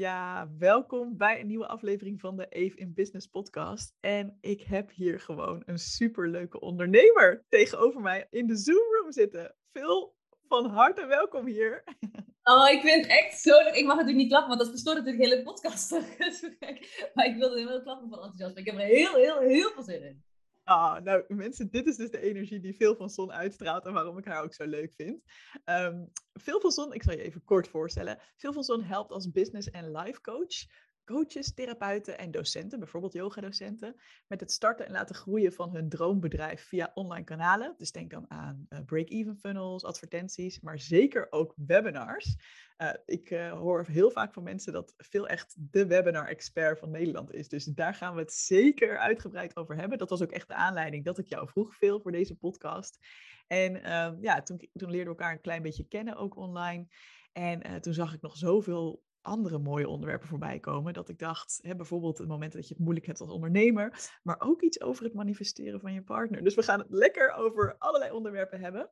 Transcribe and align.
Ja, 0.00 0.48
welkom 0.58 1.16
bij 1.16 1.40
een 1.40 1.46
nieuwe 1.46 1.66
aflevering 1.66 2.20
van 2.20 2.36
de 2.36 2.46
Eve 2.48 2.76
in 2.76 2.94
Business 2.94 3.26
podcast. 3.26 3.94
En 4.00 4.38
ik 4.40 4.62
heb 4.62 4.90
hier 4.90 5.20
gewoon 5.20 5.62
een 5.66 5.78
superleuke 5.78 6.60
ondernemer 6.60 7.44
tegenover 7.48 8.00
mij 8.00 8.26
in 8.30 8.46
de 8.46 8.56
Zoom 8.56 8.94
room 9.00 9.12
zitten. 9.12 9.54
Phil, 9.72 10.14
van 10.48 10.66
harte 10.66 11.06
welkom 11.06 11.46
hier. 11.46 11.84
Oh, 12.42 12.68
ik 12.68 12.80
vind 12.80 13.02
het 13.02 13.10
echt 13.10 13.40
zo... 13.40 13.58
Ik 13.58 13.84
mag 13.84 13.96
natuurlijk 13.96 14.16
niet 14.16 14.28
klappen, 14.28 14.48
want 14.48 14.60
dat 14.60 14.70
verstoort 14.70 14.96
natuurlijk 14.96 15.24
de 15.24 15.28
hele 15.28 15.42
podcast. 15.42 15.90
maar 17.14 17.26
ik 17.26 17.36
wilde 17.36 17.58
heel 17.58 17.82
klappen 17.82 18.08
van 18.08 18.18
enthousiasme. 18.18 18.60
Ik 18.60 18.66
heb 18.66 18.74
er 18.74 18.80
heel, 18.80 19.14
heel, 19.14 19.38
heel 19.38 19.70
veel 19.70 19.82
zin 19.82 20.02
in. 20.02 20.24
Ah, 20.70 21.02
nou 21.02 21.24
mensen, 21.28 21.70
dit 21.70 21.86
is 21.86 21.96
dus 21.96 22.10
de 22.10 22.20
energie 22.20 22.60
die 22.60 22.76
Veel 22.76 22.96
van 22.96 23.10
Zon 23.10 23.32
uitstraalt 23.32 23.84
en 23.84 23.92
waarom 23.92 24.18
ik 24.18 24.24
haar 24.24 24.42
ook 24.42 24.54
zo 24.54 24.64
leuk 24.64 24.92
vind. 24.92 25.22
Um, 25.64 26.10
Veel 26.32 26.60
van 26.60 26.70
Zon, 26.70 26.92
ik 26.92 27.02
zal 27.02 27.12
je 27.12 27.22
even 27.22 27.44
kort 27.44 27.68
voorstellen. 27.68 28.18
Veel 28.36 28.52
van 28.52 28.64
Zon 28.64 28.82
helpt 28.82 29.10
als 29.10 29.30
business 29.30 29.70
en 29.70 29.96
life 29.96 30.20
coach 30.20 30.66
coaches, 31.10 31.54
therapeuten 31.54 32.18
en 32.18 32.30
docenten, 32.30 32.78
bijvoorbeeld 32.78 33.12
yogadocenten, 33.12 33.96
met 34.26 34.40
het 34.40 34.52
starten 34.52 34.86
en 34.86 34.92
laten 34.92 35.14
groeien 35.14 35.52
van 35.52 35.74
hun 35.74 35.88
droombedrijf 35.88 36.62
via 36.62 36.90
online 36.94 37.24
kanalen. 37.24 37.74
Dus 37.76 37.92
denk 37.92 38.10
dan 38.10 38.30
aan 38.30 38.66
uh, 38.68 38.78
break-even 38.86 39.36
funnels, 39.36 39.84
advertenties, 39.84 40.60
maar 40.60 40.78
zeker 40.78 41.26
ook 41.30 41.54
webinars. 41.56 42.36
Uh, 42.78 42.90
ik 43.04 43.30
uh, 43.30 43.52
hoor 43.52 43.84
heel 43.86 44.10
vaak 44.10 44.32
van 44.32 44.42
mensen 44.42 44.72
dat 44.72 44.94
veel 44.96 45.28
echt 45.28 45.56
de 45.58 45.86
webinar-expert 45.86 46.78
van 46.78 46.90
Nederland 46.90 47.32
is. 47.32 47.48
Dus 47.48 47.64
daar 47.64 47.94
gaan 47.94 48.14
we 48.14 48.20
het 48.20 48.32
zeker 48.32 48.98
uitgebreid 48.98 49.56
over 49.56 49.76
hebben. 49.76 49.98
Dat 49.98 50.10
was 50.10 50.22
ook 50.22 50.32
echt 50.32 50.48
de 50.48 50.54
aanleiding 50.54 51.04
dat 51.04 51.18
ik 51.18 51.26
jou 51.26 51.48
vroeg 51.48 51.74
veel 51.74 52.00
voor 52.00 52.12
deze 52.12 52.34
podcast. 52.34 52.98
En 53.46 53.72
ja, 54.20 54.42
toen, 54.42 54.68
toen 54.72 54.90
leerden 54.90 55.12
we 55.12 55.18
elkaar 55.18 55.32
een 55.32 55.40
klein 55.40 55.62
beetje 55.62 55.88
kennen, 55.88 56.16
ook 56.16 56.36
online. 56.36 56.86
En 57.32 57.80
toen 57.80 57.94
zag 57.94 58.14
ik 58.14 58.20
nog 58.20 58.36
zoveel 58.36 59.02
andere 59.22 59.58
mooie 59.58 59.88
onderwerpen 59.88 60.28
voorbij 60.28 60.58
komen. 60.58 60.92
Dat 60.92 61.08
ik 61.08 61.18
dacht, 61.18 61.58
hè, 61.62 61.76
bijvoorbeeld 61.76 62.18
het 62.18 62.28
moment 62.28 62.52
dat 62.52 62.68
je 62.68 62.74
het 62.74 62.82
moeilijk 62.82 63.06
hebt 63.06 63.20
als 63.20 63.30
ondernemer, 63.30 64.10
maar 64.22 64.40
ook 64.40 64.62
iets 64.62 64.80
over 64.80 65.04
het 65.04 65.14
manifesteren 65.14 65.80
van 65.80 65.92
je 65.92 66.02
partner. 66.02 66.42
Dus 66.42 66.54
we 66.54 66.62
gaan 66.62 66.78
het 66.78 66.90
lekker 66.90 67.32
over 67.32 67.76
allerlei 67.78 68.12
onderwerpen 68.12 68.60
hebben. 68.60 68.90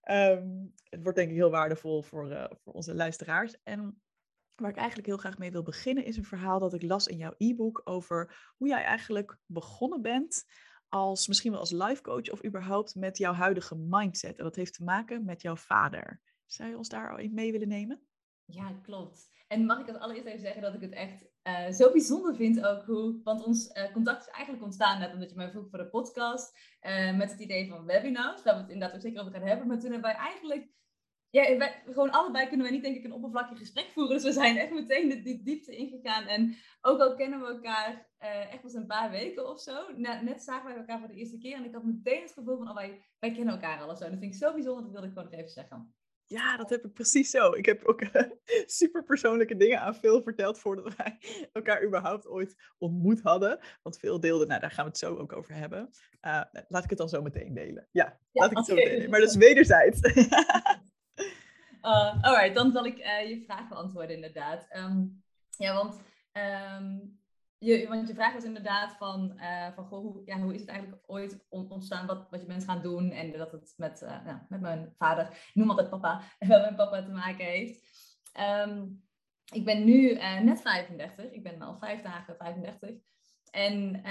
Ehm, 0.00 0.48
het 0.84 1.02
wordt 1.02 1.18
denk 1.18 1.30
ik 1.30 1.36
heel 1.36 1.50
waardevol 1.50 2.02
voor, 2.02 2.30
uh, 2.30 2.44
voor 2.62 2.72
onze 2.72 2.94
luisteraars. 2.94 3.56
En 3.62 4.02
waar 4.54 4.70
ik 4.70 4.76
eigenlijk 4.76 5.06
heel 5.06 5.16
graag 5.16 5.38
mee 5.38 5.50
wil 5.50 5.62
beginnen, 5.62 6.04
is 6.04 6.16
een 6.16 6.24
verhaal 6.24 6.58
dat 6.58 6.74
ik 6.74 6.82
las 6.82 7.06
in 7.06 7.16
jouw 7.16 7.34
e-book 7.36 7.80
over 7.84 8.52
hoe 8.56 8.68
jij 8.68 8.82
eigenlijk 8.82 9.38
begonnen 9.46 10.02
bent 10.02 10.44
als 10.88 11.28
misschien 11.28 11.50
wel 11.50 11.60
als 11.60 11.70
life 11.70 12.02
coach 12.02 12.30
of 12.30 12.44
überhaupt 12.44 12.94
met 12.94 13.18
jouw 13.18 13.32
huidige 13.32 13.76
mindset. 13.76 14.38
En 14.38 14.44
dat 14.44 14.56
heeft 14.56 14.74
te 14.74 14.84
maken 14.84 15.24
met 15.24 15.42
jouw 15.42 15.56
vader. 15.56 16.20
Zou 16.46 16.68
je 16.70 16.76
ons 16.76 16.88
daar 16.88 17.10
al 17.10 17.18
in 17.18 17.34
mee 17.34 17.52
willen 17.52 17.68
nemen? 17.68 18.06
Ja, 18.44 18.72
klopt. 18.82 19.33
En 19.46 19.64
mag 19.64 19.80
ik 19.80 19.88
als 19.88 19.98
allereerst 19.98 20.26
even 20.26 20.40
zeggen 20.40 20.62
dat 20.62 20.74
ik 20.74 20.80
het 20.80 20.92
echt 20.92 21.24
uh, 21.48 21.70
zo 21.70 21.92
bijzonder 21.92 22.36
vind 22.36 22.66
ook 22.66 22.84
hoe... 22.84 23.20
Want 23.22 23.44
ons 23.44 23.76
uh, 23.76 23.92
contact 23.92 24.20
is 24.20 24.32
eigenlijk 24.32 24.64
ontstaan 24.64 24.98
net 24.98 25.12
omdat 25.12 25.30
je 25.30 25.36
mij 25.36 25.50
vroeg 25.50 25.68
voor 25.70 25.78
de 25.78 25.88
podcast. 25.88 26.58
Uh, 26.82 27.16
met 27.16 27.30
het 27.30 27.40
idee 27.40 27.68
van 27.68 27.84
webinars. 27.84 28.42
Waar 28.42 28.54
we 28.54 28.60
het 28.60 28.70
inderdaad 28.70 28.96
ook 28.96 29.02
zeker 29.02 29.20
over 29.20 29.32
gaan 29.32 29.48
hebben. 29.48 29.66
Maar 29.66 29.78
toen 29.78 29.92
hebben 29.92 30.10
wij 30.10 30.20
eigenlijk... 30.20 30.72
Gewoon 31.84 32.10
allebei 32.10 32.46
kunnen 32.46 32.66
wij 32.66 32.74
niet 32.74 32.84
denk 32.84 32.96
ik 32.96 33.04
een 33.04 33.12
oppervlakkig 33.12 33.58
gesprek 33.58 33.90
voeren. 33.90 34.12
Dus 34.12 34.22
we 34.22 34.32
zijn 34.32 34.56
echt 34.56 34.72
meteen 34.72 35.08
de, 35.08 35.22
die 35.22 35.42
diepte 35.42 35.76
ingegaan. 35.76 36.26
En 36.26 36.56
ook 36.80 37.00
al 37.00 37.14
kennen 37.14 37.40
we 37.40 37.46
elkaar 37.46 38.08
echt 38.18 38.60
pas 38.62 38.74
een 38.74 38.86
paar 38.86 39.10
weken 39.10 39.48
of 39.48 39.60
zo. 39.60 39.92
Net, 39.96 40.42
zagen 40.42 40.64
wij 40.64 40.76
elkaar 40.76 40.98
voor 40.98 41.08
de 41.08 41.14
eerste 41.14 41.38
keer. 41.38 41.56
En 41.56 41.64
ik 41.64 41.74
had 41.74 41.84
meteen 41.84 42.22
het 42.22 42.32
gevoel 42.32 42.56
van, 42.56 42.68
oh, 42.68 42.74
wij, 42.74 43.04
wij 43.18 43.32
kennen 43.32 43.54
elkaar 43.54 43.80
al 43.80 43.90
of 43.90 43.98
zo. 43.98 44.10
Dat 44.10 44.18
vind 44.18 44.34
ik 44.34 44.40
zo 44.40 44.52
bijzonder, 44.52 44.82
dat 44.82 44.92
wilde 44.92 45.06
ik 45.06 45.12
gewoon 45.12 45.30
nog 45.30 45.38
even 45.40 45.52
zeggen. 45.52 45.94
Ja, 46.34 46.56
dat 46.56 46.70
heb 46.70 46.84
ik 46.84 46.92
precies 46.92 47.30
zo. 47.30 47.52
Ik 47.52 47.66
heb 47.66 47.84
ook 47.84 48.02
uh, 48.12 48.22
super 48.66 49.04
persoonlijke 49.04 49.56
dingen 49.56 49.80
aan 49.80 49.94
Phil 49.94 50.22
verteld 50.22 50.58
voordat 50.58 50.96
wij 50.96 51.18
elkaar 51.52 51.84
überhaupt 51.84 52.26
ooit 52.26 52.56
ontmoet 52.78 53.20
hadden. 53.20 53.58
Want 53.82 53.98
veel 53.98 54.20
deelde, 54.20 54.46
nou 54.46 54.60
daar 54.60 54.70
gaan 54.70 54.84
we 54.84 54.90
het 54.90 54.98
zo 54.98 55.16
ook 55.16 55.32
over 55.32 55.54
hebben. 55.54 55.90
Uh, 56.22 56.42
laat 56.68 56.84
ik 56.84 56.90
het 56.90 56.98
dan 56.98 57.08
zo 57.08 57.22
meteen 57.22 57.54
delen. 57.54 57.88
Ja, 57.90 58.04
ja 58.04 58.40
laat 58.40 58.50
ik 58.50 58.56
het 58.56 58.66
zo 58.66 58.74
meteen 58.74 58.94
delen. 58.94 59.10
Maar 59.10 59.20
dat 59.20 59.28
is 59.28 59.36
wederzijds. 59.36 60.00
uh, 61.82 62.22
alright, 62.26 62.54
dan 62.54 62.72
zal 62.72 62.86
ik 62.86 62.96
je 62.96 63.42
vraag 63.44 63.68
beantwoorden 63.68 64.14
inderdaad. 64.14 64.66
Um, 64.76 65.22
ja, 65.56 65.74
want 65.74 66.00
um, 66.32 67.18
want 67.88 68.08
je 68.08 68.14
vraag 68.14 68.32
was 68.32 68.44
inderdaad 68.44 68.96
van, 68.96 69.32
uh, 69.36 69.72
van 69.74 69.84
goh, 69.84 70.00
hoe, 70.00 70.22
ja, 70.24 70.40
hoe 70.40 70.54
is 70.54 70.60
het 70.60 70.68
eigenlijk 70.68 71.02
ooit 71.06 71.46
ontstaan 71.48 72.06
wat, 72.06 72.26
wat 72.30 72.40
je 72.40 72.46
bent 72.46 72.64
gaan 72.64 72.82
doen 72.82 73.10
en 73.10 73.32
dat 73.32 73.52
het 73.52 73.74
met, 73.76 74.00
nou, 74.24 74.38
met 74.48 74.60
mijn 74.60 74.94
vader, 74.98 75.26
ik 75.28 75.54
noem 75.54 75.70
altijd 75.70 75.90
papa, 75.90 76.22
wel 76.38 76.60
met 76.60 76.76
papa 76.76 77.02
te 77.02 77.10
maken 77.10 77.44
heeft. 77.44 77.80
Um, 78.66 79.02
ik 79.52 79.64
ben 79.64 79.84
nu 79.84 80.10
uh, 80.10 80.40
net 80.40 80.60
35, 80.60 81.30
ik 81.30 81.42
ben 81.42 81.62
al 81.62 81.78
vijf 81.78 82.02
dagen 82.02 82.36
35. 82.36 82.90
En 83.50 84.02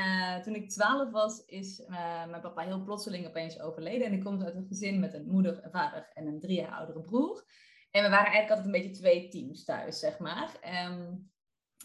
toen 0.44 0.56
ik 0.56 0.70
12 0.70 1.12
was, 1.12 1.46
is 1.46 1.84
mijn 2.30 2.42
papa 2.42 2.62
heel 2.62 2.84
plotseling 2.84 3.28
opeens 3.28 3.60
overleden. 3.60 4.08
En 4.08 4.14
ik 4.14 4.24
kom 4.24 4.44
uit 4.44 4.56
een 4.56 4.68
gezin 4.68 5.00
met 5.00 5.14
een 5.14 5.28
moeder, 5.28 5.64
een 5.64 5.72
vader 5.72 6.10
en 6.14 6.28
een 6.28 6.40
drie 6.40 6.56
jaar 6.56 6.72
oudere 6.72 7.02
broer. 7.02 7.46
En 7.92 8.04
we 8.04 8.10
waren 8.10 8.32
eigenlijk 8.32 8.50
altijd 8.50 8.66
een 8.66 8.82
beetje 8.82 9.02
twee 9.02 9.28
teams 9.30 9.64
thuis, 9.64 10.00
zeg 10.00 10.20
maar. 10.20 10.52
Um, 10.88 11.32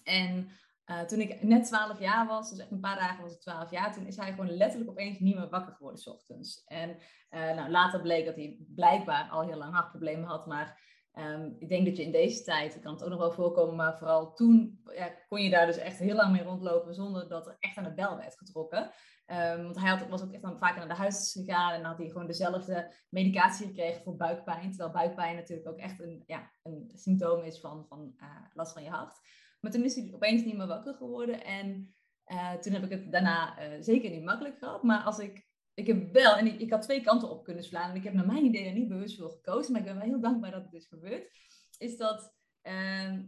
en 0.04 0.50
uh, 0.91 1.00
toen 1.00 1.21
ik 1.21 1.43
net 1.43 1.66
12 1.66 2.00
jaar 2.00 2.26
was, 2.26 2.50
dus 2.50 2.59
echt 2.59 2.71
een 2.71 2.81
paar 2.81 2.99
dagen 2.99 3.22
was 3.22 3.34
ik 3.34 3.41
12 3.41 3.71
jaar, 3.71 3.93
toen 3.93 4.06
is 4.06 4.16
hij 4.16 4.31
gewoon 4.31 4.56
letterlijk 4.56 4.91
opeens 4.91 5.19
niet 5.19 5.37
meer 5.37 5.49
wakker 5.49 5.72
geworden 5.72 6.00
s 6.00 6.06
ochtends. 6.06 6.65
En 6.65 6.97
uh, 7.31 7.54
nou, 7.54 7.71
later 7.71 8.00
bleek 8.00 8.25
dat 8.25 8.37
hij 8.37 8.56
blijkbaar 8.75 9.28
al 9.31 9.47
heel 9.47 9.56
lang 9.56 9.75
hartproblemen 9.75 10.28
had, 10.28 10.47
maar 10.47 10.81
um, 11.15 11.56
ik 11.59 11.69
denk 11.69 11.87
dat 11.87 11.97
je 11.97 12.03
in 12.03 12.12
deze 12.12 12.43
tijd, 12.43 12.81
kan 12.81 12.93
het 12.93 13.03
ook 13.03 13.10
nog 13.10 13.19
wel 13.19 13.32
voorkomen, 13.32 13.77
maar 13.77 13.98
vooral 13.98 14.34
toen 14.34 14.81
ja, 14.94 15.15
kon 15.28 15.43
je 15.43 15.50
daar 15.50 15.66
dus 15.66 15.77
echt 15.77 15.98
heel 15.98 16.15
lang 16.15 16.32
mee 16.32 16.43
rondlopen 16.43 16.94
zonder 16.94 17.28
dat 17.28 17.47
er 17.47 17.56
echt 17.59 17.77
aan 17.77 17.84
de 17.84 17.94
bel 17.94 18.16
werd 18.16 18.38
getrokken. 18.38 18.91
Um, 19.31 19.62
want 19.62 19.78
hij 19.78 19.88
had, 19.88 20.09
was 20.09 20.22
ook 20.22 20.32
echt 20.32 20.43
dan 20.43 20.59
vaker 20.59 20.78
naar 20.78 20.88
de 20.88 21.03
huis 21.03 21.32
gegaan 21.32 21.72
en 21.72 21.84
had 21.84 21.98
hij 21.98 22.09
gewoon 22.09 22.27
dezelfde 22.27 22.94
medicatie 23.09 23.66
gekregen 23.66 24.03
voor 24.03 24.16
buikpijn. 24.16 24.71
Terwijl 24.71 24.91
buikpijn 24.91 25.37
natuurlijk 25.37 25.69
ook 25.69 25.78
echt 25.78 26.00
een, 26.00 26.22
ja, 26.27 26.50
een 26.62 26.91
symptoom 26.94 27.43
is 27.43 27.60
van, 27.60 27.87
van 27.88 28.15
uh, 28.16 28.27
last 28.53 28.72
van 28.72 28.82
je 28.82 28.91
hart. 28.91 29.21
Maar 29.68 29.76
toen 29.76 29.86
is 29.86 29.94
hij 29.94 30.10
opeens 30.14 30.44
niet 30.44 30.56
meer 30.56 30.66
wakker 30.66 30.94
geworden. 30.94 31.44
En 31.44 31.94
uh, 32.26 32.52
toen 32.52 32.72
heb 32.72 32.82
ik 32.82 32.90
het 32.90 33.12
daarna 33.12 33.58
uh, 33.58 33.76
zeker 33.80 34.10
niet 34.10 34.24
makkelijk 34.24 34.59
gehad. 34.59 34.82
Maar 34.82 35.03
als 35.03 35.18
ik, 35.18 35.47
ik 35.74 35.86
heb 35.86 36.12
wel, 36.12 36.36
en 36.36 36.47
ik, 36.47 36.60
ik, 36.60 36.70
had 36.70 36.82
twee 36.82 37.00
kanten 37.00 37.30
op 37.30 37.44
kunnen 37.44 37.65
slaan. 37.65 37.91
En 37.91 37.97
ik 37.97 38.04
heb 38.04 38.12
naar 38.12 38.26
mijn 38.26 38.44
idee 38.44 38.65
er 38.65 38.72
niet 38.72 38.88
bewust 38.88 39.18
voor 39.18 39.30
gekozen. 39.30 39.72
Maar 39.72 39.80
ik 39.80 39.86
ben 39.86 39.97
wel 39.97 40.06
heel 40.06 40.20
dankbaar 40.20 40.50
dat 40.50 40.65
het 40.65 40.72
is 40.72 40.86
gebeurd. 40.86 41.30
Is 41.78 41.97
dat, 41.97 42.34
uh, 42.62 43.18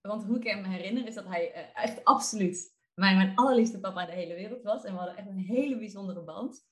want 0.00 0.24
hoe 0.24 0.36
ik 0.36 0.44
hem 0.44 0.64
herinner, 0.64 1.06
is 1.06 1.14
dat 1.14 1.26
hij 1.26 1.54
uh, 1.54 1.84
echt 1.84 2.04
absoluut 2.04 2.76
mijn, 2.94 3.36
allerliefste 3.36 3.80
papa 3.80 4.00
in 4.00 4.06
de 4.06 4.12
hele 4.12 4.34
wereld 4.34 4.62
was. 4.62 4.84
En 4.84 4.92
we 4.92 4.98
hadden 4.98 5.16
echt 5.16 5.28
een 5.28 5.38
hele 5.38 5.78
bijzondere 5.78 6.24
band. 6.24 6.66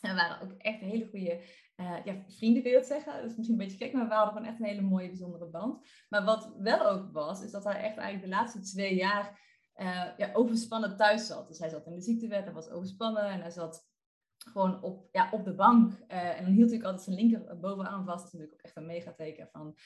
En 0.00 0.14
waren 0.14 0.40
ook 0.40 0.58
echt 0.58 0.80
hele 0.80 1.06
goede 1.06 1.40
uh, 1.76 2.04
ja, 2.04 2.14
vrienden, 2.28 2.62
kun 2.62 2.70
je 2.70 2.76
dat 2.76 2.86
zeggen. 2.86 3.12
Dat 3.12 3.30
is 3.30 3.36
misschien 3.36 3.60
een 3.60 3.66
beetje 3.66 3.84
gek, 3.84 3.92
maar 3.92 4.08
we 4.08 4.14
hadden 4.14 4.32
gewoon 4.32 4.48
echt 4.48 4.60
een 4.60 4.66
hele 4.66 4.80
mooie, 4.80 5.08
bijzondere 5.08 5.46
band. 5.46 5.86
Maar 6.08 6.24
wat 6.24 6.54
wel 6.58 6.88
ook 6.88 7.12
was, 7.12 7.42
is 7.42 7.50
dat 7.50 7.64
hij 7.64 7.74
echt 7.74 7.96
eigenlijk 7.96 8.22
de 8.22 8.36
laatste 8.36 8.60
twee 8.60 8.94
jaar 8.94 9.40
uh, 9.76 10.06
ja, 10.16 10.30
overspannen 10.32 10.96
thuis 10.96 11.26
zat. 11.26 11.48
Dus 11.48 11.58
hij 11.58 11.68
zat 11.68 11.86
in 11.86 11.94
de 11.94 12.00
ziektewet, 12.00 12.44
hij 12.44 12.52
was 12.52 12.70
overspannen 12.70 13.24
en 13.24 13.40
hij 13.40 13.50
zat 13.50 13.88
gewoon 14.36 14.82
op, 14.82 15.08
ja, 15.12 15.28
op 15.32 15.44
de 15.44 15.54
bank. 15.54 15.92
Uh, 15.92 16.38
en 16.38 16.44
dan 16.44 16.52
hield 16.52 16.70
hij 16.70 16.82
altijd 16.82 17.02
zijn 17.02 17.16
linker 17.16 17.58
bovenaan 17.60 18.04
vast. 18.04 18.24
Dat 18.24 18.26
is 18.26 18.32
natuurlijk 18.32 18.52
ook 18.52 18.64
echt 18.66 18.76
een 18.76 18.86
megateken 18.86 19.48
van, 19.52 19.76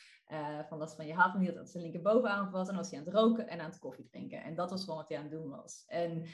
van 0.68 0.78
last 0.78 0.96
van 0.96 1.06
je 1.06 1.14
hart. 1.14 1.32
Dan 1.32 1.42
hield 1.42 1.54
hij 1.54 1.66
zijn 1.66 1.82
linker 1.82 2.02
bovenaan 2.02 2.50
vast. 2.50 2.68
En 2.68 2.74
dan 2.74 2.82
was 2.82 2.90
hij 2.90 2.98
aan 2.98 3.04
het 3.04 3.14
roken 3.14 3.48
en 3.48 3.60
aan 3.60 3.70
het 3.70 3.78
koffie 3.78 4.08
drinken. 4.10 4.42
En 4.42 4.54
dat 4.54 4.70
was 4.70 4.84
gewoon 4.84 4.98
wat 4.98 5.08
hij 5.08 5.18
aan 5.18 5.22
het 5.22 5.32
doen 5.32 5.50
was. 5.50 5.84
En 5.86 6.24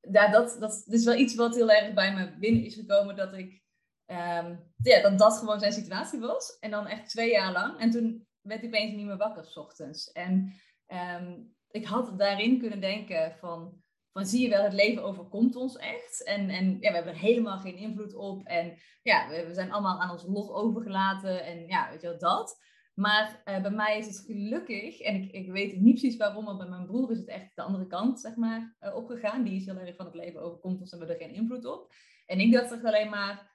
ja, 0.00 0.30
dat, 0.30 0.56
dat, 0.60 0.84
is 0.86 1.04
wel 1.04 1.14
iets 1.14 1.34
wat 1.34 1.54
heel 1.54 1.70
erg 1.70 1.94
bij 1.94 2.14
me 2.14 2.38
binnen 2.38 2.64
is 2.64 2.74
gekomen. 2.74 3.16
Dat 3.16 3.32
ik 3.32 3.62
ehm, 4.08 4.56
ja, 4.82 5.02
dat 5.02 5.18
dat 5.18 5.38
gewoon 5.38 5.60
zijn 5.60 5.72
situatie 5.72 6.20
was. 6.20 6.58
En 6.58 6.70
dan 6.70 6.86
echt 6.86 7.08
twee 7.08 7.30
jaar 7.30 7.52
lang. 7.52 7.80
En 7.80 7.90
toen 7.90 8.26
werd 8.40 8.62
ik 8.62 8.66
opeens 8.66 8.94
niet 8.94 9.06
meer 9.06 9.16
wakker 9.16 9.44
s 9.44 9.56
ochtends. 9.56 10.12
En 10.12 10.52
ehm, 10.86 11.40
ik 11.70 11.86
had 11.86 12.18
daarin 12.18 12.58
kunnen 12.58 12.80
denken 12.80 13.36
van, 13.38 13.82
van 14.12 14.26
zie 14.26 14.42
je 14.42 14.48
wel, 14.48 14.62
het 14.62 14.72
leven 14.72 15.02
overkomt 15.02 15.56
ons 15.56 15.76
echt. 15.76 16.24
En, 16.24 16.50
en 16.50 16.70
ja, 16.80 16.88
we 16.88 16.94
hebben 16.94 17.12
er 17.12 17.18
helemaal 17.18 17.58
geen 17.58 17.76
invloed 17.76 18.14
op. 18.14 18.46
En 18.46 18.78
ja, 19.02 19.28
we, 19.28 19.46
we 19.46 19.54
zijn 19.54 19.72
allemaal 19.72 20.00
aan 20.00 20.10
ons 20.10 20.24
lot 20.26 20.50
overgelaten. 20.50 21.44
En 21.44 21.66
ja, 21.66 21.90
weet 21.90 22.00
je 22.00 22.08
wel, 22.08 22.18
dat. 22.18 22.66
Maar 22.98 23.42
uh, 23.44 23.62
bij 23.62 23.70
mij 23.70 23.98
is 23.98 24.06
het 24.06 24.24
gelukkig, 24.26 25.00
en 25.00 25.22
ik, 25.22 25.32
ik 25.32 25.50
weet 25.50 25.80
niet 25.80 25.98
precies 25.98 26.16
waarom, 26.16 26.44
maar 26.44 26.56
bij 26.56 26.68
mijn 26.68 26.86
broer 26.86 27.10
is 27.10 27.18
het 27.18 27.28
echt 27.28 27.56
de 27.56 27.62
andere 27.62 27.86
kant, 27.86 28.20
zeg 28.20 28.36
maar, 28.36 28.76
uh, 28.80 28.96
opgegaan. 28.96 29.44
Die 29.44 29.56
is 29.56 29.66
heel 29.66 29.76
erg 29.76 29.96
van 29.96 30.06
het 30.06 30.14
leven 30.14 30.40
overkomt 30.40 30.80
ons 30.80 30.92
en 30.92 30.98
we 30.98 31.06
er 31.06 31.16
geen 31.16 31.34
invloed 31.34 31.64
op. 31.64 31.92
En 32.26 32.40
ik 32.40 32.52
dacht 32.52 32.72
echt 32.72 32.84
alleen 32.84 33.10
maar, 33.10 33.47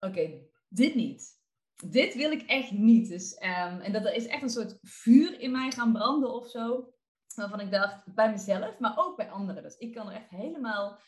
oké, 0.00 0.30
dit 0.68 0.94
niet. 0.94 1.34
Dit 1.90 2.14
wil 2.14 2.30
ik 2.30 2.42
echt 2.42 2.70
niet. 2.70 3.08
Dus, 3.08 3.34
um, 3.42 3.80
en 3.80 3.92
dat 3.92 4.12
is 4.12 4.26
echt 4.26 4.42
een 4.42 4.50
soort 4.50 4.78
vuur 4.82 5.40
in 5.40 5.50
mij 5.50 5.70
gaan 5.70 5.92
branden 5.92 6.34
of 6.34 6.50
zo. 6.50 6.90
Waarvan 7.34 7.60
ik 7.60 7.70
dacht, 7.70 8.14
bij 8.14 8.30
mezelf, 8.30 8.78
maar 8.78 8.98
ook 8.98 9.16
bij 9.16 9.30
anderen. 9.30 9.62
Dus 9.62 9.76
ik 9.76 9.94
kan 9.94 10.08
er 10.08 10.16
echt 10.16 10.30
helemaal 10.30 11.00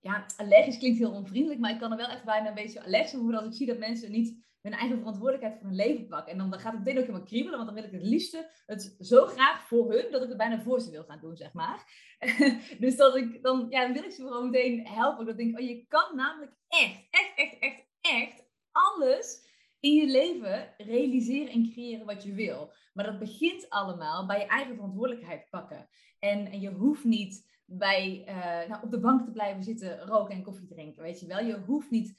ja, 0.00 0.26
allergisch 0.36 0.78
klinkt 0.78 0.98
heel 0.98 1.12
onvriendelijk, 1.12 1.60
maar 1.60 1.70
ik 1.70 1.78
kan 1.78 1.90
er 1.90 1.96
wel 1.96 2.08
echt 2.08 2.24
bijna 2.24 2.48
een 2.48 2.54
beetje 2.54 2.84
allergisch 2.84 3.12
voor 3.12 3.36
als 3.36 3.46
ik 3.46 3.52
zie 3.52 3.66
dat 3.66 3.78
mensen 3.78 4.10
niet 4.10 4.48
hun 4.60 4.72
eigen 4.72 4.98
verantwoordelijkheid 4.98 5.58
voor 5.58 5.68
hun 5.68 5.76
leven 5.76 6.06
pakken. 6.06 6.32
En 6.32 6.38
dan, 6.38 6.50
dan 6.50 6.60
gaat 6.60 6.72
het 6.72 6.84
meteen 6.84 6.98
ook 6.98 7.06
helemaal 7.06 7.26
kriebelen, 7.26 7.58
want 7.58 7.70
dan 7.70 7.74
wil 7.74 7.92
ik 7.92 8.00
het 8.00 8.08
liefste 8.10 8.50
het 8.66 8.96
zo 8.98 9.26
graag 9.26 9.66
voor 9.66 9.92
hun, 9.92 10.10
dat 10.10 10.22
ik 10.22 10.28
het 10.28 10.36
bijna 10.36 10.60
voor 10.60 10.80
ze 10.80 10.90
wil 10.90 11.04
gaan 11.04 11.20
doen, 11.20 11.36
zeg 11.36 11.52
maar. 11.52 11.84
dus 12.78 12.96
dat 12.96 13.16
ik, 13.16 13.42
dan, 13.42 13.66
ja, 13.68 13.82
dan 13.82 13.92
wil 13.92 14.02
ik 14.02 14.10
ze 14.10 14.22
gewoon 14.22 14.50
meteen 14.50 14.86
helpen. 14.86 15.26
Dat 15.26 15.38
ik 15.38 15.44
denk, 15.44 15.58
oh, 15.58 15.66
je 15.66 15.86
kan 15.86 16.16
namelijk 16.16 16.52
echt, 16.68 17.06
echt, 17.10 17.32
echt, 17.34 17.58
echt, 17.58 17.89
echt 18.00 18.44
alles 18.72 19.48
in 19.80 19.94
je 19.94 20.06
leven 20.06 20.74
realiseren 20.76 21.52
en 21.52 21.70
creëren 21.72 22.06
wat 22.06 22.22
je 22.22 22.32
wil. 22.32 22.72
Maar 22.92 23.04
dat 23.04 23.18
begint 23.18 23.70
allemaal 23.70 24.26
bij 24.26 24.38
je 24.38 24.46
eigen 24.46 24.74
verantwoordelijkheid 24.74 25.50
pakken. 25.50 25.88
En, 26.18 26.46
en 26.46 26.60
je 26.60 26.70
hoeft 26.70 27.04
niet 27.04 27.48
bij, 27.64 28.24
uh, 28.28 28.68
nou, 28.68 28.82
op 28.82 28.90
de 28.90 29.00
bank 29.00 29.24
te 29.24 29.30
blijven 29.30 29.62
zitten, 29.62 30.00
roken 30.00 30.34
en 30.34 30.42
koffie 30.42 30.66
drinken. 30.66 31.02
Weet 31.02 31.20
je 31.20 31.26
wel, 31.26 31.44
je 31.44 31.58
hoeft 31.58 31.90
niet 31.90 32.18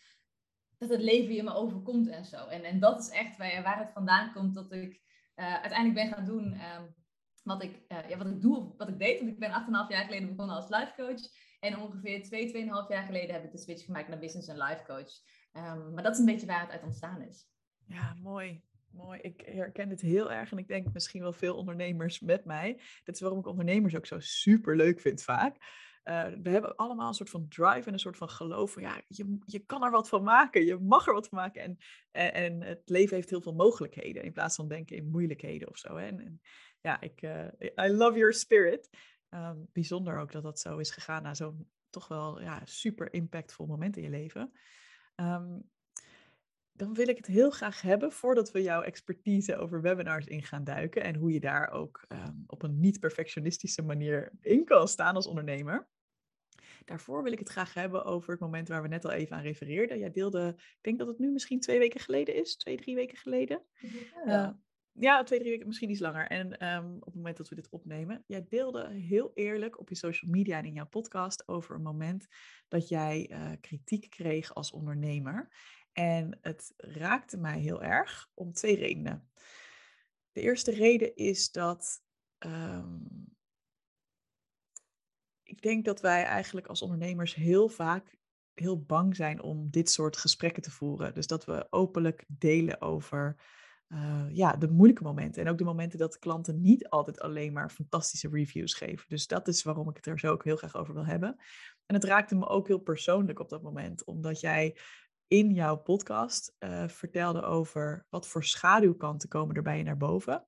dat 0.78 0.90
het 0.90 1.02
leven 1.02 1.34
je 1.34 1.44
maar 1.44 1.56
overkomt 1.56 2.08
en 2.08 2.26
zo. 2.26 2.48
En, 2.48 2.64
en 2.64 2.80
dat 2.80 3.00
is 3.00 3.10
echt 3.10 3.38
waar, 3.38 3.80
het 3.80 3.92
vandaan 3.94 4.34
komt 4.34 4.54
dat 4.54 4.72
ik 4.72 5.02
uh, 5.36 5.54
uiteindelijk 5.54 5.94
ben 5.94 6.14
gaan 6.14 6.26
doen 6.26 6.44
um, 6.46 6.96
wat, 7.44 7.64
ik, 7.64 7.82
uh, 7.88 8.10
ja, 8.10 8.18
wat 8.18 8.28
ik 8.28 8.42
doe 8.42 8.58
of 8.58 8.78
wat 8.78 8.88
ik 8.88 9.00
deed. 9.00 9.20
Want 9.20 9.32
ik 9.32 9.40
ben 9.40 9.52
8,5 9.52 9.90
jaar 9.90 10.06
geleden 10.06 10.30
begonnen 10.30 10.56
als 10.56 10.70
life 10.70 10.94
coach. 10.96 11.22
En 11.60 11.80
ongeveer 11.80 12.24
2, 12.24 12.66
2,5 12.66 12.70
jaar 12.88 13.06
geleden 13.06 13.34
heb 13.34 13.44
ik 13.44 13.52
de 13.52 13.58
switch 13.58 13.86
gemaakt 13.86 14.08
naar 14.08 14.20
business 14.20 14.48
en 14.48 14.58
life 14.58 14.84
coach. 14.86 15.12
Um, 15.54 15.94
maar 15.94 16.04
dat 16.04 16.14
is 16.14 16.20
een 16.20 16.26
beetje 16.26 16.48
waar 16.48 16.62
het 16.62 16.70
uit 16.72 16.84
ontstaan 16.84 17.22
is. 17.22 17.48
Ja, 17.86 18.16
mooi. 18.22 18.62
Mooi. 18.90 19.20
Ik 19.20 19.42
herken 19.46 19.90
dit 19.90 20.02
heel 20.02 20.32
erg 20.32 20.52
en 20.52 20.58
ik 20.58 20.68
denk 20.68 20.94
misschien 20.94 21.22
wel 21.22 21.34
veel 21.34 21.56
ondernemers 21.56 22.20
met 22.20 22.46
mij. 22.46 22.82
Dat 23.04 23.16
is 23.16 23.22
waarom 23.22 23.40
ik 23.40 23.46
ondernemers 23.48 23.96
ook 23.96 24.06
zo 24.06 24.20
super 24.20 24.76
leuk 24.76 25.00
vind 25.00 25.24
vaak. 25.24 25.56
Uh, 26.04 26.24
we 26.42 26.50
hebben 26.50 26.76
allemaal 26.76 27.08
een 27.08 27.14
soort 27.14 27.30
van 27.30 27.48
drive 27.48 27.88
en 27.88 27.94
een 27.94 28.00
soort 28.00 28.18
van 28.18 28.30
geloof 28.30 28.72
van 28.72 28.82
ja, 28.82 29.02
je, 29.08 29.38
je 29.46 29.60
kan 29.60 29.84
er 29.84 29.92
wat 29.92 30.10
van 30.10 30.24
maken, 30.24 30.66
je 30.66 30.78
mag 30.78 31.08
er 31.08 31.14
wat 31.14 31.28
van 31.28 31.38
maken. 31.38 31.62
En, 31.62 31.78
en, 32.12 32.34
en 32.34 32.62
het 32.62 32.82
leven 32.86 33.16
heeft 33.16 33.30
heel 33.30 33.42
veel 33.42 33.54
mogelijkheden 33.54 34.24
in 34.24 34.32
plaats 34.32 34.56
van 34.56 34.68
denken 34.68 34.96
in 34.96 35.10
moeilijkheden 35.10 35.70
of 35.70 35.78
zo. 35.78 35.96
Hè? 35.96 36.08
En, 36.08 36.42
ja, 36.82 37.02
ik, 37.02 37.22
uh, 37.22 37.46
I 37.60 37.92
love 37.92 38.18
your 38.18 38.34
spirit. 38.34 38.90
Um, 39.30 39.68
bijzonder 39.72 40.18
ook 40.18 40.32
dat 40.32 40.44
dat 40.44 40.60
zo 40.60 40.78
is 40.78 40.92
gegaan 40.92 41.24
na 41.24 41.34
zo'n 41.34 41.70
toch 41.90 42.08
wel 42.08 42.42
ja, 42.42 42.62
super 42.64 43.14
impactvol 43.14 43.66
moment 43.66 43.98
in 43.98 44.04
je 44.04 44.10
leven. 44.10 44.52
Um, 45.16 45.70
dan 46.72 46.94
wil 46.94 47.08
ik 47.08 47.18
het 47.18 47.26
heel 47.26 47.50
graag 47.50 47.82
hebben 47.82 48.12
voordat 48.12 48.52
we 48.52 48.62
jouw 48.62 48.82
expertise 48.82 49.58
over 49.58 49.82
webinars 49.82 50.26
in 50.26 50.44
gaan 50.44 50.64
duiken 50.64 51.04
en 51.04 51.16
hoe 51.16 51.32
je 51.32 51.40
daar 51.40 51.72
ook 51.72 52.06
um, 52.08 52.44
op 52.48 52.64
een 52.64 52.80
niet-perfectionistische 52.80 53.82
manier 53.82 54.32
in 54.42 54.66
kan 54.66 54.88
staan 54.88 55.16
als 55.16 55.28
ondernemer. 55.28 55.90
Daarvoor 56.86 57.24
wil 57.24 57.32
ik 57.32 57.40
het 57.40 57.50
graag 57.50 57.74
hebben 57.74 58.06
over 58.06 58.32
het 58.32 58.40
moment 58.40 58.68
waar 58.68 58.82
we 58.82 58.88
net 58.88 59.06
al 59.06 59.12
even 59.12 59.36
aan 59.36 59.42
refereerden. 59.42 60.00
Jij 60.00 60.12
deelde, 60.12 60.54
ik 60.58 60.80
denk 60.82 60.98
dat 60.98 61.08
het 61.08 61.20
nu 61.20 61.32
misschien 61.32 61.60
twee 61.60 61.80
weken 61.80 62.00
geleden 62.00 62.36
is, 62.36 62.56
twee, 62.56 62.78
drie 62.78 62.96
weken 62.96 63.18
geleden. 63.18 63.64
Ja, 64.26 64.48
uh, 64.48 64.54
ja 64.94 65.24
twee, 65.24 65.40
drie 65.40 65.52
weken, 65.52 65.68
misschien 65.68 65.90
iets 65.90 66.00
langer. 66.00 66.28
En 66.28 66.68
um, 66.68 66.96
op 66.96 67.06
het 67.06 67.16
moment 67.16 67.38
dat 67.38 67.50
we 67.50 67.56
dit 67.56 67.70
opnemen, 67.70 68.24
jij 68.28 68.46
deelde 68.50 68.90
heel 68.90 69.32
eerlijk 69.34 69.80
op 69.80 69.90
je 69.90 69.96
social 69.96 70.32
media 70.32 70.58
en 70.58 70.66
in 70.66 70.74
jouw 70.74 70.88
podcast 70.88 71.48
over 71.48 71.76
een 71.76 71.82
moment 71.82 72.28
dat 72.68 72.88
jij 72.88 73.30
uh, 73.32 73.52
kritiek 73.62 74.10
kreeg 74.10 74.54
als 74.54 74.72
ondernemer. 74.72 75.50
En 75.92 76.38
het 76.42 76.74
raakte 76.78 77.38
mij 77.38 77.60
heel 77.60 77.84
erg 77.84 78.30
om 78.34 78.54
twee 78.54 78.76
redenen. 78.76 79.30
De 80.32 80.42
eerste 80.42 80.72
reden 80.72 81.16
is 81.16 81.52
dat 81.52 82.04
um, 82.40 83.36
ik 85.44 85.62
denk 85.62 85.86
dat 85.86 86.02
wij 86.02 86.24
eigenlijk 86.24 86.68
als 86.68 86.82
ondernemers 86.82 87.36
heel 87.36 87.70
vaak 87.70 88.20
heel 88.54 88.82
bang 88.82 89.16
zijn 89.16 89.42
om 89.42 89.70
dit 89.70 89.90
soort 89.90 90.18
gesprekken 90.18 90.64
te 90.64 90.72
voeren. 90.72 91.14
Dus 91.14 91.28
dat 91.28 91.46
we 91.46 91.68
openlijk 91.70 92.26
delen 92.28 92.82
over 92.82 93.42
uh, 93.94 94.26
ja, 94.30 94.56
de 94.56 94.70
moeilijke 94.70 95.04
momenten. 95.04 95.42
En 95.42 95.50
ook 95.50 95.58
de 95.58 95.64
momenten 95.64 96.00
dat 96.00 96.20
klanten 96.20 96.62
niet 96.62 96.90
altijd 96.90 97.20
alleen 97.20 97.54
maar 97.54 97.70
fantastische 97.70 98.30
reviews 98.32 98.74
geven. 98.74 99.06
Dus 99.08 99.28
dat 99.28 99.48
is 99.48 99.64
waarom 99.64 99.90
ik 99.90 99.96
het 99.96 100.06
er 100.06 100.20
zo 100.20 100.32
ook 100.32 100.44
heel 100.44 100.56
graag 100.56 100.76
over 100.76 100.94
wil 100.94 101.06
hebben. 101.06 101.36
En 101.86 101.96
het 101.96 102.04
raakte 102.04 102.36
me 102.36 102.48
ook 102.48 102.68
heel 102.68 102.80
persoonlijk 102.80 103.40
op 103.40 103.50
dat 103.50 103.62
moment, 103.62 104.06
omdat 104.06 104.40
jij 104.40 104.78
in 105.28 105.54
jouw 105.54 105.76
podcast 105.76 106.56
uh, 106.60 106.88
vertelde 106.88 107.42
over 107.42 108.06
wat 108.10 108.28
voor 108.28 108.44
schaduwkanten 108.44 109.30
komen 109.30 109.56
er 109.56 109.62
bij 109.62 109.78
je 109.78 109.84
naar 109.84 109.98
boven. 109.98 110.48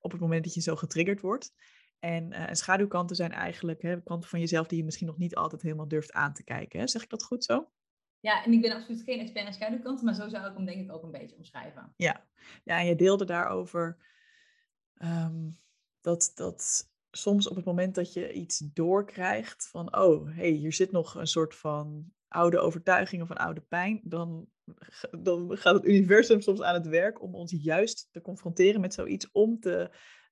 Op 0.00 0.10
het 0.10 0.20
moment 0.20 0.44
dat 0.44 0.54
je 0.54 0.60
zo 0.60 0.76
getriggerd 0.76 1.20
wordt. 1.20 1.52
En, 1.98 2.32
uh, 2.32 2.48
en 2.48 2.56
schaduwkanten 2.56 3.16
zijn 3.16 3.32
eigenlijk 3.32 3.82
hè, 3.82 4.02
kanten 4.02 4.30
van 4.30 4.40
jezelf 4.40 4.66
die 4.66 4.78
je 4.78 4.84
misschien 4.84 5.06
nog 5.06 5.18
niet 5.18 5.34
altijd 5.34 5.62
helemaal 5.62 5.88
durft 5.88 6.12
aan 6.12 6.32
te 6.32 6.44
kijken. 6.44 6.80
Hè? 6.80 6.86
Zeg 6.86 7.02
ik 7.02 7.10
dat 7.10 7.24
goed 7.24 7.44
zo? 7.44 7.70
Ja, 8.24 8.44
en 8.44 8.52
ik 8.52 8.60
ben 8.60 8.72
absoluut 8.72 9.02
geen 9.02 9.20
expert 9.20 9.46
in 9.46 9.52
schaduwkanten, 9.52 10.04
maar 10.04 10.14
zo 10.14 10.28
zou 10.28 10.46
ik 10.46 10.56
hem 10.56 10.64
denk 10.64 10.80
ik 10.80 10.92
ook 10.92 11.02
een 11.02 11.10
beetje 11.10 11.36
omschrijven. 11.36 11.92
Ja, 11.96 12.26
ja 12.64 12.78
en 12.78 12.86
je 12.86 12.96
deelde 12.96 13.24
daarover 13.24 13.96
um, 15.02 15.58
dat, 16.00 16.32
dat 16.34 16.90
soms 17.10 17.48
op 17.48 17.56
het 17.56 17.64
moment 17.64 17.94
dat 17.94 18.12
je 18.12 18.32
iets 18.32 18.58
doorkrijgt 18.58 19.68
van, 19.68 19.96
oh, 19.96 20.36
hey, 20.36 20.50
hier 20.50 20.72
zit 20.72 20.92
nog 20.92 21.14
een 21.14 21.26
soort 21.26 21.54
van 21.54 22.12
oude 22.28 22.58
overtuiging 22.58 23.22
of 23.22 23.30
een 23.30 23.36
oude 23.36 23.60
pijn, 23.60 24.00
dan, 24.04 24.48
dan 25.20 25.56
gaat 25.56 25.74
het 25.74 25.84
universum 25.84 26.40
soms 26.40 26.62
aan 26.62 26.74
het 26.74 26.86
werk 26.86 27.22
om 27.22 27.34
ons 27.34 27.54
juist 27.62 28.08
te 28.12 28.20
confronteren 28.20 28.80
met 28.80 28.94
zoiets, 28.94 29.30
om 29.32 29.60
te 29.60 29.90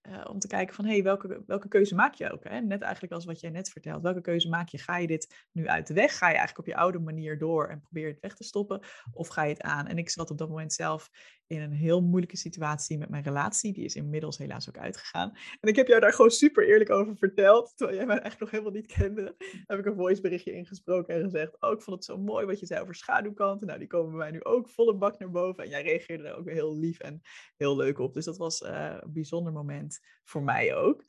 uh, 0.08 0.24
om 0.28 0.38
te 0.38 0.46
kijken 0.46 0.74
van, 0.74 0.84
hé, 0.84 0.92
hey, 0.92 1.02
welke, 1.02 1.42
welke 1.46 1.68
keuze 1.68 1.94
maak 1.94 2.14
je 2.14 2.32
ook? 2.32 2.44
Hè? 2.44 2.60
Net 2.60 2.82
eigenlijk 2.82 3.12
als 3.12 3.24
wat 3.24 3.40
jij 3.40 3.50
net 3.50 3.70
vertelt. 3.70 4.02
Welke 4.02 4.20
keuze 4.20 4.48
maak 4.48 4.68
je? 4.68 4.78
Ga 4.78 4.96
je 4.96 5.06
dit 5.06 5.46
nu 5.52 5.68
uit 5.68 5.86
de 5.86 5.94
weg? 5.94 6.18
Ga 6.18 6.26
je 6.26 6.36
eigenlijk 6.36 6.58
op 6.58 6.74
je 6.74 6.80
oude 6.80 6.98
manier 6.98 7.38
door 7.38 7.68
en 7.68 7.80
probeer 7.80 8.08
het 8.08 8.20
weg 8.20 8.34
te 8.34 8.44
stoppen? 8.44 8.80
Of 9.12 9.28
ga 9.28 9.42
je 9.42 9.52
het 9.52 9.62
aan? 9.62 9.86
En 9.86 9.98
ik 9.98 10.10
zat 10.10 10.30
op 10.30 10.38
dat 10.38 10.48
moment 10.48 10.72
zelf 10.72 11.10
in 11.52 11.60
een 11.60 11.72
heel 11.72 12.02
moeilijke 12.02 12.36
situatie 12.36 12.98
met 12.98 13.08
mijn 13.08 13.22
relatie. 13.22 13.72
Die 13.72 13.84
is 13.84 13.94
inmiddels 13.94 14.38
helaas 14.38 14.68
ook 14.68 14.78
uitgegaan. 14.78 15.30
En 15.60 15.68
ik 15.68 15.76
heb 15.76 15.86
jou 15.86 16.00
daar 16.00 16.12
gewoon 16.12 16.30
super 16.30 16.68
eerlijk 16.68 16.90
over 16.90 17.16
verteld. 17.16 17.72
Terwijl 17.76 17.98
jij 17.98 18.06
mij 18.06 18.18
eigenlijk 18.18 18.40
nog 18.40 18.50
helemaal 18.50 18.80
niet 18.80 18.92
kende. 18.92 19.34
Heb 19.66 19.78
ik 19.78 19.86
een 19.86 19.96
voiceberichtje 19.96 20.52
ingesproken 20.52 21.14
en 21.14 21.22
gezegd, 21.22 21.60
oh, 21.60 21.72
ik 21.72 21.82
vond 21.82 21.96
het 21.96 22.04
zo 22.04 22.18
mooi 22.18 22.46
wat 22.46 22.60
je 22.60 22.66
zei 22.66 22.80
over 22.80 22.94
schaduwkanten. 22.94 23.66
Nou, 23.66 23.78
die 23.78 23.88
komen 23.88 24.10
bij 24.10 24.18
mij 24.18 24.30
nu 24.30 24.44
ook 24.44 24.68
volle 24.68 24.96
bak 24.96 25.18
naar 25.18 25.30
boven. 25.30 25.64
En 25.64 25.70
jij 25.70 25.82
reageerde 25.82 26.24
er 26.24 26.36
ook 26.36 26.44
weer 26.44 26.54
heel 26.54 26.78
lief 26.78 26.98
en 26.98 27.20
heel 27.56 27.76
leuk 27.76 27.98
op. 27.98 28.14
Dus 28.14 28.24
dat 28.24 28.36
was 28.36 28.60
uh, 28.60 28.96
een 29.00 29.12
bijzonder 29.12 29.52
moment 29.52 30.00
voor 30.24 30.42
mij 30.42 30.74
ook. 30.74 31.04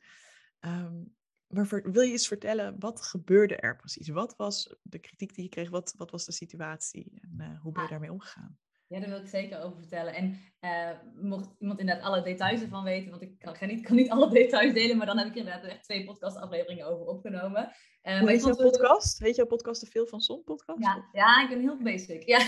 Um, 0.60 1.14
maar 1.46 1.82
wil 1.82 2.02
je 2.02 2.12
eens 2.12 2.28
vertellen, 2.28 2.76
wat 2.78 3.02
gebeurde 3.02 3.56
er 3.56 3.76
precies? 3.76 4.08
Wat 4.08 4.36
was 4.36 4.76
de 4.82 4.98
kritiek 4.98 5.34
die 5.34 5.44
je 5.44 5.50
kreeg? 5.50 5.70
Wat, 5.70 5.94
wat 5.96 6.10
was 6.10 6.24
de 6.24 6.32
situatie? 6.32 7.12
En 7.20 7.34
uh, 7.40 7.60
hoe 7.60 7.72
ben 7.72 7.82
je 7.82 7.88
daarmee 7.88 8.12
omgegaan? 8.12 8.58
Ja, 8.86 9.00
daar 9.00 9.08
wil 9.08 9.20
ik 9.20 9.26
zeker 9.26 9.62
over 9.62 9.78
vertellen. 9.78 10.14
En 10.14 10.38
uh, 10.60 10.90
mocht 11.14 11.54
iemand 11.58 11.80
inderdaad 11.80 12.04
alle 12.04 12.22
details 12.22 12.62
ervan 12.62 12.84
weten, 12.84 13.10
want 13.10 13.22
ik 13.22 13.38
kan, 13.38 13.68
niet, 13.68 13.86
kan 13.86 13.96
niet 13.96 14.10
alle 14.10 14.30
details 14.30 14.72
delen, 14.72 14.96
maar 14.96 15.06
dan 15.06 15.18
heb 15.18 15.26
ik 15.26 15.34
inderdaad 15.34 15.64
echt 15.64 15.82
twee 15.82 16.04
podcastafleveringen 16.04 16.86
over 16.86 17.06
opgenomen. 17.06 17.72
Uh, 18.02 18.18
Hoe 18.18 18.30
heet 18.30 18.44
jouw 18.44 18.56
podcast? 18.56 19.18
Heet 19.18 19.36
jouw 19.36 19.46
podcast 19.46 19.80
de 19.80 19.86
Veel 19.86 20.06
van 20.06 20.20
Zon 20.20 20.42
podcast? 20.44 20.82
Ja, 20.82 21.08
ja 21.12 21.42
ik 21.42 21.48
ben 21.48 21.60
heel 21.60 21.82
basic. 21.82 22.22
Ja. 22.22 22.38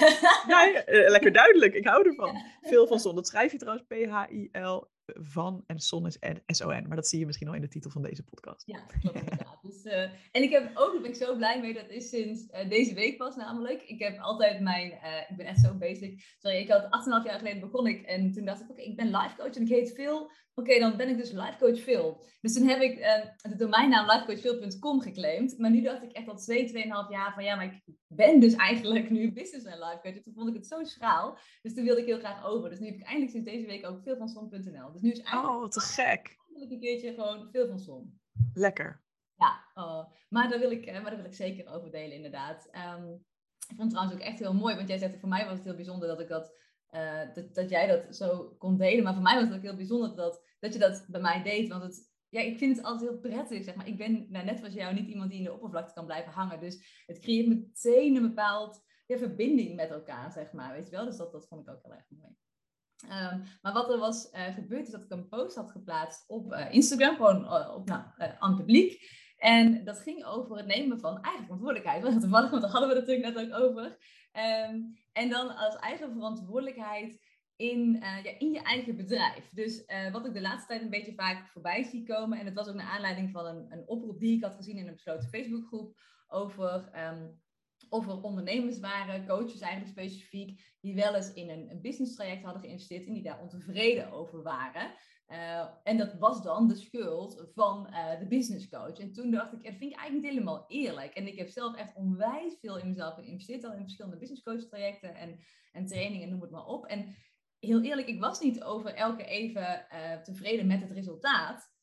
ja, 0.48 0.64
ja 0.66 0.82
lekker 1.10 1.32
duidelijk. 1.32 1.74
Ik 1.74 1.86
hou 1.86 2.08
ervan. 2.08 2.36
Veel 2.70 2.86
van 2.86 3.00
Zon. 3.00 3.14
Dat 3.14 3.26
schrijf 3.26 3.52
je 3.52 3.58
trouwens 3.58 3.86
P-H-I-L 3.88 4.88
van 5.14 5.64
en 5.66 5.78
Son 5.78 6.06
is 6.06 6.18
S-O-N. 6.46 6.84
Maar 6.86 6.96
dat 6.96 7.06
zie 7.06 7.18
je 7.18 7.26
misschien 7.26 7.48
al 7.48 7.54
in 7.54 7.60
de 7.60 7.68
titel 7.68 7.90
van 7.90 8.02
deze 8.02 8.22
podcast. 8.22 8.66
Ja, 8.66 8.78
klopt 9.00 9.16
inderdaad. 9.16 9.58
dus, 9.62 9.84
uh, 9.84 10.02
en 10.32 10.42
ik 10.42 10.50
heb 10.50 10.70
ook, 10.74 10.92
daar 10.92 11.02
ben 11.02 11.10
ik 11.10 11.16
zo 11.16 11.36
blij 11.36 11.60
mee, 11.60 11.74
dat 11.74 11.88
is 11.88 12.08
sinds 12.08 12.42
uh, 12.42 12.68
deze 12.68 12.94
week 12.94 13.16
pas 13.16 13.36
namelijk. 13.36 13.82
Ik 13.82 13.98
heb 13.98 14.18
altijd 14.18 14.60
mijn, 14.60 14.90
uh, 14.90 15.30
ik 15.30 15.36
ben 15.36 15.46
echt 15.46 15.60
zo 15.60 15.74
basic. 15.74 16.36
Sorry, 16.38 16.56
ik 16.56 16.70
had 16.70 16.82
8,5 16.82 16.88
jaar 17.26 17.38
geleden 17.38 17.60
begon 17.60 17.86
ik 17.86 18.02
en 18.02 18.32
toen 18.32 18.44
dacht 18.44 18.60
ik, 18.60 18.70
oké, 18.70 18.80
ik 18.80 18.96
ben 18.96 19.06
life 19.06 19.36
coach 19.36 19.54
en 19.54 19.62
ik 19.62 19.68
heet 19.68 19.92
Phil. 19.92 20.30
Oké, 20.54 20.78
dan 20.78 20.96
ben 20.96 21.08
ik 21.08 21.16
dus 21.16 21.32
life 21.32 21.56
coach 21.58 21.78
Phil. 21.78 22.22
Dus 22.40 22.52
toen 22.54 22.68
heb 22.68 22.80
ik 22.80 22.96
de 23.42 23.56
domeinnaam 23.56 24.06
lifecoachphil.com 24.06 25.00
geclaimd. 25.00 25.58
Maar 25.58 25.70
nu 25.70 25.82
dacht 25.82 26.02
ik 26.02 26.12
echt 26.12 26.28
al 26.28 26.36
2, 26.36 26.68
2,5 26.68 26.74
jaar 27.10 27.32
van, 27.34 27.44
ja, 27.44 27.56
maar 27.56 27.64
ik 27.64 27.94
ben 28.06 28.40
dus 28.40 28.54
eigenlijk 28.54 29.10
nu 29.10 29.32
business 29.32 29.66
en 29.66 29.78
life 29.78 29.98
coach. 30.02 30.22
toen 30.22 30.34
vond 30.34 30.48
ik 30.48 30.54
het 30.54 30.66
zo 30.66 30.84
schraal. 30.84 31.38
Dus 31.62 31.74
toen 31.74 31.84
wilde 31.84 32.00
ik 32.00 32.06
heel 32.06 32.18
graag 32.18 32.46
over. 32.46 32.70
Dus 32.70 32.78
nu 32.78 32.86
heb 32.86 32.94
ik 32.94 33.02
eindelijk 33.02 33.32
sinds 33.32 33.50
deze 33.50 33.66
week 33.66 33.86
ook 33.86 34.02
veel 34.02 34.16
van 34.16 34.28
Son.nl. 34.28 34.92
Dus 34.96 35.04
nu 35.04 35.10
is 35.10 35.20
eigenlijk... 35.20 35.62
Oh, 35.62 35.68
te 35.68 35.80
gek. 35.80 36.36
een 36.54 36.80
keertje 36.80 37.14
gewoon 37.14 37.48
veel 37.50 37.68
van 37.68 37.78
Son. 37.78 38.20
Lekker. 38.54 39.04
Ja, 39.34 39.64
oh. 39.74 40.12
maar, 40.28 40.48
daar 40.48 40.58
wil 40.58 40.70
ik, 40.70 40.92
maar 40.92 41.02
daar 41.02 41.16
wil 41.16 41.24
ik 41.24 41.34
zeker 41.34 41.72
over 41.72 41.90
delen 41.90 42.16
inderdaad. 42.16 42.68
Um, 42.98 43.24
ik 43.68 43.76
vond 43.76 43.80
het 43.80 43.90
trouwens 43.90 44.14
ook 44.14 44.26
echt 44.28 44.38
heel 44.38 44.54
mooi, 44.54 44.76
want 44.76 44.88
jij 44.88 44.98
zegt, 44.98 45.20
voor 45.20 45.28
mij 45.28 45.44
was 45.44 45.54
het 45.54 45.64
heel 45.64 45.74
bijzonder 45.74 46.08
dat 46.08 46.20
ik 46.20 46.28
dat, 46.28 46.52
uh, 46.90 47.34
dat, 47.34 47.54
dat 47.54 47.70
jij 47.70 47.86
dat 47.86 48.16
zo 48.16 48.54
kon 48.58 48.76
delen. 48.76 49.04
Maar 49.04 49.14
voor 49.14 49.22
mij 49.22 49.34
was 49.34 49.44
het 49.44 49.54
ook 49.54 49.62
heel 49.62 49.76
bijzonder 49.76 50.16
dat, 50.16 50.42
dat 50.60 50.72
je 50.72 50.78
dat 50.78 51.06
bij 51.08 51.20
mij 51.20 51.42
deed. 51.42 51.68
Want 51.68 51.82
het, 51.82 52.12
ja, 52.28 52.40
ik 52.40 52.58
vind 52.58 52.76
het 52.76 52.84
altijd 52.84 53.10
heel 53.10 53.20
prettig, 53.20 53.64
zeg 53.64 53.74
maar. 53.74 53.88
Ik 53.88 53.96
ben, 53.96 54.26
nou, 54.28 54.44
net 54.44 54.62
als 54.62 54.72
jou, 54.72 54.94
niet 54.94 55.08
iemand 55.08 55.30
die 55.30 55.38
in 55.38 55.44
de 55.44 55.52
oppervlakte 55.52 55.94
kan 55.94 56.06
blijven 56.06 56.32
hangen. 56.32 56.60
Dus 56.60 57.02
het 57.06 57.18
creëert 57.18 57.48
meteen 57.48 58.16
een 58.16 58.28
bepaald 58.28 58.84
ja, 59.06 59.16
verbinding 59.18 59.76
met 59.76 59.90
elkaar, 59.90 60.32
zeg 60.32 60.52
maar. 60.52 60.72
Weet 60.72 60.84
je 60.84 60.96
wel? 60.96 61.04
Dus 61.04 61.16
dat, 61.16 61.32
dat 61.32 61.48
vond 61.48 61.60
ik 61.60 61.74
ook 61.74 61.82
heel 61.82 61.94
erg 61.94 62.06
mooi. 62.08 62.36
Um, 63.10 63.42
maar 63.62 63.72
wat 63.72 63.90
er 63.90 63.98
was 63.98 64.32
uh, 64.32 64.54
gebeurd, 64.54 64.86
is 64.86 64.92
dat 64.92 65.02
ik 65.02 65.10
een 65.10 65.28
post 65.28 65.56
had 65.56 65.70
geplaatst 65.70 66.24
op 66.28 66.52
uh, 66.52 66.72
Instagram, 66.72 67.16
gewoon 67.16 67.44
uh, 67.44 67.74
op, 67.74 67.88
nou, 67.88 68.02
aan 68.38 68.50
het 68.50 68.58
publiek. 68.58 69.00
En 69.36 69.84
dat 69.84 70.00
ging 70.00 70.24
over 70.24 70.56
het 70.56 70.66
nemen 70.66 71.00
van 71.00 71.20
eigen 71.22 71.44
verantwoordelijkheid. 71.44 72.02
Want 72.04 72.20
toevallig, 72.20 72.50
want 72.50 72.62
daar 72.62 72.70
hadden 72.70 72.88
we 72.88 72.94
het 72.94 73.06
natuurlijk 73.06 73.34
net 73.34 73.44
ook 73.44 73.60
over. 73.60 73.84
Um, 74.32 74.94
en 75.12 75.28
dan 75.28 75.56
als 75.56 75.76
eigen 75.76 76.12
verantwoordelijkheid 76.12 77.24
in, 77.56 77.92
ja, 78.00 78.38
in 78.38 78.52
je 78.52 78.62
eigen 78.62 78.96
bedrijf. 78.96 79.50
Dus 79.52 79.84
wat 80.12 80.26
ik 80.26 80.32
de 80.32 80.40
laatste 80.40 80.66
tijd 80.66 80.82
een 80.82 80.90
beetje 80.90 81.14
vaak 81.14 81.48
voorbij 81.48 81.82
zie 81.82 82.06
komen. 82.06 82.38
En 82.38 82.46
het 82.46 82.54
was 82.54 82.68
ook 82.68 82.74
naar 82.74 82.90
aanleiding 82.90 83.30
van 83.30 83.46
een, 83.46 83.66
een 83.72 83.88
oproep 83.88 84.20
die 84.20 84.36
ik 84.36 84.42
had 84.42 84.54
gezien 84.54 84.76
in 84.76 84.86
een 84.86 84.94
besloten 84.94 85.28
Facebookgroep 85.28 85.96
over 86.28 86.90
um, 86.94 87.40
of 87.88 88.06
er 88.06 88.22
ondernemers 88.22 88.78
waren, 88.78 89.26
coaches 89.26 89.60
eigenlijk 89.60 89.92
specifiek, 89.92 90.76
die 90.80 90.94
wel 90.94 91.14
eens 91.14 91.32
in 91.32 91.50
een, 91.50 91.70
een 91.70 91.80
business 91.80 92.14
traject 92.14 92.44
hadden 92.44 92.62
geïnvesteerd 92.62 93.06
en 93.06 93.12
die 93.12 93.22
daar 93.22 93.40
ontevreden 93.40 94.12
over 94.12 94.42
waren. 94.42 94.90
Uh, 95.28 95.64
en 95.82 95.96
dat 95.96 96.14
was 96.18 96.42
dan 96.42 96.68
de 96.68 96.76
schuld 96.76 97.50
van 97.54 97.86
uh, 97.90 98.18
de 98.18 98.26
business 98.26 98.68
coach. 98.68 98.98
En 98.98 99.12
toen 99.12 99.30
dacht 99.30 99.52
ik, 99.52 99.62
dat 99.62 99.74
vind 99.74 99.92
ik 99.92 99.98
eigenlijk 99.98 100.12
niet 100.12 100.32
helemaal 100.32 100.64
eerlijk. 100.68 101.14
En 101.14 101.26
ik 101.26 101.38
heb 101.38 101.48
zelf 101.48 101.76
echt 101.76 101.94
onwijs 101.94 102.56
veel 102.60 102.78
in 102.78 102.88
mezelf 102.88 103.14
geïnvesteerd, 103.14 103.64
al 103.64 103.72
in 103.72 103.82
verschillende 103.82 104.18
business 104.18 104.42
coach 104.42 104.64
trajecten 104.64 105.14
en, 105.14 105.38
en 105.72 105.86
trainingen, 105.86 106.28
noem 106.28 106.40
het 106.40 106.50
maar 106.50 106.66
op. 106.66 106.86
En 106.86 107.14
heel 107.58 107.82
eerlijk, 107.82 108.08
ik 108.08 108.20
was 108.20 108.40
niet 108.40 108.62
over 108.62 108.94
elke 108.94 109.24
even 109.24 109.86
uh, 109.92 110.22
tevreden 110.22 110.66
met 110.66 110.80
het 110.80 110.90
resultaat. 110.90 111.74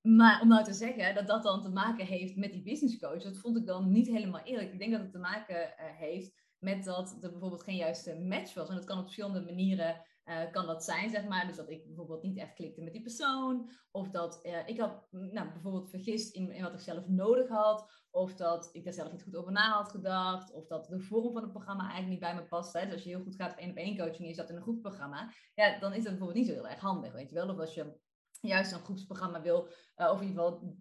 Maar 0.00 0.40
om 0.40 0.48
nou 0.48 0.64
te 0.64 0.72
zeggen 0.72 1.14
dat 1.14 1.26
dat 1.26 1.42
dan 1.42 1.62
te 1.62 1.68
maken 1.68 2.06
heeft 2.06 2.36
met 2.36 2.52
die 2.52 2.62
business 2.62 2.98
coach, 2.98 3.22
dat 3.22 3.38
vond 3.38 3.56
ik 3.56 3.66
dan 3.66 3.90
niet 3.92 4.06
helemaal 4.06 4.44
eerlijk. 4.44 4.72
Ik 4.72 4.78
denk 4.78 4.92
dat 4.92 5.00
het 5.00 5.12
te 5.12 5.18
maken 5.18 5.56
uh, 5.56 5.68
heeft 5.78 6.46
met 6.58 6.84
dat 6.84 7.18
er 7.20 7.30
bijvoorbeeld 7.30 7.62
geen 7.62 7.76
juiste 7.76 8.18
match 8.18 8.54
was. 8.54 8.68
En 8.68 8.74
dat 8.74 8.84
kan 8.84 8.98
op 8.98 9.04
verschillende 9.04 9.40
manieren 9.40 10.04
uh, 10.24 10.50
kan 10.50 10.66
dat 10.66 10.84
zijn, 10.84 11.10
zeg 11.10 11.26
maar. 11.26 11.46
Dus 11.46 11.56
dat 11.56 11.70
ik 11.70 11.86
bijvoorbeeld 11.86 12.22
niet 12.22 12.36
echt 12.36 12.54
klikte 12.54 12.82
met 12.82 12.92
die 12.92 13.02
persoon. 13.02 13.70
Of 13.90 14.10
dat 14.10 14.40
uh, 14.42 14.68
ik 14.68 14.80
had 14.80 15.06
nou, 15.10 15.52
bijvoorbeeld 15.52 15.90
vergist 15.90 16.34
in, 16.34 16.62
wat 16.62 16.72
ik 16.72 16.80
zelf 16.80 17.08
nodig 17.08 17.48
had. 17.48 17.90
Of 18.10 18.34
dat 18.34 18.68
ik 18.72 18.84
daar 18.84 18.92
zelf 18.92 19.12
niet 19.12 19.22
goed 19.22 19.36
over 19.36 19.52
na 19.52 19.70
had 19.70 19.90
gedacht. 19.90 20.52
Of 20.52 20.66
dat 20.66 20.86
de 20.86 21.00
vorm 21.00 21.32
van 21.32 21.42
het 21.42 21.52
programma 21.52 21.82
eigenlijk 21.82 22.10
niet 22.10 22.20
bij 22.20 22.34
me 22.34 22.48
past. 22.48 22.72
Hè. 22.72 22.84
Dus 22.84 22.92
als 22.92 23.02
je 23.02 23.08
heel 23.08 23.22
goed 23.22 23.36
gaat 23.36 23.56
één 23.56 23.70
op 23.70 23.76
één 23.76 23.96
coaching 23.96 24.20
en 24.20 24.28
je 24.28 24.34
zat 24.34 24.50
in 24.50 24.56
een 24.56 24.62
groepsprogramma. 24.62 25.32
Ja, 25.54 25.78
dan 25.78 25.92
is 25.92 26.02
dat 26.02 26.12
bijvoorbeeld 26.12 26.38
niet 26.38 26.46
zo 26.46 26.52
heel 26.52 26.68
erg 26.68 26.80
handig, 26.80 27.12
weet 27.12 27.28
je 27.28 27.34
wel. 27.34 27.48
Of 27.48 27.58
als 27.58 27.74
je 27.74 27.96
juist 28.40 28.72
een 28.72 28.84
groepsprogramma 28.84 29.42
wil, 29.42 29.68
uh, 29.96 30.10
of 30.10 30.20
in 30.20 30.28
ieder 30.28 30.42
geval. 30.42 30.76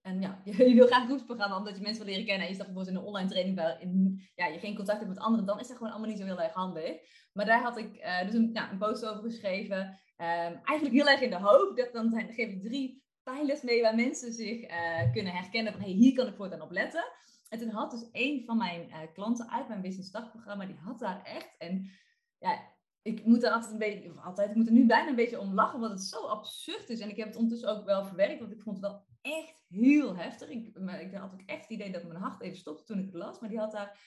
En 0.00 0.20
ja, 0.20 0.40
je, 0.44 0.74
wil 0.74 0.86
graag 0.86 1.00
een 1.00 1.08
groepsprogramma 1.08 1.56
omdat 1.56 1.76
je 1.76 1.82
mensen 1.82 2.04
wil 2.04 2.12
leren 2.12 2.26
kennen. 2.26 2.46
En 2.46 2.52
je 2.52 2.58
staat 2.58 2.66
bijvoorbeeld 2.66 2.96
in 2.96 3.02
een 3.02 3.08
online 3.08 3.28
training 3.28 3.56
waar 3.56 3.80
in, 3.80 4.22
ja, 4.34 4.46
je 4.46 4.58
geen 4.58 4.76
contact 4.76 4.98
hebt 4.98 5.10
met 5.10 5.22
anderen, 5.22 5.46
dan 5.46 5.60
is 5.60 5.68
dat 5.68 5.76
gewoon 5.76 5.92
allemaal 5.92 6.10
niet 6.10 6.18
zo 6.18 6.24
heel 6.24 6.40
erg 6.40 6.52
handig. 6.52 6.96
Maar 7.32 7.46
daar 7.46 7.62
had 7.62 7.76
ik 7.76 7.96
uh, 7.96 8.22
dus 8.24 8.34
een, 8.34 8.56
een 8.70 8.78
post 8.78 9.06
over 9.06 9.22
geschreven. 9.22 9.80
Um, 10.16 10.60
eigenlijk 10.64 10.92
heel 10.92 11.08
erg 11.08 11.20
in 11.20 11.30
de 11.30 11.38
hoop 11.38 11.76
dat 11.76 11.92
dan, 11.92 12.10
dan 12.10 12.32
geef 12.32 12.48
ik 12.48 12.62
drie 12.62 13.04
pijlers 13.22 13.62
mee 13.62 13.82
waar 13.82 13.94
mensen 13.94 14.32
zich 14.32 14.70
uh, 14.70 15.12
kunnen 15.12 15.32
herkennen 15.32 15.72
van 15.72 15.82
hey, 15.82 15.90
hier 15.90 16.14
kan 16.14 16.26
ik 16.26 16.34
voortaan 16.34 16.60
op 16.60 16.70
letten. 16.70 17.04
En 17.48 17.58
toen 17.58 17.70
had 17.70 17.90
dus 17.90 18.08
een 18.12 18.42
van 18.44 18.56
mijn 18.56 18.90
klanten 19.12 19.50
uit 19.50 19.68
mijn 19.68 19.80
business 19.80 20.10
dagprogramma, 20.10 20.66
die 20.66 20.76
had 20.76 20.98
daar 20.98 21.22
echt. 21.22 21.54
En 21.58 21.90
ja, 22.38 22.69
ik 23.02 23.24
moet 23.24 23.42
er 23.42 23.50
altijd 23.50 23.72
een 23.72 23.78
beetje, 23.78 24.10
of 24.10 24.24
altijd, 24.24 24.50
ik 24.50 24.56
moet 24.56 24.66
er 24.66 24.72
nu 24.72 24.86
bijna 24.86 25.08
een 25.08 25.14
beetje 25.14 25.40
om 25.40 25.54
lachen, 25.54 25.74
omdat 25.74 25.90
het 25.90 26.02
zo 26.02 26.26
absurd 26.26 26.88
is. 26.88 27.00
En 27.00 27.08
ik 27.08 27.16
heb 27.16 27.26
het 27.26 27.36
ondertussen 27.36 27.70
ook 27.70 27.84
wel 27.84 28.04
verwerkt, 28.04 28.40
want 28.40 28.52
ik 28.52 28.60
vond 28.60 28.76
het 28.76 28.86
wel 28.86 29.04
echt 29.20 29.64
heel 29.68 30.16
heftig. 30.16 30.48
Ik, 30.48 30.76
ik 31.00 31.14
had 31.14 31.32
ook 31.32 31.42
echt 31.46 31.62
het 31.62 31.70
idee 31.70 31.92
dat 31.92 32.04
mijn 32.04 32.20
hart 32.20 32.40
even 32.40 32.58
stopte 32.58 32.84
toen 32.84 32.98
ik 32.98 33.04
het 33.04 33.14
las, 33.14 33.40
maar 33.40 33.48
die 33.48 33.58
had 33.58 33.72
daar 33.72 33.98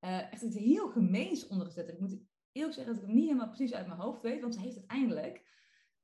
uh, 0.00 0.32
echt 0.32 0.42
iets 0.42 0.56
heel 0.56 0.88
gemeens 0.88 1.46
onder 1.46 1.66
gezet. 1.66 1.88
Ik 1.88 2.00
moet 2.00 2.20
eerlijk 2.52 2.74
zeggen 2.74 2.92
dat 2.92 3.02
ik 3.02 3.08
het 3.08 3.18
niet 3.18 3.26
helemaal 3.26 3.48
precies 3.48 3.74
uit 3.74 3.86
mijn 3.86 4.00
hoofd 4.00 4.22
weet, 4.22 4.40
want 4.40 4.54
ze 4.54 4.60
heeft 4.60 4.76
uiteindelijk 4.76 5.46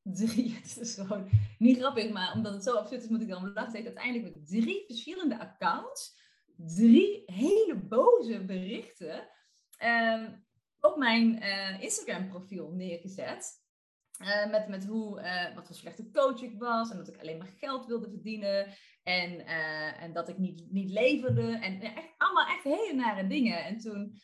drie, 0.02 0.54
het 0.62 0.78
is 0.80 0.94
gewoon 0.94 1.28
niet 1.58 1.78
grappig, 1.78 2.12
maar 2.12 2.32
omdat 2.34 2.52
het 2.52 2.62
zo 2.62 2.74
absurd 2.74 3.02
is, 3.02 3.08
moet 3.08 3.22
ik 3.22 3.28
dan 3.28 3.52
lachen. 3.52 3.70
Ze 3.70 3.76
heeft 3.76 3.88
uiteindelijk 3.88 4.34
met 4.34 4.46
drie 4.46 4.84
verschillende 4.86 5.38
accounts, 5.38 6.20
drie 6.56 7.22
hele 7.26 7.76
boze 7.76 8.44
berichten. 8.44 9.28
Um, 9.84 10.44
op 10.84 10.96
mijn 10.96 11.42
uh, 11.42 11.82
Instagram 11.82 12.28
profiel 12.28 12.70
neergezet. 12.70 13.62
Uh, 14.22 14.50
met, 14.50 14.68
met 14.68 14.86
hoe, 14.86 15.20
uh, 15.20 15.54
wat 15.54 15.66
voor 15.66 15.76
slechte 15.76 16.10
coach 16.10 16.42
ik 16.42 16.58
was. 16.58 16.90
En 16.90 16.96
dat 16.96 17.08
ik 17.08 17.20
alleen 17.20 17.38
maar 17.38 17.54
geld 17.58 17.86
wilde 17.86 18.08
verdienen. 18.08 18.66
En, 19.02 19.46
en 19.96 20.12
dat 20.12 20.28
ik 20.28 20.38
niet, 20.38 20.70
niet 20.70 20.90
leverde. 20.90 21.58
En 21.58 21.80
echt, 21.80 22.14
allemaal 22.16 22.46
echt 22.46 22.64
hele 22.64 22.94
nare 22.94 23.26
dingen. 23.26 23.64
En 23.64 23.78
toen, 23.78 24.20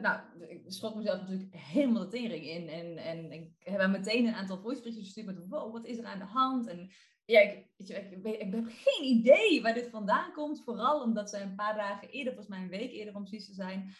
nou, 0.00 0.20
ik 0.48 0.62
schrok 0.66 0.94
mezelf 0.94 1.20
natuurlijk 1.20 1.54
helemaal 1.54 2.02
de 2.02 2.08
tering 2.08 2.44
in. 2.44 2.68
En, 2.68 2.96
en 2.96 3.32
ik 3.32 3.50
heb 3.58 3.90
meteen 3.90 4.26
een 4.26 4.34
aantal 4.34 4.60
voiceberichtjes 4.60 5.04
gestuurd 5.04 5.26
met 5.26 5.48
wat 5.48 5.86
is 5.86 5.98
er 5.98 6.04
aan 6.04 6.18
de 6.18 6.24
hand? 6.24 6.66
En 6.66 6.90
ja, 7.24 7.40
ik, 7.40 7.66
ik, 7.76 7.88
ik, 7.88 8.26
ik, 8.26 8.52
heb 8.52 8.64
geen 8.66 9.04
idee 9.04 9.62
waar 9.62 9.74
dit 9.74 9.90
vandaan 9.90 10.32
komt. 10.32 10.64
Vooral 10.64 11.02
omdat 11.02 11.30
ze 11.30 11.38
een 11.38 11.54
paar 11.54 11.76
dagen 11.76 12.08
eerder, 12.08 12.34
volgens 12.34 12.54
mij 12.54 12.64
een 12.64 12.78
week 12.78 12.92
eerder 12.92 13.14
om 13.14 13.24
precies 13.24 13.46
te 13.46 13.54
zijn, 13.54 13.94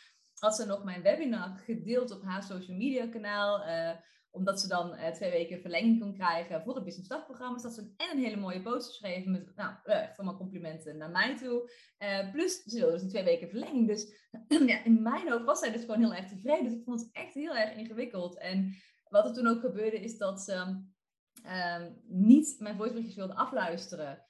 had 0.45 0.57
ze 0.57 0.67
nog 0.67 0.85
mijn 0.85 1.03
webinar 1.03 1.57
gedeeld 1.65 2.11
op 2.11 2.23
haar 2.23 2.43
social 2.43 2.77
media 2.77 3.07
kanaal. 3.07 3.67
Uh, 3.67 3.91
omdat 4.31 4.61
ze 4.61 4.69
dan 4.69 4.95
uh, 4.95 5.09
twee 5.09 5.31
weken 5.31 5.61
verlenging 5.61 6.01
kon 6.01 6.15
krijgen 6.15 6.63
voor 6.63 6.75
het 6.75 6.85
Business. 6.85 7.09
Dus 7.09 7.63
dat 7.63 7.75
ze 7.75 7.93
en 7.97 8.11
een 8.11 8.25
hele 8.25 8.37
mooie 8.37 8.63
post 8.63 8.87
geschreven 8.87 9.31
met 9.31 9.57
nou, 9.57 9.75
uh, 9.85 10.03
echt 10.03 10.19
allemaal 10.19 10.37
complimenten 10.37 10.97
naar 10.97 11.11
mij 11.11 11.37
toe. 11.37 11.71
plus 12.33 12.63
ze 12.63 12.77
wilde 12.79 12.93
dus 12.93 13.01
die 13.01 13.11
twee 13.11 13.25
weken 13.25 13.49
verlenging. 13.49 13.87
Dus 13.87 14.15
ja, 14.71 14.85
in 14.85 15.03
mijn 15.03 15.31
hoofd 15.31 15.45
was 15.45 15.59
zij 15.59 15.73
dus 15.73 15.81
gewoon 15.81 16.01
heel 16.01 16.15
erg 16.15 16.29
tevreden. 16.29 16.65
Dus 16.65 16.73
ik 16.73 16.85
vond 16.85 17.01
het 17.01 17.13
echt 17.13 17.35
heel 17.35 17.57
erg 17.57 17.77
ingewikkeld. 17.77 18.39
En 18.39 18.75
wat 19.09 19.27
er 19.27 19.35
toen 19.35 19.47
ook 19.47 19.61
gebeurde 19.61 20.01
is 20.01 20.19
dat 20.19 20.41
ze 20.41 20.85
ehm, 21.43 21.93
niet 22.07 22.57
mijn 22.59 22.77
voiceberichtjes 22.77 23.17
wilde 23.17 23.35
afluisteren. 23.35 24.27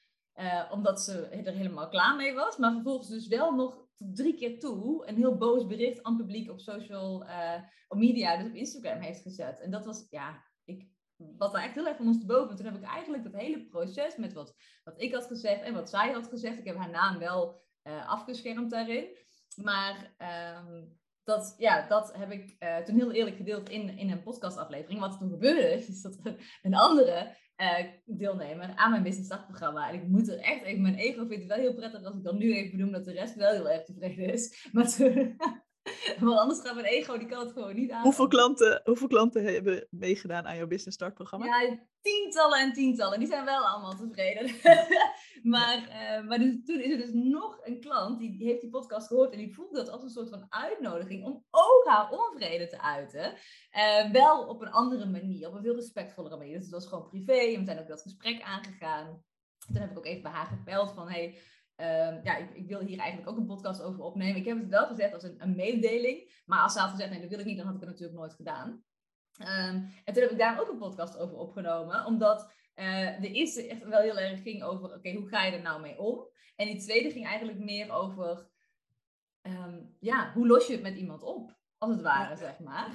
omdat 0.70 1.00
ze 1.00 1.26
er 1.26 1.52
helemaal 1.52 1.88
klaar 1.88 2.16
mee 2.16 2.34
was. 2.34 2.56
Maar 2.56 2.72
vervolgens 2.72 3.08
dus 3.08 3.26
wel 3.26 3.54
nog 3.54 3.83
drie 3.96 4.34
keer 4.34 4.58
toe 4.58 5.08
een 5.08 5.16
heel 5.16 5.36
boos 5.36 5.66
bericht 5.66 6.02
aan 6.02 6.12
het 6.12 6.22
publiek 6.22 6.50
op 6.50 6.60
social 6.60 7.22
uh, 7.22 7.62
op 7.88 7.98
media, 7.98 8.36
dus 8.36 8.46
op 8.46 8.54
Instagram 8.54 9.00
heeft 9.00 9.22
gezet. 9.22 9.60
En 9.60 9.70
dat 9.70 9.84
was, 9.84 10.06
ja, 10.10 10.44
ik 10.64 10.92
wat 11.16 11.52
daar 11.52 11.62
echt 11.62 11.74
heel 11.74 11.86
erg 11.86 11.96
van 11.96 12.06
ons 12.06 12.20
te 12.20 12.26
boven. 12.26 12.56
Toen 12.56 12.66
heb 12.66 12.76
ik 12.76 12.82
eigenlijk 12.82 13.24
dat 13.24 13.32
hele 13.32 13.66
proces 13.68 14.16
met 14.16 14.32
wat, 14.32 14.54
wat 14.84 15.00
ik 15.02 15.12
had 15.14 15.26
gezegd 15.26 15.62
en 15.62 15.74
wat 15.74 15.90
zij 15.90 16.12
had 16.12 16.28
gezegd. 16.28 16.58
Ik 16.58 16.64
heb 16.64 16.76
haar 16.76 16.90
naam 16.90 17.18
wel 17.18 17.62
uh, 17.82 18.08
afgeschermd 18.08 18.70
daarin. 18.70 19.16
Maar 19.62 20.14
um, 20.58 20.98
dat, 21.24 21.54
ja, 21.58 21.88
dat 21.88 22.16
heb 22.16 22.30
ik 22.30 22.56
uh, 22.58 22.76
toen 22.76 22.94
heel 22.96 23.12
eerlijk 23.12 23.36
gedeeld 23.36 23.68
in, 23.68 23.98
in 23.98 24.10
een 24.10 24.22
podcastaflevering. 24.22 25.00
Wat 25.00 25.12
er 25.12 25.18
toen 25.18 25.30
gebeurde 25.30 25.72
is 25.72 26.02
dat 26.02 26.18
een 26.62 26.74
andere 26.74 27.36
uh, 27.56 27.78
deelnemer 28.04 28.72
aan 28.76 28.90
mijn 28.90 29.02
business 29.02 29.28
dagprogramma. 29.28 29.88
En 29.88 29.94
ik 29.94 30.06
moet 30.06 30.28
er 30.28 30.38
echt 30.38 30.62
even, 30.62 30.82
mijn 30.82 30.94
ego 30.94 31.26
vindt 31.26 31.42
het 31.42 31.46
wel 31.46 31.60
heel 31.60 31.74
prettig 31.74 32.04
als 32.04 32.16
ik 32.16 32.22
dan 32.22 32.38
nu 32.38 32.54
even 32.54 32.76
benoem 32.76 32.92
dat 32.92 33.04
de 33.04 33.12
rest 33.12 33.34
wel 33.34 33.52
heel 33.52 33.70
erg 33.70 33.84
tevreden 33.84 34.32
is. 34.32 34.68
Maar 34.72 34.96
Want 36.20 36.38
anders 36.38 36.60
gaat 36.60 36.74
mijn 36.74 36.86
ego, 36.86 37.18
die 37.18 37.28
kan 37.28 37.40
het 37.40 37.52
gewoon 37.52 37.74
niet 37.74 37.90
aan. 37.90 38.02
Hoeveel 38.02 38.28
klanten, 38.28 38.80
hoeveel 38.84 39.08
klanten 39.08 39.44
hebben 39.44 39.86
meegedaan 39.90 40.46
aan 40.46 40.56
jouw 40.56 40.66
business 40.66 40.96
start 40.96 41.14
programma? 41.14 41.46
Ja, 41.46 41.78
tientallen 42.00 42.58
en 42.58 42.72
tientallen. 42.72 43.18
Die 43.18 43.28
zijn 43.28 43.44
wel 43.44 43.66
allemaal 43.66 43.96
tevreden. 43.96 44.44
maar 45.54 45.78
uh, 45.78 46.26
maar 46.28 46.38
dus, 46.38 46.64
toen 46.64 46.80
is 46.80 46.90
er 46.90 46.98
dus 46.98 47.12
nog 47.12 47.58
een 47.62 47.80
klant, 47.80 48.18
die, 48.18 48.38
die, 48.38 48.46
heeft 48.46 48.60
die 48.60 48.70
podcast 48.70 49.06
gehoord 49.06 49.32
en 49.32 49.38
die 49.38 49.54
voelde 49.54 49.76
dat 49.76 49.88
als 49.88 50.02
een 50.02 50.10
soort 50.10 50.28
van 50.28 50.46
uitnodiging 50.48 51.24
om 51.24 51.44
ook 51.50 51.84
haar 51.86 52.10
onvrede 52.10 52.66
te 52.66 52.80
uiten. 52.80 53.34
Uh, 53.72 54.10
wel 54.10 54.46
op 54.46 54.60
een 54.60 54.70
andere 54.70 55.06
manier, 55.06 55.48
op 55.48 55.54
een 55.54 55.62
veel 55.62 55.74
respectvollere 55.74 56.36
manier. 56.36 56.54
Dus 56.54 56.64
het 56.64 56.74
was 56.74 56.86
gewoon 56.86 57.08
privé 57.08 57.54
en 57.54 57.58
we 57.58 57.64
zijn 57.64 57.80
ook 57.80 57.88
dat 57.88 58.02
gesprek 58.02 58.42
aangegaan. 58.42 59.24
Toen 59.66 59.82
heb 59.82 59.90
ik 59.90 59.98
ook 59.98 60.06
even 60.06 60.22
bij 60.22 60.32
haar 60.32 60.46
gebeld 60.46 60.92
van, 60.92 61.08
hey, 61.08 61.38
Um, 61.76 62.20
ja, 62.22 62.36
ik, 62.36 62.50
ik, 62.50 62.68
wil 62.68 62.80
hier 62.80 62.98
eigenlijk 62.98 63.30
ook 63.30 63.36
een 63.36 63.46
podcast 63.46 63.82
over 63.82 64.02
opnemen. 64.02 64.36
Ik 64.36 64.44
heb 64.44 64.58
het 64.58 64.68
wel 64.68 64.86
gezet 64.86 65.14
als 65.14 65.22
een, 65.22 65.42
een 65.42 65.56
mededeling. 65.56 66.42
Maar 66.46 66.62
als 66.62 66.72
ze 66.72 66.78
had 66.78 66.90
gezegd, 66.90 67.10
nee, 67.10 67.20
dat 67.20 67.30
wil 67.30 67.38
ik 67.38 67.44
niet, 67.44 67.56
dan 67.56 67.66
had 67.66 67.74
ik 67.74 67.80
het 67.80 67.90
natuurlijk 67.90 68.18
nooit 68.18 68.34
gedaan. 68.34 68.84
Um, 69.40 69.92
en 70.04 70.12
toen 70.12 70.22
heb 70.22 70.30
ik 70.30 70.38
daar 70.38 70.60
ook 70.60 70.68
een 70.68 70.78
podcast 70.78 71.18
over 71.18 71.36
opgenomen. 71.36 72.04
Omdat 72.04 72.52
uh, 72.74 73.20
de 73.20 73.32
eerste 73.32 73.68
echt 73.68 73.84
wel 73.84 74.00
heel 74.00 74.18
erg 74.18 74.42
ging 74.42 74.62
over, 74.62 74.94
oké, 74.94 75.12
hoe 75.12 75.28
ga 75.28 75.44
je 75.44 75.52
er 75.52 75.62
nou 75.62 75.80
mee 75.80 75.98
om? 75.98 76.28
En 76.56 76.66
die 76.66 76.80
tweede 76.80 77.10
ging 77.10 77.26
eigenlijk 77.26 77.58
meer 77.58 77.92
over, 77.92 78.48
um, 79.42 79.96
ja, 80.00 80.32
hoe 80.32 80.46
los 80.46 80.66
je 80.66 80.72
het 80.72 80.82
met 80.82 80.96
iemand 80.96 81.22
op? 81.22 81.56
Als 81.78 81.90
het 81.90 82.02
ware, 82.02 82.36
zeg 82.36 82.58
maar. 82.58 82.90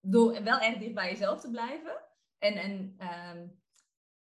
door 0.00 0.42
wel 0.42 0.60
erg 0.60 0.78
dicht 0.78 0.94
bij 0.94 1.10
jezelf 1.10 1.40
te 1.40 1.50
blijven. 1.50 2.02
En, 2.38 2.54
en 2.56 2.96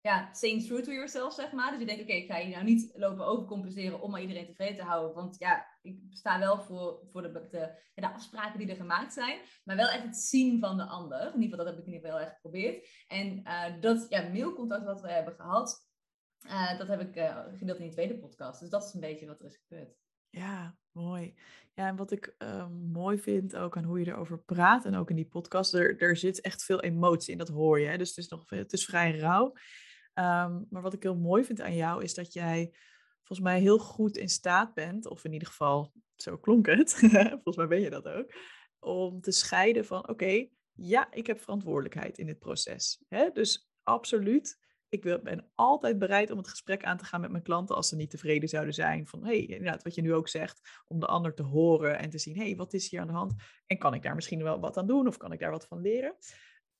ja, 0.04 0.28
staying 0.32 0.66
true 0.66 0.82
to 0.82 0.92
yourself, 0.92 1.32
zeg 1.34 1.52
maar. 1.52 1.70
Dus 1.70 1.80
je 1.80 1.86
denkt, 1.86 2.02
oké, 2.02 2.12
ik 2.12 2.26
ga 2.26 2.36
je 2.36 2.48
nou 2.48 2.64
niet 2.64 2.92
lopen 2.94 3.26
overcompenseren 3.26 4.00
om 4.00 4.10
maar 4.10 4.20
iedereen 4.20 4.46
tevreden 4.46 4.76
te 4.76 4.82
houden. 4.82 5.14
Want 5.14 5.38
ja, 5.38 5.66
ik 5.82 5.98
sta 6.10 6.38
wel 6.38 6.60
voor, 6.60 7.00
voor 7.10 7.22
de, 7.22 7.32
de, 7.32 7.72
de, 7.94 8.12
afspraken 8.12 8.58
die 8.58 8.68
er 8.68 8.76
gemaakt 8.76 9.12
zijn. 9.12 9.38
Maar 9.64 9.76
wel 9.76 9.88
echt 9.88 10.02
het 10.02 10.16
zien 10.16 10.60
van 10.60 10.76
de 10.76 10.82
ander. 10.82 11.20
In 11.20 11.42
ieder 11.42 11.42
geval, 11.42 11.56
dat 11.56 11.66
heb 11.66 11.78
ik 11.78 11.86
in 11.86 11.92
ieder 11.92 12.00
geval 12.00 12.18
heel 12.18 12.26
erg 12.26 12.34
geprobeerd. 12.34 12.88
En 13.06 13.38
uh, 13.38 13.80
dat 13.80 14.06
ja, 14.08 14.28
mailcontact 14.28 14.84
wat 14.84 15.00
we 15.00 15.10
hebben 15.10 15.34
gehad, 15.34 15.88
uh, 16.46 16.78
dat 16.78 16.88
heb 16.88 17.00
ik 17.00 17.16
uh, 17.16 17.38
gedeeld 17.52 17.78
in 17.78 17.84
die 17.84 17.92
tweede 17.92 18.18
podcast. 18.18 18.60
Dus 18.60 18.70
dat 18.70 18.84
is 18.84 18.94
een 18.94 19.00
beetje 19.00 19.26
wat 19.26 19.40
er 19.40 19.46
is 19.46 19.62
gebeurd. 19.66 19.96
Ja, 20.30 20.76
mooi. 20.90 21.34
Ja, 21.74 21.88
en 21.88 21.96
wat 21.96 22.10
ik 22.10 22.36
mooi 22.92 23.18
vind 23.18 23.56
ook 23.56 23.76
aan 23.76 23.84
hoe 23.84 23.98
je 23.98 24.06
erover 24.06 24.38
praat 24.38 24.84
en 24.84 24.94
ook 24.94 25.10
in 25.10 25.16
die 25.16 25.28
podcast, 25.28 25.74
er, 25.74 26.00
er 26.00 26.16
zit 26.16 26.40
echt 26.40 26.64
veel 26.64 26.80
emotie 26.80 27.32
in, 27.32 27.38
dat 27.38 27.48
hoor 27.48 27.80
je. 27.80 27.86
Hè? 27.86 27.98
Dus 27.98 28.08
het 28.08 28.18
is 28.18 28.28
nog 28.28 28.50
het 28.50 28.72
is 28.72 28.84
vrij 28.84 29.18
rauw. 29.18 29.52
Um, 30.14 30.66
maar 30.70 30.82
wat 30.82 30.92
ik 30.92 31.02
heel 31.02 31.16
mooi 31.16 31.44
vind 31.44 31.60
aan 31.60 31.74
jou 31.74 32.02
is 32.02 32.14
dat 32.14 32.32
jij 32.32 32.74
volgens 33.22 33.48
mij 33.48 33.60
heel 33.60 33.78
goed 33.78 34.16
in 34.16 34.28
staat 34.28 34.74
bent, 34.74 35.06
of 35.06 35.24
in 35.24 35.32
ieder 35.32 35.48
geval, 35.48 35.92
zo 36.16 36.36
klonk 36.36 36.66
het, 36.66 36.94
volgens 37.42 37.56
mij 37.56 37.66
ben 37.66 37.80
je 37.80 37.90
dat 37.90 38.08
ook, 38.08 38.34
om 38.78 39.20
te 39.20 39.30
scheiden 39.30 39.84
van, 39.84 40.08
oké, 40.08 40.46
ja, 40.72 41.12
ik 41.12 41.26
heb 41.26 41.40
verantwoordelijkheid 41.40 42.18
in 42.18 42.26
dit 42.26 42.38
proces. 42.38 43.04
Hè? 43.08 43.30
Dus 43.30 43.70
absoluut, 43.82 44.58
ik 44.88 45.02
ben 45.02 45.50
altijd 45.54 45.98
bereid 45.98 46.30
om 46.30 46.38
het 46.38 46.48
gesprek 46.48 46.84
aan 46.84 46.96
te 46.96 47.04
gaan 47.04 47.20
met 47.20 47.30
mijn 47.30 47.42
klanten 47.42 47.76
als 47.76 47.88
ze 47.88 47.96
niet 47.96 48.10
tevreden 48.10 48.48
zouden 48.48 48.74
zijn. 48.74 49.06
Van 49.06 49.24
hey, 49.24 49.40
inderdaad, 49.40 49.82
wat 49.82 49.94
je 49.94 50.02
nu 50.02 50.14
ook 50.14 50.28
zegt, 50.28 50.82
om 50.86 51.00
de 51.00 51.06
ander 51.06 51.34
te 51.34 51.42
horen 51.42 51.98
en 51.98 52.10
te 52.10 52.18
zien, 52.18 52.36
hey, 52.36 52.56
wat 52.56 52.72
is 52.72 52.90
hier 52.90 53.00
aan 53.00 53.06
de 53.06 53.12
hand? 53.12 53.34
En 53.66 53.78
kan 53.78 53.94
ik 53.94 54.02
daar 54.02 54.14
misschien 54.14 54.42
wel 54.42 54.60
wat 54.60 54.76
aan 54.76 54.86
doen 54.86 55.06
of 55.06 55.16
kan 55.16 55.32
ik 55.32 55.40
daar 55.40 55.50
wat 55.50 55.66
van 55.66 55.80
leren? 55.80 56.16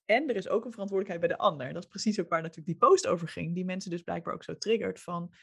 En 0.04 0.28
er 0.28 0.36
is 0.36 0.48
ook 0.48 0.64
een 0.64 0.72
verantwoordelijkheid 0.72 1.20
bij 1.20 1.36
de 1.36 1.44
ander. 1.44 1.72
Dat 1.72 1.82
is 1.82 1.88
precies 1.88 2.20
ook 2.20 2.28
waar 2.28 2.42
natuurlijk 2.42 2.78
die 2.78 2.88
post 2.88 3.06
over 3.06 3.28
ging. 3.28 3.54
Die 3.54 3.64
mensen 3.64 3.90
dus 3.90 4.02
blijkbaar 4.02 4.34
ook 4.34 4.44
zo 4.44 4.58
triggert 4.58 5.00
van 5.00 5.34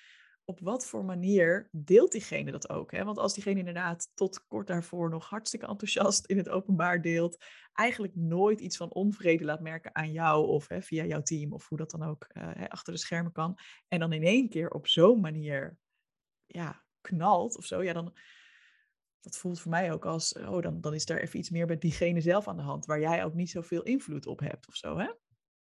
op 0.46 0.60
wat 0.60 0.86
voor 0.86 1.06
manier 1.06 1.70
deelt 1.72 2.12
diegene 2.12 2.52
dat 2.52 2.70
ook? 2.70 2.92
Hè? 2.92 3.04
Want 3.04 3.18
als 3.18 3.34
diegene 3.34 3.60
inderdaad 3.60 4.12
tot 4.14 4.48
kort 4.48 4.68
daarvoor 4.68 5.10
nog 5.10 5.30
hartstikke 5.30 5.68
enthousiast 5.68 6.26
in 6.26 6.38
het 6.38 6.50
openbaar 6.50 7.02
deelt, 7.02 7.46
eigenlijk 7.74 8.16
nooit 8.16 8.60
iets 8.60 8.78
van 8.78 8.94
onvrede 8.94 9.44
laat 9.44 9.62
merken 9.62 9.96
aan 9.96 10.12
jou 10.12 10.48
of 10.48 10.68
hè, 10.68 10.82
via 10.82 11.06
jouw 11.06 11.22
team 11.22 11.54
of 11.54 11.68
hoe 11.68 11.78
dat 11.78 11.92
dan 11.92 12.04
ook 12.04 12.28
uh, 12.34 12.52
achter 12.68 12.94
de 12.94 13.00
schermen 13.00 13.32
kan, 13.32 13.58
en 13.88 14.00
dan 14.00 14.14
in 14.14 14.24
één 14.24 14.50
keer 14.50 14.70
op 14.70 14.88
zo'n 14.88 15.20
manier 15.20 15.78
ja, 16.46 16.84
knalt 17.02 17.58
of 17.58 17.66
zo, 17.66 17.84
ja, 17.84 17.94
dan, 17.94 18.14
dat 19.22 19.38
voelt 19.38 19.60
voor 19.60 19.72
mij 19.72 19.92
ook 19.92 20.06
als, 20.06 20.34
oh, 20.34 20.62
dan, 20.62 20.82
dan 20.82 20.94
is 20.94 21.10
er 21.10 21.22
even 21.22 21.40
iets 21.40 21.50
meer 21.50 21.68
bij 21.68 21.78
diegene 21.78 22.22
zelf 22.22 22.48
aan 22.48 22.58
de 22.58 22.64
hand, 22.64 22.86
waar 22.86 23.00
jij 23.00 23.24
ook 23.24 23.34
niet 23.34 23.50
zoveel 23.50 23.84
invloed 23.84 24.26
op 24.26 24.40
hebt 24.40 24.68
of 24.68 24.76
zo, 24.76 24.98
hè? 24.98 25.08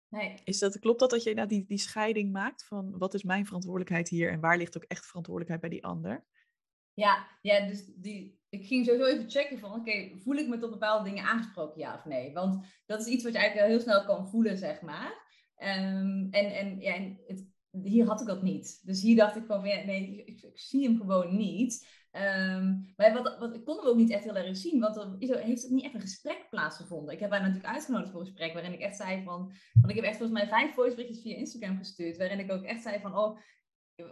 Nee. 0.08 0.40
Is 0.44 0.58
dat, 0.58 0.78
klopt 0.78 1.00
dat 1.00 1.10
dat 1.10 1.22
je 1.22 1.34
nou, 1.34 1.48
die, 1.48 1.64
die 1.66 1.78
scheiding 1.78 2.32
maakt 2.32 2.64
van 2.64 2.98
wat 2.98 3.14
is 3.14 3.22
mijn 3.22 3.46
verantwoordelijkheid 3.46 4.08
hier 4.08 4.30
en 4.30 4.40
waar 4.40 4.56
ligt 4.56 4.76
ook 4.76 4.84
echt 4.84 5.06
verantwoordelijkheid 5.06 5.60
bij 5.60 5.70
die 5.70 5.84
ander? 5.84 6.24
Ja, 6.92 7.26
ja 7.42 7.66
dus 7.66 7.84
die, 7.96 8.40
ik 8.48 8.66
ging 8.66 8.86
sowieso 8.86 9.06
even 9.06 9.30
checken 9.30 9.58
van, 9.58 9.72
oké, 9.72 10.10
voel 10.16 10.36
ik 10.36 10.48
me 10.48 10.58
tot 10.58 10.70
bepaalde 10.70 11.08
dingen 11.08 11.24
aangesproken, 11.24 11.80
ja 11.80 11.94
of 11.94 12.04
nee? 12.04 12.32
Want 12.32 12.66
dat 12.86 13.00
is 13.00 13.06
iets 13.06 13.24
wat 13.24 13.32
je 13.32 13.38
eigenlijk 13.38 13.68
heel 13.68 13.80
snel 13.80 14.04
kan 14.04 14.28
voelen, 14.28 14.58
zeg 14.58 14.80
maar. 14.80 15.22
Um, 15.58 16.28
en 16.30 16.54
en, 16.54 16.80
ja, 16.80 16.94
en 16.94 17.20
het, 17.26 17.46
hier 17.82 18.06
had 18.06 18.20
ik 18.20 18.26
dat 18.26 18.42
niet. 18.42 18.80
Dus 18.84 19.02
hier 19.02 19.16
dacht 19.16 19.36
ik 19.36 19.44
van, 19.46 19.64
ja, 19.64 19.84
nee, 19.84 20.24
ik, 20.26 20.42
ik, 20.42 20.58
zie 20.58 20.84
hem 20.84 20.96
gewoon 20.96 21.36
niet. 21.36 21.88
Um, 22.16 22.92
maar 22.96 23.12
wat, 23.12 23.38
wat, 23.38 23.54
ik 23.54 23.64
kon 23.64 23.76
hem 23.76 23.86
ook 23.86 23.96
niet 23.96 24.10
echt 24.10 24.24
heel 24.24 24.36
erg 24.36 24.56
zien, 24.56 24.80
want 24.80 24.96
er 24.96 25.14
is, 25.18 25.30
heeft 25.30 25.68
niet 25.68 25.84
echt 25.84 25.94
een 25.94 26.00
gesprek 26.00 26.46
plaatsgevonden. 26.50 27.14
Ik 27.14 27.20
heb 27.20 27.30
haar 27.30 27.40
natuurlijk 27.40 27.66
uitgenodigd 27.66 28.10
voor 28.10 28.20
een 28.20 28.26
gesprek 28.26 28.52
waarin 28.52 28.72
ik 28.72 28.80
echt 28.80 28.96
zei 28.96 29.22
van, 29.22 29.52
want 29.72 29.90
ik 29.90 29.96
heb 29.96 30.04
echt 30.04 30.16
volgens 30.16 30.38
mij 30.38 30.48
vijf 30.48 30.74
voiceberichtjes 30.74 31.22
via 31.22 31.36
Instagram 31.36 31.76
gestuurd, 31.76 32.16
waarin 32.16 32.38
ik 32.38 32.52
ook 32.52 32.62
echt 32.62 32.82
zei 32.82 33.00
van, 33.00 33.18
oh, 33.18 33.38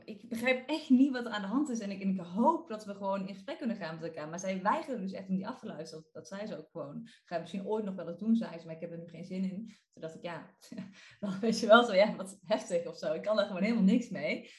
ik 0.05 0.29
begrijp 0.29 0.69
echt 0.69 0.91
niet 0.91 1.12
wat 1.12 1.25
er 1.25 1.31
aan 1.31 1.43
de 1.43 1.49
hand 1.49 1.69
is 1.69 1.79
en 1.79 1.91
ik, 1.91 2.01
en 2.01 2.09
ik 2.09 2.21
hoop 2.21 2.69
dat 2.69 2.85
we 2.85 2.95
gewoon 2.95 3.29
in 3.29 3.35
gesprek 3.35 3.59
kunnen 3.59 3.77
gaan 3.77 3.95
met 3.95 4.05
elkaar. 4.05 4.29
Maar 4.29 4.38
zij 4.38 4.62
weigerde 4.62 5.03
dus 5.03 5.12
echt 5.12 5.29
om 5.29 5.37
die 5.37 5.49
af 5.49 5.59
te 5.59 5.67
luisteren. 5.67 6.07
Dat, 6.12 6.29
zei 6.29 6.47
ze 6.47 6.59
ook 6.59 6.69
gewoon. 6.71 7.09
Ga 7.25 7.38
misschien 7.38 7.67
ooit 7.67 7.85
nog 7.85 7.95
wel 7.95 8.09
eens 8.09 8.19
doen, 8.19 8.37
zei 8.37 8.59
ze, 8.59 8.67
maar 8.67 8.75
ik 8.75 8.81
heb 8.81 8.91
er 8.91 8.99
nu 8.99 9.09
geen 9.09 9.25
zin 9.25 9.45
in. 9.45 9.67
Toen 9.93 10.03
dacht 10.03 10.15
ik, 10.15 10.23
ja, 10.23 10.55
dan 11.21 11.41
weet 11.41 11.61
je 11.61 11.67
wel 11.67 11.85
zo, 11.85 11.95
ja, 11.95 12.17
wat 12.17 12.38
heftig 12.43 12.87
of 12.87 12.99
zo. 12.99 13.12
Ik 13.12 13.23
kan 13.23 13.37
daar 13.37 13.47
gewoon 13.47 13.62
helemaal 13.62 13.83
niks 13.83 14.09
mee. 14.09 14.51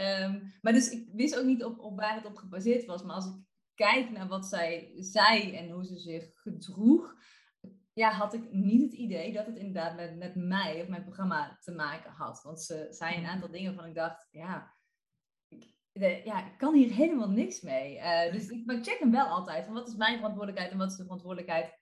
Um, 0.00 0.52
maar 0.60 0.72
dus 0.72 0.90
ik 0.90 1.08
wist 1.12 1.38
ook 1.38 1.44
niet 1.44 1.64
op, 1.64 1.78
op 1.78 1.96
waar 1.96 2.14
het 2.14 2.26
op 2.26 2.36
gebaseerd 2.36 2.84
was. 2.84 3.02
Maar 3.02 3.14
als 3.14 3.26
ik 3.26 3.34
kijk 3.74 4.10
naar 4.10 4.28
wat 4.28 4.46
zij 4.46 4.92
zei 4.96 5.56
en 5.56 5.70
hoe 5.70 5.84
ze 5.84 5.98
zich 5.98 6.30
gedroeg, 6.34 7.14
ja, 7.92 8.10
had 8.10 8.34
ik 8.34 8.52
niet 8.52 8.82
het 8.82 8.92
idee 8.92 9.32
dat 9.32 9.46
het 9.46 9.56
inderdaad 9.56 9.96
met, 9.96 10.16
met 10.16 10.34
mij 10.34 10.82
of 10.82 10.88
mijn 10.88 11.02
programma 11.02 11.58
te 11.60 11.72
maken 11.72 12.10
had. 12.10 12.42
Want 12.42 12.62
ze 12.62 12.86
zei 12.90 13.16
een 13.16 13.26
aantal 13.26 13.50
dingen 13.50 13.74
van 13.74 13.84
ik 13.84 13.94
dacht, 13.94 14.28
ja, 14.30 14.74
ik, 15.48 15.74
de, 15.92 16.20
ja, 16.24 16.46
ik 16.46 16.58
kan 16.58 16.74
hier 16.74 16.92
helemaal 16.92 17.30
niks 17.30 17.60
mee. 17.60 17.96
Uh, 17.96 18.32
dus 18.32 18.48
ik, 18.48 18.66
maar 18.66 18.76
ik 18.76 18.84
check 18.84 18.98
hem 18.98 19.10
wel 19.10 19.26
altijd 19.26 19.64
van 19.64 19.74
wat 19.74 19.88
is 19.88 19.94
mijn 19.94 20.16
verantwoordelijkheid 20.16 20.72
en 20.72 20.78
wat 20.78 20.90
is 20.90 20.96
de 20.96 21.02
verantwoordelijkheid 21.02 21.78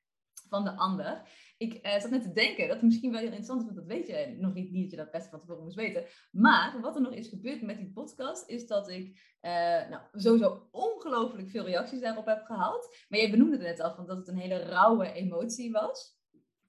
van 0.48 0.64
de 0.64 0.76
ander. 0.76 1.28
Ik 1.59 1.87
uh, 1.87 2.01
zat 2.01 2.11
net 2.11 2.23
te 2.23 2.33
denken 2.33 2.66
dat 2.66 2.77
het 2.77 2.85
misschien 2.85 3.11
wel 3.11 3.21
heel 3.21 3.29
interessant 3.29 3.61
is, 3.61 3.66
want 3.66 3.77
dat 3.77 3.97
weet 3.97 4.07
je 4.07 4.37
nog 4.38 4.55
niet, 4.55 4.71
niet 4.71 4.83
dat 4.83 4.90
je 4.90 4.97
dat 4.97 5.11
best 5.11 5.29
van 5.29 5.40
tevoren 5.40 5.62
moest 5.62 5.77
weten. 5.77 6.05
Maar 6.31 6.81
wat 6.81 6.94
er 6.94 7.03
nog 7.03 7.12
is 7.12 7.29
gebeurd 7.29 7.62
met 7.62 7.79
die 7.79 7.92
podcast, 7.92 8.49
is 8.49 8.66
dat 8.66 8.88
ik 8.88 9.37
uh, 9.42 9.51
nou, 9.88 10.03
sowieso 10.12 10.68
ongelooflijk 10.71 11.51
veel 11.51 11.64
reacties 11.64 12.01
daarop 12.01 12.27
heb 12.27 12.44
gehad. 12.44 13.05
Maar 13.09 13.18
jij 13.18 13.31
benoemde 13.31 13.57
het 13.57 13.66
net 13.66 13.81
al, 13.81 13.94
van 13.94 14.07
dat 14.07 14.16
het 14.16 14.29
een 14.29 14.38
hele 14.38 14.59
rauwe 14.59 15.12
emotie 15.12 15.73
was. 15.73 16.16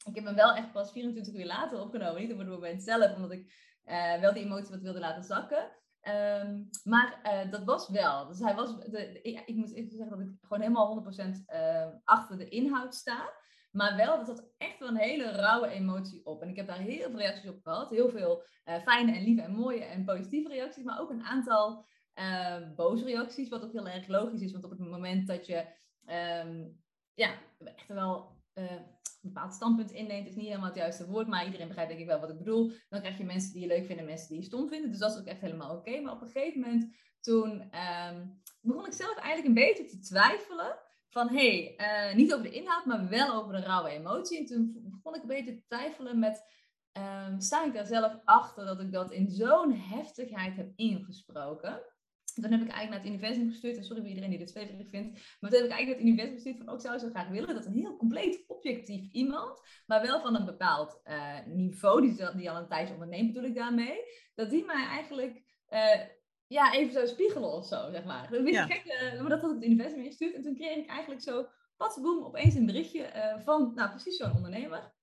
Ik 0.05 0.15
heb 0.15 0.25
hem 0.25 0.35
wel 0.35 0.53
echt 0.53 0.71
pas 0.71 0.91
24 0.91 1.33
uur 1.33 1.45
later 1.45 1.81
opgenomen, 1.81 2.21
niet 2.21 2.31
op 2.31 2.39
het 2.39 2.47
moment 2.47 2.83
zelf, 2.83 3.15
omdat 3.15 3.31
ik 3.31 3.53
uh, 3.85 4.19
wel 4.19 4.33
die 4.33 4.43
emotie 4.43 4.69
wat 4.69 4.81
wilde 4.81 4.99
laten 4.99 5.23
zakken. 5.23 5.77
Um, 6.07 6.69
maar 6.83 7.19
dat 7.49 7.63
was 7.63 7.89
wel. 7.89 8.27
Dus 8.27 8.39
hij 8.39 8.55
was. 8.55 8.77
De, 8.77 9.21
ik, 9.21 9.39
ik, 9.45 9.55
moet 9.55 9.73
even 9.73 9.97
zeggen 9.97 10.17
dat 10.17 10.27
ik 10.27 10.37
gewoon 10.41 10.61
helemaal 10.61 11.03
100% 11.15 11.27
uh, 11.53 11.87
achter 12.03 12.37
de 12.37 12.49
inhoud 12.49 12.95
sta. 12.95 13.33
Maar 13.71 13.95
wel, 13.95 14.17
dat 14.17 14.25
zat 14.25 14.53
echt 14.57 14.79
wel 14.79 14.87
een 14.87 14.97
hele 14.97 15.31
rauwe 15.31 15.67
emotie 15.67 16.25
op. 16.25 16.41
En 16.41 16.49
ik 16.49 16.55
heb 16.55 16.67
daar 16.67 16.79
heel 16.79 17.09
veel 17.09 17.19
reacties 17.19 17.49
op 17.49 17.61
gehad. 17.61 17.89
Heel 17.89 18.09
veel 18.09 18.43
uh, 18.65 18.81
fijne 18.81 19.15
en 19.15 19.23
lieve 19.23 19.41
en 19.41 19.51
mooie 19.51 19.83
en 19.83 20.05
positieve 20.05 20.49
reacties. 20.49 20.83
Maar 20.83 20.99
ook 20.99 21.09
een 21.09 21.23
aantal 21.23 21.85
uh, 22.15 22.57
boze 22.75 23.03
reacties. 23.03 23.49
Wat 23.49 23.63
ook 23.63 23.71
heel 23.71 23.87
erg 23.87 24.07
logisch 24.07 24.41
is. 24.41 24.51
Want 24.51 24.63
op 24.63 24.69
het 24.69 24.79
moment 24.79 25.27
dat 25.27 25.45
je 25.45 25.65
um, 26.45 26.81
ja, 27.13 27.31
echt 27.57 27.87
wel 27.87 28.37
uh, 28.53 28.71
een 28.71 29.33
bepaald 29.33 29.53
standpunt 29.53 29.91
inneemt, 29.91 30.27
is 30.27 30.35
niet 30.35 30.47
helemaal 30.47 30.67
het 30.67 30.77
juiste 30.77 31.07
woord. 31.07 31.27
Maar 31.27 31.45
iedereen 31.45 31.67
begrijpt 31.67 31.89
denk 31.89 32.03
ik 32.03 32.09
wel 32.09 32.19
wat 32.19 32.29
ik 32.29 32.37
bedoel. 32.37 32.71
Dan 32.89 32.99
krijg 32.99 33.17
je 33.17 33.23
mensen 33.23 33.53
die 33.53 33.61
je 33.61 33.67
leuk 33.67 33.85
vinden 33.85 33.97
en 33.97 34.05
mensen 34.05 34.27
die 34.27 34.37
je 34.37 34.43
stom 34.43 34.67
vinden. 34.67 34.89
Dus 34.89 34.99
dat 34.99 35.11
is 35.11 35.19
ook 35.19 35.25
echt 35.25 35.41
helemaal 35.41 35.75
oké. 35.75 35.99
Maar 35.99 36.13
op 36.13 36.21
een 36.21 36.29
gegeven 36.29 36.59
moment 36.59 36.95
toen 37.21 37.51
um, 37.51 38.41
begon 38.61 38.85
ik 38.85 38.93
zelf 38.93 39.17
eigenlijk 39.17 39.47
een 39.47 39.65
beetje 39.65 39.85
te 39.85 39.99
twijfelen 39.99 40.79
van 41.09 41.29
hé, 41.29 41.75
hey, 41.75 42.09
uh, 42.11 42.15
niet 42.15 42.33
over 42.33 42.43
de 42.43 42.55
inhoud, 42.55 42.85
maar 42.85 43.09
wel 43.09 43.33
over 43.33 43.53
de 43.53 43.61
rauwe 43.61 43.89
emotie. 43.89 44.37
En 44.37 44.45
toen 44.45 44.79
begon 44.83 45.15
ik 45.15 45.21
een 45.21 45.27
beetje 45.27 45.53
te 45.53 45.63
twijfelen 45.67 46.19
met, 46.19 46.43
um, 46.93 47.39
sta 47.39 47.65
ik 47.65 47.73
daar 47.73 47.85
zelf 47.85 48.19
achter 48.23 48.65
dat 48.65 48.79
ik 48.79 48.91
dat 48.91 49.11
in 49.11 49.29
zo'n 49.29 49.73
heftigheid 49.73 50.55
heb 50.55 50.71
ingesproken? 50.75 51.81
Dan 52.35 52.51
heb 52.51 52.61
ik 52.61 52.71
eigenlijk 52.71 52.89
naar 52.89 52.99
het 52.99 53.21
universum 53.21 53.49
gestuurd. 53.49 53.77
En 53.77 53.83
sorry 53.83 54.01
voor 54.01 54.09
iedereen 54.09 54.29
die 54.29 54.39
dit 54.39 54.49
zweverig 54.49 54.89
vindt. 54.89 55.37
Maar 55.39 55.49
toen 55.49 55.59
heb 55.59 55.69
ik 55.69 55.75
eigenlijk 55.75 55.87
naar 55.87 55.95
het 55.95 56.05
universum 56.05 56.33
gestuurd 56.33 56.57
van... 56.57 56.69
ook 56.69 56.75
oh, 56.75 56.81
zou 56.81 56.99
zo 56.99 57.09
graag 57.09 57.27
willen 57.27 57.55
dat 57.55 57.65
een 57.65 57.73
heel 57.73 57.97
compleet 57.97 58.43
objectief 58.47 59.11
iemand... 59.11 59.61
maar 59.85 60.01
wel 60.01 60.21
van 60.21 60.35
een 60.35 60.45
bepaald 60.45 61.01
uh, 61.05 61.45
niveau, 61.45 62.01
die, 62.01 62.35
die 62.35 62.49
al 62.49 62.57
een 62.57 62.67
tijdje 62.67 62.93
onderneemt 62.93 63.33
bedoel 63.33 63.49
ik 63.49 63.55
daarmee... 63.55 63.97
dat 64.35 64.49
die 64.49 64.65
mij 64.65 64.85
eigenlijk 64.85 65.43
uh, 65.69 66.01
ja, 66.49 66.73
even 66.73 66.93
zo 66.93 67.05
spiegelen 67.05 67.51
of 67.51 67.65
zo, 67.65 67.91
zeg 67.91 68.03
maar. 68.03 68.33
Een 68.33 68.43
beetje 68.43 68.65
gek, 68.65 68.85
uh, 68.85 69.21
maar 69.21 69.29
dat 69.29 69.41
had 69.41 69.51
het 69.51 69.63
universum 69.63 69.99
ingestuurd. 69.99 70.35
En 70.35 70.41
toen 70.41 70.55
kreeg 70.55 70.77
ik 70.77 70.89
eigenlijk 70.89 71.21
zo, 71.21 71.47
boem, 72.01 72.23
opeens 72.23 72.55
een 72.55 72.65
berichtje 72.65 73.11
uh, 73.15 73.43
van, 73.43 73.71
nou 73.75 73.89
precies 73.89 74.17
zo'n 74.17 74.35
ondernemer, 74.35 74.93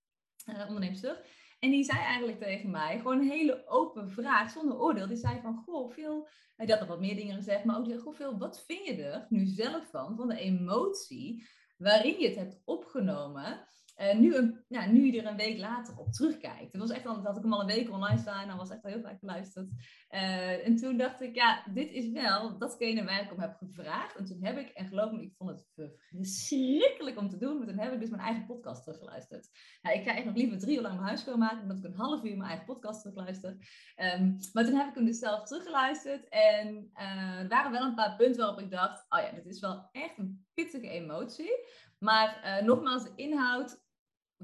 uh, 0.48 0.64
onderneemster. 0.68 1.24
En 1.58 1.70
die 1.70 1.84
zei 1.84 1.98
eigenlijk 1.98 2.38
tegen 2.38 2.70
mij, 2.70 2.96
gewoon 2.96 3.18
een 3.18 3.30
hele 3.30 3.66
open 3.66 4.10
vraag, 4.10 4.50
zonder 4.50 4.78
oordeel. 4.78 5.06
Die 5.06 5.16
zei 5.16 5.40
van, 5.40 5.62
goh, 5.64 5.92
veel, 5.92 6.28
hij 6.56 6.66
had 6.66 6.78
nog 6.78 6.88
wat 6.88 7.00
meer 7.00 7.16
dingen 7.16 7.36
gezegd, 7.36 7.64
maar 7.64 7.78
ook 7.78 7.84
die 7.84 7.98
goh, 7.98 8.14
veel, 8.14 8.38
wat 8.38 8.64
vind 8.66 8.86
je 8.86 9.04
er 9.04 9.26
nu 9.28 9.46
zelf 9.46 9.90
van, 9.90 10.16
van 10.16 10.28
de 10.28 10.38
emotie 10.38 11.48
waarin 11.76 12.18
je 12.18 12.28
het 12.28 12.36
hebt 12.36 12.62
opgenomen 12.64 13.66
uh, 13.96 14.14
nu, 14.14 14.34
een, 14.36 14.64
nu 14.92 15.16
er 15.16 15.26
een 15.26 15.36
week 15.36 15.58
later 15.58 15.98
op 15.98 16.12
terugkijkt. 16.12 16.72
Het 16.72 16.80
was 16.80 16.90
echt 16.90 17.06
al, 17.06 17.14
dat 17.14 17.24
had 17.24 17.36
ik 17.36 17.42
hem 17.42 17.52
al 17.52 17.60
een 17.60 17.66
week 17.66 17.90
online 17.90 18.18
staan. 18.18 18.48
Dat 18.48 18.56
was 18.56 18.70
echt 18.70 18.84
al 18.84 18.90
heel 18.90 19.00
vaak 19.00 19.18
geluisterd. 19.18 19.68
Uh, 20.10 20.66
en 20.66 20.76
toen 20.76 20.96
dacht 20.96 21.20
ik, 21.20 21.34
ja, 21.34 21.64
dit 21.72 21.90
is 21.90 22.10
wel 22.10 22.58
datgene 22.58 23.04
waar 23.04 23.22
ik 23.22 23.32
om 23.32 23.40
heb 23.40 23.54
gevraagd. 23.54 24.16
En 24.16 24.24
toen 24.24 24.44
heb 24.44 24.58
ik, 24.58 24.68
en 24.68 24.86
geloof 24.86 25.10
me, 25.10 25.22
ik 25.22 25.34
vond 25.36 25.50
het 25.50 25.92
verschrikkelijk 26.10 27.18
om 27.18 27.28
te 27.28 27.38
doen. 27.38 27.58
Maar 27.58 27.66
toen 27.66 27.78
heb 27.78 27.92
ik 27.92 28.00
dus 28.00 28.10
mijn 28.10 28.22
eigen 28.22 28.46
podcast 28.46 28.82
teruggeluisterd. 28.82 29.46
Ik 29.92 30.02
ga 30.02 30.14
echt 30.16 30.24
nog 30.24 30.36
liever 30.36 30.58
drie 30.58 30.76
uur 30.76 30.82
lang 30.82 30.94
mijn 30.94 31.06
huis 31.06 31.20
schoonmaken. 31.20 31.62
Omdat 31.62 31.78
ik 31.78 31.84
een 31.84 31.94
half 31.94 32.24
uur 32.24 32.36
mijn 32.36 32.48
eigen 32.48 32.66
podcast 32.66 33.00
terugluister. 33.00 33.50
Um, 33.96 34.36
maar 34.52 34.64
toen 34.64 34.76
heb 34.76 34.88
ik 34.88 34.94
hem 34.94 35.04
dus 35.04 35.18
zelf 35.18 35.42
teruggeluisterd. 35.42 36.28
En 36.28 36.90
uh, 36.94 37.38
er 37.38 37.48
waren 37.48 37.72
wel 37.72 37.82
een 37.82 37.94
paar 37.94 38.16
punten 38.16 38.40
waarop 38.40 38.60
ik 38.60 38.70
dacht, 38.70 39.06
oh 39.08 39.20
ja, 39.20 39.30
dit 39.30 39.46
is 39.46 39.60
wel 39.60 39.88
echt 39.92 40.18
een 40.18 40.46
pittige 40.54 40.88
emotie. 40.88 41.50
Maar 41.98 42.60
nogmaals, 42.64 43.04
de 43.04 43.12
inhoud 43.14 43.84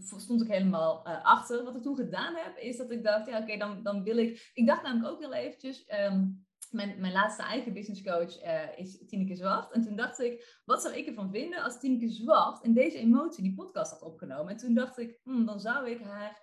stond 0.01 0.43
ik 0.43 0.49
helemaal 0.49 1.09
uh, 1.09 1.25
achter. 1.25 1.65
Wat 1.65 1.77
ik 1.77 1.83
toen 1.83 1.97
gedaan 1.97 2.35
heb, 2.35 2.57
is 2.57 2.77
dat 2.77 2.91
ik 2.91 3.05
dacht, 3.05 3.27
ja 3.27 3.41
oké, 3.41 3.57
dan, 3.57 3.83
dan 3.83 4.03
wil 4.03 4.17
ik... 4.17 4.51
Ik 4.55 4.67
dacht 4.67 4.83
namelijk 4.83 5.15
ook 5.15 5.21
heel 5.21 5.35
eventjes... 5.35 5.85
Um, 5.89 6.47
mijn, 6.71 7.01
mijn 7.01 7.13
laatste 7.13 7.43
eigen 7.43 7.73
business 7.73 8.03
coach 8.03 8.45
uh, 8.45 8.79
is 8.79 9.07
Tineke 9.07 9.37
Zwart. 9.37 9.73
En 9.73 9.83
toen 9.83 9.97
dacht 9.97 10.21
ik, 10.21 10.61
wat 10.65 10.83
zou 10.83 10.95
ik 10.95 11.07
ervan 11.07 11.31
vinden 11.31 11.63
als 11.63 11.81
Tineke 11.81 12.09
Zwart 12.09 12.65
in 12.65 12.73
deze 12.73 12.99
emotie 12.99 13.43
die 13.43 13.55
podcast 13.55 13.93
had 13.93 14.03
opgenomen? 14.03 14.53
En 14.53 14.59
toen 14.59 14.75
dacht 14.75 14.99
ik, 14.99 15.21
hmm, 15.23 15.47
dan 15.47 15.61
zou 15.61 15.91
ik 15.91 16.01
haar 16.01 16.41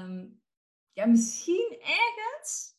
um, 0.00 0.42
ja, 0.92 1.06
misschien 1.06 1.78
ergens 1.80 2.72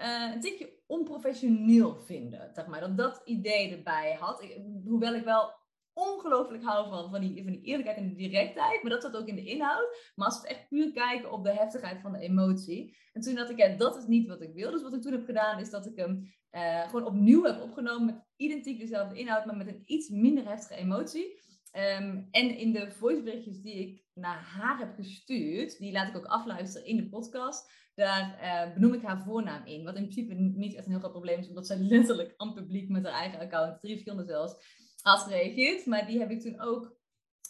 uh, 0.00 0.34
een 0.34 0.40
tikje 0.40 0.82
onprofessioneel 0.86 1.96
vinden. 1.96 2.54
Zeg 2.54 2.66
maar. 2.66 2.80
Dat 2.80 2.96
dat 2.96 3.20
idee 3.24 3.76
erbij 3.76 4.16
had. 4.20 4.44
Hoewel 4.84 5.14
ik 5.14 5.24
wel 5.24 5.52
ongelooflijk 5.94 6.62
hou 6.62 6.88
van, 6.88 7.10
van, 7.10 7.20
die, 7.20 7.42
van 7.42 7.52
die 7.52 7.62
eerlijkheid 7.62 7.98
en 7.98 8.14
die 8.14 8.28
directheid. 8.28 8.82
Maar 8.82 8.92
dat 8.92 9.02
zat 9.02 9.16
ook 9.16 9.26
in 9.26 9.34
de 9.34 9.44
inhoud. 9.44 10.12
Maar 10.14 10.26
als 10.26 10.40
we 10.40 10.48
echt 10.48 10.68
puur 10.68 10.92
kijken 10.92 11.32
op 11.32 11.44
de 11.44 11.52
heftigheid 11.52 12.00
van 12.00 12.12
de 12.12 12.18
emotie. 12.18 12.96
En 13.12 13.20
toen 13.20 13.34
dacht 13.34 13.50
ik, 13.50 13.58
ja, 13.58 13.76
dat 13.76 13.96
is 13.96 14.06
niet 14.06 14.28
wat 14.28 14.42
ik 14.42 14.54
wil. 14.54 14.70
Dus 14.70 14.82
wat 14.82 14.94
ik 14.94 15.02
toen 15.02 15.12
heb 15.12 15.24
gedaan, 15.24 15.60
is 15.60 15.70
dat 15.70 15.86
ik 15.86 15.96
hem 15.96 16.32
uh, 16.52 16.88
gewoon 16.88 17.06
opnieuw 17.06 17.42
heb 17.42 17.62
opgenomen. 17.62 18.06
Met 18.06 18.24
identiek 18.36 18.78
dezelfde 18.78 19.18
inhoud, 19.18 19.44
maar 19.44 19.56
met 19.56 19.68
een 19.68 19.82
iets 19.84 20.08
minder 20.08 20.48
heftige 20.48 20.80
emotie. 20.80 21.40
Um, 21.76 22.28
en 22.30 22.56
in 22.56 22.72
de 22.72 22.90
voiceberichtjes 22.90 23.60
die 23.60 23.74
ik 23.74 24.04
naar 24.14 24.38
haar 24.38 24.78
heb 24.78 24.94
gestuurd, 24.94 25.78
die 25.78 25.92
laat 25.92 26.08
ik 26.08 26.16
ook 26.16 26.24
afluisteren 26.24 26.86
in 26.86 26.96
de 26.96 27.08
podcast. 27.08 27.70
Daar 27.94 28.38
uh, 28.42 28.74
benoem 28.74 28.94
ik 28.94 29.02
haar 29.02 29.22
voornaam 29.22 29.66
in. 29.66 29.84
Wat 29.84 29.96
in 29.96 30.02
principe 30.02 30.34
niet 30.34 30.74
echt 30.74 30.84
een 30.84 30.90
heel 30.90 31.00
groot 31.00 31.12
probleem 31.12 31.38
is, 31.38 31.48
omdat 31.48 31.66
zij 31.66 31.76
letterlijk 31.78 32.34
aan 32.36 32.54
publiek 32.54 32.88
met 32.88 33.04
haar 33.04 33.12
eigen 33.12 33.38
account, 33.38 33.80
drie 33.80 33.92
verschillende 33.92 34.24
zelfs, 34.24 34.54
had 35.02 35.20
gereageerd. 35.20 35.86
Maar 35.86 36.06
die 36.06 36.18
heb 36.18 36.30
ik 36.30 36.40
toen 36.40 36.60
ook 36.60 36.96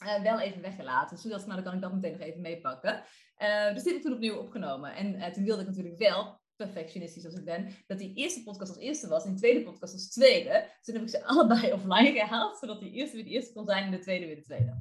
uh, 0.03 0.23
wel 0.23 0.41
even 0.41 0.61
weggelaten. 0.61 1.19
Zodat, 1.19 1.47
nou, 1.47 1.55
dan 1.55 1.65
kan 1.65 1.75
ik 1.75 1.81
dat 1.81 1.93
meteen 1.93 2.13
nog 2.13 2.21
even 2.21 2.41
meepakken. 2.41 3.05
Uh, 3.39 3.73
dus 3.73 3.83
die 3.83 3.93
heb 3.93 4.01
ik 4.01 4.03
toen 4.03 4.15
opnieuw 4.15 4.37
opgenomen. 4.37 4.95
En 4.95 5.15
uh, 5.15 5.27
toen 5.27 5.45
wilde 5.45 5.61
ik 5.63 5.69
natuurlijk 5.69 5.99
wel, 5.99 6.41
perfectionistisch 6.57 7.25
als 7.25 7.35
ik 7.35 7.45
ben, 7.45 7.75
dat 7.87 7.99
die 7.99 8.15
eerste 8.15 8.43
podcast 8.43 8.71
als 8.71 8.81
eerste 8.81 9.09
was 9.09 9.25
en 9.25 9.31
die 9.31 9.39
tweede 9.39 9.63
podcast 9.63 9.93
als 9.93 10.11
tweede. 10.11 10.51
Dus 10.51 10.85
toen 10.85 10.95
heb 10.95 11.03
ik 11.03 11.11
ze 11.11 11.25
allebei 11.33 11.73
offline 11.73 12.13
gehaald, 12.13 12.59
zodat 12.59 12.81
die 12.81 12.93
eerste 12.93 13.17
weer 13.17 13.25
de 13.25 13.31
eerste 13.31 13.53
kon 13.53 13.67
zijn 13.67 13.85
en 13.85 13.91
de 13.91 13.99
tweede 13.99 14.27
weer 14.27 14.37
de 14.37 14.43
tweede. 14.43 14.79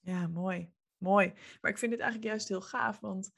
Ja, 0.00 0.26
mooi. 0.26 0.74
Mooi. 0.96 1.32
Maar 1.60 1.70
ik 1.70 1.78
vind 1.78 1.90
dit 1.90 2.00
eigenlijk 2.00 2.30
juist 2.30 2.48
heel 2.48 2.60
gaaf, 2.60 3.00
want 3.00 3.30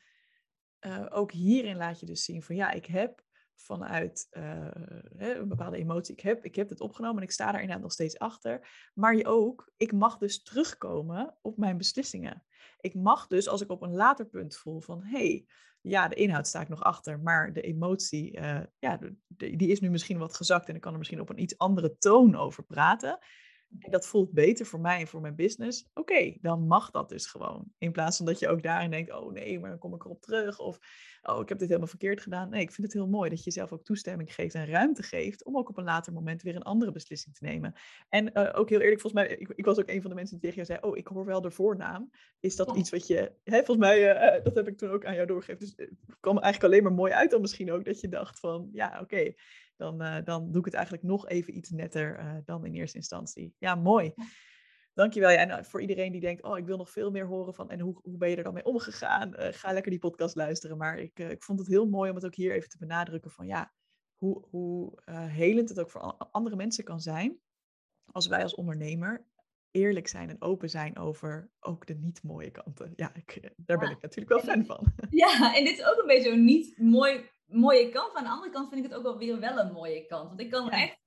ook 1.09 1.33
hierin 1.33 1.77
laat 1.77 2.01
je 2.01 2.07
dus 2.07 2.25
zien 2.25 2.43
van 2.43 2.57
ja, 2.57 2.71
ik 2.71 2.87
heb 2.87 3.25
vanuit 3.61 4.27
uh, 4.31 4.69
een 5.17 5.49
bepaalde 5.49 5.77
emotie 5.77 6.15
ik 6.15 6.21
heb. 6.21 6.45
Ik 6.45 6.55
heb 6.55 6.69
het 6.69 6.81
opgenomen 6.81 7.17
en 7.17 7.23
ik 7.23 7.31
sta 7.31 7.45
daar 7.45 7.61
inderdaad 7.61 7.83
nog 7.83 7.93
steeds 7.93 8.19
achter. 8.19 8.69
Maar 8.95 9.17
je 9.17 9.27
ook, 9.27 9.73
ik 9.77 9.93
mag 9.93 10.19
dus 10.19 10.43
terugkomen 10.43 11.37
op 11.43 11.57
mijn 11.57 11.77
beslissingen. 11.77 12.45
Ik 12.81 12.95
mag 12.95 13.27
dus, 13.27 13.49
als 13.49 13.61
ik 13.61 13.71
op 13.71 13.83
een 13.83 13.95
later 13.95 14.27
punt 14.27 14.57
voel 14.57 14.81
van, 14.81 15.03
hé, 15.03 15.19
hey, 15.19 15.47
ja, 15.81 16.09
de 16.09 16.15
inhoud 16.15 16.47
sta 16.47 16.61
ik 16.61 16.69
nog 16.69 16.83
achter, 16.83 17.21
maar 17.21 17.53
de 17.53 17.61
emotie, 17.61 18.39
uh, 18.39 18.61
ja, 18.79 18.99
die 19.29 19.69
is 19.69 19.81
nu 19.81 19.91
misschien 19.91 20.19
wat 20.19 20.37
gezakt 20.37 20.69
en 20.69 20.75
ik 20.75 20.81
kan 20.81 20.93
er 20.93 20.99
misschien 20.99 21.21
op 21.21 21.29
een 21.29 21.43
iets 21.43 21.59
andere 21.59 21.99
toon 21.99 22.37
over 22.37 22.65
praten. 22.65 23.19
En 23.79 23.91
dat 23.91 24.07
voelt 24.07 24.33
beter 24.33 24.67
voor 24.67 24.81
mij 24.81 25.01
en 25.01 25.07
voor 25.07 25.21
mijn 25.21 25.35
business. 25.35 25.89
Oké, 25.95 26.37
dan 26.41 26.67
mag 26.67 26.91
dat 26.91 27.09
dus 27.09 27.27
gewoon. 27.27 27.73
In 27.79 27.93
plaats 27.93 28.17
van 28.17 28.27
dat 28.27 28.39
je 28.39 28.49
ook 28.49 28.63
daarin 28.63 28.91
denkt, 28.91 29.13
oh 29.13 29.33
nee, 29.33 29.61
maar 29.61 29.71
dan 29.71 29.79
kom 29.79 29.95
ik 29.95 30.05
erop 30.05 30.23
terug. 30.23 30.59
Of 30.59 30.79
oh, 31.23 31.41
ik 31.41 31.49
heb 31.49 31.59
dit 31.59 31.67
helemaal 31.69 31.89
verkeerd 31.89 32.21
gedaan. 32.21 32.51
Nee, 32.51 32.61
ik 32.61 32.73
vind 32.73 32.87
het 32.87 32.97
heel 32.97 33.09
mooi 33.09 33.31
dat 33.31 33.45
je 33.45 33.51
zelf 33.51 33.73
ook 33.73 33.85
toestemming 33.85 34.35
geeft 34.35 34.55
en 34.55 34.67
ruimte 34.67 35.03
geeft 35.03 35.45
om 35.45 35.57
ook 35.57 35.69
op 35.69 35.77
een 35.79 35.85
later 35.85 36.13
moment 36.13 36.43
weer 36.43 36.57
een 36.57 36.63
andere 36.63 36.93
beslissing 36.93 37.35
te 37.35 37.45
nemen. 37.45 37.75
En 38.09 38.31
uh, 38.35 38.51
ook 38.53 38.69
heel 38.69 38.81
eerlijk, 38.81 39.01
volgens 39.01 39.23
mij, 39.23 39.37
ik, 39.37 39.49
ik, 39.49 39.65
was 39.65 39.79
ook 39.79 39.89
een 39.89 40.01
van 40.01 40.11
de 40.11 40.17
mensen 40.17 40.39
die 40.39 40.51
tegen 40.51 40.65
jou 40.65 40.79
zei, 40.79 40.93
oh, 40.93 40.99
ik 40.99 41.07
hoor 41.07 41.25
wel 41.25 41.41
de 41.41 41.51
voornaam. 41.51 42.11
Is 42.41 42.57
dat 42.57 42.77
iets 42.77 42.91
wat 42.91 43.07
je, 43.07 43.33
hè, 43.45 43.57
volgens 43.57 43.87
mij, 43.87 44.15
uh, 44.37 44.45
dat 44.45 44.55
heb 44.55 44.69
ik 44.69 44.79
toen 44.79 44.91
ook 44.91 45.05
aan 45.05 45.15
jou 45.15 45.27
doorgegeven. 45.27 45.61
Dus 45.61 45.75
het 45.77 46.17
kwam 46.21 46.39
eigenlijk 46.39 46.73
alleen 46.73 46.83
maar 46.83 46.99
mooi 46.99 47.13
uit 47.13 47.31
dan 47.31 47.41
misschien 47.41 47.73
ook, 47.73 47.85
dat 47.85 48.01
je 48.01 48.09
dacht 48.09 48.41
van, 48.41 48.69
ja, 48.73 49.01
oké, 49.01 49.33
dan, 49.79 50.03
uh, 50.03 50.17
dan 50.25 50.51
doe 50.51 50.59
ik 50.59 50.65
het 50.65 50.75
eigenlijk 50.75 51.05
nog 51.05 51.29
even 51.29 51.57
iets 51.57 51.71
netter 51.71 52.43
dan 52.45 52.65
in 52.65 52.75
eerste 52.75 52.97
instantie. 52.97 53.55
Ja, 53.59 53.75
mooi. 53.75 54.13
Dankjewel. 54.99 55.31
Ja, 55.31 55.37
en 55.37 55.51
eh, 55.51 55.65
voor 55.65 55.81
iedereen 55.81 56.13
die 56.13 56.21
denkt, 56.21 56.43
oh, 56.43 56.59
ik 56.59 56.67
wil 56.67 56.77
nog 56.77 56.91
veel 56.91 57.11
meer 57.11 57.27
horen 57.27 57.55
van 57.55 57.71
en 57.71 57.81
hoe, 57.81 58.01
hoe 58.03 58.17
ben 58.17 58.31
je 58.31 58.37
er 58.37 58.43
dan 58.43 58.55
mee 58.55 58.65
omgegaan? 58.65 59.35
Uh, 59.41 59.47
ga 59.51 59.73
lekker 59.73 59.91
die 59.91 60.01
podcast 60.01 60.37
luisteren. 60.37 60.77
Maar 60.77 60.99
ik, 60.99 61.19
ik 61.19 61.43
vond 61.43 61.59
het 61.59 61.69
heel 61.69 61.87
mooi 61.87 62.11
om 62.11 62.17
het 62.17 62.27
ook 62.27 62.35
hier 62.35 62.53
even 62.53 62.69
te 62.69 62.79
benadrukken 62.79 63.31
van 63.31 63.47
ja, 63.47 63.73
hoe, 64.17 64.47
hoe 64.51 64.99
helend 65.11 65.69
het 65.69 65.81
ook 65.81 65.91
voor 65.91 66.01
andere 66.31 66.57
mensen 66.57 66.85
kan 66.85 67.01
zijn. 67.01 67.39
Als 68.13 68.27
wij 68.27 68.43
als 68.43 68.55
ondernemer 68.55 69.27
eerlijk 69.71 70.09
zijn 70.09 70.29
en 70.29 70.43
open 70.43 70.71
zijn 70.71 70.99
over 70.99 71.51
ook 71.61 71.87
de 71.87 71.95
niet 71.95 72.23
mooie 72.23 72.51
kanten. 72.51 72.93
Ja, 72.97 73.15
ik, 73.15 73.53
daar 73.57 73.79
ben 73.79 73.91
ik 73.91 74.03
natuurlijk 74.03 74.29
wel 74.29 74.55
fan 74.55 74.65
van. 74.65 74.95
Ja, 75.11 75.57
en 75.57 75.65
dit 75.65 75.79
is 75.79 75.85
ook 75.85 76.01
een 76.01 76.07
beetje 76.07 76.31
een 76.31 76.45
niet 76.45 76.79
mooi, 76.79 77.31
mooie 77.49 77.89
kant. 77.89 78.15
Aan 78.15 78.25
de 78.25 78.31
andere 78.31 78.51
kant 78.51 78.69
vind 78.69 78.85
ik 78.85 78.91
het 78.91 78.99
ook 78.99 79.05
wel 79.05 79.19
weer 79.19 79.41
wel 79.41 79.59
een 79.59 79.73
mooie 79.73 80.07
kant. 80.07 80.29
Want 80.29 80.41
ik 80.41 80.51
kan 80.51 80.65
ja. 80.65 80.71
echt 80.71 80.99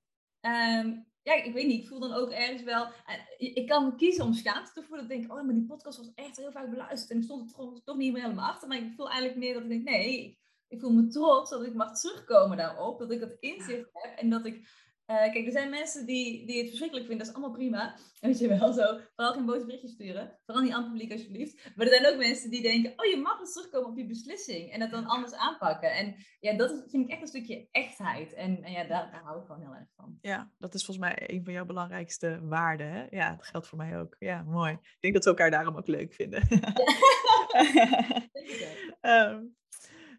um, 0.85 1.09
ja, 1.23 1.33
ik 1.33 1.53
weet 1.53 1.67
niet, 1.67 1.81
ik 1.81 1.87
voel 1.87 1.99
dan 1.99 2.13
ook 2.13 2.29
ergens 2.29 2.63
wel. 2.63 2.85
Eh, 2.85 3.55
ik 3.55 3.67
kan 3.67 3.97
kiezen 3.97 4.25
om 4.25 4.33
schaamte 4.33 4.71
te 4.73 4.83
voelen. 4.83 5.07
Dat 5.07 5.17
ik 5.17 5.21
denk, 5.21 5.39
oh, 5.39 5.45
maar 5.45 5.53
die 5.53 5.65
podcast 5.65 5.97
was 5.97 6.11
echt 6.15 6.37
heel 6.37 6.51
vaak 6.51 6.69
beluisterd. 6.69 7.11
En 7.11 7.17
ik 7.17 7.23
stond 7.23 7.49
er 7.49 7.55
toch, 7.55 7.83
toch 7.83 7.97
niet 7.97 8.13
meer 8.13 8.21
helemaal 8.21 8.49
achter. 8.49 8.67
Maar 8.67 8.77
ik 8.77 8.93
voel 8.95 9.09
eigenlijk 9.09 9.39
meer 9.39 9.53
dat 9.53 9.63
ik 9.63 9.69
denk, 9.69 9.83
nee, 9.83 10.39
ik 10.67 10.79
voel 10.79 10.91
me 10.91 11.07
trots 11.07 11.49
dat 11.49 11.65
ik 11.65 11.73
mag 11.73 11.99
terugkomen 11.99 12.57
daarop. 12.57 12.99
Dat 12.99 13.11
ik 13.11 13.19
dat 13.19 13.37
inzicht 13.39 13.89
heb 13.91 14.17
en 14.17 14.29
dat 14.29 14.45
ik 14.45 14.69
uh, 15.11 15.31
kijk, 15.31 15.45
er 15.45 15.51
zijn 15.51 15.69
mensen 15.69 16.05
die, 16.05 16.45
die 16.45 16.57
het 16.57 16.67
verschrikkelijk 16.67 17.07
vinden. 17.07 17.25
Dat 17.25 17.35
is 17.35 17.41
allemaal 17.41 17.57
prima. 17.57 17.95
Weet 18.19 18.39
je 18.39 18.47
wel 18.47 18.73
zo. 18.73 18.99
Vooral 19.15 19.33
geen 19.33 19.45
boze 19.45 19.65
berichtjes 19.65 19.91
sturen. 19.91 20.39
Vooral 20.45 20.63
niet 20.63 20.73
aan 20.73 20.81
het 20.81 20.91
publiek 20.91 21.11
alsjeblieft. 21.11 21.71
Maar 21.75 21.87
er 21.87 21.93
zijn 21.93 22.13
ook 22.13 22.17
mensen 22.19 22.49
die 22.49 22.61
denken, 22.61 22.91
oh 22.95 23.05
je 23.05 23.17
mag 23.17 23.39
eens 23.39 23.53
terugkomen 23.53 23.89
op 23.89 23.97
je 23.97 24.05
beslissing. 24.05 24.71
En 24.71 24.79
dat 24.79 24.91
dan 24.91 25.05
anders 25.05 25.33
aanpakken. 25.33 25.93
En 25.93 26.15
ja, 26.39 26.57
dat 26.57 26.71
is, 26.71 26.81
vind 26.87 27.05
ik 27.05 27.11
echt 27.11 27.21
een 27.21 27.27
stukje 27.27 27.67
echtheid. 27.71 28.33
En, 28.33 28.63
en 28.63 28.71
ja, 28.71 28.83
daar, 28.83 29.11
daar 29.11 29.23
hou 29.23 29.39
ik 29.39 29.45
gewoon 29.45 29.61
heel 29.61 29.75
erg 29.75 29.89
van. 29.95 30.17
Ja, 30.21 30.51
dat 30.57 30.73
is 30.73 30.85
volgens 30.85 31.07
mij 31.07 31.29
een 31.29 31.43
van 31.43 31.53
jouw 31.53 31.65
belangrijkste 31.65 32.39
waarden. 32.43 32.91
Hè? 32.91 33.05
Ja, 33.09 33.35
dat 33.35 33.45
geldt 33.45 33.67
voor 33.67 33.77
mij 33.77 33.99
ook. 33.99 34.15
Ja, 34.19 34.43
mooi. 34.43 34.71
Ik 34.71 34.97
denk 34.99 35.13
dat 35.13 35.23
we 35.23 35.29
elkaar 35.29 35.51
daarom 35.51 35.77
ook 35.77 35.87
leuk 35.87 36.13
vinden. 36.13 36.43
Ja. 36.49 36.73
um, 39.31 39.55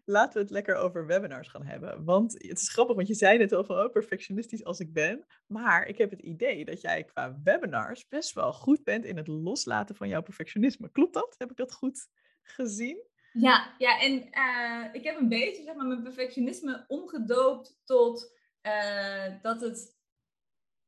laten 0.05 0.33
we 0.33 0.39
het 0.39 0.49
lekker 0.49 0.75
over 0.75 1.05
webinars 1.05 1.47
gaan 1.47 1.65
hebben. 1.65 2.03
Want 2.03 2.33
het 2.33 2.59
is 2.59 2.69
grappig, 2.69 2.95
want 2.95 3.07
je 3.07 3.13
zei 3.13 3.37
net 3.37 3.51
al 3.51 3.63
van 3.63 3.77
oh, 3.77 3.91
perfectionistisch 3.91 4.63
als 4.63 4.79
ik 4.79 4.93
ben. 4.93 5.25
Maar 5.47 5.87
ik 5.87 5.97
heb 5.97 6.09
het 6.09 6.21
idee 6.21 6.65
dat 6.65 6.81
jij 6.81 7.03
qua 7.03 7.39
webinars 7.43 8.07
best 8.07 8.33
wel 8.33 8.53
goed 8.53 8.83
bent 8.83 9.05
in 9.05 9.17
het 9.17 9.27
loslaten 9.27 9.95
van 9.95 10.07
jouw 10.07 10.21
perfectionisme. 10.21 10.91
Klopt 10.91 11.13
dat? 11.13 11.35
Heb 11.37 11.51
ik 11.51 11.57
dat 11.57 11.73
goed 11.73 12.07
gezien? 12.41 13.11
Ja, 13.31 13.75
ja 13.77 13.99
en 13.99 14.11
uh, 14.13 14.93
ik 14.93 15.03
heb 15.03 15.17
een 15.17 15.29
beetje 15.29 15.63
zeg 15.63 15.75
maar, 15.75 15.87
mijn 15.87 16.03
perfectionisme 16.03 16.85
omgedoopt 16.87 17.81
tot 17.83 18.37
uh, 18.61 19.41
dat 19.41 19.61
het. 19.61 20.01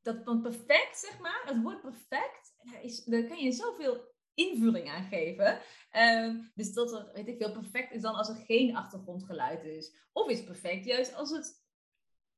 Dat, 0.02 0.24
want 0.24 0.42
perfect, 0.42 0.98
zeg 0.98 1.20
maar, 1.20 1.42
het 1.46 1.62
woord 1.62 1.82
perfect, 1.82 2.56
daar, 2.58 2.84
is, 2.84 3.04
daar 3.04 3.24
kan 3.24 3.38
je 3.38 3.52
zoveel 3.52 4.15
invulling 4.36 4.90
aan 4.90 5.04
geven. 5.04 5.60
Ehm, 5.92 6.36
dus 6.56 6.74
dat 6.74 6.94
er, 6.94 7.10
weet 7.14 7.28
ik 7.28 7.38
veel, 7.38 7.52
perfect 7.52 7.92
is 7.92 8.02
dan 8.02 8.16
als 8.16 8.30
er 8.30 8.36
geen 8.46 8.76
achtergrondgeluid 8.76 9.64
is. 9.64 9.96
Of 10.12 10.30
is 10.30 10.44
perfect 10.44 10.86
juist 10.86 11.16
als 11.16 11.32
het 11.32 11.64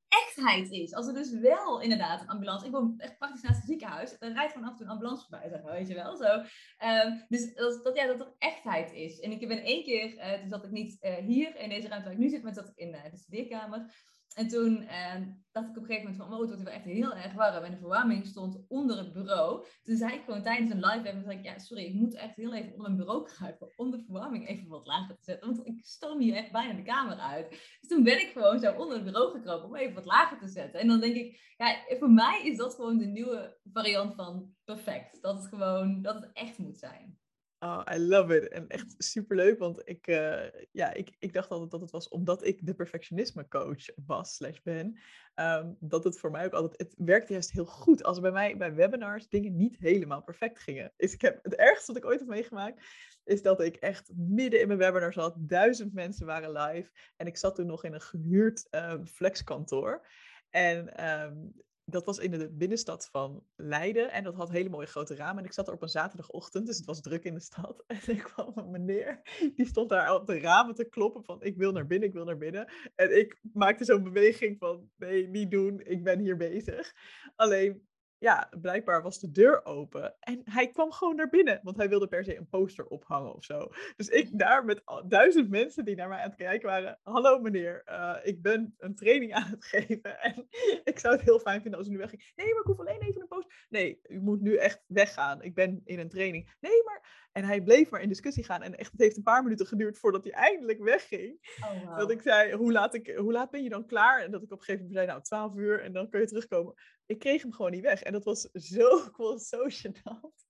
echtheid 0.08 0.72
is. 0.72 0.94
Als 0.94 1.08
er 1.08 1.14
dus 1.14 1.40
wel 1.40 1.82
inderdaad 1.82 2.22
een 2.22 2.28
ambulance... 2.28 2.66
Ik 2.66 2.72
woon 2.72 2.94
echt 2.98 3.18
praktisch 3.18 3.42
naast 3.42 3.58
het 3.58 3.68
ziekenhuis. 3.68 4.18
Dan 4.20 4.34
rijdt 4.34 4.54
gewoon 4.54 4.70
af 4.70 4.80
een 4.80 4.88
ambulance 4.88 5.22
voorbij, 5.22 5.50
zeg 5.50 5.64
maar, 5.64 5.74
weet 5.74 5.88
je 5.88 5.94
wel. 5.94 6.16
Zo. 6.16 6.44
Um, 6.86 7.26
dus 7.28 7.54
dat, 7.84 7.96
ja, 7.96 8.06
dat 8.06 8.20
er 8.20 8.34
echtheid 8.38 8.92
is. 8.92 9.20
En 9.20 9.32
ik 9.32 9.48
ben 9.48 9.64
één 9.64 9.84
keer, 9.84 10.14
uh, 10.14 10.40
toen 10.40 10.50
zat 10.50 10.64
ik 10.64 10.72
niet 10.72 10.98
uh, 11.04 11.16
hier 11.16 11.56
in 11.56 11.70
deze 11.70 11.88
ruimte 11.88 12.06
waar 12.06 12.18
ik 12.18 12.24
nu 12.24 12.30
zit, 12.30 12.44
maar 12.44 12.54
zat 12.54 12.70
ik 12.70 12.76
in 12.76 12.94
uh, 12.94 13.04
de 13.12 13.18
studeerkamer. 13.18 13.94
En 14.38 14.48
toen 14.48 14.82
uh, 14.82 15.14
dacht 15.52 15.70
ik 15.70 15.78
op 15.78 15.82
een 15.82 15.86
gegeven 15.86 16.10
moment 16.10 16.16
van, 16.16 16.34
oh, 16.34 16.40
het 16.40 16.50
wordt 16.50 16.64
wel 16.64 16.74
echt 16.74 16.86
heel 16.86 17.16
erg 17.16 17.34
warm. 17.34 17.64
En 17.64 17.72
de 17.72 17.78
verwarming 17.78 18.26
stond 18.26 18.66
onder 18.68 18.98
het 18.98 19.14
bureau. 19.14 19.66
Toen 19.84 19.96
zei 19.96 20.14
ik 20.14 20.24
gewoon 20.24 20.44
tijdens 20.44 20.72
een 20.72 20.86
live 20.86 21.40
ja, 21.42 21.60
sorry, 21.60 21.84
ik 21.84 21.94
moet 21.94 22.16
echt 22.16 22.36
heel 22.36 22.54
even 22.54 22.72
onder 22.72 22.82
mijn 22.82 22.98
bureau 22.98 23.26
kruipen 23.26 23.72
om 23.76 23.92
de 23.92 24.04
verwarming 24.04 24.48
even 24.48 24.68
wat 24.68 24.88
lager 24.88 25.16
te 25.16 25.24
zetten. 25.24 25.54
Want 25.54 25.68
ik 25.68 25.86
stoom 25.86 26.20
hier 26.20 26.36
echt 26.36 26.52
bijna 26.52 26.74
de 26.74 26.84
kamer 26.84 27.18
uit. 27.18 27.50
Dus 27.50 27.90
toen 27.90 28.04
ben 28.04 28.22
ik 28.22 28.32
gewoon 28.34 28.60
zo 28.60 28.74
onder 28.74 28.96
het 28.96 29.06
bureau 29.06 29.32
gekropen 29.32 29.68
om 29.68 29.76
even 29.76 29.96
wat 29.96 30.06
lager 30.06 30.40
te 30.40 30.48
zetten. 30.48 30.80
En 30.80 30.88
dan 30.88 31.00
denk 31.00 31.16
ik, 31.16 31.54
ja, 31.58 31.76
voor 32.00 32.12
mij 32.12 32.42
is 32.44 32.58
dat 32.58 32.76
gewoon 32.76 32.98
de 32.98 33.06
nieuwe 33.06 33.58
variant 33.74 34.16
van 34.16 34.54
perfect. 34.64 35.22
Dat 35.22 35.36
het 35.36 35.48
gewoon, 35.48 36.02
dat 36.02 36.16
het 36.16 36.30
echt 36.34 36.58
moet 36.58 36.78
zijn. 36.78 37.20
Oh, 37.60 37.82
I 37.94 38.00
love 38.00 38.36
it. 38.36 38.48
En 38.48 38.68
echt 38.68 38.96
superleuk, 38.98 39.60
want 39.60 39.82
ik, 39.86 40.08
uh, 40.08 40.44
ja, 40.72 40.94
ik, 40.94 41.16
ik 41.20 41.34
dacht 41.34 41.50
altijd 41.50 41.72
dat 41.72 41.82
het 41.82 41.92
was 41.92 42.08
omdat 42.08 42.46
ik 42.46 42.66
de 42.66 42.74
perfectionisme 42.74 43.48
coach 43.48 43.86
was, 44.06 44.36
slash 44.36 44.60
ben, 44.64 45.00
um, 45.36 45.78
dat 45.80 46.04
het 46.04 46.20
voor 46.20 46.32
mij 46.32 46.46
ook 46.46 46.54
altijd, 46.54 46.82
het 46.82 46.96
werkte 46.98 47.32
juist 47.32 47.52
heel 47.52 47.66
goed 47.66 48.04
als 48.04 48.20
bij 48.20 48.32
mij 48.32 48.58
bij 48.58 48.74
webinars 48.74 49.30
dingen 49.30 49.56
niet 49.56 49.78
helemaal 49.78 50.24
perfect 50.24 50.60
gingen. 50.60 50.94
Dus 50.98 51.14
ik 51.14 51.22
heb, 51.22 51.44
het 51.44 51.56
ergste 51.56 51.94
wat 51.94 52.04
ik 52.04 52.10
ooit 52.10 52.20
heb 52.20 52.28
meegemaakt, 52.28 52.86
is 53.24 53.42
dat 53.42 53.62
ik 53.62 53.76
echt 53.76 54.12
midden 54.16 54.62
in 54.62 54.68
mijn 54.68 54.80
webinar 54.80 55.14
zat, 55.14 55.36
duizend 55.38 55.94
mensen 55.94 56.26
waren 56.26 56.52
live 56.52 56.92
en 57.16 57.28
ik 57.28 57.38
zat 57.38 57.56
toen 57.56 57.68
nog 57.68 57.84
in 57.84 57.94
een 57.94 58.02
gehuurd 58.02 58.68
uh, 58.72 58.94
flexkantoor. 59.06 60.08
En 60.50 61.08
um, 61.10 61.54
dat 61.90 62.06
was 62.06 62.18
in 62.18 62.32
de 62.32 62.50
binnenstad 62.50 63.10
van 63.12 63.44
Leiden. 63.56 64.12
En 64.12 64.24
dat 64.24 64.36
had 64.36 64.52
hele 64.52 64.70
mooie 64.70 64.86
grote 64.86 65.16
ramen. 65.16 65.38
En 65.38 65.46
ik 65.46 65.54
zat 65.54 65.68
er 65.68 65.74
op 65.74 65.82
een 65.82 65.90
zaterdagochtend, 65.90 66.66
dus 66.66 66.78
het 66.78 66.86
was 66.86 67.02
druk 67.02 67.24
in 67.24 67.34
de 67.34 67.40
stad. 67.40 67.84
En 67.88 68.00
ik 68.06 68.24
kwam 68.24 68.52
een 68.56 68.72
meneer, 68.72 69.22
die 69.56 69.66
stond 69.66 69.90
daar 69.90 70.14
op 70.14 70.28
de 70.28 70.40
ramen 70.40 70.76
te 70.76 70.90
kloppen 70.90 71.24
van 71.24 71.42
ik 71.42 71.58
wil 71.58 71.72
naar 71.72 71.88
binnen, 71.88 72.08
ik 72.08 72.14
wil 72.14 72.26
naar 72.26 72.38
binnen. 72.38 72.72
En 72.96 73.18
ik 73.18 73.40
maakte 73.54 73.86
zo'n 73.86 74.04
beweging 74.04 74.58
van 74.58 74.90
nee, 74.98 75.28
niet 75.28 75.52
doen, 75.52 75.82
ik 75.84 76.04
ben 76.04 76.20
hier 76.20 76.38
bezig. 76.38 76.94
Alleen 77.36 77.87
ja, 78.20 78.50
blijkbaar 78.62 79.02
was 79.02 79.20
de 79.20 79.32
deur 79.32 79.66
open. 79.66 80.16
En 80.20 80.42
hij 80.44 80.68
kwam 80.68 80.92
gewoon 80.92 81.16
naar 81.16 81.30
binnen, 81.30 81.60
want 81.64 81.78
hij 81.78 81.90
wilde 81.90 82.08
per 82.08 82.24
se 82.24 82.38
een 82.38 82.50
poster 82.50 82.88
ophangen 82.88 83.34
of 83.34 83.44
zo. 83.44 83.68
Dus 83.96 84.08
ik 84.08 84.30
daar 84.40 84.66
met 84.66 84.82
duizend 85.08 85.50
mensen 85.50 85.86
die 85.86 85.96
naar 85.96 86.08
mij 86.08 86.18
aan 86.18 86.30
het 86.30 86.38
kijken 86.38 86.70
waren. 86.70 87.00
Hallo 87.04 87.40
meneer, 87.40 87.82
uh, 87.86 88.16
ik 88.24 88.42
ben 88.42 88.76
een 88.78 88.96
training 88.96 89.34
aan 89.34 89.50
het 89.50 89.66
geven. 89.66 90.20
En 90.28 90.48
ik 90.84 91.00
zou 91.00 91.16
het 91.16 91.24
heel 91.24 91.40
fijn 91.40 91.62
vinden 91.62 91.80
als 91.80 91.88
u 91.88 91.92
nu 91.92 91.98
wegging. 91.98 92.32
Nee, 92.36 92.54
maar 92.54 92.62
ik 92.62 92.68
hoef 92.68 92.80
alleen 92.80 93.02
even 93.02 93.22
een 93.22 93.28
poster. 93.28 93.66
Nee, 93.70 94.00
u 94.04 94.20
moet 94.20 94.42
nu 94.42 94.56
echt 94.56 94.84
weggaan. 94.88 95.42
Ik 95.42 95.56
ben 95.56 95.82
in 95.84 96.00
een 96.00 96.10
training. 96.10 96.56
Nee, 96.60 96.84
maar 96.84 97.27
en 97.38 97.44
hij 97.44 97.62
bleef 97.62 97.90
maar 97.90 98.02
in 98.02 98.10
discussie 98.10 98.44
gaan. 98.44 98.62
En 98.62 98.78
echt, 98.78 98.92
het 98.92 99.02
heeft 99.02 99.18
een 99.18 99.24
paar 99.24 99.44
minuten 99.44 99.66
geduurd 99.66 99.98
voordat 99.98 100.24
hij 100.24 100.34
eindelijk 100.34 100.80
wegging. 100.80 101.56
Oh, 101.62 101.84
wow. 101.84 101.98
Dat 101.98 102.12
ik 102.12 102.22
zei, 102.22 102.54
hoe 102.54 102.72
laat, 102.72 102.94
ik, 102.94 103.08
hoe 103.16 103.32
laat 103.32 103.52
ben 103.52 103.64
je 103.64 103.70
dan 103.70 103.86
klaar? 103.86 104.24
En 104.24 104.32
dat 104.32 104.44
ik 104.44 104.52
op 104.52 104.58
een 104.58 104.64
gegeven 104.64 104.88
moment 104.88 104.96
zei, 104.96 105.08
nou, 105.08 105.22
12 105.22 105.56
uur 105.56 105.82
en 105.82 105.94
dan 105.94 106.10
kun 106.10 106.20
je 106.20 106.28
terugkomen. 106.28 106.74
Ik 107.06 107.20
kreeg 107.20 107.42
hem 107.42 107.54
gewoon 107.54 107.72
niet 107.72 107.84
weg. 107.84 108.02
En 108.02 108.12
dat 108.12 108.24
was 108.24 108.42
zo, 108.54 108.98
ik 109.10 109.16
was 109.16 109.48
zo 109.48 109.68
gênant. 109.70 110.46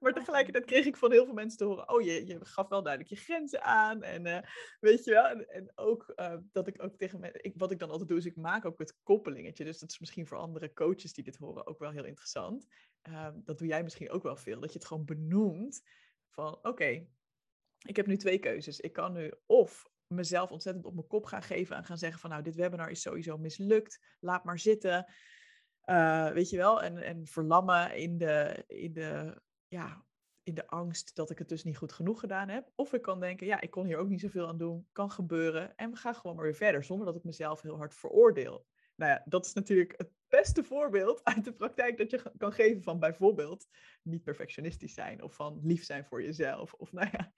Maar 0.00 0.12
tegelijkertijd 0.12 0.64
kreeg 0.64 0.86
ik 0.86 0.96
van 0.96 1.12
heel 1.12 1.24
veel 1.24 1.34
mensen 1.34 1.58
te 1.58 1.64
horen, 1.64 1.88
oh, 1.88 2.02
je, 2.02 2.26
je 2.26 2.44
gaf 2.44 2.68
wel 2.68 2.82
duidelijk 2.82 3.14
je 3.14 3.20
grenzen 3.20 3.62
aan. 3.62 4.02
En 4.02 4.26
uh, 4.26 4.38
weet 4.80 5.04
je 5.04 5.10
wel, 5.10 5.26
en, 5.26 5.48
en 5.48 5.72
ook 5.74 6.12
uh, 6.16 6.36
dat 6.52 6.66
ik 6.66 6.82
ook 6.82 6.96
tegen 6.96 7.20
mensen, 7.20 7.44
ik, 7.44 7.52
wat 7.56 7.70
ik 7.70 7.78
dan 7.78 7.90
altijd 7.90 8.08
doe, 8.08 8.18
is 8.18 8.26
ik 8.26 8.36
maak 8.36 8.64
ook 8.64 8.78
het 8.78 8.96
koppelingetje. 9.02 9.64
Dus 9.64 9.78
dat 9.78 9.90
is 9.90 9.98
misschien 9.98 10.26
voor 10.26 10.38
andere 10.38 10.72
coaches 10.72 11.12
die 11.12 11.24
dit 11.24 11.36
horen 11.36 11.66
ook 11.66 11.78
wel 11.78 11.90
heel 11.90 12.04
interessant. 12.04 12.66
Uh, 13.08 13.28
dat 13.34 13.58
doe 13.58 13.68
jij 13.68 13.82
misschien 13.82 14.10
ook 14.10 14.22
wel 14.22 14.36
veel, 14.36 14.60
dat 14.60 14.72
je 14.72 14.78
het 14.78 14.88
gewoon 14.88 15.04
benoemt 15.04 15.82
van 16.34 16.58
oké, 16.62 17.06
ik 17.78 17.96
heb 17.96 18.06
nu 18.06 18.16
twee 18.16 18.38
keuzes. 18.38 18.80
Ik 18.80 18.92
kan 18.92 19.12
nu 19.12 19.32
of 19.46 19.88
mezelf 20.06 20.50
ontzettend 20.50 20.86
op 20.86 20.94
mijn 20.94 21.06
kop 21.06 21.24
gaan 21.24 21.42
geven 21.42 21.76
en 21.76 21.84
gaan 21.84 21.98
zeggen 21.98 22.20
van 22.20 22.30
nou, 22.30 22.42
dit 22.42 22.54
webinar 22.54 22.90
is 22.90 23.00
sowieso 23.00 23.38
mislukt, 23.38 24.00
laat 24.20 24.44
maar 24.44 24.58
zitten. 24.58 25.12
Uh, 25.84 26.30
weet 26.30 26.50
je 26.50 26.56
wel, 26.56 26.82
en, 26.82 26.98
en 26.98 27.26
verlammen 27.26 27.96
in 27.96 28.18
de, 28.18 28.64
in, 28.66 28.92
de, 28.92 29.40
ja, 29.68 30.04
in 30.42 30.54
de 30.54 30.66
angst 30.66 31.16
dat 31.16 31.30
ik 31.30 31.38
het 31.38 31.48
dus 31.48 31.64
niet 31.64 31.76
goed 31.76 31.92
genoeg 31.92 32.20
gedaan 32.20 32.48
heb. 32.48 32.70
Of 32.74 32.92
ik 32.92 33.02
kan 33.02 33.20
denken, 33.20 33.46
ja, 33.46 33.60
ik 33.60 33.70
kon 33.70 33.86
hier 33.86 33.98
ook 33.98 34.08
niet 34.08 34.20
zoveel 34.20 34.48
aan 34.48 34.58
doen, 34.58 34.88
kan 34.92 35.10
gebeuren. 35.10 35.76
En 35.76 35.90
we 35.90 35.96
gaan 35.96 36.14
gewoon 36.14 36.36
maar 36.36 36.44
weer 36.44 36.54
verder, 36.54 36.84
zonder 36.84 37.06
dat 37.06 37.16
ik 37.16 37.24
mezelf 37.24 37.62
heel 37.62 37.76
hard 37.76 37.94
veroordeel. 37.94 38.66
Nou 38.96 39.10
ja, 39.10 39.22
dat 39.24 39.46
is 39.46 39.52
natuurlijk 39.52 39.94
het 39.96 40.10
beste 40.36 40.64
voorbeeld 40.64 41.20
uit 41.24 41.44
de 41.44 41.52
praktijk 41.52 41.98
dat 41.98 42.10
je 42.10 42.22
kan 42.36 42.52
geven 42.52 42.82
van 42.82 42.98
bijvoorbeeld 42.98 43.66
niet 44.02 44.22
perfectionistisch 44.22 44.94
zijn 44.94 45.22
of 45.22 45.34
van 45.34 45.60
lief 45.62 45.84
zijn 45.84 46.04
voor 46.04 46.22
jezelf. 46.22 46.72
Of 46.72 46.92
nou 46.92 47.08
ja, 47.12 47.32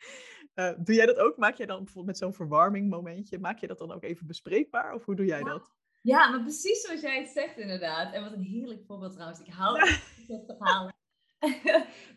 uh, 0.55 0.79
doe 0.85 0.95
jij 0.95 1.07
dat 1.07 1.19
ook? 1.19 1.37
Maak 1.37 1.57
jij 1.57 1.67
dan 1.67 1.77
bijvoorbeeld 1.77 2.07
met 2.07 2.19
zo'n 2.19 2.35
verwarming 2.35 2.91
momentje, 2.91 3.39
maak 3.39 3.59
je 3.59 3.67
dat 3.67 3.79
dan 3.79 3.93
ook 3.93 4.03
even 4.03 4.27
bespreekbaar 4.27 4.95
of 4.95 5.05
hoe 5.05 5.15
doe 5.15 5.27
jij 5.27 5.43
dat? 5.43 5.75
Ja, 6.03 6.29
maar 6.31 6.41
precies 6.41 6.81
zoals 6.81 7.01
jij 7.01 7.19
het 7.19 7.29
zegt 7.29 7.59
inderdaad. 7.59 8.15
En 8.15 8.23
wat 8.23 8.33
een 8.33 8.43
heerlijk 8.43 8.85
voorbeeld 8.87 9.13
trouwens. 9.13 9.41
Ik 9.41 9.53
hou 9.53 9.79
van 10.27 10.43
verhalen. 10.47 10.95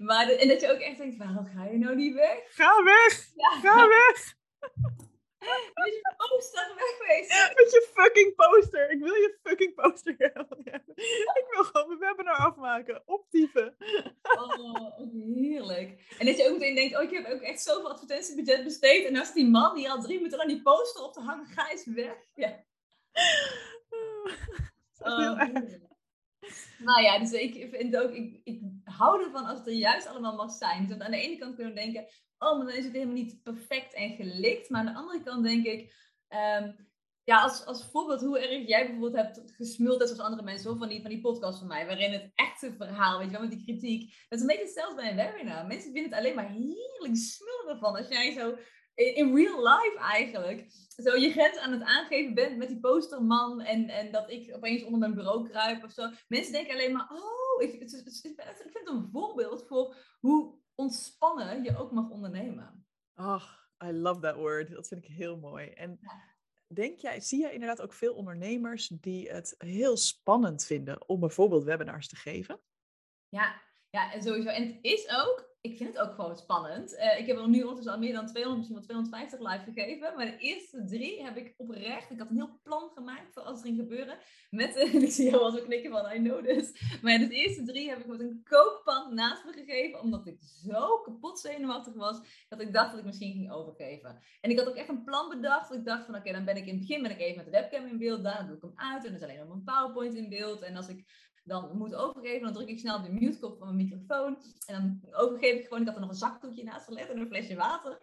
maar 0.07 0.29
en 0.29 0.47
dat 0.47 0.61
je 0.61 0.71
ook 0.71 0.79
echt 0.79 0.97
denkt, 0.97 1.17
waarom 1.17 1.45
ga 1.45 1.65
je 1.65 1.77
nou 1.77 1.95
niet 1.95 2.13
weg? 2.13 2.37
Ga 2.47 2.83
weg! 2.83 3.31
Ja. 3.35 3.59
Ga 3.59 3.87
weg! 3.87 4.37
Met 5.73 5.93
je 5.93 6.13
poster 6.17 6.67
wegwezen. 6.75 7.53
Met 7.59 7.71
je 7.71 7.89
fucking 7.93 8.35
poster. 8.35 8.91
Ik 8.91 8.99
wil 8.99 9.13
je 9.13 9.37
fucking 9.43 9.75
poster 9.75 10.15
hebben. 10.33 10.57
Ik 11.39 11.45
wil 11.49 11.63
gewoon 11.63 11.87
mijn 11.87 11.99
webinar 11.99 12.35
afmaken. 12.35 13.01
Optieven. 13.05 13.75
Oh, 14.21 14.97
heerlijk. 15.35 16.15
En 16.17 16.25
dat 16.25 16.37
je 16.37 16.45
ook 16.45 16.51
meteen 16.51 16.75
denkt, 16.75 16.97
oh, 16.97 17.03
ik 17.03 17.11
heb 17.11 17.25
ook 17.25 17.41
echt 17.41 17.61
zoveel 17.61 17.91
advertentiebudget 17.91 18.63
besteed. 18.63 19.05
En 19.05 19.17
als 19.17 19.33
die 19.33 19.47
man 19.47 19.75
die 19.75 19.89
al 19.89 20.01
drie 20.01 20.17
minuten 20.17 20.41
aan 20.41 20.47
die 20.47 20.61
poster 20.61 21.03
op 21.03 21.13
te 21.13 21.21
hangen, 21.21 21.45
ga 21.45 21.69
eens 21.69 21.85
weg. 21.85 22.15
Ja. 22.33 22.63
Oh, 24.99 25.41
nou 26.77 27.01
ja, 27.01 27.19
dus 27.19 27.31
ik 27.31 27.67
vind 27.71 27.97
ook, 27.97 28.11
ik, 28.11 28.41
ik 28.43 28.61
hou 28.83 29.23
ervan 29.23 29.45
als 29.45 29.57
het 29.57 29.67
er 29.67 29.73
juist 29.73 30.07
allemaal 30.07 30.35
mag 30.35 30.51
zijn. 30.51 30.87
Dus 30.87 30.99
aan 30.99 31.11
de 31.11 31.21
ene 31.21 31.37
kant 31.37 31.55
kunnen 31.55 31.73
we 31.73 31.79
denken, 31.79 32.07
oh, 32.39 32.57
maar 32.57 32.67
dan 32.67 32.75
is 32.75 32.83
het 32.85 32.93
helemaal 32.93 33.15
niet 33.15 33.43
perfect 33.43 33.93
en 33.93 34.15
gelikt. 34.15 34.69
Maar 34.69 34.79
aan 34.79 34.93
de 34.93 34.99
andere 34.99 35.23
kant 35.23 35.43
denk 35.43 35.65
ik, 35.65 35.93
um, 36.29 36.87
ja, 37.23 37.41
als, 37.41 37.65
als 37.65 37.85
voorbeeld 37.91 38.21
hoe 38.21 38.39
erg 38.39 38.67
jij 38.67 38.85
bijvoorbeeld 38.85 39.25
hebt 39.25 39.51
gesmuld, 39.55 40.03
zoals 40.03 40.19
andere 40.19 40.43
mensen, 40.43 40.77
van 40.77 40.89
die, 40.89 41.01
van 41.01 41.09
die 41.09 41.21
podcast 41.21 41.59
van 41.59 41.67
mij, 41.67 41.85
waarin 41.85 42.11
het 42.11 42.31
echte 42.35 42.73
verhaal, 42.77 43.17
weet 43.17 43.27
je 43.27 43.31
wel, 43.31 43.41
met 43.41 43.51
die 43.51 43.63
kritiek, 43.63 44.25
dat 44.29 44.39
is 44.39 44.41
een 44.41 44.47
beetje 44.47 44.63
hetzelfde 44.63 44.95
bij 44.95 45.09
een 45.09 45.15
webinar. 45.15 45.67
Mensen 45.67 45.91
vinden 45.91 46.11
het 46.11 46.19
alleen 46.19 46.35
maar 46.35 46.49
heerlijk 46.49 47.15
smullen 47.15 47.79
van 47.79 47.95
als 47.95 48.07
jij 48.07 48.31
zo 48.31 48.57
in 48.95 49.35
real 49.35 49.63
life 49.63 49.97
eigenlijk, 49.97 50.65
zo 50.95 51.15
je 51.15 51.31
grens 51.31 51.57
aan 51.57 51.71
het 51.71 51.83
aangeven 51.83 52.33
bent 52.33 52.57
met 52.57 52.67
die 52.67 52.79
posterman 52.79 53.61
en, 53.61 53.89
en 53.89 54.11
dat 54.11 54.29
ik 54.29 54.55
opeens 54.55 54.83
onder 54.83 54.99
mijn 54.99 55.15
bureau 55.15 55.49
kruip 55.49 55.83
of 55.83 55.91
zo. 55.91 56.09
Mensen 56.27 56.53
denken 56.53 56.73
alleen 56.73 56.91
maar, 56.91 57.09
oh, 57.11 57.63
ik, 57.63 57.73
ik 57.73 57.89
vind 57.89 58.73
het 58.73 58.87
een 58.87 59.09
voorbeeld 59.11 59.67
voor 59.67 59.95
hoe 60.19 60.58
ontspannen 60.79 61.63
je 61.63 61.77
ook 61.77 61.91
mag 61.91 62.09
ondernemen. 62.09 62.85
Ach, 63.13 63.71
I 63.83 63.91
love 63.91 64.19
that 64.19 64.35
word. 64.35 64.71
Dat 64.71 64.87
vind 64.87 65.03
ik 65.05 65.11
heel 65.11 65.37
mooi. 65.37 65.69
En 65.69 65.99
denk 66.67 66.99
jij, 66.99 67.19
zie 67.19 67.39
jij 67.39 67.53
inderdaad 67.53 67.81
ook 67.81 67.93
veel 67.93 68.13
ondernemers 68.13 68.87
die 68.87 69.29
het 69.29 69.55
heel 69.57 69.97
spannend 69.97 70.65
vinden 70.65 71.09
om 71.09 71.19
bijvoorbeeld 71.19 71.63
webinars 71.63 72.07
te 72.07 72.15
geven? 72.15 72.59
Ja, 73.29 73.61
ja, 73.89 74.13
en 74.13 74.23
sowieso. 74.23 74.49
En 74.49 74.67
het 74.67 74.77
is 74.81 75.09
ook, 75.09 75.48
ik 75.61 75.77
vind 75.77 75.97
het 75.97 76.07
ook 76.07 76.13
gewoon 76.15 76.37
spannend. 76.37 76.93
Uh, 76.93 77.19
ik 77.19 77.25
heb 77.27 77.37
er 77.37 77.49
nu 77.49 77.59
ondertussen 77.61 77.93
al 77.93 77.99
meer 77.99 78.13
dan 78.13 78.27
200, 78.27 78.57
misschien 78.57 78.75
wel 78.75 79.03
250 79.03 79.39
live 79.39 79.71
gegeven. 79.71 80.15
Maar 80.15 80.25
de 80.25 80.37
eerste 80.37 80.85
drie 80.85 81.23
heb 81.23 81.37
ik 81.37 81.53
oprecht. 81.57 82.11
Ik 82.11 82.19
had 82.19 82.29
een 82.29 82.35
heel 82.35 82.59
plan 82.63 82.89
gemaakt 82.93 83.33
voor 83.33 83.43
als 83.43 83.57
het 83.57 83.65
ging 83.65 83.79
gebeuren. 83.79 84.17
Met, 84.49 84.75
uh, 84.75 84.93
ik 85.03 85.11
zie 85.11 85.29
jou 85.29 85.41
al 85.41 85.51
zo 85.51 85.63
knikken 85.63 85.91
van 85.91 86.11
I 86.11 86.17
know 86.17 86.45
this. 86.45 86.99
Maar 87.01 87.17
de 87.17 87.29
eerste 87.29 87.63
drie 87.63 87.89
heb 87.89 87.99
ik 87.99 88.07
met 88.07 88.19
een 88.19 88.41
kookpan 88.43 89.13
naast 89.13 89.45
me 89.45 89.51
gegeven. 89.51 90.01
Omdat 90.01 90.27
ik 90.27 90.39
zo 90.41 90.97
kapot 90.97 91.39
zenuwachtig 91.39 91.93
was. 91.93 92.45
Dat 92.49 92.61
ik 92.61 92.73
dacht 92.73 92.89
dat 92.89 92.99
ik 92.99 93.05
misschien 93.05 93.33
ging 93.33 93.51
overgeven. 93.51 94.19
En 94.41 94.49
ik 94.49 94.59
had 94.59 94.67
ook 94.67 94.75
echt 94.75 94.89
een 94.89 95.03
plan 95.03 95.29
bedacht. 95.29 95.69
Dat 95.69 95.77
ik 95.77 95.85
dacht 95.85 96.05
van 96.05 96.15
oké, 96.15 96.31
dan 96.31 96.45
ben 96.45 96.57
ik 96.57 96.65
in 96.65 96.77
het 96.77 96.87
begin 96.87 97.01
ben 97.01 97.11
ik 97.11 97.19
even 97.19 97.37
met 97.37 97.45
de 97.45 97.51
webcam 97.51 97.85
in 97.85 97.97
beeld. 97.97 98.23
Daarna 98.23 98.47
doe 98.47 98.55
ik 98.55 98.61
hem 98.61 98.73
uit. 98.75 99.03
En 99.03 99.11
dan 99.11 99.19
is 99.19 99.23
alleen 99.23 99.47
nog 99.47 99.55
een 99.55 99.63
PowerPoint 99.63 100.15
in 100.15 100.29
beeld. 100.29 100.61
En 100.61 100.75
als 100.75 100.87
ik 100.87 101.28
dan 101.49 101.77
moet 101.77 101.95
overgeven. 101.95 102.43
Dan 102.43 102.53
druk 102.53 102.67
ik 102.67 102.79
snel 102.79 102.97
op 102.97 103.03
de 103.03 103.11
mute-knop 103.11 103.57
van 103.57 103.75
mijn 103.75 103.89
microfoon. 103.89 104.37
En 104.65 104.99
dan 105.01 105.13
overgeef 105.13 105.59
ik 105.59 105.63
gewoon. 105.63 105.79
Ik 105.79 105.87
had 105.87 105.95
er 105.95 106.01
nog 106.01 106.09
een 106.09 106.15
zakdoekje 106.15 106.63
naast 106.63 106.85
gelegd 106.85 107.09
en 107.09 107.19
een 107.19 107.27
flesje 107.27 107.55
water. 107.55 107.99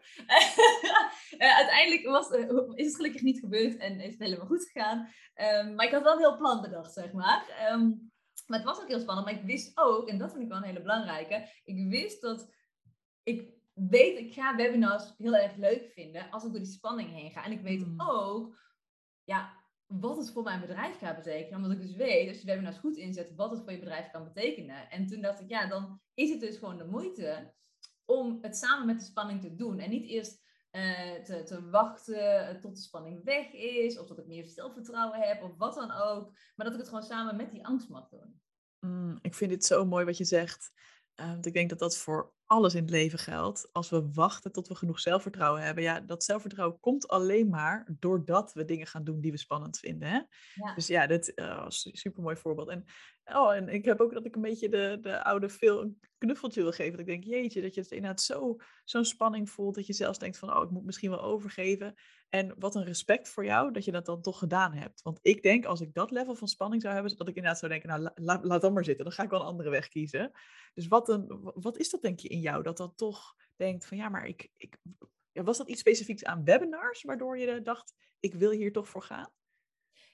uh, 1.38 1.56
uiteindelijk 1.60 2.06
was, 2.06 2.30
uh, 2.30 2.68
is 2.74 2.86
het 2.86 2.96
gelukkig 2.96 3.22
niet 3.22 3.40
gebeurd 3.40 3.76
en 3.76 4.00
is 4.00 4.12
het 4.12 4.22
helemaal 4.22 4.46
goed 4.46 4.70
gegaan. 4.72 4.98
Um, 5.34 5.74
maar 5.74 5.86
ik 5.86 5.92
had 5.92 6.02
wel 6.02 6.12
een 6.12 6.18
heel 6.18 6.36
plan 6.36 6.60
bedacht, 6.60 6.92
zeg 6.92 7.12
maar. 7.12 7.70
Um, 7.72 8.12
maar 8.46 8.58
het 8.58 8.68
was 8.68 8.80
ook 8.80 8.88
heel 8.88 9.00
spannend. 9.00 9.26
Maar 9.26 9.36
ik 9.36 9.46
wist 9.46 9.78
ook, 9.78 10.08
en 10.08 10.18
dat 10.18 10.30
vind 10.30 10.42
ik 10.42 10.48
wel 10.48 10.58
een 10.58 10.64
hele 10.64 10.82
belangrijke. 10.82 11.48
Ik 11.64 11.88
wist 11.88 12.20
dat 12.20 12.54
ik 13.22 13.54
weet, 13.72 14.18
ik 14.18 14.32
ga 14.32 14.56
webinars 14.56 15.14
heel 15.18 15.36
erg 15.36 15.56
leuk 15.56 15.90
vinden 15.90 16.30
als 16.30 16.44
ik 16.44 16.50
door 16.50 16.60
die 16.60 16.72
spanning 16.72 17.10
heen 17.10 17.30
ga. 17.30 17.44
En 17.44 17.52
ik 17.52 17.60
weet 17.60 17.82
hmm. 17.82 18.00
ook, 18.00 18.58
ja, 19.24 19.64
wat 19.86 20.16
het 20.16 20.30
voor 20.30 20.42
mijn 20.42 20.60
bedrijf 20.60 20.98
gaat 20.98 21.16
betekenen. 21.16 21.56
Omdat 21.56 21.70
ik 21.70 21.80
dus 21.80 21.96
weet, 21.96 22.28
als 22.28 22.40
je 22.40 22.46
webinars 22.46 22.78
goed 22.78 22.96
inzet, 22.96 23.34
wat 23.34 23.50
het 23.50 23.60
voor 23.62 23.72
je 23.72 23.78
bedrijf 23.78 24.10
kan 24.10 24.24
betekenen. 24.24 24.90
En 24.90 25.06
toen 25.06 25.20
dacht 25.20 25.40
ik, 25.40 25.48
ja, 25.48 25.66
dan 25.66 26.00
is 26.14 26.30
het 26.30 26.40
dus 26.40 26.56
gewoon 26.56 26.78
de 26.78 26.84
moeite 26.84 27.54
om 28.04 28.38
het 28.42 28.56
samen 28.56 28.86
met 28.86 28.98
de 28.98 29.04
spanning 29.04 29.40
te 29.40 29.54
doen. 29.54 29.78
En 29.78 29.90
niet 29.90 30.06
eerst 30.06 30.44
eh, 30.70 31.14
te, 31.14 31.42
te 31.42 31.68
wachten 31.70 32.60
tot 32.60 32.76
de 32.76 32.82
spanning 32.82 33.24
weg 33.24 33.52
is, 33.52 33.98
of 33.98 34.06
dat 34.06 34.18
ik 34.18 34.26
meer 34.26 34.44
zelfvertrouwen 34.44 35.20
heb, 35.20 35.42
of 35.42 35.56
wat 35.56 35.74
dan 35.74 35.90
ook. 35.90 36.30
Maar 36.54 36.66
dat 36.66 36.72
ik 36.72 36.80
het 36.80 36.88
gewoon 36.88 37.02
samen 37.02 37.36
met 37.36 37.50
die 37.50 37.66
angst 37.66 37.88
mag 37.88 38.08
doen. 38.08 38.40
Mm, 38.80 39.18
ik 39.20 39.34
vind 39.34 39.50
dit 39.50 39.64
zo 39.64 39.84
mooi 39.84 40.04
wat 40.04 40.16
je 40.16 40.24
zegt. 40.24 40.70
Uh, 41.20 41.30
want 41.30 41.46
ik 41.46 41.52
denk 41.52 41.68
dat 41.68 41.78
dat 41.78 41.96
voor 41.96 42.32
alles 42.46 42.74
in 42.74 42.80
het 42.80 42.90
leven 42.90 43.18
geldt. 43.18 43.68
Als 43.72 43.90
we 43.90 44.08
wachten 44.12 44.52
tot 44.52 44.68
we 44.68 44.74
genoeg 44.74 45.00
zelfvertrouwen 45.00 45.62
hebben. 45.62 45.82
Ja, 45.82 46.00
dat 46.00 46.24
zelfvertrouwen 46.24 46.80
komt 46.80 47.08
alleen 47.08 47.48
maar 47.48 47.88
doordat 47.98 48.52
we 48.52 48.64
dingen 48.64 48.86
gaan 48.86 49.04
doen 49.04 49.20
die 49.20 49.30
we 49.30 49.38
spannend 49.38 49.78
vinden. 49.78 50.08
Hè? 50.08 50.20
Ja. 50.54 50.74
Dus 50.74 50.86
ja, 50.86 51.06
dit 51.06 51.32
uh, 51.34 51.64
was 51.64 51.84
een 51.84 51.96
super 51.96 52.22
mooi 52.22 52.36
voorbeeld. 52.36 52.68
En, 52.68 52.84
oh, 53.24 53.54
en 53.54 53.68
ik 53.68 53.84
heb 53.84 54.00
ook 54.00 54.12
dat 54.12 54.26
ik 54.26 54.34
een 54.34 54.42
beetje 54.42 54.68
de, 54.68 54.98
de 55.00 55.24
oude 55.24 55.48
veel 55.48 55.82
een 55.82 56.00
knuffeltje 56.18 56.62
wil 56.62 56.72
geven. 56.72 56.90
Dat 56.90 57.00
ik 57.00 57.06
denk, 57.06 57.24
jeetje, 57.24 57.62
dat 57.62 57.74
je 57.74 57.80
het 57.80 57.90
inderdaad 57.90 58.20
zo, 58.20 58.56
zo'n 58.84 59.04
spanning 59.04 59.50
voelt. 59.50 59.74
Dat 59.74 59.86
je 59.86 59.92
zelfs 59.92 60.18
denkt 60.18 60.38
van, 60.38 60.56
oh, 60.56 60.62
ik 60.62 60.70
moet 60.70 60.84
misschien 60.84 61.10
wel 61.10 61.22
overgeven. 61.22 61.94
En 62.28 62.54
wat 62.58 62.74
een 62.74 62.84
respect 62.84 63.28
voor 63.28 63.44
jou 63.44 63.72
dat 63.72 63.84
je 63.84 63.92
dat 63.92 64.06
dan 64.06 64.22
toch 64.22 64.38
gedaan 64.38 64.72
hebt. 64.72 65.02
Want 65.02 65.18
ik 65.22 65.42
denk, 65.42 65.64
als 65.64 65.80
ik 65.80 65.94
dat 65.94 66.10
level 66.10 66.34
van 66.34 66.48
spanning 66.48 66.82
zou 66.82 66.94
hebben, 66.94 67.16
dat 67.16 67.28
ik 67.28 67.34
inderdaad 67.34 67.58
zou 67.58 67.72
denken, 67.72 67.88
nou, 67.88 68.10
la, 68.14 68.40
laat 68.42 68.60
dan 68.60 68.72
maar 68.72 68.84
zitten. 68.84 69.04
Dan 69.04 69.14
ga 69.14 69.22
ik 69.22 69.30
wel 69.30 69.40
een 69.40 69.46
andere 69.46 69.70
weg 69.70 69.88
kiezen. 69.88 70.32
Dus 70.74 70.88
wat, 70.88 71.08
een, 71.08 71.40
wat 71.54 71.78
is 71.78 71.90
dat 71.90 72.02
denk 72.02 72.20
je 72.20 72.28
jou? 72.40 72.62
Dat 72.62 72.76
dat 72.76 72.96
toch 72.96 73.34
denkt 73.56 73.86
van, 73.86 73.96
ja, 73.96 74.08
maar 74.08 74.26
ik... 74.26 74.50
ik 74.56 74.78
was 75.32 75.58
dat 75.58 75.68
iets 75.68 75.80
specifieks 75.80 76.24
aan 76.24 76.44
webinars, 76.44 77.02
waardoor 77.02 77.38
je 77.38 77.62
dacht, 77.62 77.94
ik 78.20 78.34
wil 78.34 78.50
hier 78.50 78.72
toch 78.72 78.88
voor 78.88 79.02
gaan? 79.02 79.30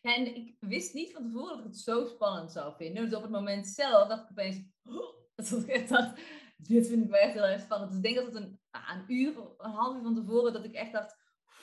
Ja, 0.01 0.15
en 0.15 0.37
ik 0.37 0.57
wist 0.59 0.95
niet 0.95 1.13
van 1.13 1.23
tevoren 1.23 1.49
dat 1.49 1.59
ik 1.59 1.65
het 1.65 1.79
zo 1.79 2.05
spannend 2.05 2.53
zou 2.53 2.75
vinden. 2.77 3.05
Dus 3.05 3.15
op 3.15 3.23
het 3.23 3.31
moment 3.31 3.67
zelf 3.67 4.09
dacht 4.09 4.23
ik 4.23 4.31
opeens, 4.31 4.63
oh, 4.83 5.15
dat 5.35 5.69
ik 5.69 5.89
dacht, 5.89 6.21
dit 6.57 6.89
vind 6.89 7.05
ik 7.05 7.11
wel 7.11 7.21
echt 7.21 7.35
heel 7.35 7.45
erg 7.45 7.61
spannend. 7.61 7.91
Dus 7.91 7.99
ik 7.99 8.05
denk 8.05 8.17
dat 8.17 8.35
het 8.35 8.43
een, 8.43 8.61
een 8.71 9.05
uur, 9.07 9.37
een 9.59 9.71
half 9.71 9.97
uur 9.97 10.03
van 10.03 10.15
tevoren, 10.15 10.53
dat 10.53 10.65
ik 10.65 10.73
echt 10.73 10.93
dacht, 10.93 11.17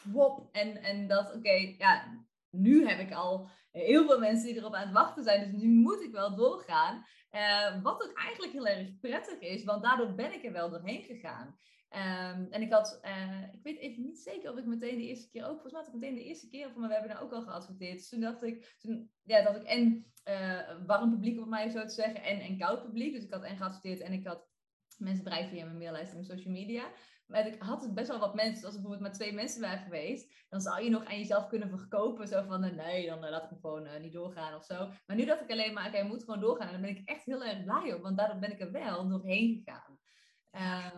wop. 0.03 0.55
En, 0.55 0.77
en 0.83 1.07
dat, 1.07 1.35
oké, 1.35 1.75
ja, 1.77 2.25
nu 2.49 2.87
heb 2.87 2.99
ik 2.99 3.13
al 3.13 3.49
heel 3.71 4.05
veel 4.05 4.19
mensen 4.19 4.45
die 4.45 4.57
erop 4.57 4.73
aan 4.73 4.85
het 4.85 4.93
wachten 4.93 5.23
zijn. 5.23 5.51
Dus 5.51 5.61
nu 5.61 5.67
moet 5.67 6.01
ik 6.01 6.11
wel 6.11 6.35
doorgaan. 6.35 7.05
Uh, 7.31 7.81
wat 7.81 8.03
ook 8.03 8.17
eigenlijk 8.17 8.53
heel 8.53 8.67
erg 8.67 8.99
prettig 8.99 9.39
is, 9.39 9.63
want 9.63 9.83
daardoor 9.83 10.13
ben 10.13 10.33
ik 10.33 10.43
er 10.43 10.51
wel 10.51 10.69
doorheen 10.69 11.03
gegaan. 11.03 11.57
Um, 11.91 12.47
en 12.49 12.61
ik 12.61 12.71
had, 12.71 12.99
uh, 13.03 13.53
ik 13.53 13.63
weet 13.63 13.77
even 13.77 14.03
niet 14.03 14.19
zeker 14.19 14.51
of 14.51 14.57
ik 14.57 14.65
meteen 14.65 14.97
de 14.97 15.07
eerste 15.07 15.29
keer 15.29 15.43
ook, 15.43 15.51
volgens 15.51 15.71
mij 15.71 15.81
had 15.81 15.93
ik 15.93 15.99
meteen 15.99 16.15
de 16.15 16.23
eerste 16.23 16.49
keer 16.49 16.71
van 16.71 16.81
mijn 16.81 16.93
webinar 16.93 17.21
ook 17.21 17.31
al 17.31 17.41
geadverteerd. 17.41 17.97
Dus 17.97 18.09
toen 18.09 18.19
dacht 18.19 18.43
ik, 18.43 18.75
toen, 18.79 19.11
ja, 19.23 19.43
dat 19.43 19.55
ik 19.55 19.63
en 19.63 20.05
uh, 20.25 20.85
warm 20.85 21.09
publiek 21.09 21.39
op 21.39 21.47
mij 21.47 21.69
zo 21.69 21.81
te 21.81 21.93
zeggen 21.93 22.23
en, 22.23 22.39
en 22.39 22.57
koud 22.57 22.83
publiek. 22.83 23.13
Dus 23.13 23.23
ik 23.23 23.33
had 23.33 23.43
en 23.43 23.57
geadverteerd 23.57 23.99
en 23.99 24.13
ik 24.13 24.27
had 24.27 24.47
mensen 24.97 25.23
bereikt 25.23 25.49
via 25.49 25.65
mijn 25.65 25.77
maillijst 25.77 26.13
en 26.13 26.23
social 26.23 26.53
media. 26.53 26.91
Maar 27.29 27.47
ik 27.47 27.61
had 27.61 27.93
best 27.93 28.07
wel 28.07 28.19
wat 28.19 28.35
mensen, 28.35 28.65
als 28.65 28.75
er 28.75 28.81
bijvoorbeeld 28.81 29.01
maar 29.01 29.19
twee 29.19 29.33
mensen 29.33 29.61
waren 29.61 29.83
geweest, 29.83 30.33
dan 30.49 30.61
zou 30.61 30.83
je 30.83 30.89
nog 30.89 31.05
aan 31.05 31.17
jezelf 31.17 31.47
kunnen 31.47 31.69
verkopen. 31.69 32.27
Zo 32.27 32.43
van, 32.43 32.63
eh, 32.63 32.75
nee, 32.75 33.07
dan 33.07 33.23
uh, 33.23 33.29
laat 33.29 33.43
ik 33.43 33.49
hem 33.49 33.59
gewoon 33.59 33.85
uh, 33.85 33.99
niet 33.99 34.13
doorgaan 34.13 34.55
of 34.55 34.65
zo. 34.65 34.89
Maar 35.05 35.15
nu 35.15 35.25
dacht 35.25 35.41
ik 35.41 35.51
alleen 35.51 35.73
maar, 35.73 35.87
oké, 35.87 35.95
okay, 35.95 36.07
moet 36.07 36.23
gewoon 36.23 36.39
doorgaan. 36.39 36.73
En 36.73 36.81
ben 36.81 36.89
ik 36.89 37.09
echt 37.09 37.25
heel 37.25 37.43
erg 37.43 37.63
blij 37.63 37.93
op, 37.93 38.01
want 38.01 38.17
daardoor 38.17 38.39
ben 38.39 38.51
ik 38.51 38.59
er 38.59 38.71
wel 38.71 39.07
doorheen 39.07 39.63
gegaan. 39.63 39.99
Uh, 40.51 40.91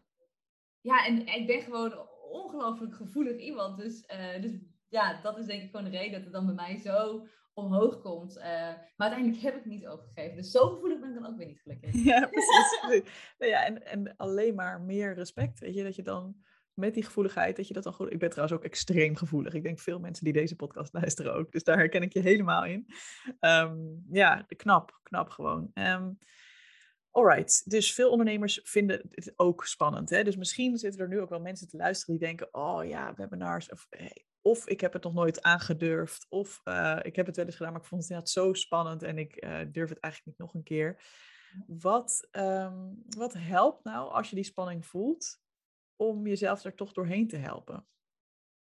ja, 0.81 1.05
en 1.05 1.27
ik 1.27 1.47
ben 1.47 1.61
gewoon 1.61 2.07
ongelooflijk 2.29 2.95
gevoelig 2.95 3.37
iemand. 3.37 3.77
Dus, 3.77 4.05
dus 4.41 4.51
ja, 4.87 5.21
dat 5.21 5.37
is 5.37 5.45
denk 5.45 5.61
ik 5.61 5.69
gewoon 5.69 5.91
de 5.91 5.97
reden 5.97 6.11
dat 6.11 6.23
het 6.23 6.33
dan 6.33 6.45
bij 6.45 6.55
mij 6.55 6.77
zo 6.77 7.27
omhoog 7.53 8.01
komt. 8.01 8.35
Maar 8.35 8.93
uiteindelijk 8.97 9.41
heb 9.41 9.55
ik 9.55 9.65
niet 9.65 9.87
overgegeven. 9.87 10.35
Dus 10.35 10.51
zo 10.51 10.69
gevoelig 10.69 10.99
dan 11.13 11.25
ook 11.25 11.37
weer 11.37 11.47
niet 11.47 11.61
gelukkig. 11.61 11.93
Ja, 12.11 12.27
precies. 12.27 13.03
nou 13.39 13.51
ja, 13.51 13.65
en, 13.65 13.85
en 13.85 14.15
alleen 14.17 14.55
maar 14.55 14.81
meer 14.81 15.13
respect. 15.13 15.59
Weet 15.59 15.73
je, 15.73 15.83
dat 15.83 15.95
je 15.95 16.03
dan 16.03 16.35
met 16.73 16.93
die 16.93 17.03
gevoeligheid, 17.03 17.55
dat 17.55 17.67
je 17.67 17.73
dat 17.73 17.83
dan 17.83 17.93
goed... 17.93 18.11
Ik 18.11 18.19
ben 18.19 18.29
trouwens 18.29 18.57
ook 18.57 18.63
extreem 18.63 19.15
gevoelig. 19.15 19.53
Ik 19.53 19.63
denk 19.63 19.79
veel 19.79 19.99
mensen 19.99 20.23
die 20.23 20.33
deze 20.33 20.55
podcast 20.55 20.93
luisteren 20.93 21.33
ook. 21.33 21.51
Dus 21.51 21.63
daar 21.63 21.77
herken 21.77 22.01
ik 22.01 22.13
je 22.13 22.19
helemaal 22.19 22.65
in. 22.65 22.87
Um, 23.39 24.05
ja, 24.09 24.45
knap, 24.57 24.99
knap 25.03 25.29
gewoon. 25.29 25.71
Um, 25.73 26.17
Alright, 27.11 27.69
dus 27.69 27.93
veel 27.93 28.09
ondernemers 28.09 28.59
vinden 28.63 29.01
het 29.09 29.33
ook 29.35 29.65
spannend. 29.65 30.09
Hè? 30.09 30.23
Dus 30.23 30.35
misschien 30.35 30.77
zitten 30.77 31.01
er 31.01 31.07
nu 31.07 31.21
ook 31.21 31.29
wel 31.29 31.39
mensen 31.39 31.67
te 31.67 31.77
luisteren 31.77 32.17
die 32.17 32.27
denken: 32.27 32.53
Oh 32.53 32.85
ja, 32.85 33.13
webinars. 33.15 33.69
Of 33.69 33.87
hey, 33.89 34.25
of 34.41 34.67
ik 34.67 34.81
heb 34.81 34.93
het 34.93 35.03
nog 35.03 35.13
nooit 35.13 35.41
aangedurfd, 35.41 36.25
of 36.29 36.61
uh, 36.63 36.99
ik 37.01 37.15
heb 37.15 37.25
het 37.25 37.35
wel 37.35 37.45
eens 37.45 37.55
gedaan, 37.55 37.71
maar 37.71 37.81
ik 37.81 37.87
vond 37.87 38.01
het 38.01 38.09
inderdaad 38.09 38.33
zo 38.33 38.53
spannend 38.53 39.03
en 39.03 39.17
ik 39.17 39.43
uh, 39.43 39.59
durf 39.71 39.89
het 39.89 39.99
eigenlijk 39.99 40.25
niet 40.25 40.37
nog 40.37 40.53
een 40.53 40.63
keer. 40.63 41.01
Wat, 41.67 42.27
um, 42.31 43.03
wat 43.09 43.33
helpt 43.33 43.83
nou 43.83 44.11
als 44.11 44.29
je 44.29 44.35
die 44.35 44.43
spanning 44.43 44.85
voelt 44.85 45.41
om 45.95 46.27
jezelf 46.27 46.63
er 46.63 46.75
toch 46.75 46.91
doorheen 46.91 47.27
te 47.27 47.37
helpen? 47.37 47.85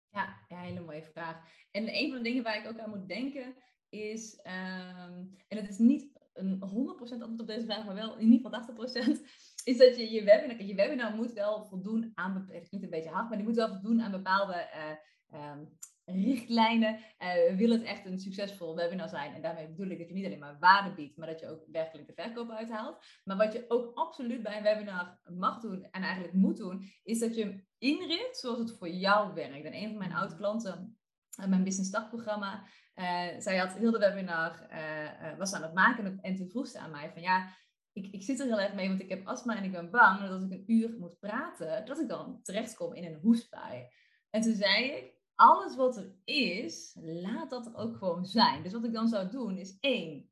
Ja, 0.09 0.45
ja 0.47 0.59
hele 0.59 0.81
mooie 0.81 1.03
vraag. 1.03 1.37
En 1.71 1.95
een 1.95 2.09
van 2.09 2.17
de 2.17 2.23
dingen 2.23 2.43
waar 2.43 2.57
ik 2.57 2.67
ook 2.67 2.79
aan 2.79 2.89
moet 2.89 3.07
denken 3.07 3.55
is, 3.89 4.39
um, 4.43 5.35
en 5.47 5.57
het 5.57 5.69
is 5.69 5.77
niet 5.77 6.13
een 6.33 6.59
100% 6.59 7.21
antwoord 7.21 7.39
op 7.39 7.47
deze 7.47 7.65
vraag, 7.65 7.85
maar 7.85 7.95
wel 7.95 8.17
in 8.17 8.31
ieder 8.31 8.51
geval 8.51 8.75
80%, 9.17 9.21
is 9.63 9.77
dat 9.77 9.95
je 9.95 10.11
je 10.11 10.23
webinar, 10.23 10.61
je 10.61 10.75
webinar 10.75 11.15
moet 11.15 11.33
wel 11.33 11.65
voldoen 11.65 12.11
aan, 12.13 12.49
niet 12.69 12.83
een 12.83 12.89
beetje 12.89 13.09
hard, 13.09 13.27
maar 13.27 13.37
die 13.37 13.47
moet 13.47 13.55
wel 13.55 13.67
voldoen 13.67 14.01
aan 14.01 14.11
bepaalde 14.11 14.53
uh, 14.53 14.91
um, 15.35 15.77
richtlijnen. 16.05 16.99
Uh, 17.19 17.57
wil 17.57 17.69
het 17.69 17.83
echt 17.83 18.05
een 18.05 18.19
succesvol 18.19 18.75
webinar 18.75 19.09
zijn? 19.09 19.33
En 19.33 19.41
daarmee 19.41 19.67
bedoel 19.67 19.91
ik 19.91 19.97
dat 19.97 20.07
je 20.07 20.13
niet 20.13 20.25
alleen 20.25 20.39
maar 20.39 20.59
waarde 20.59 20.93
biedt, 20.93 21.17
maar 21.17 21.27
dat 21.27 21.39
je 21.39 21.49
ook 21.49 21.63
werkelijk 21.71 22.07
de 22.07 22.21
verkoop 22.21 22.49
uithaalt. 22.49 23.05
Maar 23.23 23.37
wat 23.37 23.53
je 23.53 23.65
ook 23.67 23.91
absoluut 23.93 24.43
bij 24.43 24.57
een 24.57 24.63
webinar 24.63 25.19
mag 25.23 25.59
doen 25.59 25.87
en 25.91 26.01
eigenlijk 26.01 26.33
moet 26.33 26.57
doen, 26.57 26.91
is 27.03 27.19
dat 27.19 27.35
je 27.35 27.63
inricht 27.77 28.37
zoals 28.37 28.59
het 28.59 28.77
voor 28.77 28.89
jou 28.89 29.33
werkt. 29.33 29.65
En 29.65 29.73
een 29.73 29.89
van 29.89 29.97
mijn 29.97 30.13
oude 30.13 30.35
klanten, 30.35 30.97
uh, 31.39 31.45
mijn 31.45 31.63
business 31.63 31.91
dagprogramma, 31.91 32.63
uh, 32.95 33.39
zij 33.39 33.57
had 33.57 33.73
heel 33.73 33.91
de 33.91 33.99
webinar, 33.99 34.67
was 35.37 35.53
aan 35.53 35.61
het 35.61 35.73
maken 35.73 36.19
en 36.21 36.35
toen 36.35 36.49
vroeg 36.49 36.67
ze 36.67 36.79
aan 36.79 36.91
mij 36.91 37.11
van 37.11 37.21
ja, 37.21 37.53
ik, 37.93 38.07
ik, 38.11 38.23
zit 38.23 38.39
er 38.39 38.45
heel 38.45 38.59
erg 38.59 38.73
mee, 38.73 38.87
want 38.87 39.01
ik 39.01 39.09
heb 39.09 39.27
astma 39.27 39.55
en 39.55 39.63
ik 39.63 39.71
ben 39.71 39.91
bang 39.91 40.19
dat 40.19 40.29
als 40.29 40.43
ik 40.43 40.51
een 40.51 40.63
uur 40.67 40.95
moet 40.99 41.19
praten, 41.19 41.85
dat 41.85 41.99
ik 41.99 42.07
dan 42.07 42.39
terechtkom 42.43 42.93
in 42.93 43.05
een 43.05 43.19
hoestbui. 43.21 43.87
En 44.29 44.41
toen 44.41 44.53
zei 44.53 44.83
ik, 44.83 45.14
alles 45.35 45.75
wat 45.75 45.97
er 45.97 46.15
is, 46.23 46.97
laat 47.01 47.49
dat 47.49 47.65
er 47.65 47.75
ook 47.75 47.97
gewoon 47.97 48.25
zijn. 48.25 48.63
Dus 48.63 48.73
wat 48.73 48.83
ik 48.83 48.93
dan 48.93 49.07
zou 49.07 49.29
doen 49.29 49.57
is 49.57 49.77
één, 49.79 50.29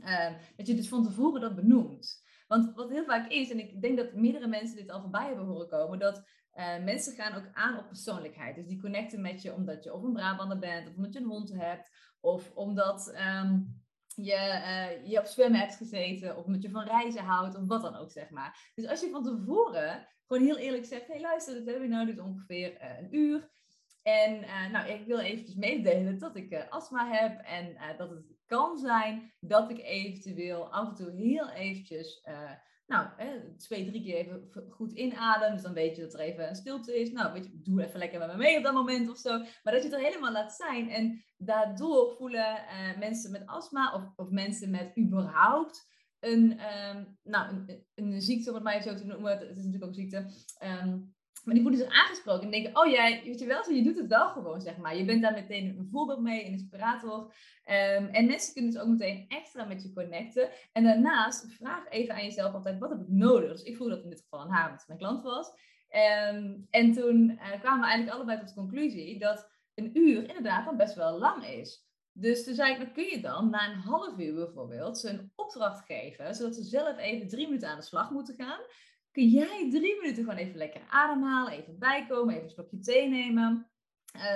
uh, 0.00 0.32
dat 0.56 0.66
je 0.66 0.74
dus 0.74 0.88
van 0.88 1.02
tevoren 1.02 1.40
dat 1.40 1.54
benoemt. 1.54 2.22
Want 2.46 2.74
wat 2.74 2.90
heel 2.90 3.04
vaak 3.04 3.30
is, 3.30 3.50
en 3.50 3.58
ik 3.58 3.82
denk 3.82 3.96
dat 3.96 4.14
meerdere 4.14 4.46
mensen 4.46 4.76
dit 4.76 4.90
al 4.90 5.00
voorbij 5.00 5.26
hebben 5.26 5.44
horen 5.44 5.68
komen, 5.68 5.98
dat 5.98 6.22
uh, 6.54 6.84
mensen 6.84 7.14
gaan 7.14 7.34
ook 7.34 7.48
aan 7.52 7.78
op 7.78 7.88
persoonlijkheid. 7.88 8.56
Dus 8.56 8.66
die 8.66 8.80
connecten 8.80 9.20
met 9.20 9.42
je 9.42 9.54
omdat 9.54 9.84
je 9.84 9.94
of 9.94 10.02
een 10.02 10.12
Brabander 10.12 10.58
bent, 10.58 10.88
of 10.88 10.96
omdat 10.96 11.12
je 11.12 11.18
een 11.18 11.26
hond 11.26 11.52
hebt, 11.52 11.90
of 12.20 12.52
omdat 12.54 13.14
um, 13.42 13.82
je, 14.14 14.32
uh, 14.32 15.10
je 15.10 15.18
op 15.18 15.24
zwemmen 15.24 15.60
hebt 15.60 15.76
gezeten, 15.76 16.36
of 16.36 16.44
omdat 16.44 16.62
je 16.62 16.70
van 16.70 16.84
reizen 16.84 17.24
houdt, 17.24 17.56
of 17.56 17.66
wat 17.66 17.82
dan 17.82 17.96
ook, 17.96 18.10
zeg 18.10 18.30
maar. 18.30 18.70
Dus 18.74 18.86
als 18.86 19.00
je 19.00 19.10
van 19.10 19.22
tevoren 19.22 20.08
gewoon 20.26 20.42
heel 20.42 20.56
eerlijk 20.56 20.84
zegt, 20.84 21.06
hey 21.06 21.20
luister, 21.20 21.54
dit 21.54 21.64
hebben 21.64 21.82
we 21.82 21.94
nou 21.94 22.06
dus 22.06 22.18
ongeveer 22.18 22.82
uh, 22.82 22.98
een 22.98 23.16
uur. 23.16 23.50
En 24.04 24.42
uh, 24.42 24.70
nou, 24.70 24.88
ik 24.88 25.06
wil 25.06 25.18
eventjes 25.18 25.54
meedelen 25.54 26.18
dat 26.18 26.36
ik 26.36 26.52
uh, 26.52 26.68
astma 26.68 27.10
heb 27.10 27.40
en 27.40 27.70
uh, 27.70 27.98
dat 27.98 28.10
het 28.10 28.24
kan 28.46 28.78
zijn 28.78 29.32
dat 29.40 29.70
ik 29.70 29.78
eventueel 29.78 30.72
af 30.72 30.88
en 30.88 30.94
toe 30.94 31.10
heel 31.10 31.50
eventjes, 31.50 32.26
nou, 32.86 33.08
twee, 33.56 33.86
drie 33.86 34.02
keer 34.02 34.16
even 34.16 34.48
goed 34.70 34.92
inadem. 34.92 35.52
Dus 35.52 35.62
dan 35.62 35.72
weet 35.72 35.96
je 35.96 36.02
dat 36.02 36.14
er 36.14 36.20
even 36.20 36.48
een 36.48 36.54
stilte 36.56 37.00
is. 37.00 37.12
Nou, 37.12 37.32
weet 37.32 37.44
je, 37.44 37.60
doe 37.62 37.84
even 37.84 37.98
lekker 37.98 38.18
met 38.18 38.28
me 38.28 38.36
mee 38.36 38.56
op 38.56 38.62
dat 38.62 38.74
moment 38.74 39.10
of 39.10 39.18
zo. 39.18 39.38
Maar 39.38 39.72
dat 39.72 39.82
je 39.82 39.88
het 39.88 39.92
er 39.92 40.04
helemaal 40.04 40.32
laat 40.32 40.52
zijn. 40.52 40.90
En 40.90 41.24
daardoor 41.36 42.14
voelen 42.16 42.64
mensen 42.98 43.30
met 43.30 43.46
astma 43.46 43.94
of, 43.94 44.12
of 44.16 44.30
mensen 44.30 44.70
met 44.70 44.98
überhaupt 44.98 45.92
een, 46.20 46.60
um, 46.96 47.18
nou, 47.22 47.64
een, 47.94 48.22
ziekte, 48.22 48.52
om 48.52 48.66
het 48.66 48.82
zo 48.82 48.94
te 48.94 49.06
noemen. 49.06 49.38
Het 49.38 49.42
is 49.42 49.64
natuurlijk 49.64 49.84
ook 49.84 49.88
een 49.88 49.94
ziekte. 49.94 50.30
Um, 50.84 51.13
maar 51.44 51.54
die 51.54 51.62
voelen 51.62 51.80
zich 51.80 51.92
aangesproken 51.92 52.44
en 52.44 52.50
denken, 52.50 52.76
oh 52.76 52.90
jij, 52.90 53.22
weet 53.24 53.38
je 53.38 53.46
wel, 53.46 53.70
je 53.70 53.82
doet 53.82 53.98
het 53.98 54.06
wel 54.06 54.28
gewoon, 54.28 54.60
zeg 54.60 54.76
maar. 54.76 54.96
Je 54.96 55.04
bent 55.04 55.22
daar 55.22 55.32
meteen 55.32 55.78
een 55.78 55.88
voorbeeld 55.90 56.20
mee, 56.20 56.44
een 56.44 56.52
inspirator. 56.52 57.18
Um, 57.18 58.06
en 58.06 58.26
mensen 58.26 58.52
kunnen 58.52 58.72
dus 58.72 58.80
ook 58.80 58.88
meteen 58.88 59.24
extra 59.28 59.64
met 59.64 59.82
je 59.82 59.92
connecten. 59.92 60.48
En 60.72 60.84
daarnaast, 60.84 61.52
vraag 61.52 61.88
even 61.88 62.14
aan 62.14 62.24
jezelf 62.24 62.54
altijd, 62.54 62.78
wat 62.78 62.90
heb 62.90 63.00
ik 63.00 63.08
nodig? 63.08 63.50
Dus 63.50 63.62
ik 63.62 63.76
voel 63.76 63.88
dat 63.88 64.02
in 64.02 64.10
dit 64.10 64.20
geval 64.20 64.40
aan 64.40 64.50
haar, 64.50 64.68
omdat 64.68 64.86
mijn 64.86 64.98
klant 64.98 65.22
was. 65.22 65.48
Um, 66.34 66.66
en 66.70 66.92
toen 66.92 67.30
uh, 67.30 67.60
kwamen 67.60 67.80
we 67.80 67.86
eigenlijk 67.86 68.16
allebei 68.16 68.38
tot 68.38 68.48
de 68.48 68.54
conclusie 68.54 69.18
dat 69.18 69.50
een 69.74 69.98
uur 69.98 70.28
inderdaad 70.28 70.64
dan 70.64 70.76
best 70.76 70.94
wel 70.94 71.18
lang 71.18 71.46
is. 71.46 71.86
Dus 72.12 72.44
toen 72.44 72.54
zei 72.54 72.72
ik, 72.72 72.78
dan 72.78 72.92
kun 72.92 73.04
je 73.04 73.20
dan 73.20 73.50
na 73.50 73.70
een 73.70 73.78
half 73.78 74.18
uur 74.18 74.34
bijvoorbeeld 74.34 74.98
ze 74.98 75.08
een 75.08 75.32
opdracht 75.34 75.84
geven, 75.86 76.34
zodat 76.34 76.54
ze 76.54 76.62
zelf 76.62 76.98
even 76.98 77.28
drie 77.28 77.46
minuten 77.46 77.68
aan 77.68 77.78
de 77.78 77.84
slag 77.84 78.10
moeten 78.10 78.34
gaan 78.34 78.60
kun 79.14 79.28
jij 79.28 79.70
drie 79.70 80.00
minuten 80.00 80.24
gewoon 80.24 80.38
even 80.38 80.56
lekker 80.56 80.82
ademhalen, 80.88 81.52
even 81.52 81.78
bijkomen, 81.78 82.34
even 82.34 82.44
een 82.44 82.50
slokje 82.50 82.78
thee 82.78 83.08
nemen. 83.08 83.70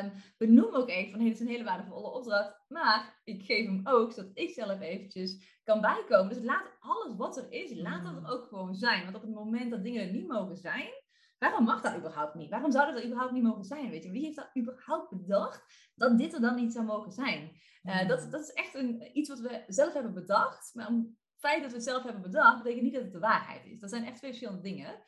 Um, 0.03 0.13
benoem 0.37 0.75
ook 0.75 0.89
even 0.89 1.11
van, 1.11 1.21
hey, 1.21 1.29
dit 1.29 1.39
is 1.39 1.47
een 1.47 1.53
hele 1.53 1.65
waardevolle 1.65 2.11
opdracht, 2.11 2.65
maar 2.69 3.21
ik 3.25 3.45
geef 3.45 3.67
hem 3.67 3.81
ook, 3.85 4.13
zodat 4.13 4.31
ik 4.35 4.51
zelf 4.51 4.81
eventjes 4.81 5.61
kan 5.65 5.81
bijkomen. 5.81 6.35
Dus 6.35 6.45
laat 6.45 6.77
alles 6.79 7.17
wat 7.17 7.37
er 7.37 7.53
is, 7.53 7.75
laat 7.75 8.05
dat 8.05 8.15
er 8.15 8.21
mm. 8.21 8.27
ook 8.27 8.47
gewoon 8.47 8.75
zijn. 8.75 9.03
Want 9.03 9.17
op 9.17 9.23
het 9.23 9.35
moment 9.35 9.71
dat 9.71 9.85
dingen 9.85 10.07
er 10.07 10.13
niet 10.13 10.29
mogen 10.29 10.57
zijn, 10.57 10.91
waarom 11.39 11.65
mag 11.65 11.81
dat 11.81 11.97
überhaupt 11.97 12.35
niet? 12.35 12.51
Waarom 12.51 12.71
zou 12.71 12.87
dat 12.87 12.97
er 12.97 13.05
überhaupt 13.05 13.33
niet 13.33 13.43
mogen 13.43 13.65
zijn? 13.65 13.91
Weet 13.91 14.05
je, 14.05 14.11
wie 14.11 14.25
heeft 14.25 14.37
dat 14.37 14.51
überhaupt 14.59 15.11
bedacht 15.11 15.91
dat 15.95 16.19
dit 16.19 16.35
er 16.35 16.41
dan 16.41 16.55
niet 16.55 16.73
zou 16.73 16.85
mogen 16.85 17.13
zijn? 17.13 17.51
Uh, 17.83 18.09
dat, 18.09 18.31
dat 18.31 18.41
is 18.41 18.53
echt 18.53 18.75
een, 18.75 19.11
iets 19.19 19.29
wat 19.29 19.41
we 19.41 19.65
zelf 19.67 19.93
hebben 19.93 20.15
bedacht. 20.15 20.75
Maar 20.75 20.89
om 20.89 21.17
feit 21.39 21.63
dat 21.63 21.71
we 21.71 21.77
het 21.77 21.87
zelf 21.87 22.03
hebben 22.03 22.23
bedacht, 22.23 22.63
betekent 22.63 22.83
niet 22.83 22.95
dat 22.95 23.03
het 23.03 23.13
de 23.13 23.19
waarheid 23.19 23.67
is. 23.67 23.81
Dat 23.81 23.91
zijn 23.91 24.05
echt 24.05 24.17
twee 24.17 24.31
verschillende 24.31 24.63
dingen. 24.63 25.03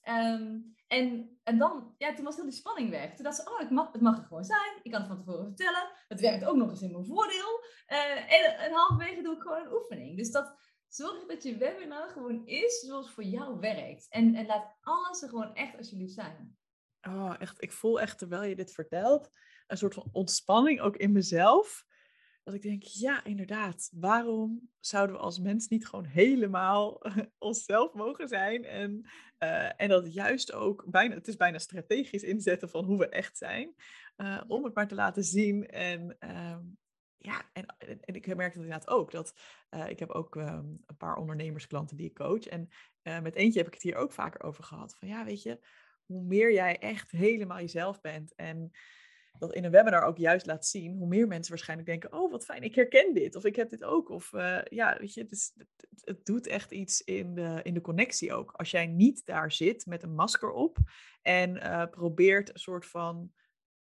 Ehm, 0.00 0.58
en, 0.86 1.38
en 1.42 1.58
dan, 1.58 1.94
ja, 1.98 2.14
toen 2.14 2.24
was 2.24 2.36
heel 2.36 2.44
die 2.44 2.52
spanning 2.52 2.90
weg. 2.90 3.14
Toen 3.14 3.24
dacht 3.24 3.36
ze, 3.36 3.50
oh, 3.50 3.58
het 3.58 3.70
mag, 3.70 3.92
het 3.92 4.00
mag 4.00 4.18
er 4.18 4.24
gewoon 4.24 4.44
zijn. 4.44 4.80
Ik 4.82 4.90
kan 4.90 5.00
het 5.00 5.08
van 5.08 5.18
tevoren 5.18 5.46
vertellen. 5.46 5.90
Het 6.08 6.20
werkt 6.20 6.44
ook 6.44 6.56
nog 6.56 6.70
eens 6.70 6.82
in 6.82 6.92
mijn 6.92 7.04
voordeel. 7.04 7.64
Uh, 7.88 8.32
en, 8.32 8.58
en 8.58 8.72
halverwege 8.72 9.22
doe 9.22 9.34
ik 9.34 9.42
gewoon 9.42 9.66
een 9.66 9.72
oefening. 9.72 10.16
Dus 10.16 10.30
dat, 10.30 10.56
zorg 10.88 11.26
dat 11.26 11.42
je 11.42 11.56
webinar 11.56 12.08
gewoon 12.08 12.46
is 12.46 12.80
zoals 12.80 13.10
voor 13.10 13.24
jou 13.24 13.58
werkt. 13.58 14.06
En, 14.08 14.34
en 14.34 14.46
laat 14.46 14.76
alles 14.80 15.22
er 15.22 15.28
gewoon 15.28 15.54
echt 15.54 15.76
alsjeblieft 15.76 16.14
zijn. 16.14 16.58
Oh, 17.02 17.34
echt. 17.38 17.62
Ik 17.62 17.72
voel 17.72 18.00
echt, 18.00 18.18
terwijl 18.18 18.44
je 18.44 18.56
dit 18.56 18.72
vertelt, 18.72 19.30
een 19.66 19.76
soort 19.76 19.94
van 19.94 20.08
ontspanning 20.12 20.80
ook 20.80 20.96
in 20.96 21.12
mezelf. 21.12 21.84
Dat 22.46 22.54
ik 22.54 22.62
denk, 22.62 22.82
ja, 22.82 23.24
inderdaad. 23.24 23.90
Waarom 23.94 24.70
zouden 24.80 25.16
we 25.16 25.22
als 25.22 25.38
mens 25.38 25.68
niet 25.68 25.86
gewoon 25.86 26.04
helemaal 26.04 27.02
onszelf 27.38 27.94
mogen 27.94 28.28
zijn? 28.28 28.64
En, 28.64 29.06
uh, 29.38 29.80
en 29.80 29.88
dat 29.88 30.14
juist 30.14 30.52
ook 30.52 30.84
bijna, 30.86 31.14
het 31.14 31.28
is 31.28 31.36
bijna 31.36 31.58
strategisch 31.58 32.22
inzetten 32.22 32.68
van 32.68 32.84
hoe 32.84 32.98
we 32.98 33.08
echt 33.08 33.38
zijn. 33.38 33.74
Uh, 34.16 34.42
om 34.46 34.64
het 34.64 34.74
maar 34.74 34.88
te 34.88 34.94
laten 34.94 35.24
zien. 35.24 35.66
En 35.66 36.16
uh, 36.20 36.58
ja, 37.16 37.42
en, 37.52 37.66
en 38.00 38.14
ik 38.14 38.26
merk 38.26 38.54
het 38.54 38.62
inderdaad 38.62 38.88
ook. 38.88 39.10
Dat 39.10 39.34
uh, 39.70 39.88
ik 39.88 39.98
heb 39.98 40.10
ook 40.10 40.34
um, 40.34 40.82
een 40.86 40.96
paar 40.96 41.16
ondernemersklanten 41.16 41.96
die 41.96 42.06
ik 42.06 42.14
coach. 42.14 42.46
En 42.46 42.68
met 43.02 43.34
eentje 43.34 43.58
heb 43.58 43.68
ik 43.68 43.74
het 43.74 43.82
hier 43.82 43.96
ook 43.96 44.12
vaker 44.12 44.42
over 44.42 44.64
gehad. 44.64 44.96
Van 44.96 45.08
ja, 45.08 45.24
weet 45.24 45.42
je, 45.42 45.66
hoe 46.04 46.22
meer 46.22 46.52
jij 46.52 46.78
echt 46.78 47.10
helemaal 47.10 47.60
jezelf 47.60 48.00
bent 48.00 48.34
en 48.34 48.72
dat 49.38 49.54
in 49.54 49.64
een 49.64 49.70
webinar 49.70 50.02
ook 50.02 50.18
juist 50.18 50.46
laat 50.46 50.66
zien, 50.66 50.96
hoe 50.96 51.06
meer 51.06 51.26
mensen 51.26 51.50
waarschijnlijk 51.52 51.88
denken, 51.88 52.12
oh 52.12 52.30
wat 52.30 52.44
fijn, 52.44 52.62
ik 52.62 52.74
herken 52.74 53.14
dit 53.14 53.36
of 53.36 53.44
ik 53.44 53.56
heb 53.56 53.70
dit 53.70 53.84
ook. 53.84 54.08
Of 54.08 54.32
uh, 54.32 54.62
ja, 54.64 54.96
weet 54.98 55.14
je, 55.14 55.20
het, 55.20 55.32
is, 55.32 55.52
het, 56.00 56.26
doet 56.26 56.46
echt 56.46 56.72
iets 56.72 57.02
in 57.02 57.34
de, 57.34 57.60
in 57.62 57.74
de 57.74 57.80
connectie 57.80 58.32
ook. 58.32 58.52
Als 58.52 58.70
jij 58.70 58.86
niet 58.86 59.26
daar 59.26 59.52
zit 59.52 59.86
met 59.86 60.02
een 60.02 60.14
masker 60.14 60.50
op 60.50 60.78
en 61.22 61.56
uh, 61.56 61.84
probeert 61.90 62.48
een 62.48 62.60
soort 62.60 62.86
van 62.86 63.32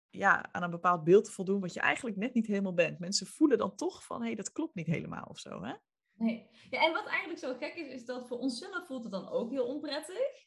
ja, 0.10 0.49
aan 0.51 0.64
een 0.64 0.70
bepaald 0.70 1.03
beeld 1.03 1.26
te 1.26 1.32
voldoen 1.32 1.62
wat 1.62 1.74
je 1.74 1.80
eigenlijk 1.80 2.18
net 2.18 2.34
niet 2.34 2.47
helemaal 2.47 2.74
bent. 2.74 2.99
Mensen 2.99 3.28
voelen 3.28 3.58
dan 3.58 3.76
toch 3.76 4.06
van, 4.06 4.20
hé, 4.20 4.26
hey, 4.26 4.36
dat 4.36 4.51
klopt 4.51 4.76
niet 4.76 4.88
helemaal 4.88 5.26
of 5.30 5.39
zo, 5.39 5.64
hè? 5.64 5.74
Nee. 6.14 6.49
Ja, 6.70 6.86
en 6.86 6.93
wat 6.93 7.06
eigenlijk 7.06 7.39
zo 7.39 7.53
gek 7.53 7.76
is, 7.76 7.88
is 7.88 8.06
dat 8.06 8.28
voor 8.28 8.38
onszelf 8.38 8.86
voelt 8.88 9.03
het 9.03 9.12
dan 9.12 9.30
ook 9.30 9.51
heel 9.51 9.66
onprettig. 9.66 10.45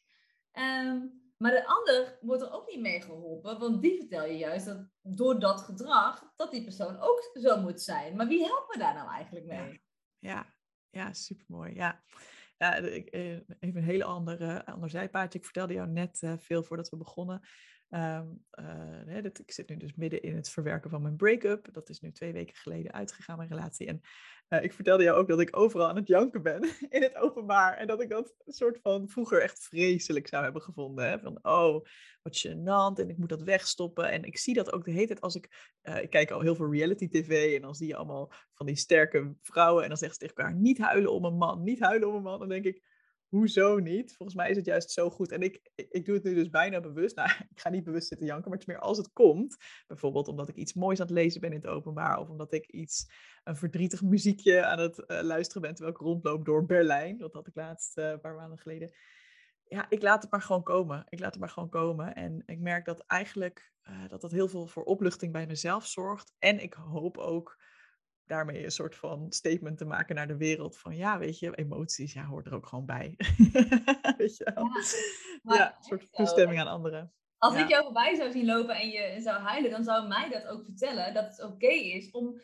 Um, 0.53 1.28
maar 1.41 1.51
de 1.51 1.67
ander 1.67 2.17
wordt 2.21 2.41
er 2.41 2.51
ook 2.51 2.69
niet 2.69 2.79
mee 2.79 3.01
geholpen, 3.01 3.59
want 3.59 3.81
die 3.81 3.97
vertel 3.97 4.25
je 4.25 4.37
juist 4.37 4.65
dat 4.65 4.87
door 5.01 5.39
dat 5.39 5.61
gedrag, 5.61 6.33
dat 6.35 6.51
die 6.51 6.63
persoon 6.63 6.99
ook 6.99 7.31
zo 7.33 7.61
moet 7.61 7.81
zijn. 7.81 8.15
Maar 8.15 8.27
wie 8.27 8.45
helpt 8.45 8.73
me 8.73 8.81
daar 8.81 8.93
nou 8.93 9.09
eigenlijk 9.09 9.45
mee? 9.45 9.81
Ja, 10.19 10.33
ja, 10.33 10.53
ja 10.89 11.13
supermooi. 11.13 11.73
Ja. 11.73 12.03
Ja, 12.57 12.77
eh, 12.77 13.31
even 13.59 13.75
een 13.75 13.83
hele 13.83 14.03
andere, 14.03 14.65
ander 14.65 14.89
zijpaadje. 14.89 15.39
Ik 15.39 15.45
vertelde 15.45 15.73
jou 15.73 15.87
net 15.87 16.21
uh, 16.21 16.33
veel 16.37 16.63
voordat 16.63 16.89
we 16.89 16.97
begonnen. 16.97 17.41
Um, 17.91 18.45
uh, 18.59 19.23
dat, 19.23 19.39
ik 19.39 19.51
zit 19.51 19.69
nu 19.69 19.77
dus 19.77 19.95
midden 19.95 20.21
in 20.21 20.35
het 20.35 20.49
verwerken 20.49 20.89
van 20.89 21.01
mijn 21.01 21.15
break-up. 21.15 21.73
Dat 21.73 21.89
is 21.89 21.99
nu 21.99 22.11
twee 22.11 22.33
weken 22.33 22.55
geleden 22.55 22.93
uitgegaan, 22.93 23.37
mijn 23.37 23.49
relatie. 23.49 23.87
En 23.87 24.01
uh, 24.49 24.63
ik 24.63 24.73
vertelde 24.73 25.03
jou 25.03 25.17
ook 25.17 25.27
dat 25.27 25.39
ik 25.39 25.57
overal 25.57 25.87
aan 25.87 25.95
het 25.95 26.07
janken 26.07 26.41
ben 26.41 26.63
in 26.89 27.01
het 27.01 27.15
openbaar. 27.15 27.77
En 27.77 27.87
dat 27.87 28.01
ik 28.01 28.09
dat 28.09 28.35
soort 28.45 28.79
van 28.81 29.09
vroeger 29.09 29.41
echt 29.41 29.63
vreselijk 29.63 30.27
zou 30.27 30.43
hebben 30.43 30.61
gevonden. 30.61 31.09
Hè? 31.09 31.19
Van, 31.19 31.39
oh, 31.41 31.85
wat 32.21 32.47
gênant 32.47 32.99
en 32.99 33.09
ik 33.09 33.17
moet 33.17 33.29
dat 33.29 33.43
wegstoppen. 33.43 34.11
En 34.11 34.23
ik 34.23 34.37
zie 34.37 34.53
dat 34.53 34.71
ook 34.71 34.85
de 34.85 34.91
hele 34.91 35.07
tijd 35.07 35.21
als 35.21 35.35
ik... 35.35 35.77
Uh, 35.83 36.01
ik 36.01 36.09
kijk 36.09 36.31
al 36.31 36.41
heel 36.41 36.55
veel 36.55 36.71
reality 36.71 37.07
tv 37.07 37.55
en 37.55 37.61
dan 37.61 37.75
zie 37.75 37.87
je 37.87 37.95
allemaal 37.95 38.31
van 38.53 38.65
die 38.65 38.75
sterke 38.75 39.35
vrouwen. 39.41 39.83
En 39.83 39.89
dan 39.89 39.97
zeggen 39.97 40.19
ze 40.19 40.25
tegen 40.25 40.43
elkaar, 40.43 40.59
niet 40.59 40.77
huilen 40.77 41.11
om 41.11 41.25
een 41.25 41.37
man, 41.37 41.63
niet 41.63 41.79
huilen 41.79 42.09
om 42.09 42.15
een 42.15 42.23
man. 42.23 42.39
Dan 42.39 42.49
denk 42.49 42.65
ik, 42.65 42.88
hoezo 43.29 43.79
niet? 43.79 44.15
Volgens 44.15 44.37
mij 44.37 44.49
is 44.49 44.55
het 44.55 44.65
juist 44.65 44.91
zo 44.91 45.09
goed. 45.09 45.31
En 45.31 45.41
ik, 45.41 45.71
ik, 45.75 46.05
doe 46.05 46.15
het 46.15 46.23
nu 46.23 46.33
dus 46.33 46.49
bijna 46.49 46.79
bewust. 46.79 47.15
Nou, 47.15 47.29
ik 47.55 47.59
ga 47.59 47.69
niet 47.69 47.83
bewust 47.83 48.07
zitten 48.07 48.27
janken, 48.27 48.49
maar 48.49 48.59
het 48.59 48.67
is 48.67 48.73
meer 48.73 48.83
als 48.83 48.97
het 48.97 49.13
komt. 49.13 49.57
Bijvoorbeeld 49.87 50.27
omdat 50.27 50.49
ik 50.49 50.55
iets 50.55 50.73
moois 50.73 50.99
aan 50.99 51.05
het 51.05 51.15
lezen 51.15 51.41
ben 51.41 51.51
in 51.51 51.55
het 51.55 51.67
openbaar. 51.67 52.17
Of 52.17 52.29
omdat 52.29 52.53
ik 52.53 52.67
iets, 52.67 53.11
een 53.43 53.55
verdrietig 53.55 54.01
muziekje 54.01 54.65
aan 54.65 54.79
het 54.79 55.03
uh, 55.07 55.21
luisteren 55.21 55.61
ben 55.61 55.73
terwijl 55.73 55.95
ik 55.95 56.01
rondloop 56.01 56.45
door 56.45 56.65
Berlijn. 56.65 57.17
Dat 57.17 57.33
had 57.33 57.47
ik 57.47 57.55
laatst 57.55 57.97
uh, 57.97 58.09
een 58.09 58.19
paar 58.19 58.35
maanden 58.35 58.57
geleden. 58.57 58.93
Ja, 59.67 59.89
ik 59.89 60.01
laat 60.01 60.21
het 60.21 60.31
maar 60.31 60.41
gewoon 60.41 60.63
komen. 60.63 61.05
Ik 61.09 61.19
laat 61.19 61.31
het 61.31 61.39
maar 61.39 61.49
gewoon 61.49 61.69
komen. 61.69 62.15
En 62.15 62.43
ik 62.45 62.59
merk 62.59 62.85
dat 62.85 62.99
eigenlijk 62.99 63.73
uh, 63.83 64.07
dat 64.07 64.21
dat 64.21 64.31
heel 64.31 64.47
veel 64.47 64.67
voor 64.67 64.83
opluchting 64.83 65.31
bij 65.31 65.47
mezelf 65.47 65.85
zorgt. 65.85 66.33
En 66.39 66.59
ik 66.59 66.73
hoop 66.73 67.17
ook 67.17 67.57
daarmee 68.29 68.63
een 68.63 68.71
soort 68.71 68.95
van 68.95 69.25
statement 69.29 69.77
te 69.77 69.85
maken 69.85 70.15
naar 70.15 70.27
de 70.27 70.37
wereld 70.37 70.77
van 70.77 70.95
ja, 70.95 71.17
weet 71.19 71.39
je, 71.39 71.55
emoties, 71.55 72.13
ja, 72.13 72.25
hoort 72.25 72.45
er 72.45 72.53
ook 72.53 72.67
gewoon 72.67 72.85
bij. 72.85 73.15
weet 74.17 74.37
je 74.37 74.51
wel? 74.53 74.69
Ja, 75.43 75.55
ja 75.55 75.75
een 75.77 75.83
soort 75.83 76.13
toestemming 76.13 76.59
aan 76.59 76.67
anderen. 76.67 77.13
Als 77.37 77.55
ik 77.55 77.67
jou 77.67 77.83
voorbij 77.83 78.15
zou 78.15 78.31
zien 78.31 78.45
lopen 78.45 78.75
en 78.75 78.89
je 78.89 79.21
zou 79.21 79.39
huilen, 79.39 79.71
dan 79.71 79.83
zou 79.83 80.07
mij 80.07 80.29
dat 80.29 80.47
ook 80.47 80.63
vertellen 80.63 81.13
dat 81.13 81.25
het 81.25 81.43
oké 81.43 81.67
is 81.67 82.11
om 82.11 82.41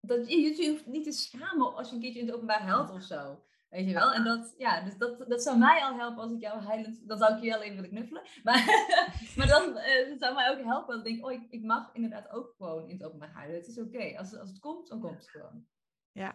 dat 0.00 0.30
je, 0.30 0.62
je 0.62 0.70
hoeft 0.70 0.86
niet 0.86 1.04
te 1.04 1.12
schamen 1.12 1.74
als 1.74 1.88
je 1.88 1.94
een 1.94 2.00
keertje 2.00 2.20
in 2.20 2.26
het 2.26 2.34
openbaar 2.34 2.66
helpt 2.66 2.90
of 2.90 3.02
zo. 3.02 3.42
Weet 3.68 3.86
je 3.86 3.94
wel? 3.94 4.12
En 4.12 4.24
dat, 4.24 4.54
ja, 4.58 4.80
dus 4.80 4.96
dat, 4.96 5.24
dat 5.28 5.42
zou 5.42 5.58
mij 5.58 5.82
al 5.82 5.96
helpen 5.96 6.22
als 6.22 6.32
ik 6.32 6.40
jou 6.40 6.60
huilend... 6.60 7.08
Dan 7.08 7.18
zou 7.18 7.34
ik 7.34 7.42
je 7.42 7.48
wel 7.48 7.62
even 7.62 7.74
willen 7.74 7.90
knuffelen. 7.90 8.22
Maar, 8.44 8.64
maar 9.36 9.46
dan 9.46 9.68
uh, 9.68 10.18
zou 10.18 10.34
mij 10.34 10.50
ook 10.50 10.64
helpen. 10.64 10.96
Dat 10.96 11.06
ik 11.06 11.12
denk, 11.12 11.26
oh, 11.26 11.32
ik, 11.32 11.46
ik 11.50 11.62
mag 11.62 11.90
inderdaad 11.92 12.30
ook 12.30 12.54
gewoon 12.56 12.88
in 12.88 12.96
het 12.96 13.04
openbaar 13.04 13.32
huilen. 13.32 13.58
Het 13.58 13.66
is 13.66 13.80
oké. 13.80 14.18
Als, 14.18 14.36
als 14.36 14.48
het 14.48 14.58
komt, 14.58 14.88
dan 14.88 15.00
komt 15.00 15.18
het 15.18 15.30
gewoon. 15.30 15.66
Ja, 16.12 16.34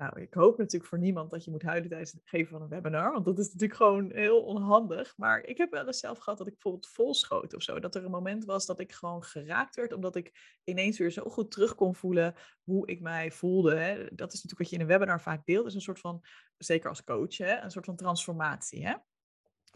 nou, 0.00 0.20
ik 0.20 0.34
hoop 0.34 0.58
natuurlijk 0.58 0.90
voor 0.90 0.98
niemand 0.98 1.30
dat 1.30 1.44
je 1.44 1.50
moet 1.50 1.62
huilen 1.62 1.88
tijdens 1.88 2.12
het 2.12 2.22
geven 2.24 2.50
van 2.50 2.62
een 2.62 2.68
webinar. 2.68 3.12
Want 3.12 3.24
dat 3.24 3.38
is 3.38 3.44
natuurlijk 3.44 3.74
gewoon 3.74 4.10
heel 4.12 4.42
onhandig. 4.42 5.16
Maar 5.16 5.44
ik 5.44 5.58
heb 5.58 5.70
wel 5.70 5.86
eens 5.86 5.98
zelf 5.98 6.18
gehad 6.18 6.38
dat 6.38 6.46
ik 6.46 6.52
bijvoorbeeld 6.52 6.88
volschoot 6.88 7.54
of 7.54 7.62
zo. 7.62 7.80
Dat 7.80 7.94
er 7.94 8.04
een 8.04 8.10
moment 8.10 8.44
was 8.44 8.66
dat 8.66 8.80
ik 8.80 8.92
gewoon 8.92 9.24
geraakt 9.24 9.76
werd. 9.76 9.92
Omdat 9.92 10.16
ik 10.16 10.58
ineens 10.64 10.98
weer 10.98 11.10
zo 11.10 11.22
goed 11.22 11.50
terug 11.50 11.74
kon 11.74 11.94
voelen 11.94 12.34
hoe 12.62 12.86
ik 12.86 13.00
mij 13.00 13.30
voelde. 13.30 13.74
Hè. 13.74 13.94
Dat 14.14 14.32
is 14.32 14.42
natuurlijk 14.42 14.58
wat 14.58 14.68
je 14.70 14.74
in 14.74 14.80
een 14.80 14.86
webinar 14.86 15.20
vaak 15.20 15.46
deelt. 15.46 15.66
is 15.66 15.74
een 15.74 15.80
soort 15.80 16.00
van, 16.00 16.24
zeker 16.58 16.88
als 16.88 17.04
coach, 17.04 17.36
hè, 17.36 17.60
een 17.60 17.70
soort 17.70 17.84
van 17.84 17.96
transformatie. 17.96 18.86
Hè? 18.86 18.94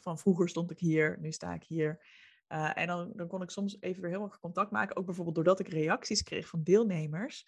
Van 0.00 0.18
vroeger 0.18 0.48
stond 0.48 0.70
ik 0.70 0.78
hier, 0.78 1.18
nu 1.20 1.32
sta 1.32 1.54
ik 1.54 1.64
hier. 1.64 2.06
Uh, 2.48 2.78
en 2.78 2.86
dan, 2.86 3.12
dan 3.14 3.28
kon 3.28 3.42
ik 3.42 3.50
soms 3.50 3.76
even 3.80 4.00
weer 4.00 4.10
helemaal 4.10 4.38
contact 4.40 4.70
maken. 4.70 4.96
Ook 4.96 5.06
bijvoorbeeld 5.06 5.36
doordat 5.36 5.60
ik 5.60 5.68
reacties 5.68 6.22
kreeg 6.22 6.48
van 6.48 6.62
deelnemers. 6.62 7.46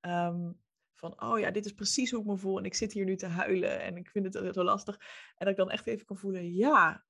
Um, 0.00 0.60
van, 0.98 1.22
oh 1.22 1.38
ja, 1.38 1.50
dit 1.50 1.64
is 1.64 1.72
precies 1.72 2.10
hoe 2.10 2.20
ik 2.20 2.26
me 2.26 2.36
voel 2.36 2.58
en 2.58 2.64
ik 2.64 2.74
zit 2.74 2.92
hier 2.92 3.04
nu 3.04 3.16
te 3.16 3.26
huilen 3.26 3.80
en 3.80 3.96
ik 3.96 4.10
vind 4.10 4.34
het 4.34 4.54
zo 4.54 4.62
lastig. 4.62 4.96
En 4.96 5.36
dat 5.38 5.48
ik 5.48 5.56
dan 5.56 5.70
echt 5.70 5.86
even 5.86 6.06
kan 6.06 6.16
voelen, 6.16 6.54
ja, 6.54 7.04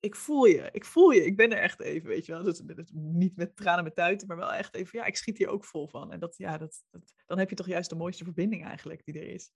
ik 0.00 0.16
voel 0.16 0.44
je, 0.44 0.68
ik 0.72 0.84
voel 0.84 1.10
je, 1.10 1.24
ik 1.24 1.36
ben 1.36 1.52
er 1.52 1.58
echt 1.58 1.80
even, 1.80 2.08
weet 2.08 2.26
je 2.26 2.32
wel. 2.32 2.42
Dus, 2.42 2.62
niet 2.92 3.36
met 3.36 3.56
tranen 3.56 3.84
met 3.84 3.94
tuiten, 3.94 4.26
maar 4.26 4.36
wel 4.36 4.52
echt 4.52 4.74
even, 4.74 4.98
ja, 4.98 5.04
ik 5.04 5.16
schiet 5.16 5.38
hier 5.38 5.48
ook 5.48 5.64
vol 5.64 5.88
van. 5.88 6.12
En 6.12 6.20
dat, 6.20 6.36
ja, 6.36 6.58
dat, 6.58 6.84
dat 6.90 7.14
dan 7.26 7.38
heb 7.38 7.50
je 7.50 7.56
toch 7.56 7.66
juist 7.66 7.90
de 7.90 7.96
mooiste 7.96 8.24
verbinding 8.24 8.64
eigenlijk 8.64 9.04
die 9.04 9.14
er 9.14 9.28
is. 9.28 9.50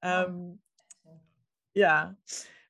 Um, 0.00 0.62
ja, 1.70 2.18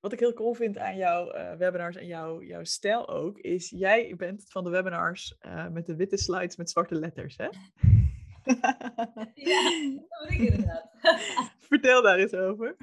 wat 0.00 0.12
ik 0.12 0.20
heel 0.20 0.32
cool 0.32 0.54
vind 0.54 0.78
aan 0.78 0.96
jouw 0.96 1.34
uh, 1.34 1.54
webinars 1.54 1.96
en 1.96 2.06
jouw, 2.06 2.42
jouw 2.42 2.64
stijl 2.64 3.08
ook, 3.08 3.38
is 3.38 3.70
jij 3.70 4.14
bent 4.16 4.44
van 4.48 4.64
de 4.64 4.70
webinars 4.70 5.36
uh, 5.40 5.68
met 5.68 5.86
de 5.86 5.96
witte 5.96 6.16
slides 6.16 6.56
met 6.56 6.70
zwarte 6.70 6.94
letters, 6.94 7.36
hè? 7.36 7.48
Ja, 8.44 9.62
dat 9.94 10.28
ben 10.28 10.28
ik 10.28 10.38
inderdaad. 10.38 10.90
Vertel 11.68 12.02
daar 12.02 12.18
eens 12.18 12.34
over. 12.34 12.76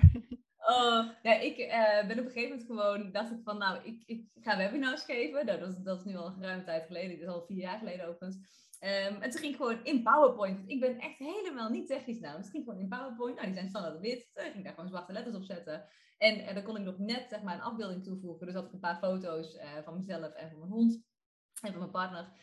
Oh, 0.58 1.10
ja, 1.22 1.40
ik 1.40 1.58
uh, 1.58 2.08
ben 2.08 2.20
op 2.20 2.26
een 2.26 2.32
gegeven 2.32 2.50
moment 2.50 2.66
gewoon, 2.66 3.12
dacht 3.12 3.32
ik 3.32 3.40
van, 3.44 3.58
nou, 3.58 3.80
ik, 3.84 4.04
ik 4.06 4.26
ga 4.42 4.58
webinars 4.58 5.04
geven. 5.04 5.46
Nou, 5.46 5.60
dat, 5.60 5.70
is, 5.70 5.76
dat 5.84 5.98
is 5.98 6.04
nu 6.04 6.16
al 6.16 6.28
een 6.28 6.44
ruime 6.44 6.64
tijd 6.64 6.86
geleden, 6.86 7.20
dat 7.20 7.28
is 7.28 7.34
al 7.34 7.46
vier 7.46 7.58
jaar 7.58 7.78
geleden 7.78 8.08
overigens. 8.08 8.38
Um, 8.84 9.22
en 9.22 9.30
toen 9.30 9.40
ging 9.40 9.52
ik 9.52 9.60
gewoon 9.60 9.84
in 9.84 10.04
PowerPoint, 10.04 10.58
want 10.58 10.70
ik 10.70 10.80
ben 10.80 11.00
echt 11.00 11.18
helemaal 11.18 11.70
niet 11.70 11.88
technisch 11.88 12.20
nou. 12.20 12.36
Dus 12.36 12.46
het 12.46 12.54
ging 12.54 12.64
gewoon 12.66 12.80
in 12.80 12.88
PowerPoint, 12.88 13.36
nou 13.36 13.48
die 13.48 13.56
zijn 13.56 13.70
standaard 13.70 14.00
wit, 14.00 14.30
toen 14.34 14.44
ging 14.44 14.56
ik 14.56 14.64
daar 14.64 14.74
gewoon 14.74 14.90
zwarte 14.90 15.14
letters 15.14 15.36
op 15.36 15.44
zetten. 15.44 15.86
En, 16.18 16.46
en 16.46 16.56
dan 16.56 16.64
kon 16.64 16.78
ik 16.78 16.84
nog 16.84 16.98
net 16.98 17.30
zeg 17.30 17.42
maar 17.42 17.56
een 17.56 17.62
afbeelding 17.62 18.04
toevoegen. 18.04 18.46
Dus 18.46 18.56
had 18.56 18.66
ik 18.66 18.74
een 18.74 18.80
paar 18.80 18.98
foto's 18.98 19.56
uh, 19.56 19.62
van 19.84 19.96
mezelf 19.96 20.34
en 20.34 20.50
van 20.50 20.60
mijn 20.60 20.72
hond 20.72 21.04
en 21.62 21.72
van 21.72 21.80
mijn 21.80 21.92
partner. 21.92 22.34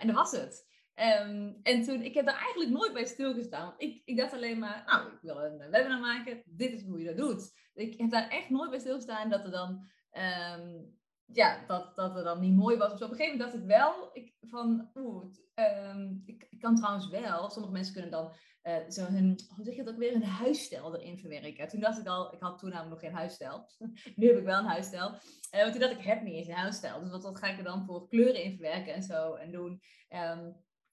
En 0.00 0.06
dat 0.06 0.16
was 0.16 0.30
het. 0.30 0.71
Um, 0.94 1.60
en 1.62 1.82
toen, 1.82 2.02
ik 2.02 2.14
heb 2.14 2.26
daar 2.26 2.40
eigenlijk 2.40 2.70
nooit 2.70 2.92
bij 2.92 3.04
stilgestaan. 3.04 3.66
Want 3.66 3.82
ik, 3.82 4.02
ik 4.04 4.16
dacht 4.16 4.32
alleen 4.32 4.58
maar, 4.58 4.82
nou, 4.86 5.12
ik 5.12 5.18
wil 5.20 5.44
een 5.44 5.70
webinar 5.70 6.00
maken. 6.00 6.42
Dit 6.46 6.72
is 6.72 6.84
hoe 6.84 6.98
je 6.98 7.04
dat 7.04 7.16
doet. 7.16 7.52
Ik 7.74 7.98
heb 8.00 8.10
daar 8.10 8.28
echt 8.28 8.50
nooit 8.50 8.70
bij 8.70 8.78
stilgestaan 8.78 9.30
dat 9.30 9.44
er 9.44 9.50
dan, 9.50 9.70
um, 10.12 10.96
ja, 11.24 11.66
dat, 11.66 11.96
dat 11.96 12.16
er 12.16 12.24
dan 12.24 12.40
niet 12.40 12.56
mooi 12.56 12.76
was. 12.76 12.98
Zo. 12.98 13.04
Op 13.04 13.10
een 13.10 13.16
gegeven 13.16 13.38
moment 13.38 13.52
dacht 13.52 13.62
ik 13.62 13.68
wel, 13.68 14.10
ik, 14.12 14.34
van, 14.40 14.90
oeh, 14.94 15.24
um, 15.54 16.22
ik, 16.24 16.46
ik, 16.50 16.60
kan 16.60 16.76
trouwens 16.76 17.08
wel. 17.08 17.50
Sommige 17.50 17.74
mensen 17.74 17.92
kunnen 17.92 18.10
dan 18.10 18.32
uh, 18.62 18.88
zo 18.88 19.04
hun, 19.04 19.38
hoe 19.54 19.64
zeg 19.64 19.74
je 19.74 19.82
dat 19.82 19.92
ook 19.92 20.00
weer, 20.00 20.14
een 20.14 20.24
huisstijl 20.24 20.96
erin 20.96 21.18
verwerken. 21.18 21.68
Toen 21.68 21.80
dacht 21.80 21.98
ik 21.98 22.06
al, 22.06 22.34
ik 22.34 22.40
had 22.40 22.58
toen 22.58 22.70
namelijk 22.70 22.90
nog 22.90 23.00
geen 23.00 23.18
huisstijl. 23.18 23.66
nu 24.16 24.26
heb 24.26 24.38
ik 24.38 24.44
wel 24.44 24.58
een 24.58 24.64
huisstijl. 24.64 25.14
Uh, 25.54 25.70
toen 25.70 25.80
dacht 25.80 25.92
ik, 25.92 26.04
heb 26.04 26.22
niet 26.22 26.34
eens 26.34 26.46
een 26.46 26.54
huisstijl. 26.54 27.00
Dus 27.00 27.10
wat, 27.10 27.22
wat 27.22 27.38
ga 27.38 27.46
ik 27.46 27.58
er 27.58 27.64
dan 27.64 27.84
voor 27.84 28.08
kleuren 28.08 28.42
in 28.42 28.52
verwerken 28.52 28.94
en 28.94 29.02
zo 29.02 29.34
en 29.34 29.52
doen. 29.52 29.82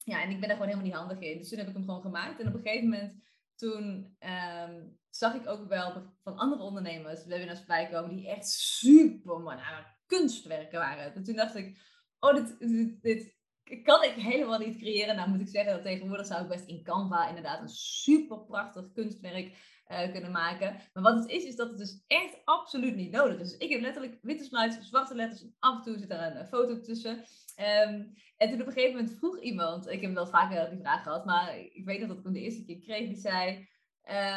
Ja, 0.10 0.24
en 0.24 0.30
ik 0.30 0.40
ben 0.40 0.48
daar 0.48 0.58
gewoon 0.58 0.68
helemaal 0.68 0.86
niet 0.86 1.00
handig 1.00 1.20
in. 1.20 1.38
Dus 1.38 1.50
toen 1.50 1.58
heb 1.58 1.68
ik 1.68 1.74
hem 1.74 1.86
gewoon 1.86 2.02
gemaakt. 2.02 2.40
En 2.40 2.48
op 2.48 2.54
een 2.54 2.62
gegeven 2.62 2.90
moment, 2.90 3.24
toen 3.56 4.18
um, 4.20 5.00
zag 5.10 5.34
ik 5.34 5.48
ook 5.48 5.68
wel 5.68 6.14
van 6.24 6.38
andere 6.38 6.64
ondernemers 6.64 7.26
webinars 7.26 7.58
voorbij 7.58 7.90
komen 7.90 8.16
die 8.16 8.30
echt 8.30 8.50
super 8.50 9.40
man, 9.40 9.56
nou, 9.56 9.84
kunstwerken 10.06 10.80
waren. 10.80 11.14
En 11.14 11.24
toen 11.24 11.36
dacht 11.36 11.56
ik, 11.56 11.82
oh, 12.20 12.34
dit, 12.34 12.60
dit, 12.60 13.02
dit 13.02 13.38
kan 13.84 14.04
ik 14.04 14.14
helemaal 14.14 14.60
niet 14.60 14.78
creëren. 14.78 15.16
Nou 15.16 15.30
moet 15.30 15.42
ik 15.42 15.48
zeggen 15.48 15.74
dat 15.74 15.84
tegenwoordig 15.84 16.26
zou 16.26 16.42
ik 16.42 16.50
best 16.50 16.68
in 16.68 16.84
Canva 16.84 17.28
inderdaad 17.28 17.62
een 17.62 17.70
super 17.70 18.40
prachtig 18.40 18.92
kunstwerk 18.92 19.58
uh, 19.92 20.12
kunnen 20.12 20.32
maken. 20.32 20.76
Maar 20.94 21.04
wat 21.04 21.16
het 21.16 21.30
is, 21.30 21.44
is 21.44 21.56
dat 21.56 21.70
het 21.70 21.78
dus 21.78 22.04
echt 22.08 22.42
absoluut 22.44 22.96
niet 22.96 23.12
nodig 23.12 23.40
is. 23.40 23.50
Dus 23.50 23.58
ik 23.58 23.70
heb 23.70 23.82
letterlijk 23.82 24.18
witte 24.22 24.44
slides, 24.44 24.88
zwarte 24.88 25.16
letters 25.16 25.46
af 25.60 25.78
en 25.78 25.84
toe 25.84 25.98
zit 25.98 26.12
er 26.12 26.36
een 26.36 26.48
foto 26.48 26.80
tussen. 26.80 27.12
Um, 27.58 28.14
en 28.38 28.50
toen 28.50 28.62
op 28.62 28.68
een 28.68 28.74
gegeven 28.74 28.96
moment 28.96 29.18
vroeg 29.18 29.40
iemand, 29.40 29.90
ik 29.90 30.02
heb 30.02 30.14
wel 30.14 30.28
vaker 30.28 30.70
die 30.70 30.80
vraag 30.80 31.04
gehad, 31.04 31.26
maar 31.26 31.58
ik 31.58 31.86
weet 31.86 32.08
dat 32.08 32.18
ik 32.18 32.24
hem 32.24 32.34
de 32.34 32.40
eerste 32.40 32.66
keer 32.66 32.80
kreeg, 32.80 33.08
die 33.08 33.18
zei... 33.18 33.68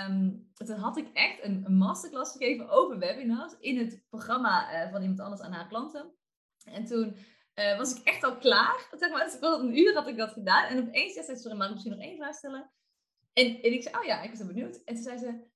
Um, 0.09 0.51
toen 0.55 0.77
had 0.77 0.97
ik 0.97 1.09
echt 1.13 1.45
een, 1.45 1.77
masterclass 1.77 2.33
gegeven 2.33 2.69
over 2.69 2.99
webinars 2.99 3.55
in 3.59 3.79
het 3.79 4.05
programma 4.09 4.85
uh, 4.85 4.93
van 4.93 5.01
iemand 5.01 5.21
anders 5.21 5.41
aan 5.41 5.53
haar 5.53 5.69
klanten. 5.69 6.15
En 6.65 6.85
toen 6.85 7.17
was 7.55 7.97
ik 7.97 8.05
echt 8.05 8.23
al 8.23 8.37
klaar. 8.37 8.89
Zeg 8.99 9.11
maar, 9.11 9.25
dus 9.25 9.37
een 9.41 9.79
uur 9.79 9.95
had 9.95 10.09
ik 10.09 10.17
dat 10.17 10.33
gedaan. 10.33 10.65
En 10.65 10.89
opeens 10.89 11.13
zei 11.15 11.27
ze, 11.27 11.37
sorry, 11.37 11.57
mag 11.57 11.67
ik 11.67 11.73
misschien 11.73 11.93
nog 11.93 12.03
één 12.03 12.17
vraag 12.17 12.35
stellen? 12.35 12.71
En, 13.33 13.63
en 13.63 13.73
ik 13.73 13.83
zei, 13.83 13.97
oh 13.97 14.05
ja, 14.05 14.23
ik 14.23 14.31
was 14.31 14.47
benieuwd. 14.47 14.77
En 14.85 14.95
toen 14.95 15.03
zei 15.05 15.19
ze, 15.19 15.51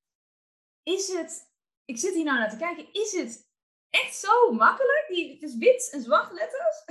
is 0.82 1.08
het, 1.08 1.52
ik 1.84 1.98
zit 1.98 2.14
hier 2.14 2.24
nou 2.24 2.38
naar 2.38 2.50
te 2.50 2.56
kijken, 2.56 2.92
is 2.92 3.12
het 3.12 3.50
echt 3.90 4.16
zo 4.16 4.52
makkelijk? 4.52 5.04
Die, 5.08 5.32
het 5.32 5.42
is 5.42 5.56
wit 5.56 5.90
en 5.92 6.02
zwart 6.02 6.32
letters. 6.32 6.84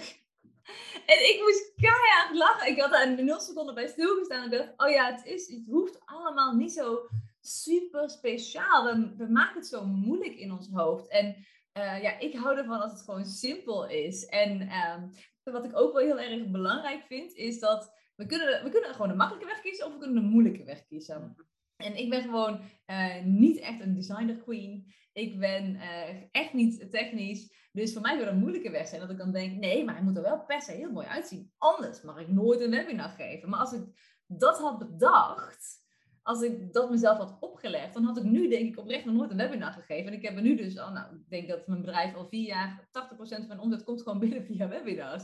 en 1.11 1.29
ik 1.29 1.39
moest 1.41 1.73
keihard 1.75 2.35
lachen. 2.37 2.67
Ik 2.67 2.79
had 2.79 2.91
daar 2.91 3.07
een 3.07 3.25
nul 3.25 3.39
seconden 3.39 3.75
bij 3.75 3.87
stilgestaan 3.87 4.43
en 4.43 4.49
dacht, 4.49 4.73
oh 4.77 4.89
ja, 4.89 5.13
het, 5.13 5.25
is, 5.25 5.47
het 5.47 5.65
hoeft 5.65 5.99
allemaal 6.05 6.55
niet 6.55 6.73
zo 6.73 7.09
super 7.41 8.09
speciaal. 8.09 8.83
We, 8.83 9.15
we 9.17 9.31
maken 9.31 9.55
het 9.55 9.67
zo 9.67 9.85
moeilijk 9.85 10.35
in 10.35 10.51
ons 10.51 10.69
hoofd. 10.73 11.07
En 11.07 11.35
uh, 11.77 12.01
ja, 12.01 12.19
ik 12.19 12.35
hou 12.35 12.57
ervan 12.57 12.81
als 12.81 12.91
het 12.91 13.01
gewoon 13.01 13.25
simpel 13.25 13.87
is. 13.87 14.25
En 14.25 14.61
um, 14.61 15.11
wat 15.43 15.65
ik 15.65 15.77
ook 15.77 15.93
wel 15.93 16.03
heel 16.03 16.19
erg 16.19 16.47
belangrijk 16.47 17.03
vind, 17.05 17.33
is 17.33 17.59
dat 17.59 17.93
we 18.15 18.25
kunnen, 18.25 18.63
we 18.63 18.69
kunnen 18.69 18.93
gewoon 18.93 19.09
een 19.09 19.17
makkelijke 19.17 19.47
weg 19.47 19.61
kiezen 19.61 19.85
of 19.85 19.93
we 19.93 19.99
kunnen 19.99 20.23
een 20.23 20.29
moeilijke 20.29 20.63
weg 20.63 20.85
kiezen. 20.85 21.35
En 21.75 21.97
ik 21.97 22.09
ben 22.09 22.21
gewoon 22.21 22.59
uh, 22.87 23.23
niet 23.23 23.59
echt 23.59 23.79
een 23.79 23.93
designer 23.93 24.37
queen. 24.37 24.93
Ik 25.13 25.39
ben 25.39 25.75
uh, 25.75 26.23
echt 26.31 26.53
niet 26.53 26.91
technisch. 26.91 27.53
Dus 27.71 27.93
voor 27.93 28.01
mij 28.01 28.17
wil 28.17 28.27
een 28.27 28.39
moeilijke 28.39 28.71
weg 28.71 28.87
zijn 28.87 29.01
dat 29.01 29.09
ik 29.09 29.17
dan 29.17 29.31
denk, 29.31 29.57
nee, 29.57 29.83
maar 29.83 29.95
hij 29.95 30.03
moet 30.03 30.15
er 30.17 30.23
wel 30.23 30.45
per 30.45 30.61
se 30.61 30.71
heel 30.71 30.91
mooi 30.91 31.07
uitzien. 31.07 31.51
Anders 31.57 32.01
mag 32.01 32.19
ik 32.19 32.27
nooit 32.27 32.61
een 32.61 32.69
webinar 32.69 33.09
geven. 33.09 33.49
Maar 33.49 33.59
als 33.59 33.73
ik 33.73 33.83
dat 34.27 34.57
had 34.57 34.77
bedacht, 34.77 35.83
als 36.21 36.41
ik 36.41 36.73
dat 36.73 36.89
mezelf 36.89 37.17
had 37.17 37.37
opgelegd, 37.39 37.93
dan 37.93 38.03
had 38.03 38.17
ik 38.17 38.23
nu 38.23 38.49
denk 38.49 38.67
ik 38.67 38.79
oprecht 38.79 39.05
nog 39.05 39.15
nooit 39.15 39.31
een 39.31 39.37
webinar 39.37 39.71
gegeven. 39.71 40.07
En 40.07 40.17
ik 40.17 40.21
heb 40.21 40.35
er 40.35 40.41
nu 40.41 40.55
dus 40.55 40.77
al, 40.77 40.91
nou, 40.91 41.15
ik 41.15 41.29
denk 41.29 41.47
dat 41.49 41.67
mijn 41.67 41.81
bedrijf 41.81 42.15
al 42.15 42.27
vier 42.27 42.45
jaar, 42.45 42.87
80% 42.87 42.89
van 43.17 43.47
mijn 43.47 43.59
omzet 43.59 43.83
komt 43.83 44.01
gewoon 44.01 44.19
binnen 44.19 44.45
via 44.45 44.67
webinars. 44.67 45.23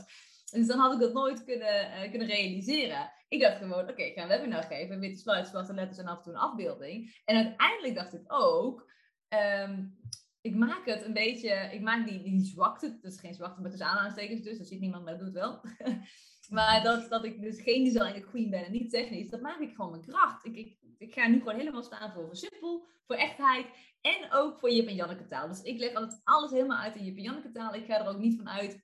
Dus 0.52 0.66
dan 0.66 0.78
had 0.78 0.92
ik 0.92 1.00
dat 1.00 1.12
nooit 1.12 1.44
kunnen, 1.44 1.90
uh, 1.90 2.10
kunnen 2.10 2.28
realiseren. 2.28 3.12
Ik 3.28 3.40
dacht 3.40 3.56
gewoon, 3.56 3.88
oké, 3.88 4.02
ik 4.02 4.14
ga 4.14 4.22
een 4.22 4.28
webinar 4.28 4.62
geven, 4.62 5.00
witte 5.00 5.20
slides, 5.20 5.48
zwarte 5.48 5.74
letters 5.74 5.98
en 5.98 6.06
af 6.06 6.16
en 6.16 6.22
toe 6.22 6.32
een 6.32 6.38
afbeelding. 6.38 7.20
En 7.24 7.36
uiteindelijk 7.36 7.94
dacht 7.94 8.14
ik 8.14 8.24
ook, 8.26 8.90
um, 9.28 9.98
ik 10.40 10.54
maak 10.54 10.86
het 10.86 11.04
een 11.04 11.12
beetje, 11.12 11.68
ik 11.72 11.80
maak 11.80 12.08
die, 12.08 12.22
die 12.22 12.44
zwakte, 12.44 12.98
dat 13.00 13.12
is 13.12 13.20
geen 13.20 13.34
zwakte 13.34 13.60
met 13.60 13.70
tussen 13.70 13.88
aanhalingstekens 13.88 14.42
dus, 14.42 14.58
dat 14.58 14.66
ziet 14.66 14.80
niemand, 14.80 15.04
maar 15.04 15.18
dat 15.18 15.24
doet 15.24 15.34
wel. 15.34 15.60
maar 16.56 16.82
dat, 16.82 17.10
dat 17.10 17.24
ik 17.24 17.40
dus 17.40 17.60
geen 17.60 17.84
designer 17.84 18.20
queen 18.20 18.50
ben 18.50 18.64
en 18.64 18.72
niet 18.72 18.90
technisch, 18.90 19.30
dat 19.30 19.40
maak 19.40 19.60
ik 19.60 19.74
gewoon 19.74 19.90
mijn 19.90 20.02
kracht. 20.02 20.44
Ik, 20.44 20.56
ik, 20.56 20.78
ik 20.98 21.12
ga 21.12 21.28
nu 21.28 21.38
gewoon 21.38 21.58
helemaal 21.58 21.82
staan 21.82 22.12
voor, 22.12 22.36
simpel, 22.36 22.86
voor 23.06 23.16
echtheid 23.16 23.66
en 24.00 24.32
ook 24.32 24.58
voor 24.58 24.72
Jip 24.72 24.86
en 24.86 24.94
Janneke 24.94 25.26
taal. 25.26 25.48
Dus 25.48 25.62
ik 25.62 25.78
leg 25.78 26.20
alles 26.24 26.50
helemaal 26.50 26.78
uit 26.78 26.96
in 26.96 27.04
Jip 27.04 27.16
en 27.16 27.22
Janneke 27.22 27.50
taal. 27.50 27.74
Ik 27.74 27.84
ga 27.84 28.00
er 28.00 28.08
ook 28.08 28.18
niet 28.18 28.36
van 28.36 28.48
uit 28.48 28.82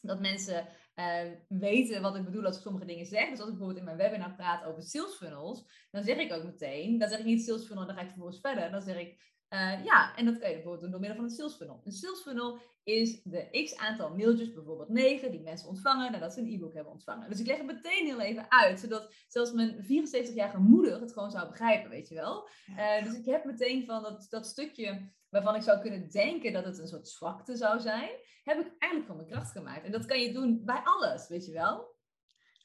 dat 0.00 0.20
mensen 0.20 0.68
uh, 0.98 1.32
weten 1.48 2.02
wat 2.02 2.16
ik 2.16 2.24
bedoel 2.24 2.44
als 2.44 2.56
ik 2.56 2.62
sommige 2.62 2.84
dingen 2.84 3.06
zeg. 3.06 3.28
Dus 3.28 3.38
als 3.38 3.48
ik 3.48 3.56
bijvoorbeeld 3.56 3.78
in 3.78 3.84
mijn 3.84 3.96
webinar 3.96 4.34
praat 4.34 4.64
over 4.64 4.82
sales 4.82 5.14
funnels, 5.14 5.86
dan 5.90 6.04
zeg 6.04 6.16
ik 6.16 6.32
ook 6.32 6.44
meteen, 6.44 6.98
dan 6.98 7.08
zeg 7.08 7.18
ik 7.18 7.24
niet 7.24 7.44
sales 7.44 7.66
funnel, 7.66 7.86
dan 7.86 7.94
ga 7.94 8.00
ik 8.00 8.08
vervolgens 8.08 8.40
verder. 8.40 8.70
Dan 8.70 8.82
zeg 8.82 8.98
ik, 8.98 9.34
uh, 9.50 9.84
ja, 9.84 10.16
en 10.16 10.24
dat 10.24 10.38
kan 10.38 10.48
je 10.48 10.54
bijvoorbeeld 10.54 10.80
doen 10.82 10.90
door 10.90 11.00
middel 11.00 11.18
van 11.18 11.26
een 11.26 11.36
sales 11.36 11.54
funnel. 11.54 11.80
Een 11.84 11.92
sales 11.92 12.20
funnel 12.20 12.58
is 12.82 13.22
de 13.22 13.62
x 13.64 13.76
aantal 13.76 14.14
mailtjes, 14.16 14.52
bijvoorbeeld 14.52 14.88
9, 14.88 15.30
die 15.30 15.40
mensen 15.40 15.68
ontvangen 15.68 16.12
nadat 16.12 16.32
ze 16.32 16.40
een 16.40 16.52
e-book 16.52 16.74
hebben 16.74 16.92
ontvangen. 16.92 17.28
Dus 17.28 17.40
ik 17.40 17.46
leg 17.46 17.56
het 17.56 17.66
meteen 17.66 18.06
heel 18.06 18.20
even 18.20 18.50
uit, 18.50 18.80
zodat 18.80 19.14
zelfs 19.28 19.52
mijn 19.52 19.84
74-jarige 19.84 20.58
moeder 20.58 21.00
het 21.00 21.12
gewoon 21.12 21.30
zou 21.30 21.48
begrijpen, 21.48 21.90
weet 21.90 22.08
je 22.08 22.14
wel. 22.14 22.48
Uh, 22.70 23.04
dus 23.04 23.14
ik 23.14 23.24
heb 23.24 23.44
meteen 23.44 23.84
van 23.84 24.02
dat, 24.02 24.26
dat 24.30 24.46
stukje 24.46 25.12
waarvan 25.36 25.60
ik 25.60 25.62
zou 25.62 25.80
kunnen 25.80 26.10
denken 26.10 26.52
dat 26.52 26.64
het 26.64 26.78
een 26.78 26.88
soort 26.88 27.08
zwakte 27.08 27.56
zou 27.56 27.80
zijn, 27.80 28.10
heb 28.44 28.58
ik 28.58 28.72
eigenlijk 28.78 29.06
van 29.06 29.16
mijn 29.16 29.28
kracht 29.28 29.50
gemaakt. 29.50 29.84
En 29.84 29.92
dat 29.92 30.06
kan 30.06 30.20
je 30.20 30.32
doen 30.32 30.64
bij 30.64 30.80
alles, 30.84 31.28
weet 31.28 31.46
je 31.46 31.52
wel. 31.52 31.94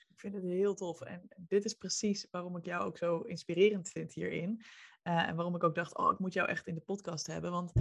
Ik 0.09 0.19
vind 0.19 0.33
het 0.33 0.43
heel 0.43 0.75
tof. 0.75 1.01
En 1.01 1.27
dit 1.37 1.65
is 1.65 1.73
precies 1.73 2.27
waarom 2.31 2.57
ik 2.57 2.65
jou 2.65 2.83
ook 2.83 2.97
zo 2.97 3.19
inspirerend 3.19 3.89
vind 3.89 4.13
hierin. 4.13 4.61
Uh, 5.03 5.27
en 5.27 5.35
waarom 5.35 5.55
ik 5.55 5.63
ook 5.63 5.75
dacht, 5.75 5.97
oh, 5.97 6.11
ik 6.11 6.19
moet 6.19 6.33
jou 6.33 6.49
echt 6.49 6.67
in 6.67 6.75
de 6.75 6.81
podcast 6.81 7.27
hebben. 7.27 7.51
Want 7.51 7.71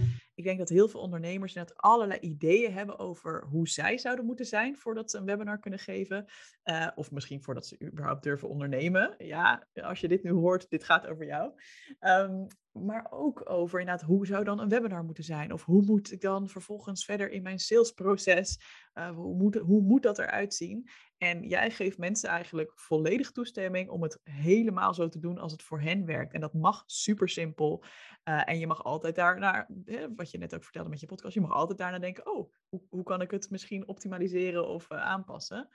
ik 0.40 0.46
denk 0.46 0.58
dat 0.58 0.68
heel 0.68 0.88
veel 0.88 1.00
ondernemers 1.00 1.54
net 1.54 1.76
allerlei 1.76 2.20
ideeën 2.20 2.72
hebben 2.72 2.98
over 2.98 3.44
hoe 3.44 3.68
zij 3.68 3.98
zouden 3.98 4.24
moeten 4.24 4.46
zijn 4.46 4.76
voordat 4.76 5.10
ze 5.10 5.18
een 5.18 5.24
webinar 5.24 5.60
kunnen 5.60 5.78
geven. 5.78 6.24
Uh, 6.64 6.88
of 6.94 7.10
misschien 7.10 7.42
voordat 7.42 7.66
ze 7.66 7.80
überhaupt 7.82 8.22
durven 8.22 8.48
ondernemen. 8.48 9.14
Ja, 9.18 9.66
als 9.72 10.00
je 10.00 10.08
dit 10.08 10.22
nu 10.22 10.30
hoort, 10.30 10.70
dit 10.70 10.84
gaat 10.84 11.06
over 11.06 11.26
jou. 11.26 11.52
Um, 12.00 12.46
maar 12.72 13.06
ook 13.10 13.50
over 13.50 13.80
inderdaad, 13.80 14.06
hoe 14.06 14.26
zou 14.26 14.44
dan 14.44 14.60
een 14.60 14.68
webinar 14.68 15.04
moeten 15.04 15.24
zijn? 15.24 15.52
Of 15.52 15.64
hoe 15.64 15.82
moet 15.82 16.12
ik 16.12 16.20
dan 16.20 16.48
vervolgens 16.48 17.04
verder 17.04 17.30
in 17.30 17.42
mijn 17.42 17.58
salesproces? 17.58 18.60
Uh, 18.94 19.10
hoe, 19.10 19.36
moet, 19.36 19.54
hoe 19.54 19.82
moet 19.82 20.02
dat 20.02 20.18
eruit 20.18 20.54
zien? 20.54 20.88
En 21.22 21.42
jij 21.42 21.70
geeft 21.70 21.98
mensen 21.98 22.28
eigenlijk 22.28 22.72
volledig 22.74 23.30
toestemming 23.30 23.88
om 23.88 24.02
het 24.02 24.20
helemaal 24.22 24.94
zo 24.94 25.08
te 25.08 25.18
doen 25.18 25.38
als 25.38 25.52
het 25.52 25.62
voor 25.62 25.80
hen 25.80 26.04
werkt. 26.06 26.32
En 26.32 26.40
dat 26.40 26.54
mag 26.54 26.82
super 26.86 27.28
simpel. 27.28 27.84
Uh, 28.24 28.48
en 28.48 28.58
je 28.58 28.66
mag 28.66 28.84
altijd 28.84 29.14
daar 29.14 29.38
naar, 29.38 29.68
hè, 29.84 30.14
wat 30.14 30.30
je 30.30 30.38
net 30.38 30.54
ook 30.54 30.62
vertelde 30.62 30.88
met 30.88 31.00
je 31.00 31.06
podcast, 31.06 31.34
je 31.34 31.40
mag 31.40 31.50
altijd 31.50 31.78
daarna 31.78 31.98
denken, 31.98 32.26
oh, 32.32 32.52
hoe, 32.68 32.82
hoe 32.88 33.02
kan 33.02 33.20
ik 33.20 33.30
het 33.30 33.50
misschien 33.50 33.88
optimaliseren 33.88 34.68
of 34.68 34.90
uh, 34.90 34.98
aanpassen? 34.98 35.68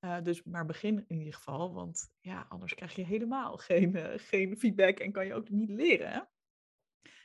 Uh, 0.00 0.20
dus 0.22 0.42
maar 0.42 0.66
begin 0.66 1.04
in 1.06 1.18
ieder 1.18 1.34
geval, 1.34 1.74
want 1.74 2.12
ja, 2.20 2.46
anders 2.48 2.74
krijg 2.74 2.94
je 2.94 3.04
helemaal 3.04 3.56
geen, 3.68 3.96
geen 4.18 4.58
feedback 4.58 4.98
en 4.98 5.12
kan 5.12 5.26
je 5.26 5.34
ook 5.34 5.50
niet 5.50 5.70
leren. 5.70 6.28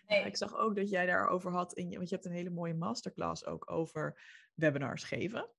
Nee. 0.07 0.25
ik 0.25 0.37
zag 0.37 0.55
ook 0.55 0.75
dat 0.75 0.89
jij 0.89 1.05
daarover 1.05 1.51
had, 1.51 1.73
in 1.73 1.89
je, 1.89 1.97
want 1.97 2.09
je 2.09 2.15
hebt 2.15 2.27
een 2.27 2.33
hele 2.33 2.49
mooie 2.49 2.73
masterclass 2.73 3.45
ook 3.45 3.71
over 3.71 4.21
webinars 4.53 5.03
geven. 5.03 5.49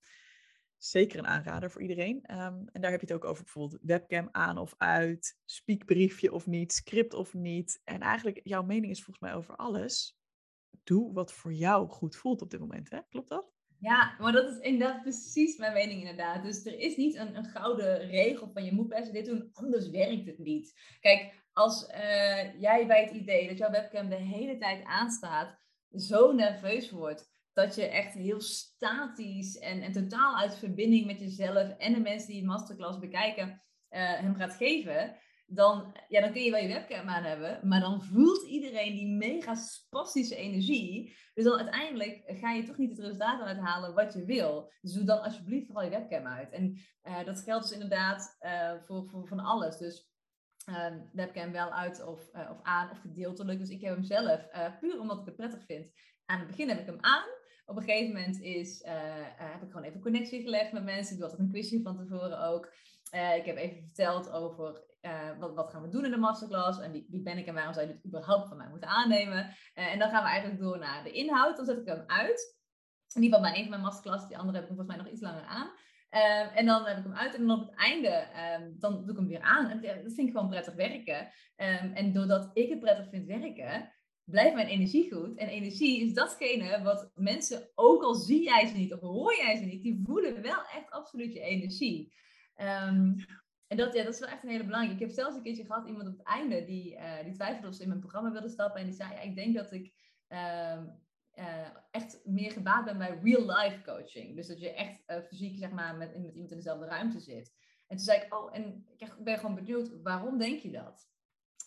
Zeker 0.79 1.19
een 1.19 1.27
aanrader 1.27 1.71
voor 1.71 1.83
iedereen. 1.83 2.17
Um, 2.17 2.69
en 2.73 2.81
daar 2.81 2.91
heb 2.91 3.01
je 3.01 3.07
het 3.07 3.17
ook 3.17 3.25
over 3.25 3.43
bijvoorbeeld 3.43 3.81
webcam 3.83 4.29
aan 4.33 4.59
of 4.59 4.75
uit, 4.79 5.39
speakbriefje 5.45 6.33
of 6.33 6.47
niet, 6.47 6.73
script 6.73 7.15
of 7.15 7.35
niet. 7.35 7.81
En 7.85 8.01
eigenlijk, 8.01 8.41
jouw 8.45 8.63
mening 8.63 8.93
is 8.93 9.03
volgens 9.05 9.31
mij 9.31 9.35
over 9.35 9.57
alles. 9.57 10.19
Doe 10.85 11.13
wat 11.13 11.33
voor 11.33 11.53
jou 11.53 11.89
goed 11.89 12.17
voelt 12.17 12.43
op 12.43 12.51
dit 12.51 12.61
moment, 12.61 12.91
hè? 12.91 13.01
Klopt 13.09 13.29
dat? 13.29 13.55
Ja, 13.79 14.17
maar 14.19 14.33
dat 14.33 14.51
is 14.51 14.59
inderdaad 14.59 15.03
precies 15.03 15.57
mijn 15.57 15.73
mening 15.73 16.01
inderdaad. 16.01 16.43
Dus 16.43 16.67
er 16.67 16.79
is 16.79 16.97
niet 16.97 17.15
een, 17.15 17.45
gouden 17.45 17.99
regel 17.99 18.51
van 18.53 18.65
je 18.65 18.73
moet 18.73 18.89
best 18.89 19.13
dit 19.13 19.27
doen, 19.27 19.51
anders 19.53 19.91
werkt 19.91 20.27
het 20.27 20.39
niet. 20.39 20.75
Kijk, 21.01 21.45
als 21.53 21.89
uh, 21.89 22.61
jij 22.61 22.87
bij 22.87 23.05
het 23.05 23.11
idee 23.11 23.49
dat 23.49 23.59
jouw 23.59 23.71
webcam 23.71 24.09
de 24.09 24.15
hele 24.15 24.59
tijd 24.59 24.85
aanstaat, 24.85 25.59
zo 25.91 26.33
nerveus 26.33 26.91
wordt 26.91 27.31
dat 27.57 27.75
je 27.75 27.87
echt 27.87 28.15
heel 28.15 28.41
statisch 28.41 29.59
en, 29.59 29.83
en 29.83 29.93
totaal 29.93 30.37
uit 30.37 30.59
verbinding 30.59 31.07
met 31.07 31.21
jezelf 31.21 31.77
en 31.79 31.93
de 31.93 32.01
mensen 32.01 32.29
die 32.29 32.41
je 32.41 32.47
masterclass 32.47 32.99
bekijken 32.99 33.49
uh, 33.49 33.59
hem 33.91 34.35
gaat 34.35 34.55
geven, 34.55 35.17
dan, 35.47 35.97
ja, 36.09 36.21
dan 36.21 36.33
kun 36.33 36.43
je 36.43 36.51
wel 36.51 36.61
je 36.61 36.69
webcam 36.69 37.09
aan 37.09 37.23
hebben, 37.23 37.69
maar 37.69 37.81
dan 37.81 38.03
voelt 38.03 38.47
iedereen 38.47 38.95
die 38.95 39.07
mega 39.07 39.55
spastische 39.55 40.37
energie. 40.37 41.17
Dus 41.35 41.45
dan 41.45 41.59
uiteindelijk 41.59 42.23
ga 42.27 42.53
je 42.53 42.63
toch 42.63 42.77
niet 42.77 42.91
het 42.91 42.99
resultaat 42.99 43.41
uithalen 43.41 43.95
wat 43.95 44.13
je 44.13 44.25
wil. 44.25 44.73
Dus 44.81 44.93
doe 44.93 45.05
dan 45.05 45.23
alsjeblieft 45.23 45.67
vooral 45.67 45.85
je 45.85 45.91
webcam 45.91 46.27
uit. 46.27 46.53
En 46.53 46.79
uh, 47.03 47.25
dat 47.25 47.41
geldt 47.41 47.69
dus 47.69 47.73
inderdaad 47.73 48.37
uh, 48.41 48.73
voor, 48.83 49.09
voor 49.09 49.27
van 49.27 49.41
alles. 49.41 49.79
Dus 49.79 50.11
uh, 50.71 50.97
webcam 51.13 51.53
wel 51.53 51.71
uit 51.71 52.05
of, 52.05 52.29
of 52.29 52.63
aan 52.63 52.91
of 52.91 52.99
gedeeltelijk. 52.99 53.59
Dus 53.59 53.71
ik 53.71 53.81
heb 53.81 53.95
hem 53.95 54.05
zelf, 54.05 54.47
puur 54.81 55.01
omdat 55.01 55.19
ik 55.19 55.27
het 55.27 55.37
prettig 55.37 55.65
vind. 55.65 55.93
Aan 56.25 56.39
het 56.39 56.49
begin 56.49 56.69
heb 56.69 56.81
ik 56.81 56.87
hem 56.87 56.99
aan 57.01 57.36
op 57.67 57.77
een 57.77 57.83
gegeven 57.83 58.15
moment 58.15 58.41
is, 58.41 58.83
uh, 58.83 58.93
heb 59.37 59.63
ik 59.63 59.71
gewoon 59.71 59.87
even 59.87 60.01
connectie 60.01 60.43
gelegd 60.43 60.73
met 60.73 60.85
mensen. 60.85 61.13
Ik 61.13 61.21
doe 61.21 61.31
altijd 61.31 61.47
een 61.47 61.53
quizje 61.53 61.83
van 61.83 61.97
tevoren 61.97 62.41
ook. 62.41 62.73
Uh, 63.15 63.37
ik 63.37 63.45
heb 63.45 63.57
even 63.57 63.83
verteld 63.83 64.31
over 64.31 64.85
wat, 65.39 65.55
wat, 65.55 65.71
gaan 65.71 65.83
we 65.83 65.89
doen 65.89 66.05
in 66.05 66.11
de 66.11 66.17
masterclass? 66.17 66.81
En 66.81 66.93
wie, 66.93 67.07
wie, 67.11 67.23
ben 67.23 67.39
ik 67.39 67.47
en 67.47 67.55
waarom 67.55 67.75
zou 67.75 67.87
je 67.87 67.93
dit 67.93 68.07
überhaupt 68.07 68.49
van 68.49 68.57
mij 68.57 68.69
moeten 68.69 68.89
aannemen? 68.89 69.57
en 69.75 69.99
dan 69.99 70.11
gaan 70.11 70.23
we 70.23 70.29
eigenlijk 70.29 70.61
door 70.61 70.79
naar 70.79 71.05
de 71.05 71.11
inhoud. 71.11 71.57
Dan 71.57 71.65
zet 71.65 71.79
ik 71.79 71.87
hem 71.87 72.05
uit. 72.07 72.57
In 73.15 73.23
ieder 73.23 73.39
geval 73.39 73.53
bij 73.53 73.61
een 73.61 73.69
van 73.69 73.71
mijn 73.71 73.83
masterclass. 73.83 74.29
Die 74.29 74.39
andere 74.39 74.59
heb 74.59 74.69
ik 74.69 74.75
volgens 74.75 74.97
mij 74.97 75.05
nog 75.05 75.13
iets 75.13 75.23
langer 75.23 75.45
aan. 75.45 75.71
Ehm, 76.11 76.49
en 76.55 76.67
dan 76.67 76.85
heb 76.87 76.97
ik 76.97 77.03
hem 77.03 77.15
uit 77.15 77.35
en 77.35 77.47
dan 77.47 77.61
op 77.61 77.67
het 77.67 77.79
einde, 77.79 78.09
ehm, 78.09 78.71
dan 78.79 78.93
doe 78.93 79.11
ik 79.11 79.17
hem 79.17 79.27
weer 79.27 79.41
aan. 79.41 79.71
En 79.71 79.81
dat 79.81 80.15
vind 80.15 80.29
ik 80.29 80.35
gewoon 80.35 80.49
prettig 80.49 80.75
werken. 80.75 81.21
Um, 81.57 81.93
en 81.93 82.13
doordat 82.13 82.51
ik 82.53 82.69
het 82.69 82.81
prettig 82.81 83.09
vind 83.09 83.27
werken, 83.27 83.93
blijft 84.27 84.55
mijn 84.55 84.67
energie 84.67 85.13
goed. 85.13 85.37
En 85.37 85.49
energie 85.49 86.01
is 86.01 86.15
datgene 86.15 86.83
wat 86.83 87.11
mensen, 87.15 87.69
ook 87.75 88.03
al 88.03 88.15
zie 88.15 88.43
jij 88.43 88.67
ze 88.67 88.77
niet 88.77 88.93
of 88.93 89.01
hoor 89.01 89.37
jij 89.37 89.57
ze 89.57 89.65
niet, 89.65 89.83
die 89.83 90.01
voelen 90.05 90.43
wel 90.43 90.63
echt 90.75 90.91
absoluut 90.91 91.33
je 91.33 91.41
energie. 91.41 92.13
en 92.55 93.77
dat, 93.77 93.95
ja, 93.95 94.03
dat 94.03 94.15
is 94.15 94.21
wel 94.21 94.29
echt 94.29 94.43
een 94.43 94.49
hele 94.51 94.65
belangrijke. 94.65 95.03
Ik 95.03 95.09
heb 95.09 95.17
zelfs 95.17 95.37
een 95.37 95.43
keertje 95.43 95.65
gehad, 95.65 95.87
iemand 95.87 96.09
op 96.09 96.19
het 96.19 96.27
einde, 96.27 96.65
die, 96.65 96.95
uh, 96.95 97.23
die 97.25 97.33
twijfelde 97.33 97.69
of 97.69 97.75
ze 97.75 97.83
in 97.83 97.89
mijn 97.89 98.01
programma 98.01 98.33
wilde 98.33 98.49
stappen. 98.49 98.81
En 98.81 98.87
die 98.87 98.95
zei, 98.95 99.13
ja, 99.13 99.21
ik 99.21 99.35
denk 99.35 99.55
dat 99.55 99.73
ik 99.73 99.93
uh, 100.29 100.79
echt 101.91 102.21
meer 102.25 102.53
gebaat 102.53 102.85
ben 102.85 102.99
bij 102.99 103.19
real-life 103.23 103.83
coaching. 103.83 104.37
Dus 104.37 104.47
dat 104.47 104.61
je 104.61 104.73
echt 104.73 105.03
uh, 105.07 105.23
fysiek 105.23 105.57
zeg 105.57 105.71
maar, 105.71 105.97
met, 105.97 106.23
met 106.23 106.33
iemand 106.33 106.51
in 106.51 106.57
dezelfde 106.57 106.87
ruimte 106.87 107.21
zit. 107.21 107.55
En 107.87 107.97
toen 107.97 108.05
zei 108.05 108.21
ik, 108.21 108.35
oh, 108.35 108.57
en 108.57 108.87
ik 108.97 109.15
ben 109.19 109.39
gewoon 109.39 109.55
benieuwd, 109.55 110.03
waarom 110.03 110.39
denk 110.39 110.61
je 110.61 110.71
dat? 110.71 111.09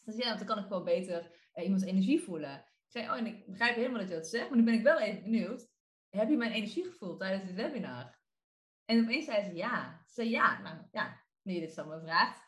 Dus 0.05 0.15
ja, 0.15 0.35
dan 0.35 0.45
kan 0.45 0.57
ik 0.57 0.69
wel 0.69 0.83
beter 0.83 1.31
iemands 1.63 1.83
energie 1.83 2.21
voelen. 2.21 2.55
Ik 2.55 2.91
zei, 2.91 3.09
oh, 3.09 3.17
en 3.17 3.25
ik 3.25 3.45
begrijp 3.45 3.75
helemaal 3.75 3.99
dat 3.99 4.09
je 4.09 4.15
dat 4.15 4.27
zegt, 4.27 4.49
maar 4.49 4.57
nu 4.57 4.63
ben 4.63 4.73
ik 4.73 4.83
wel 4.83 4.99
even 4.99 5.23
benieuwd. 5.23 5.67
Heb 6.09 6.29
je 6.29 6.37
mijn 6.37 6.51
energie 6.51 6.83
gevoeld 6.83 7.19
tijdens 7.19 7.45
dit 7.45 7.55
webinar? 7.55 8.19
En 8.85 9.03
opeens 9.03 9.25
zei 9.25 9.43
ze 9.43 9.55
ja. 9.55 10.03
Ze 10.05 10.13
zei 10.13 10.29
ja, 10.29 10.61
nou 10.61 10.77
ja, 10.91 11.21
nu 11.41 11.53
je 11.53 11.59
dit 11.59 11.73
zo 11.73 11.85
me 11.85 11.99
vraagt. 11.99 12.41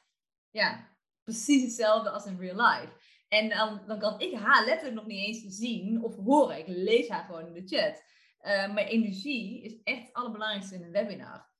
Ja, 0.49 0.87
precies 1.23 1.61
hetzelfde 1.61 2.09
als 2.09 2.25
in 2.25 2.39
real 2.39 2.69
life. 2.69 2.93
En 3.27 3.49
dan, 3.49 3.81
dan 3.87 3.99
kan 3.99 4.19
ik 4.19 4.33
haar 4.33 4.65
letterlijk 4.65 4.95
nog 4.95 5.05
niet 5.05 5.25
eens 5.25 5.57
zien 5.57 6.03
of 6.03 6.15
horen. 6.15 6.57
Ik 6.57 6.67
lees 6.67 7.09
haar 7.09 7.25
gewoon 7.25 7.47
in 7.47 7.53
de 7.53 7.77
chat. 7.77 8.03
Uh, 8.41 8.73
maar 8.73 8.83
energie 8.83 9.63
is 9.63 9.83
echt 9.83 10.05
het 10.05 10.13
allerbelangrijkste 10.13 10.75
in 10.75 10.83
een 10.83 10.91
webinar. 10.91 11.50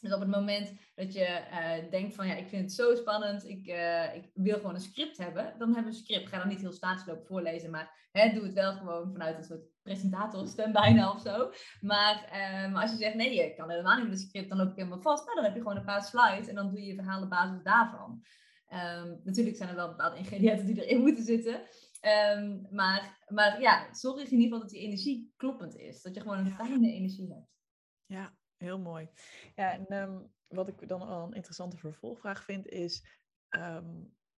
Dus 0.00 0.12
op 0.12 0.20
het 0.20 0.28
moment 0.28 0.72
dat 0.94 1.12
je 1.12 1.44
uh, 1.50 1.90
denkt 1.90 2.14
van 2.14 2.26
ja, 2.26 2.34
ik 2.34 2.48
vind 2.48 2.62
het 2.62 2.72
zo 2.72 2.94
spannend, 2.94 3.44
ik, 3.44 3.66
uh, 3.66 4.14
ik 4.14 4.30
wil 4.34 4.56
gewoon 4.56 4.74
een 4.74 4.80
script 4.80 5.18
hebben, 5.18 5.54
dan 5.58 5.74
hebben 5.74 5.92
we 5.92 5.98
een 5.98 6.04
script. 6.04 6.28
Ga 6.28 6.38
dan 6.38 6.48
niet 6.48 6.60
heel 6.60 6.72
statisch 6.72 7.06
lopen 7.06 7.26
voorlezen, 7.26 7.70
maar 7.70 8.08
hè, 8.12 8.32
doe 8.32 8.44
het 8.44 8.54
wel 8.54 8.72
gewoon 8.72 9.12
vanuit 9.12 9.36
een 9.36 9.44
soort 9.44 9.66
presentatorstem 9.82 10.72
bijna 10.72 11.12
of 11.12 11.20
zo. 11.20 11.50
Maar, 11.80 12.28
maar 12.72 12.82
als 12.82 12.90
je 12.90 12.96
zegt 12.96 13.14
nee, 13.14 13.34
je 13.34 13.54
kan 13.54 13.70
helemaal 13.70 13.96
niet 13.96 14.08
met 14.08 14.18
een 14.18 14.26
script, 14.28 14.48
dan 14.48 14.58
loop 14.58 14.70
ik 14.70 14.76
helemaal 14.76 15.00
vast. 15.00 15.24
Nou, 15.24 15.36
dan 15.36 15.44
heb 15.44 15.54
je 15.54 15.60
gewoon 15.60 15.76
een 15.76 15.84
paar 15.84 16.02
slides 16.02 16.48
en 16.48 16.54
dan 16.54 16.68
doe 16.70 16.80
je 16.80 16.86
je 16.86 16.94
verhaal 16.94 17.22
op 17.22 17.30
basis 17.30 17.62
daarvan. 17.62 18.24
Um, 18.72 19.20
natuurlijk 19.24 19.56
zijn 19.56 19.68
er 19.68 19.74
wel 19.74 19.88
bepaalde 19.88 20.16
ingrediënten 20.16 20.66
die 20.66 20.84
erin 20.84 21.00
moeten 21.00 21.24
zitten. 21.24 21.60
Um, 22.36 22.66
maar, 22.70 23.24
maar 23.28 23.60
ja, 23.60 23.94
zorg 23.94 24.16
in 24.16 24.30
ieder 24.30 24.42
geval 24.42 24.60
dat 24.60 24.70
die 24.70 24.80
energie 24.80 25.32
kloppend 25.36 25.76
is. 25.76 26.02
Dat 26.02 26.14
je 26.14 26.20
gewoon 26.20 26.38
een 26.38 26.50
fijne 26.50 26.92
energie 26.92 27.32
hebt. 27.32 27.54
Ja, 28.06 28.36
heel 28.56 28.78
mooi. 28.78 29.08
Ja, 29.54 29.72
en 29.72 29.92
um, 29.92 30.32
wat 30.46 30.68
ik 30.68 30.88
dan 30.88 31.02
al 31.02 31.26
een 31.26 31.32
interessante 31.32 31.76
vervolgvraag 31.76 32.44
vind 32.44 32.66
is... 32.68 33.04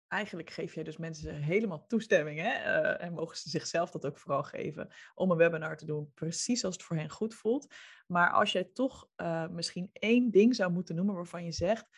eigenlijk 0.09 0.51
geef 0.51 0.75
jij 0.75 0.85
dus 0.85 0.97
mensen 0.97 1.35
helemaal 1.35 1.87
toestemming. 1.87 2.41
Hè? 2.41 2.49
Uh, 2.49 3.05
en 3.05 3.13
mogen 3.13 3.37
ze 3.37 3.51
zichzelf 3.51 3.91
dat 3.91 4.07
ook 4.07 4.19
vooral 4.19 4.43
geven. 4.43 4.89
Om 5.15 5.31
een 5.31 5.37
webinar 5.37 5.77
te 5.77 5.87
doen, 5.87 6.13
precies 6.15 6.65
als 6.65 6.75
het 6.75 6.85
voor 6.85 6.97
hen 6.97 7.11
goed 7.11 7.35
voelt. 7.35 7.75
Maar 8.07 8.31
als 8.31 8.53
jij 8.53 8.65
toch 8.65 9.09
uh, 9.17 9.49
misschien 9.49 9.89
één 9.93 10.31
ding 10.31 10.55
zou 10.55 10.73
moeten 10.73 10.95
noemen 10.95 11.15
waarvan 11.15 11.45
je 11.45 11.53
zegt 11.53 11.89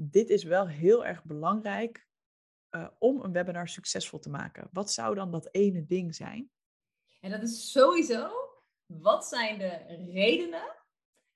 dit 0.00 0.30
is 0.30 0.44
wel 0.44 0.68
heel 0.68 1.06
erg 1.06 1.24
belangrijk 1.24 2.08
uh, 2.70 2.88
om 2.98 3.24
een 3.24 3.32
webinar 3.32 3.68
succesvol 3.68 4.18
te 4.18 4.30
maken. 4.30 4.68
Wat 4.72 4.92
zou 4.92 5.14
dan 5.14 5.30
dat 5.30 5.48
ene 5.50 5.86
ding 5.86 6.14
zijn? 6.14 6.50
En 7.20 7.30
dat 7.30 7.42
is 7.42 7.70
sowieso, 7.72 8.30
wat 8.86 9.26
zijn 9.26 9.58
de 9.58 10.04
redenen 10.12 10.76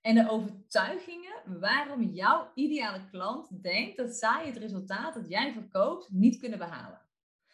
en 0.02 0.14
de 0.14 0.30
overtuigingen 0.30 1.60
waarom 1.60 2.02
jouw 2.02 2.50
ideale 2.54 3.08
klant 3.10 3.62
denkt 3.62 3.96
dat 3.96 4.14
zij 4.14 4.42
het 4.46 4.56
resultaat 4.56 5.14
dat 5.14 5.28
jij 5.28 5.52
verkoopt 5.52 6.08
niet 6.10 6.38
kunnen 6.38 6.58
behalen? 6.58 7.00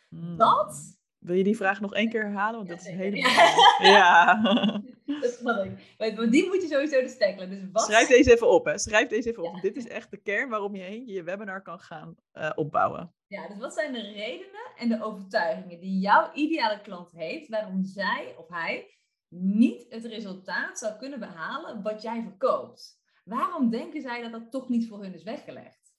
Hmm. 0.08 0.36
Dat 0.36 0.98
wil 1.18 1.34
je 1.34 1.44
die 1.44 1.56
vraag 1.56 1.80
nog 1.80 1.94
één 1.94 2.08
keer 2.08 2.22
herhalen? 2.22 2.56
Want 2.56 2.68
dat 2.68 2.80
is 2.80 2.86
helemaal. 2.86 3.30
Ja. 3.78 4.40
dat 5.20 5.32
snap 5.32 5.64
ik. 5.64 5.94
Maar 5.98 6.30
die 6.30 6.46
moet 6.46 6.62
je 6.62 6.68
sowieso 6.68 7.00
dus 7.00 7.18
tackelen. 7.18 7.50
Dus 7.50 7.60
wat... 7.72 7.82
Schrijf 7.82 8.08
deze 8.08 8.32
even 8.32 8.50
op, 8.50 8.64
hè? 8.64 8.78
Schrijf 8.78 9.08
deze 9.08 9.28
even 9.28 9.42
op. 9.42 9.60
Dit 9.60 9.76
is 9.76 9.88
echt 9.88 10.10
de 10.10 10.16
kern 10.16 10.48
waarom 10.48 10.74
je 10.74 10.82
heen 10.82 11.06
je 11.06 11.22
webinar 11.22 11.62
kan 11.62 11.80
gaan 11.80 12.16
uh, 12.32 12.50
opbouwen. 12.54 13.14
Ja, 13.26 13.48
dus 13.48 13.58
wat 13.58 13.74
zijn 13.74 13.92
de 13.92 14.00
redenen 14.00 14.72
en 14.76 14.88
de 14.88 15.02
overtuigingen 15.02 15.80
die 15.80 15.98
jouw 15.98 16.30
ideale 16.34 16.80
klant 16.80 17.10
heeft, 17.12 17.48
waarom 17.48 17.84
zij 17.84 18.34
of 18.38 18.48
hij 18.48 18.97
niet 19.28 19.86
het 19.88 20.04
resultaat 20.04 20.78
zou 20.78 20.98
kunnen 20.98 21.20
behalen 21.20 21.82
wat 21.82 22.02
jij 22.02 22.22
verkoopt? 22.22 23.00
Waarom 23.24 23.70
denken 23.70 24.00
zij 24.00 24.22
dat 24.22 24.32
dat 24.32 24.50
toch 24.50 24.68
niet 24.68 24.88
voor 24.88 25.02
hun 25.02 25.14
is 25.14 25.22
weggelegd? 25.22 25.96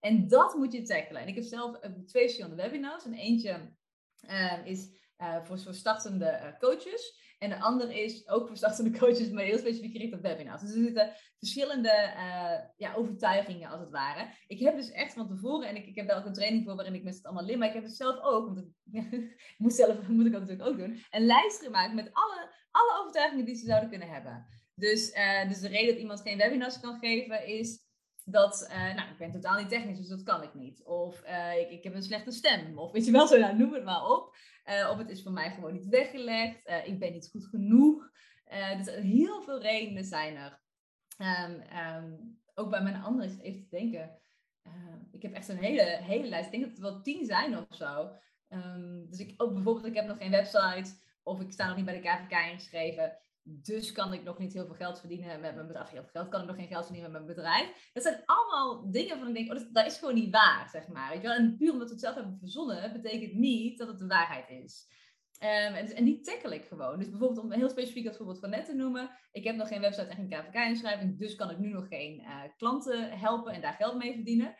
En 0.00 0.28
dat 0.28 0.54
moet 0.54 0.72
je 0.72 0.82
tackelen. 0.82 1.22
En 1.22 1.28
ik 1.28 1.34
heb 1.34 1.44
zelf 1.44 1.76
eh, 1.76 1.90
twee 2.06 2.22
verschillende 2.22 2.56
webinars. 2.62 3.04
En 3.04 3.14
eentje 3.14 3.76
Ehm, 4.26 4.64
is 4.64 4.88
uh, 5.18 5.44
voor, 5.44 5.58
voor 5.60 5.74
startende 5.74 6.56
coaches. 6.58 7.25
En 7.38 7.50
de 7.50 7.60
andere 7.60 8.02
is 8.02 8.28
ook 8.28 8.46
voor 8.46 8.56
startende 8.56 8.98
coaches, 8.98 9.30
maar 9.30 9.44
heel 9.44 9.58
specifiek 9.58 9.92
gericht 9.92 10.12
op 10.12 10.22
webinars. 10.22 10.60
Dus 10.60 10.74
er 10.74 10.82
zitten 10.82 11.12
verschillende 11.38 12.12
uh, 12.16 12.58
ja, 12.76 12.94
overtuigingen 12.94 13.70
als 13.70 13.80
het 13.80 13.90
ware. 13.90 14.28
Ik 14.46 14.58
heb 14.58 14.76
dus 14.76 14.90
echt 14.90 15.12
van 15.12 15.28
tevoren, 15.28 15.68
en 15.68 15.76
ik, 15.76 15.86
ik 15.86 15.94
heb 15.94 16.08
daar 16.08 16.18
ook 16.18 16.24
een 16.24 16.32
training 16.32 16.64
voor 16.64 16.74
waarin 16.74 16.94
ik 16.94 17.02
met 17.02 17.14
het 17.14 17.24
allemaal 17.24 17.44
leer, 17.44 17.58
maar 17.58 17.68
ik 17.68 17.74
heb 17.74 17.82
het 17.82 17.96
zelf 17.96 18.20
ook, 18.22 18.46
want 18.46 18.58
ik 18.58 19.36
moet, 19.58 19.74
zelf, 19.74 20.08
moet 20.08 20.26
ik 20.26 20.32
dat 20.32 20.40
natuurlijk 20.40 20.68
ook 20.68 20.78
doen, 20.78 21.02
een 21.10 21.26
lijst 21.26 21.62
gemaakt 21.62 21.94
met 21.94 22.10
alle, 22.12 22.52
alle 22.70 23.00
overtuigingen 23.00 23.44
die 23.44 23.54
ze 23.54 23.66
zouden 23.66 23.88
kunnen 23.88 24.08
hebben. 24.08 24.46
Dus, 24.74 25.12
dus 25.48 25.60
de 25.60 25.68
reden 25.68 25.92
dat 25.92 26.02
iemand 26.02 26.20
geen 26.20 26.38
webinars 26.38 26.80
kan 26.80 26.98
geven 26.98 27.46
is 27.46 27.85
dat, 28.28 28.68
uh, 28.70 28.94
nou, 28.94 29.10
ik 29.10 29.16
ben 29.18 29.30
totaal 29.30 29.58
niet 29.58 29.68
technisch, 29.68 29.98
dus 29.98 30.08
dat 30.08 30.22
kan 30.22 30.42
ik 30.42 30.54
niet. 30.54 30.84
Of 30.84 31.22
uh, 31.24 31.58
ik, 31.58 31.70
ik, 31.70 31.84
heb 31.84 31.94
een 31.94 32.02
slechte 32.02 32.30
stem. 32.30 32.78
Of 32.78 32.92
weet 32.92 33.04
je 33.04 33.12
wel, 33.12 33.26
zo, 33.28 33.38
nou, 33.38 33.56
noem 33.56 33.74
het 33.74 33.84
maar 33.84 34.10
op. 34.10 34.36
Uh, 34.66 34.90
of 34.90 34.98
het 34.98 35.10
is 35.10 35.22
voor 35.22 35.32
mij 35.32 35.50
gewoon 35.50 35.72
niet 35.72 35.86
weggelegd. 35.86 36.60
ik 36.84 36.98
ben 36.98 37.12
niet 37.12 37.28
goed 37.30 37.46
genoeg. 37.46 38.10
dus 38.76 38.94
heel 38.94 39.42
veel 39.42 39.60
redenen 39.60 40.04
zijn 40.04 40.36
er. 40.36 40.60
Um, 41.18 41.62
um, 41.78 42.38
ook 42.54 42.70
bij 42.70 42.82
mijn 42.82 43.02
andere 43.02 43.26
is 43.26 43.38
even 43.38 43.62
te 43.62 43.76
denken. 43.76 44.18
ik 45.10 45.22
heb 45.22 45.32
echt 45.32 45.48
een 45.48 45.58
hele, 45.58 45.82
hele 45.82 46.28
lijst. 46.28 46.46
Ik 46.46 46.52
denk 46.52 46.62
dat 46.62 46.72
het 46.72 46.82
wel 46.82 47.02
tien 47.02 47.24
zijn 47.24 47.58
of 47.58 47.76
zo. 47.76 48.10
Dus 49.08 49.18
ik, 49.18 49.34
ook 49.36 49.52
bijvoorbeeld, 49.52 49.86
ik 49.86 49.94
heb 49.94 50.06
nog 50.06 50.18
geen 50.18 50.30
website. 50.30 50.90
Of 51.22 51.40
ik 51.40 51.52
sta 51.52 51.66
nog 51.66 51.76
niet 51.76 51.84
bij 51.84 52.00
de 52.00 52.08
KVK 52.08 52.50
ingeschreven. 52.50 53.18
Dus 53.48 53.92
kan 53.92 54.12
ik 54.12 54.22
nog 54.22 54.38
niet 54.38 54.52
heel 54.52 54.66
veel 54.66 54.74
geld 54.74 54.98
verdienen 54.98 55.40
met 55.40 55.54
mijn 55.54 55.66
bedrijf. 55.66 55.90
Heel 55.90 56.02
veel 56.02 56.10
geld 56.10 56.28
kan 56.28 56.40
ik 56.40 56.46
nog 56.46 56.56
geen 56.56 56.68
geld 56.68 56.84
verdienen 56.84 57.12
met 57.12 57.22
mijn 57.22 57.34
bedrijf. 57.36 57.90
Dat 57.92 58.02
zijn 58.02 58.22
allemaal 58.24 58.90
dingen 58.90 59.18
van 59.18 59.28
ik 59.28 59.34
denk, 59.34 59.52
oh, 59.52 59.72
dat, 59.72 59.86
is 59.86 59.98
gewoon 59.98 60.14
niet 60.14 60.30
waar, 60.30 60.68
zeg 60.68 60.88
maar. 60.88 61.10
Weet 61.10 61.22
je 61.22 61.28
wel? 61.28 61.36
En 61.36 61.56
puur 61.56 61.72
omdat 61.72 61.86
we 61.86 61.92
het 61.92 62.02
zelf 62.02 62.14
hebben 62.14 62.38
verzonnen, 62.38 62.92
betekent 62.92 63.32
niet 63.32 63.78
dat 63.78 63.88
het 63.88 63.98
de 63.98 64.06
waarheid 64.06 64.50
is. 64.50 64.88
Um, 65.42 65.48
en, 65.48 65.94
en, 65.94 66.04
die 66.04 66.20
tackle 66.20 66.54
ik 66.54 66.64
gewoon. 66.64 66.98
Dus 66.98 67.10
bijvoorbeeld 67.10 67.44
om 67.44 67.52
een 67.52 67.58
heel 67.58 67.68
specifiek 67.68 68.06
als 68.06 68.16
voorbeeld 68.16 68.40
van 68.40 68.50
net 68.50 68.64
te 68.64 68.74
noemen. 68.74 69.10
Ik 69.32 69.44
heb 69.44 69.56
nog 69.56 69.68
geen 69.68 69.80
website 69.80 70.06
en 70.06 70.16
geen 70.16 70.28
KVK-inschrijving. 70.28 71.18
Dus 71.18 71.34
kan 71.34 71.50
ik 71.50 71.58
nu 71.58 71.68
nog 71.68 71.88
geen 71.88 72.20
uh, 72.20 72.42
klanten 72.56 73.18
helpen 73.18 73.52
en 73.52 73.60
daar 73.60 73.74
geld 73.74 73.96
mee 73.96 74.14
verdienen. 74.14 74.54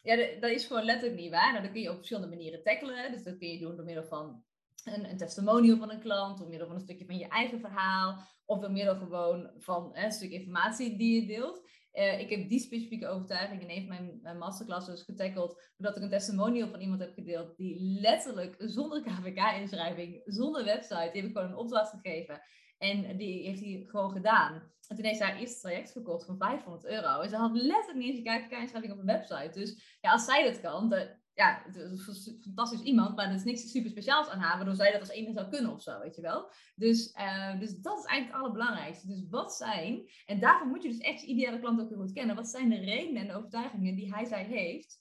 Ja, 0.00 0.16
dat 0.40 0.50
is 0.50 0.66
gewoon 0.66 0.84
letterlijk 0.84 1.20
niet 1.20 1.30
waar. 1.30 1.50
Nou, 1.50 1.62
dat 1.62 1.72
kun 1.72 1.80
je 1.80 1.90
op 1.90 1.96
verschillende 1.96 2.36
manieren 2.36 2.62
tackelen. 2.62 3.12
Dus 3.12 3.22
dat 3.22 3.38
kun 3.38 3.48
je 3.48 3.58
doen 3.58 3.76
door 3.76 3.84
middel 3.84 4.04
van 4.04 4.44
een, 4.84 5.10
een 5.10 5.16
testimonial 5.16 5.78
van 5.78 5.90
een 5.90 6.00
klant, 6.00 6.38
door 6.38 6.48
middel 6.48 6.66
van 6.66 6.76
een 6.76 6.82
stukje 6.82 7.06
van 7.06 7.18
je 7.18 7.28
eigen 7.28 7.60
verhaal, 7.60 8.26
of 8.44 8.60
door 8.60 8.72
middel 8.72 8.96
gewoon 8.96 9.50
van 9.58 9.90
een 9.92 10.12
stuk 10.12 10.30
informatie 10.30 10.98
die 10.98 11.20
je 11.20 11.26
deelt. 11.26 11.70
Uh, 11.92 12.20
ik 12.20 12.30
heb 12.30 12.48
die 12.48 12.60
specifieke 12.60 13.08
overtuiging 13.08 13.62
in 13.62 13.70
een 13.70 13.86
van 13.86 14.20
mijn, 14.22 14.38
masterclasses 14.38 15.02
getackeld, 15.02 15.72
doordat 15.76 15.96
ik 15.96 16.02
een 16.02 16.10
testimonial 16.10 16.68
van 16.68 16.80
iemand 16.80 17.00
heb 17.00 17.12
gedeeld 17.14 17.56
die 17.56 17.80
letterlijk 18.00 18.54
zonder 18.58 19.02
KVK-inschrijving, 19.02 20.20
zonder 20.24 20.64
website, 20.64 21.10
die 21.12 21.20
heb 21.20 21.30
ik 21.30 21.36
gewoon 21.36 21.48
een 21.50 21.56
opdracht 21.56 21.90
gegeven. 21.90 22.40
En 22.78 23.16
die 23.16 23.46
heeft 23.46 23.60
hij 23.60 23.84
gewoon 23.86 24.12
gedaan. 24.12 24.72
En 24.88 24.96
toen 24.96 25.04
heeft 25.04 25.18
ze 25.18 25.24
haar 25.24 25.36
eerste 25.36 25.60
traject 25.60 25.92
verkocht 25.92 26.24
van 26.24 26.36
500 26.38 26.86
euro. 26.86 27.20
En 27.20 27.28
ze 27.28 27.36
had 27.36 27.52
letterlijk 27.52 27.98
niet 27.98 28.08
eens 28.08 28.18
een 28.18 28.48
KVK-inschrijving 28.48 28.92
op 28.92 28.98
een 28.98 29.06
website. 29.06 29.58
Dus 29.58 29.98
ja, 30.00 30.12
als 30.12 30.24
zij 30.24 30.44
dat 30.44 30.60
kan, 30.60 30.88
ja, 31.34 31.62
het 31.64 31.76
is 31.76 32.06
een 32.06 32.40
fantastisch 32.42 32.80
iemand, 32.82 33.16
maar 33.16 33.28
er 33.28 33.34
is 33.34 33.44
niks 33.44 33.70
super 33.70 33.90
speciaals 33.90 34.28
aan 34.28 34.38
haar, 34.38 34.56
waardoor 34.56 34.74
zij 34.74 34.92
dat 34.92 35.00
als 35.00 35.10
enige 35.10 35.32
zou 35.32 35.48
kunnen 35.48 35.72
of 35.72 35.82
zo, 35.82 36.00
weet 36.00 36.16
je 36.16 36.22
wel. 36.22 36.50
Dus, 36.74 37.14
uh, 37.16 37.58
dus 37.58 37.78
dat 37.78 37.98
is 37.98 38.04
eigenlijk 38.04 38.26
het 38.26 38.34
allerbelangrijkste. 38.34 39.06
Dus 39.06 39.28
wat 39.28 39.54
zijn, 39.54 40.10
en 40.26 40.40
daarvoor 40.40 40.66
moet 40.66 40.82
je 40.82 40.88
dus 40.88 40.98
echt 40.98 41.20
je 41.20 41.26
ideale 41.26 41.58
klant 41.58 41.80
ook 41.80 41.88
heel 41.88 41.98
goed 41.98 42.12
kennen, 42.12 42.36
wat 42.36 42.48
zijn 42.48 42.68
de 42.68 42.80
redenen 42.80 43.22
en 43.22 43.28
de 43.28 43.34
overtuigingen 43.34 43.94
die 43.94 44.14
hij, 44.14 44.24
zij 44.24 44.44
heeft, 44.44 45.00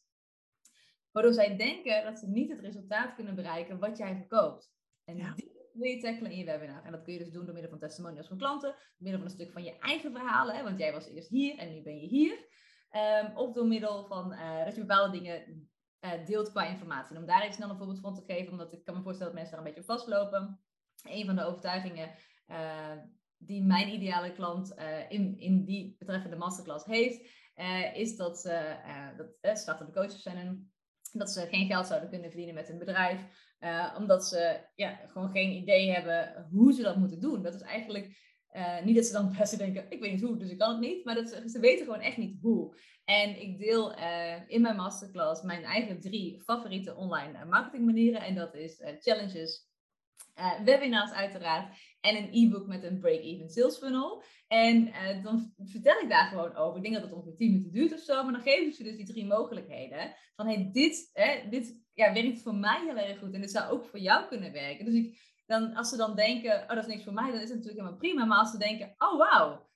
waardoor 1.12 1.34
zij 1.34 1.58
denken 1.58 2.04
dat 2.04 2.20
ze 2.20 2.28
niet 2.28 2.50
het 2.50 2.60
resultaat 2.60 3.16
kunnen 3.16 3.36
bereiken 3.36 3.80
wat 3.80 3.98
jij 3.98 4.16
verkoopt. 4.16 4.72
En 5.06 5.16
die 5.16 5.52
wil 5.74 5.90
je 5.90 6.02
tackelen 6.02 6.32
in 6.32 6.38
je 6.38 6.46
webinar. 6.46 6.84
En 6.84 6.92
dat 6.92 7.04
kun 7.04 7.14
je 7.14 7.20
dus 7.20 7.32
doen 7.32 7.46
door 7.46 7.54
middel 7.54 7.72
van 7.72 7.80
testimonials 7.80 8.28
van 8.28 8.38
klanten, 8.38 8.70
door 8.70 8.78
middel 8.98 9.22
van 9.22 9.30
een 9.30 9.36
stuk 9.36 9.52
van 9.52 9.64
je 9.64 9.78
eigen 9.80 10.12
verhalen, 10.12 10.56
hè, 10.56 10.64
want 10.64 10.80
jij 10.80 10.92
was 10.92 11.08
eerst 11.08 11.30
hier 11.30 11.58
en 11.58 11.74
nu 11.74 11.82
ben 11.82 12.00
je 12.00 12.08
hier. 12.08 12.50
Um, 13.26 13.38
of 13.38 13.54
door 13.54 13.68
middel 13.68 14.06
van 14.06 14.34
uh, 14.34 14.66
dat 14.66 14.76
je 14.76 14.82
bepaalde 14.82 15.20
dingen 15.20 15.70
deelt 16.26 16.52
qua 16.52 16.68
informatie. 16.68 17.16
En 17.16 17.22
om 17.22 17.28
daar 17.28 17.48
iets 17.48 17.58
dan 17.58 17.70
een 17.70 17.78
voorbeeld 17.78 18.00
van 18.00 18.16
te 18.16 18.34
geven, 18.34 18.52
omdat 18.52 18.74
ik 18.74 18.84
kan 18.84 18.96
me 18.96 19.02
voorstellen 19.02 19.34
dat 19.34 19.42
mensen 19.42 19.58
daar 19.58 19.68
een 19.68 19.74
beetje 19.74 19.94
vastlopen. 19.94 20.60
Een 21.04 21.26
van 21.26 21.36
de 21.36 21.44
overtuigingen 21.44 22.10
die 23.38 23.64
mijn 23.64 23.94
ideale 23.94 24.34
klant 24.34 24.76
in, 25.10 25.40
in 25.40 25.64
die 25.64 25.96
betreffende 26.00 26.36
masterclass 26.36 26.86
heeft, 26.86 27.30
is 27.94 28.16
dat 28.16 28.40
ze, 28.40 28.76
dat 29.42 29.58
startende 29.58 29.92
coaches 29.92 30.22
zijn 30.22 30.38
en 30.38 30.72
dat 31.12 31.30
ze 31.30 31.48
geen 31.48 31.68
geld 31.68 31.88
zouden 31.88 32.10
kunnen 32.10 32.30
verdienen 32.30 32.56
met 32.56 32.68
hun 32.68 32.78
bedrijf. 32.78 33.22
Omdat 33.98 34.26
ze 34.26 34.68
ja, 34.76 35.00
gewoon 35.08 35.32
geen 35.32 35.52
idee 35.52 35.92
hebben 35.92 36.48
hoe 36.52 36.74
ze 36.74 36.82
dat 36.82 36.96
moeten 36.96 37.20
doen. 37.20 37.44
Dat 37.44 37.54
is 37.54 37.62
eigenlijk 37.62 38.30
niet 38.84 38.96
dat 38.96 39.06
ze 39.06 39.14
dan 39.14 39.36
best 39.38 39.58
denken, 39.58 39.86
ik 39.90 40.00
weet 40.00 40.12
niet 40.12 40.22
hoe, 40.22 40.38
dus 40.38 40.50
ik 40.50 40.58
kan 40.58 40.72
het 40.72 40.80
niet. 40.80 41.06
Maar 41.06 41.16
dat 41.16 41.30
ze, 41.30 41.50
ze 41.50 41.60
weten 41.60 41.86
gewoon 41.86 42.02
echt 42.02 42.18
niet 42.18 42.42
hoe. 42.42 42.76
En 43.06 43.42
ik 43.42 43.58
deel 43.58 43.98
uh, 43.98 44.50
in 44.50 44.62
mijn 44.62 44.76
masterclass 44.76 45.42
mijn 45.42 45.64
eigen 45.64 46.00
drie 46.00 46.42
favoriete 46.42 46.96
online 46.96 47.46
marketingmanieren. 47.46 48.22
En 48.22 48.36
dat 48.36 48.56
is 48.56 48.82
challenges, 49.00 49.70
webinars 50.64 51.12
uiteraard 51.12 51.78
en 52.02 52.16
een 52.16 52.30
e-book 52.32 52.68
met 52.68 52.84
een 52.84 53.00
break-even 53.00 53.50
sales 53.50 53.78
funnel. 53.78 54.24
En 54.48 54.88
uh, 54.88 55.24
dan 55.24 55.54
vertel 55.58 56.00
ik 56.02 56.10
daar 56.10 56.28
gewoon 56.28 56.56
over. 56.56 56.78
Ik 56.78 56.84
denk 56.84 56.94
dat 56.94 57.04
het 57.04 57.14
ongeveer 57.14 57.36
10 57.36 57.52
minuten 57.52 57.72
duurt 57.72 57.94
of 57.94 58.00
zo. 58.00 58.24
Maar 58.24 58.34
dan 58.34 58.54
ik 58.54 58.74
ze 58.74 58.84
dus 58.84 58.96
die 58.96 59.06
drie 59.06 59.26
mogelijkheden. 59.26 60.16
Van 60.36 60.48
hey, 60.48 60.70
dit, 60.72 61.10
hè, 61.14 61.50
dit 61.50 61.82
ja, 61.94 62.14
werkt 62.14 62.42
voor 62.42 62.56
mij 62.56 62.82
heel 62.86 62.98
erg 62.98 63.20
goed. 63.20 63.34
En 63.34 63.42
dit 63.42 63.52
zou 63.52 63.72
ook 63.72 63.86
voor 63.86 64.00
jou 64.00 64.28
kunnen 64.28 64.52
werken. 64.52 64.86
Dus 64.86 64.94
ik, 64.94 65.20
dan, 65.46 65.74
als 65.76 65.90
ze 65.90 65.98
dan 65.98 66.16
denken, 66.16 66.62
oh 66.62 66.68
dat 66.68 66.78
is 66.78 66.88
niks 66.88 67.04
voor 67.04 67.14
mij, 67.14 67.32
dan 67.32 67.42
is 67.42 67.50
het 67.50 67.58
natuurlijk 67.58 67.78
helemaal 67.78 67.98
prima. 67.98 68.26
Maar 68.26 68.38
als 68.38 68.52
ze 68.52 68.58
denken, 68.58 68.96
oh 68.98 69.18
wauw, 69.18 69.70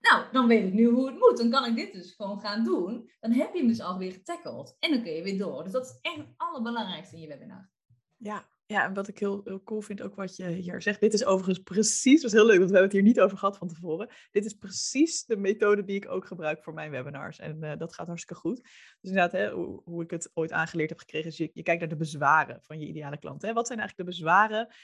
nou, 0.00 0.32
dan 0.32 0.46
weet 0.46 0.66
ik 0.66 0.72
nu 0.72 0.86
hoe 0.86 1.06
het 1.06 1.18
moet. 1.18 1.36
Dan 1.36 1.50
kan 1.50 1.64
ik 1.64 1.76
dit 1.76 1.92
dus 1.92 2.14
gewoon 2.14 2.40
gaan 2.40 2.64
doen. 2.64 3.10
Dan 3.20 3.32
heb 3.32 3.52
je 3.52 3.58
hem 3.58 3.68
dus 3.68 3.80
alweer 3.80 4.12
getackled. 4.12 4.76
En 4.78 4.90
dan 4.90 5.02
kun 5.02 5.12
je 5.12 5.22
weer 5.22 5.38
door. 5.38 5.62
Dus 5.62 5.72
dat 5.72 5.84
is 5.84 5.98
echt 6.00 6.16
het 6.16 6.34
allerbelangrijkste 6.36 7.16
in 7.16 7.22
je 7.22 7.28
webinar. 7.28 7.70
Ja, 8.16 8.46
ja, 8.68 8.84
en 8.84 8.94
wat 8.94 9.08
ik 9.08 9.18
heel, 9.18 9.40
heel 9.44 9.62
cool 9.62 9.80
vind, 9.80 10.02
ook 10.02 10.14
wat 10.14 10.36
je 10.36 10.48
hier 10.48 10.82
zegt. 10.82 11.00
Dit 11.00 11.14
is 11.14 11.24
overigens 11.24 11.58
precies, 11.58 12.22
is 12.22 12.32
heel 12.32 12.46
leuk, 12.46 12.58
want 12.58 12.70
we 12.70 12.76
hebben 12.76 12.96
het 12.96 13.02
hier 13.02 13.12
niet 13.12 13.20
over 13.20 13.38
gehad 13.38 13.58
van 13.58 13.68
tevoren. 13.68 14.10
Dit 14.30 14.44
is 14.44 14.54
precies 14.54 15.24
de 15.24 15.36
methode 15.36 15.84
die 15.84 15.96
ik 15.96 16.10
ook 16.10 16.26
gebruik 16.26 16.62
voor 16.62 16.74
mijn 16.74 16.90
webinars. 16.90 17.38
En 17.38 17.64
uh, 17.64 17.76
dat 17.76 17.94
gaat 17.94 18.06
hartstikke 18.06 18.40
goed. 18.40 18.62
Dus 19.00 19.10
inderdaad, 19.10 19.32
hè, 19.32 19.50
hoe, 19.50 19.82
hoe, 19.84 20.02
ik 20.02 20.10
het 20.10 20.30
ooit 20.34 20.52
aangeleerd 20.52 20.88
heb 20.88 20.98
gekregen, 20.98 21.30
is 21.30 21.36
je, 21.36 21.50
je 21.52 21.62
kijkt 21.62 21.80
naar 21.80 21.88
de 21.88 21.96
bezwaren 21.96 22.58
van 22.62 22.80
je 22.80 22.86
ideale 22.86 23.18
klant. 23.18 23.42
Hè. 23.42 23.52
Wat 23.52 23.66
zijn 23.66 23.78
eigenlijk 23.78 24.08
de 24.08 24.16
bezwaren 24.16 24.74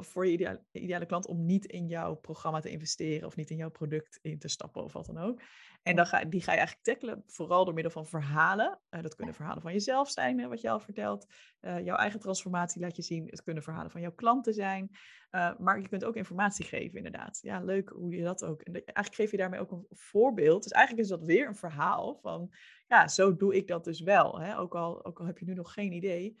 voor 0.00 0.26
je 0.26 0.32
ideale, 0.32 0.64
ideale, 0.72 1.06
klant 1.06 1.26
om 1.26 1.44
niet 1.46 1.64
in 1.64 1.86
jouw 1.86 2.14
programma 2.14 2.60
te 2.60 2.70
investeren 2.70 3.26
of 3.26 3.36
niet 3.36 3.50
in 3.50 3.56
jouw 3.56 3.70
product 3.70 4.18
in 4.22 4.38
te 4.38 4.48
stappen 4.48 4.84
of 4.84 4.92
wat 4.92 5.06
dan 5.06 5.18
ook. 5.18 5.40
En 5.82 5.96
dan 5.96 6.06
ga, 6.06 6.24
die 6.24 6.42
ga 6.42 6.52
je 6.52 6.58
eigenlijk 6.58 6.86
tackelen, 6.86 7.22
vooral 7.26 7.64
door 7.64 7.74
middel 7.74 7.92
van 7.92 8.06
verhalen. 8.06 8.78
Uh, 8.90 9.02
dat 9.02 9.14
kunnen 9.14 9.34
verhalen 9.34 9.62
van 9.62 9.72
jezelf 9.72 10.10
zijn, 10.10 10.40
hè, 10.40 10.48
wat 10.48 10.60
je 10.60 10.70
al 10.70 10.80
vertelt. 10.80 11.26
Uh, 11.60 11.84
jouw 11.84 11.96
eigen 11.96 12.20
transformatie 12.20 12.80
laat 12.80 12.96
je 12.96 13.02
zien. 13.02 13.26
Het 13.26 13.42
kunnen 13.42 13.62
verhalen 13.62 13.90
van 13.90 14.00
jouw 14.00 14.14
klanten 14.14 14.54
zijn. 14.54 14.90
Uh, 15.30 15.58
maar 15.58 15.80
je 15.80 15.88
kunt 15.88 16.04
ook 16.04 16.16
informatie 16.16 16.64
geven, 16.64 16.96
inderdaad. 16.96 17.38
Ja, 17.42 17.60
leuk 17.60 17.88
hoe 17.88 18.14
je 18.16 18.22
dat 18.22 18.44
ook. 18.44 18.62
En 18.62 18.72
eigenlijk 18.72 19.14
geef 19.14 19.30
je 19.30 19.36
daarmee 19.36 19.60
ook 19.60 19.70
een 19.70 19.86
voorbeeld. 19.90 20.62
Dus 20.62 20.72
eigenlijk 20.72 21.04
is 21.04 21.10
dat 21.10 21.24
weer 21.24 21.46
een 21.46 21.56
verhaal 21.56 22.14
van, 22.14 22.52
ja, 22.86 23.08
zo 23.08 23.36
doe 23.36 23.56
ik 23.56 23.66
dat 23.66 23.84
dus 23.84 24.00
wel. 24.00 24.40
Hè? 24.40 24.58
Ook, 24.58 24.74
al, 24.74 25.04
ook 25.04 25.20
al 25.20 25.26
heb 25.26 25.38
je 25.38 25.44
nu 25.44 25.54
nog 25.54 25.72
geen 25.72 25.92
idee. 25.92 26.36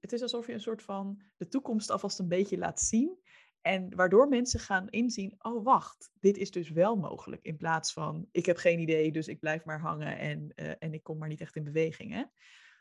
Het 0.00 0.12
is 0.12 0.22
alsof 0.22 0.46
je 0.46 0.52
een 0.52 0.60
soort 0.60 0.82
van 0.82 1.22
de 1.36 1.48
toekomst 1.48 1.90
alvast 1.90 2.18
een 2.18 2.28
beetje 2.28 2.58
laat 2.58 2.80
zien. 2.80 3.18
En 3.60 3.96
waardoor 3.96 4.28
mensen 4.28 4.60
gaan 4.60 4.88
inzien, 4.88 5.34
oh 5.38 5.64
wacht, 5.64 6.10
dit 6.20 6.36
is 6.36 6.50
dus 6.50 6.70
wel 6.70 6.96
mogelijk. 6.96 7.42
In 7.42 7.56
plaats 7.56 7.92
van, 7.92 8.28
ik 8.30 8.46
heb 8.46 8.56
geen 8.56 8.78
idee, 8.78 9.12
dus 9.12 9.28
ik 9.28 9.40
blijf 9.40 9.64
maar 9.64 9.80
hangen 9.80 10.18
en, 10.18 10.52
uh, 10.56 10.72
en 10.78 10.94
ik 10.94 11.02
kom 11.02 11.18
maar 11.18 11.28
niet 11.28 11.40
echt 11.40 11.56
in 11.56 11.64
beweging. 11.64 12.12
Hè? 12.12 12.24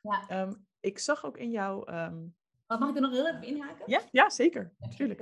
Ja. 0.01 0.41
Um, 0.41 0.65
ik 0.79 0.99
zag 0.99 1.25
ook 1.25 1.37
in 1.37 1.51
jouw... 1.51 1.87
Um... 1.87 2.35
Mag 2.67 2.89
ik 2.89 2.95
er 2.95 3.01
nog 3.01 3.11
heel 3.11 3.27
even 3.27 3.43
inhaken? 3.43 3.83
Ja, 3.87 4.01
ja 4.11 4.29
zeker. 4.29 4.73
Natuurlijk. 4.79 5.21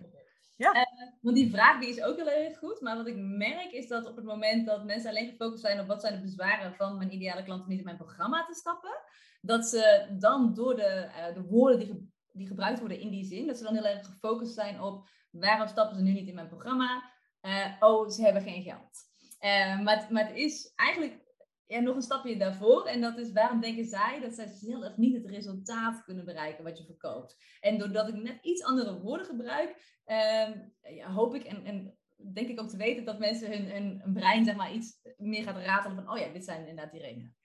Ja. 0.55 0.75
Uh, 0.75 1.11
want 1.21 1.35
die 1.35 1.51
vraag 1.51 1.79
die 1.79 1.89
is 1.89 2.01
ook 2.01 2.17
heel 2.17 2.29
erg 2.29 2.57
goed. 2.57 2.81
Maar 2.81 2.97
wat 2.97 3.07
ik 3.07 3.15
merk 3.17 3.71
is 3.71 3.87
dat 3.87 4.07
op 4.07 4.15
het 4.15 4.25
moment 4.25 4.65
dat 4.65 4.85
mensen 4.85 5.09
alleen 5.09 5.29
gefocust 5.29 5.61
zijn 5.61 5.79
op 5.79 5.87
wat 5.87 6.01
zijn 6.01 6.13
de 6.13 6.21
bezwaren 6.21 6.75
van 6.75 6.97
mijn 6.97 7.13
ideale 7.13 7.43
klant 7.43 7.61
om 7.61 7.69
niet 7.69 7.77
in 7.77 7.85
mijn 7.85 7.97
programma 7.97 8.45
te 8.45 8.53
stappen, 8.53 8.99
dat 9.41 9.65
ze 9.65 10.07
dan 10.19 10.53
door 10.53 10.75
de, 10.75 11.09
uh, 11.09 11.33
de 11.33 11.43
woorden 11.43 11.79
die, 11.79 12.11
die 12.31 12.47
gebruikt 12.47 12.79
worden 12.79 12.99
in 12.99 13.09
die 13.09 13.25
zin, 13.25 13.47
dat 13.47 13.57
ze 13.57 13.63
dan 13.63 13.73
heel 13.73 13.85
erg 13.85 14.05
gefocust 14.05 14.53
zijn 14.53 14.81
op 14.81 15.09
waarom 15.31 15.67
stappen 15.67 15.95
ze 15.95 16.01
nu 16.01 16.11
niet 16.11 16.27
in 16.27 16.35
mijn 16.35 16.47
programma? 16.47 17.11
Uh, 17.41 17.65
oh, 17.79 18.09
ze 18.09 18.23
hebben 18.23 18.41
geen 18.41 18.63
geld. 18.63 19.11
Maar, 19.83 20.07
maar 20.09 20.27
het 20.27 20.35
is 20.35 20.71
eigenlijk 20.75 21.22
ja, 21.73 21.79
nog 21.79 21.95
een 21.95 22.01
stapje 22.01 22.37
daarvoor. 22.37 22.85
En 22.85 23.01
dat 23.01 23.17
is 23.17 23.31
waarom 23.31 23.61
denken 23.61 23.85
zij 23.85 24.19
dat 24.21 24.33
zij 24.33 24.47
zelf 24.47 24.97
niet 24.97 25.13
het 25.13 25.25
resultaat 25.25 26.03
kunnen 26.03 26.25
bereiken 26.25 26.63
wat 26.63 26.77
je 26.77 26.85
verkoopt. 26.85 27.37
En 27.59 27.77
doordat 27.77 28.07
ik 28.07 28.15
net 28.15 28.37
iets 28.41 28.63
andere 28.63 28.99
woorden 28.99 29.25
gebruik, 29.25 30.01
ja, 30.81 31.11
hoop 31.11 31.35
ik 31.35 31.43
en, 31.43 31.65
en 31.65 31.97
denk 32.33 32.47
ik 32.47 32.59
ook 32.59 32.69
te 32.69 32.77
weten 32.77 33.05
dat 33.05 33.19
mensen 33.19 33.51
hun, 33.51 34.01
hun, 34.01 34.13
brein 34.13 34.45
zeg 34.45 34.55
maar, 34.55 34.73
iets 34.73 34.99
meer 35.17 35.43
gaat 35.43 35.57
ratelen 35.57 35.95
van, 35.95 36.11
oh 36.11 36.17
ja, 36.17 36.33
dit 36.33 36.45
zijn 36.45 36.59
inderdaad 36.59 36.91
die 36.91 37.01
redenen. 37.01 37.35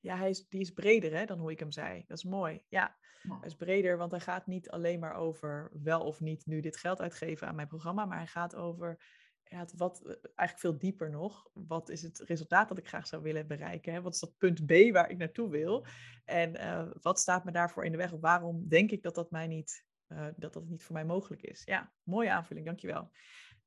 Ja, 0.00 0.16
hij 0.16 0.30
is, 0.30 0.48
die 0.48 0.60
is 0.60 0.70
breder 0.70 1.16
hè, 1.16 1.24
dan 1.24 1.38
hoe 1.38 1.50
ik 1.50 1.58
hem 1.58 1.70
zei. 1.70 2.04
Dat 2.06 2.16
is 2.16 2.24
mooi. 2.24 2.62
Ja, 2.68 2.96
hij 3.22 3.48
is 3.48 3.54
breder, 3.54 3.96
want 3.96 4.10
hij 4.10 4.20
gaat 4.20 4.46
niet 4.46 4.70
alleen 4.70 5.00
maar 5.00 5.14
over 5.14 5.70
wel 5.82 6.00
of 6.00 6.20
niet 6.20 6.46
nu 6.46 6.60
dit 6.60 6.76
geld 6.76 7.00
uitgeven 7.00 7.48
aan 7.48 7.54
mijn 7.54 7.68
programma, 7.68 8.04
maar 8.04 8.18
hij 8.18 8.26
gaat 8.26 8.54
over 8.54 9.00
ja, 9.48 9.66
wat, 9.76 10.02
eh, 10.04 10.10
eigenlijk 10.34 10.58
veel 10.58 10.78
dieper 10.78 11.10
nog. 11.10 11.48
Wat 11.52 11.88
is 11.88 12.02
het 12.02 12.18
resultaat 12.18 12.68
dat 12.68 12.78
ik 12.78 12.88
graag 12.88 13.06
zou 13.06 13.22
willen 13.22 13.46
bereiken? 13.46 13.92
Hè? 13.92 14.02
Wat 14.02 14.14
is 14.14 14.20
dat 14.20 14.36
punt 14.38 14.66
B 14.66 14.72
waar 14.92 15.10
ik 15.10 15.16
naartoe 15.16 15.50
wil? 15.50 15.86
En 16.24 16.56
uh, 16.56 16.86
wat 17.02 17.20
staat 17.20 17.44
me 17.44 17.50
daarvoor 17.50 17.84
in 17.84 17.92
de 17.92 17.98
weg? 17.98 18.10
Waarom 18.10 18.68
denk 18.68 18.90
ik 18.90 19.02
dat 19.02 19.14
dat, 19.14 19.30
mij 19.30 19.46
niet, 19.46 19.84
uh, 20.08 20.26
dat 20.36 20.52
dat 20.52 20.68
niet 20.68 20.84
voor 20.84 20.94
mij 20.94 21.04
mogelijk 21.04 21.42
is? 21.42 21.62
Ja, 21.64 21.92
mooie 22.02 22.30
aanvulling, 22.30 22.66
dankjewel. 22.66 23.10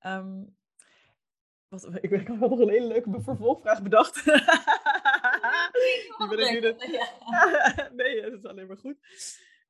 Um, 0.05 0.57
wat, 1.69 1.89
ik, 2.01 2.11
ik 2.11 2.27
had 2.27 2.39
nog 2.39 2.59
een 2.59 2.69
hele 2.69 2.87
leuke 2.87 3.21
vervolgvraag 3.21 3.81
bedacht. 3.81 4.23
Die 6.17 6.27
ben 6.29 6.39
ik 6.39 6.51
nu 6.51 6.59
de... 6.67 6.75
nee, 7.95 8.21
dat 8.21 8.33
is 8.33 8.45
alleen 8.45 8.67
maar 8.67 8.77
goed. 8.77 8.97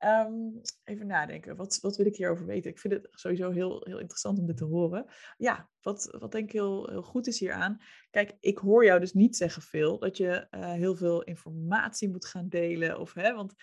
Um, 0.06 0.62
even 0.84 1.08
nadenken, 1.08 1.56
wat, 1.56 1.80
wat 1.82 1.98
wil 1.98 2.06
ik 2.06 2.16
hierover 2.16 2.46
weten? 2.46 2.72
Ik 2.72 2.80
vind 2.80 2.94
het 2.94 3.08
sowieso 3.12 3.52
heel, 3.52 3.82
heel 3.84 4.00
interessant 4.00 4.40
om 4.40 4.46
dit 4.46 4.58
te 4.58 4.66
horen. 4.66 5.06
Ja, 5.38 5.70
wat, 5.82 6.16
wat 6.20 6.32
denk 6.32 6.46
ik 6.46 6.52
heel, 6.52 6.90
heel 6.90 7.04
goed 7.04 7.28
is 7.28 7.40
hieraan. 7.40 7.82
Kijk, 8.10 8.38
ik 8.40 8.58
hoor 8.58 8.86
jou 8.86 9.00
dus 9.00 9.14
niet 9.14 9.36
zeggen 9.36 9.62
veel 9.62 10.00
dat 10.00 10.18
je 10.18 10.48
uh, 10.52 10.72
heel 10.72 10.96
veel 10.96 11.24
informatie 11.24 12.10
moet 12.10 12.26
gaan 12.26 12.50
delen. 12.50 13.00
Of, 13.00 13.14
hè, 13.14 13.34
want 13.34 13.54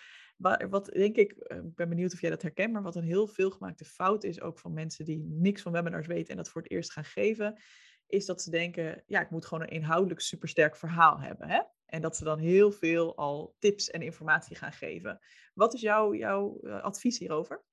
wat 0.69 0.85
denk 0.85 1.15
ik, 1.15 1.31
eh, 1.31 1.57
ik 1.57 1.75
ben 1.75 1.89
benieuwd 1.89 2.13
of 2.13 2.21
jij 2.21 2.29
dat 2.29 2.41
herkent, 2.41 2.73
maar 2.73 2.83
wat 2.83 2.95
een 2.95 3.03
heel 3.03 3.27
veelgemaakte 3.27 3.85
fout 3.85 4.23
is, 4.23 4.41
ook 4.41 4.59
van 4.59 4.73
mensen 4.73 5.05
die 5.05 5.25
niks 5.29 5.61
van 5.61 5.71
webinars 5.71 6.07
weten 6.07 6.29
en 6.29 6.37
dat 6.37 6.49
voor 6.49 6.61
het 6.61 6.71
eerst 6.71 6.91
gaan 6.91 7.05
geven, 7.05 7.61
is 8.07 8.25
dat 8.25 8.41
ze 8.41 8.49
denken, 8.49 9.03
ja, 9.05 9.21
ik 9.21 9.29
moet 9.29 9.45
gewoon 9.45 9.63
een 9.63 9.69
inhoudelijk 9.69 10.19
supersterk 10.19 10.75
verhaal 10.75 11.19
hebben. 11.19 11.49
Hè? 11.49 11.61
En 11.87 12.01
dat 12.01 12.15
ze 12.15 12.23
dan 12.23 12.39
heel 12.39 12.71
veel 12.71 13.17
al 13.17 13.55
tips 13.59 13.89
en 13.89 14.01
informatie 14.01 14.55
gaan 14.55 14.71
geven. 14.71 15.19
Wat 15.53 15.73
is 15.73 15.81
jouw, 15.81 16.13
jouw 16.13 16.57
uh, 16.61 16.81
advies 16.81 17.19
hierover? 17.19 17.63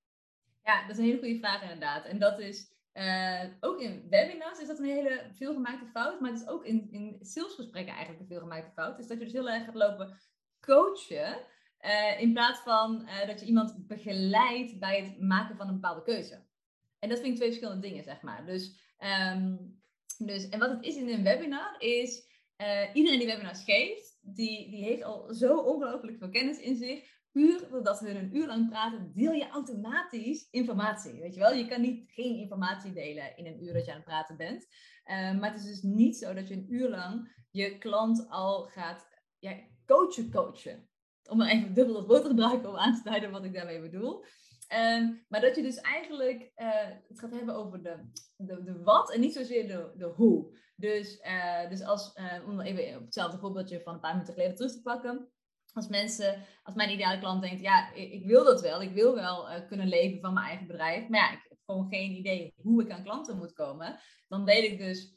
Ja, 0.62 0.80
dat 0.80 0.90
is 0.90 0.98
een 0.98 1.04
hele 1.04 1.18
goede 1.18 1.38
vraag 1.38 1.62
inderdaad. 1.62 2.04
En 2.04 2.18
dat 2.18 2.38
is 2.38 2.72
uh, 2.94 3.44
ook 3.60 3.80
in 3.80 4.06
webinars 4.10 4.58
is 4.58 4.66
dat 4.66 4.78
een 4.78 4.84
hele 4.84 5.30
veelgemaakte 5.32 5.86
fout. 5.86 6.20
Maar 6.20 6.30
het 6.30 6.40
is 6.40 6.48
ook 6.48 6.64
in, 6.64 6.88
in 6.90 7.18
salesgesprekken 7.20 7.92
eigenlijk 7.92 8.22
een 8.22 8.28
veelgemaakte 8.28 8.70
fout. 8.70 8.98
Is 8.98 9.06
dat 9.06 9.18
je 9.18 9.24
dus 9.24 9.32
heel 9.32 9.50
erg 9.50 9.64
gaat 9.64 9.74
lopen 9.74 10.18
coachen. 10.60 11.36
Uh, 11.80 12.20
in 12.20 12.32
plaats 12.32 12.60
van 12.60 13.08
dat 13.26 13.40
je 13.40 13.46
iemand 13.46 13.86
begeleidt 13.86 14.78
bij 14.78 15.02
het 15.02 15.20
maken 15.20 15.56
van 15.56 15.68
een 15.68 15.74
bepaalde 15.74 16.02
keuze. 16.02 16.42
En 16.98 17.08
dat 17.08 17.18
vind 17.18 17.30
ik 17.30 17.36
twee 17.36 17.48
verschillende 17.48 17.88
dingen, 17.88 18.04
zeg 18.04 18.22
maar. 18.22 18.46
Dus, 18.46 18.76
um, 19.34 19.80
dus 20.18 20.48
en 20.48 20.58
wat 20.58 20.70
het 20.70 20.82
is 20.82 20.96
in 20.96 21.08
een 21.08 21.22
webinar 21.22 21.74
is 21.78 22.26
uh, 22.60 22.94
iedereen 22.94 23.18
die 23.18 23.28
webinars 23.28 23.64
geeft, 23.64 24.18
die, 24.22 24.70
die 24.70 24.84
heeft 24.84 25.02
al 25.02 25.34
zo 25.34 25.58
ongelooflijk 25.58 26.18
veel 26.18 26.30
kennis 26.30 26.58
in 26.58 26.76
zich. 26.76 27.12
Puur 27.32 27.68
doordat 27.70 28.00
we 28.00 28.10
een 28.10 28.36
uur 28.36 28.46
lang 28.46 28.68
praten, 28.68 29.12
deel 29.14 29.32
je 29.32 29.48
automatisch 29.48 30.48
informatie. 30.50 31.20
Weet 31.20 31.34
je 31.34 31.40
wel, 31.40 31.52
je 31.52 31.66
kan 31.66 31.80
niet 31.80 32.12
geen 32.12 32.36
informatie 32.36 32.92
delen 32.92 33.36
in 33.36 33.46
een 33.46 33.64
uur 33.64 33.72
dat 33.72 33.84
je 33.84 33.90
aan 33.90 33.96
het 33.96 34.06
praten 34.06 34.36
bent. 34.36 34.66
Uh, 35.04 35.38
maar 35.38 35.50
het 35.50 35.60
is 35.60 35.66
dus 35.66 35.82
niet 35.82 36.16
zo 36.16 36.34
dat 36.34 36.48
je 36.48 36.54
een 36.54 36.74
uur 36.74 36.88
lang 36.88 37.32
je 37.50 37.78
klant 37.78 38.26
al 38.28 38.64
gaat 38.64 39.06
coachen, 39.86 40.30
coachen. 40.30 40.88
Om 41.30 41.36
maar 41.36 41.48
even 41.48 41.74
dubbel 41.74 41.94
dat 41.94 42.06
woord 42.06 42.22
te 42.22 42.28
gebruiken 42.28 42.68
om 42.68 42.76
aan 42.76 42.94
te 42.94 43.08
duiden 43.08 43.30
wat 43.30 43.44
ik 43.44 43.54
daarmee 43.54 43.80
bedoel. 43.80 44.24
Um, 44.74 45.24
maar 45.28 45.40
dat 45.40 45.56
je 45.56 45.62
dus 45.62 45.76
eigenlijk 45.76 46.52
uh, 46.56 46.88
het 47.08 47.20
gaat 47.20 47.34
hebben 47.34 47.54
over 47.54 47.82
de, 47.82 48.10
de, 48.36 48.62
de 48.62 48.82
wat 48.82 49.12
en 49.12 49.20
niet 49.20 49.32
zozeer 49.32 49.66
de, 49.66 49.92
de 49.96 50.04
hoe. 50.04 50.62
Dus, 50.74 51.20
uh, 51.20 51.68
dus 51.68 51.82
als, 51.82 52.16
uh, 52.16 52.48
om 52.48 52.60
even 52.60 52.96
op 52.96 53.04
hetzelfde 53.04 53.38
voorbeeldje 53.38 53.80
van 53.80 53.94
een 53.94 54.00
paar 54.00 54.12
minuten 54.12 54.34
geleden 54.34 54.56
terug 54.56 54.72
te 54.72 54.82
pakken. 54.82 55.28
Als 55.72 55.88
mensen, 55.88 56.42
als 56.62 56.74
mijn 56.74 56.90
ideale 56.90 57.18
klant 57.18 57.42
denkt, 57.42 57.60
ja, 57.60 57.92
ik, 57.92 58.26
wil 58.26 58.44
dat 58.44 58.60
wel. 58.60 58.82
Ik 58.82 58.92
wil 58.92 59.14
wel 59.14 59.66
kunnen 59.66 59.88
leven 59.88 60.20
van 60.20 60.32
mijn 60.32 60.46
eigen 60.46 60.66
bedrijf. 60.66 61.08
Maar 61.08 61.20
ja, 61.20 61.32
ik 61.32 61.46
heb 61.48 61.58
gewoon 61.64 61.88
geen 61.88 62.10
idee 62.10 62.54
hoe 62.56 62.82
ik 62.82 62.90
aan 62.90 63.02
klanten 63.02 63.36
moet 63.36 63.52
komen. 63.52 63.98
Dan 64.28 64.44
weet 64.44 64.70
ik 64.70 64.78
dus 64.78 65.16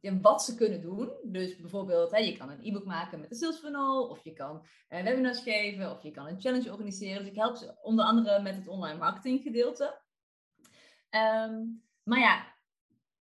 ja, 0.00 0.20
wat 0.20 0.42
ze 0.42 0.54
kunnen 0.54 0.80
doen. 0.80 1.12
Dus 1.22 1.56
bijvoorbeeld, 1.56 2.10
hè, 2.10 2.18
je 2.18 2.36
kan 2.36 2.50
een 2.50 2.64
e-book 2.64 2.84
maken 2.84 3.20
met 3.20 3.30
een 3.30 3.36
sales 3.36 3.58
funnel, 3.58 4.08
of 4.08 4.24
je 4.24 4.32
kan 4.32 4.66
webinars 4.88 5.42
geven, 5.42 5.90
of 5.90 6.02
je 6.02 6.10
kan 6.10 6.26
een 6.26 6.40
challenge 6.40 6.70
organiseren. 6.70 7.18
Dus 7.18 7.30
ik 7.30 7.38
help 7.38 7.56
ze 7.56 7.78
onder 7.82 8.04
andere 8.04 8.42
met 8.42 8.54
het 8.54 8.68
online 8.68 8.98
marketing 8.98 9.42
gedeelte. 9.42 10.00
Ehm, 11.08 11.64
maar 12.02 12.18
ja, 12.18 12.57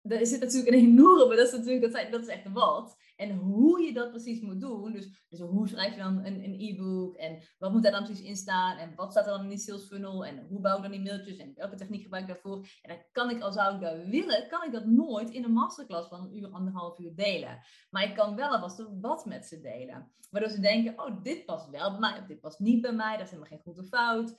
er 0.04 0.28
zit 0.28 0.40
natuurlijk 0.40 0.76
een 0.76 0.80
enorme, 0.80 1.36
dat 1.36 1.48
is 1.48 1.58
natuurlijk, 1.58 1.94
dat, 1.94 2.12
dat 2.12 2.22
is 2.22 2.28
echt 2.28 2.52
wat. 2.52 3.02
En 3.16 3.32
hoe 3.36 3.82
je 3.82 3.94
dat 3.94 4.10
precies 4.10 4.42
moet 4.42 4.62
doen, 4.62 4.92
dus, 4.92 5.26
dus 5.30 5.40
hoe 5.40 5.68
schrijf 5.68 5.96
je 5.96 6.02
dan 6.02 6.26
een, 6.26 6.56
e-book 6.60 7.16
en 7.16 7.42
wat 7.58 7.72
moet 7.72 7.84
daar 7.84 7.92
dan 7.92 8.04
precies 8.04 8.26
in 8.26 8.36
staan 8.36 8.78
en 8.78 8.96
wat 8.96 9.12
staat 9.12 9.26
er 9.26 9.32
dan 9.32 9.44
in 9.44 9.50
die 9.50 9.58
sales 9.58 9.88
funnel 9.88 10.26
en 10.26 10.46
hoe 10.50 10.62
bouw 10.62 10.76
ik 10.76 10.82
dan 10.82 10.92
die 10.92 11.02
mailtjes 11.02 11.38
en 11.38 11.54
welke 11.56 11.76
techniek 11.76 12.02
gebruik 12.02 12.24
ik 12.24 12.30
daarvoor. 12.30 12.68
En 12.82 12.90
dan 12.90 12.98
kan 13.12 13.30
ik, 13.30 13.42
al 13.42 13.52
zou 13.52 13.76
ik 13.76 13.82
dat 13.82 14.06
willen, 14.06 14.48
kan 14.48 14.64
ik 14.64 14.72
dat 14.72 14.86
nooit 14.86 15.30
in 15.30 15.44
een 15.44 15.52
masterclass 15.52 16.08
van 16.08 16.22
een 16.22 16.38
uur, 16.38 16.50
anderhalf 16.50 17.00
uur 17.00 17.16
delen. 17.16 17.60
Maar 17.90 18.04
ik 18.04 18.16
kan 18.16 18.36
wel 18.36 18.50
alvast 18.50 18.86
wat 19.02 19.26
met 19.26 19.46
ze 19.46 19.62
delen. 19.62 20.12
Waardoor 20.30 20.52
ze 20.52 20.60
denken, 20.60 21.00
oh, 21.00 21.24
dit 21.24 21.46
past 21.46 21.70
wel 21.70 21.92
bij 21.92 22.00
mij 22.00 22.20
of 22.20 22.26
dit 22.26 22.40
past 22.40 22.60
niet 22.60 22.82
bij 22.82 22.94
mij, 22.94 23.18
dat 23.18 23.26
is 23.26 23.32
helemaal 23.32 23.50
geen 23.50 23.62
goed 23.62 23.80
of 23.80 23.88
fout. 23.88 24.30
Um, 24.30 24.36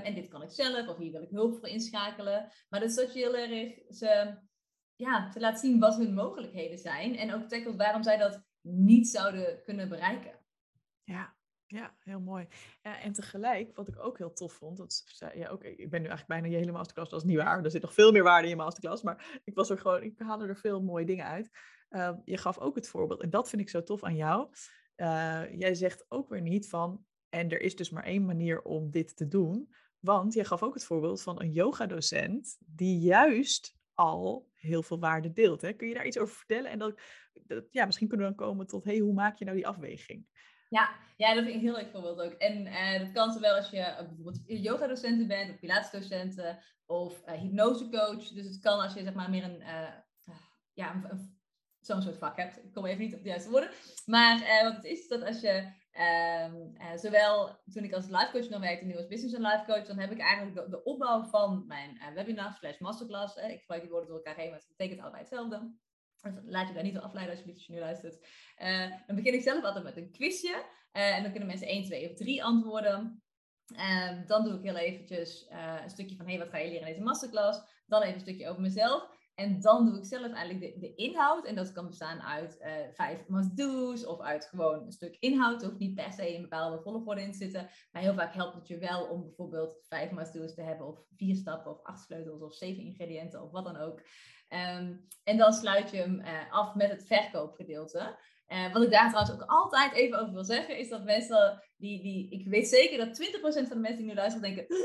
en 0.00 0.14
dit 0.14 0.28
kan 0.28 0.42
ik 0.42 0.50
zelf 0.50 0.88
of 0.88 0.96
hier 0.96 1.12
wil 1.12 1.22
ik 1.22 1.30
hulp 1.30 1.58
voor 1.58 1.68
inschakelen. 1.68 2.48
Maar 2.68 2.80
dat 2.80 2.88
is 2.88 2.96
dat 2.96 3.12
je 3.12 3.18
heel 3.18 3.36
erg 3.36 3.72
ze 3.88 4.36
ja, 4.96 5.30
te 5.30 5.40
laten 5.40 5.60
zien 5.60 5.78
wat 5.78 5.96
hun 5.96 6.14
mogelijkheden 6.14 6.78
zijn. 6.78 7.16
En 7.16 7.34
ook 7.34 7.48
tackelt 7.48 7.76
waarom 7.76 8.02
zij 8.02 8.16
dat 8.16 8.42
niet 8.60 9.08
zouden 9.08 9.62
kunnen 9.62 9.88
bereiken. 9.88 10.38
Ja, 11.04 11.34
ja, 11.66 11.94
heel 12.00 12.20
mooi. 12.20 12.48
En 12.82 13.12
tegelijk, 13.12 13.76
wat 13.76 13.88
ik 13.88 13.98
ook 13.98 14.18
heel 14.18 14.32
tof 14.32 14.52
vond, 14.52 14.76
dat 14.76 15.04
ja, 15.34 15.52
oké, 15.52 15.66
ik 15.66 15.90
ben 15.90 16.02
nu 16.02 16.08
eigenlijk 16.08 16.26
bijna 16.26 16.46
je 16.46 16.56
hele 16.56 16.72
masterclass, 16.72 17.10
dat 17.10 17.20
is 17.20 17.26
niet 17.26 17.36
waar. 17.36 17.64
Er 17.64 17.70
zit 17.70 17.82
nog 17.82 17.94
veel 17.94 18.12
meer 18.12 18.22
waarde 18.22 18.42
in 18.42 18.48
je 18.48 18.56
masterclass, 18.56 19.02
maar 19.02 19.40
ik 19.44 19.54
was 19.54 19.70
er 19.70 19.78
gewoon, 19.78 20.02
ik 20.02 20.18
haalde 20.18 20.46
er 20.46 20.56
veel 20.56 20.82
mooie 20.82 21.06
dingen 21.06 21.24
uit. 21.24 21.50
Uh, 21.90 22.10
je 22.24 22.36
gaf 22.36 22.58
ook 22.58 22.74
het 22.74 22.88
voorbeeld, 22.88 23.22
en 23.22 23.30
dat 23.30 23.48
vind 23.48 23.62
ik 23.62 23.68
zo 23.68 23.82
tof 23.82 24.02
aan 24.02 24.16
jou. 24.16 24.48
Uh, 24.96 25.58
jij 25.58 25.74
zegt 25.74 26.04
ook 26.08 26.28
weer 26.28 26.40
niet 26.40 26.68
van, 26.68 27.04
en 27.28 27.50
er 27.50 27.60
is 27.60 27.76
dus 27.76 27.90
maar 27.90 28.04
één 28.04 28.24
manier 28.24 28.62
om 28.62 28.90
dit 28.90 29.16
te 29.16 29.28
doen. 29.28 29.74
Want 29.98 30.34
jij 30.34 30.44
gaf 30.44 30.62
ook 30.62 30.74
het 30.74 30.84
voorbeeld 30.84 31.22
van 31.22 31.40
een 31.40 31.52
yogadocent 31.52 32.56
die 32.58 32.98
juist 32.98 33.76
al 33.94 34.50
heel 34.54 34.82
veel 34.82 34.98
waarde 34.98 35.32
deelt. 35.32 35.60
Hè? 35.60 35.72
Kun 35.72 35.88
je 35.88 35.94
daar 35.94 36.06
iets 36.06 36.18
over 36.18 36.34
vertellen? 36.34 36.70
En 36.70 36.78
dat, 36.78 37.00
dat, 37.32 37.64
ja, 37.70 37.84
misschien 37.84 38.08
kunnen 38.08 38.26
we 38.26 38.34
dan 38.34 38.46
komen 38.46 38.66
tot, 38.66 38.84
hey, 38.84 38.98
hoe 38.98 39.12
maak 39.12 39.38
je 39.38 39.44
nou 39.44 39.56
die 39.56 39.66
afweging? 39.66 40.26
Ja, 40.68 40.96
ja, 41.16 41.34
dat 41.34 41.44
vind 41.44 41.48
ik 41.48 41.54
een 41.54 41.68
heel 41.68 41.76
leuk 41.76 41.90
voorbeeld 41.90 42.20
ook. 42.20 42.32
En 42.32 42.66
uh, 42.66 42.98
dat 42.98 43.12
kan 43.12 43.32
zowel 43.32 43.56
als 43.56 43.70
je 43.70 43.76
uh, 43.76 43.96
bijvoorbeeld 43.96 44.42
yoga-docenten 44.46 45.26
bent, 45.26 45.50
of 45.50 46.56
of 46.86 47.22
uh, 47.26 47.32
hypnosecoach. 47.32 48.28
Dus 48.28 48.46
het 48.46 48.60
kan 48.60 48.80
als 48.80 48.94
je 48.94 49.02
zeg 49.02 49.14
maar 49.14 49.30
meer 49.30 49.44
een, 49.44 49.62
ja, 50.72 50.94
een, 50.94 51.38
zo'n 51.80 52.02
soort 52.02 52.18
vak 52.18 52.36
hebt. 52.36 52.64
Ik 52.64 52.72
kom 52.72 52.86
even 52.86 53.00
niet 53.00 53.14
op 53.14 53.22
de 53.22 53.28
juiste 53.28 53.50
woorden. 53.50 53.70
Maar 54.06 54.62
wat 54.62 54.76
het 54.76 54.84
is, 54.84 55.00
is 55.00 55.08
dat 55.08 55.22
als 55.22 55.40
je 55.40 55.72
Um, 55.96 56.74
uh, 56.78 56.96
zowel 56.96 57.58
toen 57.72 57.84
ik 57.84 57.92
als 57.92 58.08
life 58.08 58.30
coach 58.32 58.48
nog 58.48 58.60
werkte, 58.60 58.84
nu 58.84 58.96
als 58.96 59.06
business 59.06 59.34
en 59.34 59.42
life 59.42 59.64
coach, 59.66 59.86
dan 59.86 59.98
heb 59.98 60.10
ik 60.10 60.18
eigenlijk 60.18 60.70
de, 60.70 60.82
opbouw 60.82 61.22
van 61.22 61.66
mijn 61.66 61.96
uh, 61.96 62.14
webinar 62.14 62.52
slash 62.52 62.78
masterclass. 62.78 63.36
ik 63.36 63.60
gebruik 63.60 63.82
die 63.82 63.90
woorden 63.90 64.08
door 64.08 64.16
elkaar 64.16 64.36
heen, 64.36 64.50
maar 64.50 64.58
het 64.58 64.68
betekent 64.76 65.00
allebei 65.00 65.22
hetzelfde. 65.22 65.72
Dus 66.22 66.32
laat 66.44 66.68
je 66.68 66.74
daar 66.74 66.82
niet 66.82 66.98
afleiden 66.98 67.36
als 67.36 67.64
je 67.64 67.72
nu 67.72 67.78
luistert. 67.78 68.26
Uh, 68.58 68.90
dan 69.06 69.16
begin 69.16 69.34
ik 69.34 69.42
zelf 69.42 69.64
altijd 69.64 69.84
met 69.84 69.96
een 69.96 70.10
quizje. 70.10 70.64
en 70.92 71.22
dan 71.22 71.30
kunnen 71.30 71.48
mensen 71.48 71.68
1, 71.68 71.84
2 71.84 72.10
of 72.10 72.16
3 72.16 72.44
antwoorden. 72.44 73.22
Um, 73.66 74.26
dan 74.26 74.44
doe 74.44 74.54
ik 74.54 74.62
heel 74.62 74.76
eventjes 74.76 75.46
een 75.82 75.90
stukje 75.90 76.16
van, 76.16 76.26
hey, 76.26 76.38
wat 76.38 76.48
ga 76.48 76.58
je 76.58 76.68
leren 76.68 76.80
in 76.80 76.92
deze 76.92 77.02
masterclass? 77.02 77.60
Dan 77.86 78.02
even 78.02 78.14
een 78.14 78.20
stukje 78.20 78.48
over 78.48 78.62
mezelf. 78.62 79.08
En 79.34 79.60
dan 79.60 79.84
doe 79.84 79.98
ik 79.98 80.04
zelf 80.04 80.32
eigenlijk 80.32 80.60
de, 80.60 80.80
de 80.80 80.94
inhoud. 80.94 81.46
En 81.46 81.54
dat 81.54 81.72
kan 81.72 81.86
bestaan 81.86 82.20
uit 82.20 82.58
uh, 82.60 82.72
vijf 82.92 83.28
must-do's 83.28 84.06
of 84.06 84.20
uit 84.20 84.46
gewoon 84.46 84.84
een 84.84 84.92
stuk 84.92 85.16
inhoud. 85.20 85.62
Hoeft 85.62 85.78
niet 85.78 85.94
per 85.94 86.12
se 86.12 86.34
een 86.34 86.42
bepaalde 86.42 86.82
volgorde 86.82 87.22
in 87.22 87.32
te 87.32 87.38
zitten. 87.38 87.70
Maar 87.92 88.02
heel 88.02 88.14
vaak 88.14 88.34
helpt 88.34 88.54
het 88.54 88.68
je 88.68 88.78
wel 88.78 89.04
om 89.04 89.22
bijvoorbeeld 89.22 89.84
vijf 89.88 90.10
must-do's 90.10 90.54
te 90.54 90.62
hebben. 90.62 90.86
Of 90.86 90.98
vier 91.16 91.36
stappen 91.36 91.72
of 91.72 91.82
acht 91.82 92.04
sleutels 92.04 92.42
of 92.42 92.54
zeven 92.54 92.82
ingrediënten 92.82 93.42
of 93.42 93.50
wat 93.50 93.64
dan 93.64 93.76
ook. 93.76 94.00
Um, 94.48 95.06
en 95.24 95.36
dan 95.36 95.52
sluit 95.52 95.90
je 95.90 95.96
hem 95.96 96.20
uh, 96.20 96.52
af 96.52 96.74
met 96.74 96.90
het 96.90 97.06
verkoopgedeelte. 97.06 98.18
Uh, 98.48 98.72
wat 98.72 98.82
ik 98.82 98.90
daar 98.90 99.08
trouwens 99.08 99.34
ook 99.34 99.48
altijd 99.50 99.92
even 99.92 100.20
over 100.20 100.32
wil 100.32 100.44
zeggen, 100.44 100.78
is 100.78 100.88
dat 100.88 101.04
mensen 101.04 101.62
die, 101.76 102.02
die 102.02 102.30
ik 102.30 102.46
weet 102.46 102.68
zeker 102.68 102.98
dat 102.98 103.22
20% 103.22 103.40
van 103.40 103.64
de 103.68 103.76
mensen 103.76 103.96
die 103.96 104.06
nu 104.06 104.14
luisteren 104.14 104.54
denken, 104.54 104.76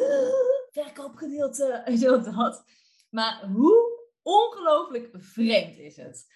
verkoopgedeelte, 0.72 1.84
zo 2.02 2.22
dat. 2.22 2.64
Maar 3.10 3.45
hoe 3.45 3.89
ongelooflijk 4.30 5.09
vreemd 5.11 5.77
is 5.77 5.95
het. 5.95 6.27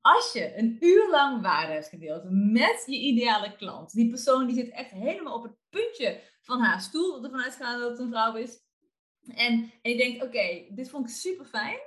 Als 0.00 0.32
je 0.32 0.56
een 0.56 0.76
uur 0.80 1.10
lang 1.10 1.42
waarde 1.42 1.72
hebt 1.72 1.88
gedeeld 1.88 2.22
met 2.30 2.82
je 2.86 2.96
ideale 2.96 3.56
klant, 3.56 3.92
die 3.92 4.08
persoon 4.08 4.46
die 4.46 4.56
zit 4.56 4.70
echt 4.70 4.90
helemaal 4.90 5.34
op 5.34 5.42
het 5.42 5.56
puntje 5.70 6.20
van 6.40 6.60
haar 6.60 6.80
stoel, 6.80 7.24
ervan 7.24 7.42
uitgaan 7.42 7.80
dat 7.80 7.90
het 7.90 7.98
een 7.98 8.10
vrouw 8.10 8.34
is. 8.34 8.58
En, 9.26 9.72
en 9.82 9.90
je 9.90 9.96
denkt, 9.96 10.22
oké, 10.22 10.66
dit 10.70 10.90
vond 10.90 11.08
ik 11.08 11.14
super 11.14 11.44
fijn, 11.44 11.78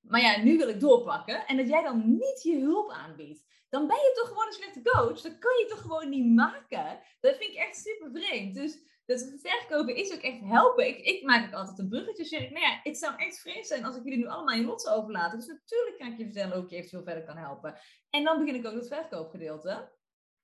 maar 0.00 0.20
ja, 0.20 0.42
nu 0.42 0.56
wil 0.56 0.68
ik 0.68 0.80
doorpakken. 0.80 1.46
En 1.46 1.56
dat 1.56 1.68
jij 1.68 1.82
dan 1.82 2.16
niet 2.18 2.42
je 2.42 2.58
hulp 2.58 2.90
aanbiedt, 2.90 3.44
dan 3.68 3.86
ben 3.86 3.96
je 3.96 4.12
toch 4.14 4.28
gewoon 4.28 4.46
een 4.46 4.52
slechte 4.52 4.82
coach. 4.82 5.20
Dat 5.20 5.38
kan 5.38 5.58
je 5.58 5.66
toch 5.68 5.80
gewoon 5.80 6.08
niet 6.08 6.34
maken. 6.34 7.00
Dat 7.20 7.36
vind 7.36 7.50
ik 7.50 7.56
echt 7.56 7.76
super 7.76 8.10
vreemd. 8.12 8.54
Dus 8.54 8.78
dus 9.06 9.32
verkopen 9.36 9.96
is 9.96 10.12
ook 10.12 10.20
echt 10.20 10.40
helpen. 10.40 10.88
Ik, 10.88 10.98
ik 10.98 11.22
maak 11.22 11.46
ook 11.46 11.54
altijd 11.54 11.78
een 11.78 11.88
bruggetje. 11.88 12.24
Zeg 12.24 12.40
ik, 12.40 12.50
nou 12.50 12.64
ja, 12.64 12.80
het 12.82 12.98
zou 12.98 13.16
echt 13.16 13.40
vreemd 13.40 13.66
zijn 13.66 13.84
als 13.84 13.96
ik 13.96 14.04
jullie 14.04 14.18
nu 14.18 14.26
allemaal 14.26 14.56
in 14.56 14.64
lots 14.64 14.88
overlaat. 14.88 15.32
Dus 15.32 15.46
natuurlijk 15.46 15.98
kan 15.98 16.12
ik 16.12 16.18
je 16.18 16.24
vertellen 16.24 16.56
hoe 16.56 16.64
ik 16.64 16.70
je 16.70 16.76
eventueel 16.76 17.04
verder 17.04 17.24
kan 17.24 17.36
helpen. 17.36 17.78
En 18.10 18.24
dan 18.24 18.38
begin 18.38 18.54
ik 18.54 18.66
ook 18.66 18.74
het 18.74 18.88
verkoopgedeelte. 18.88 19.90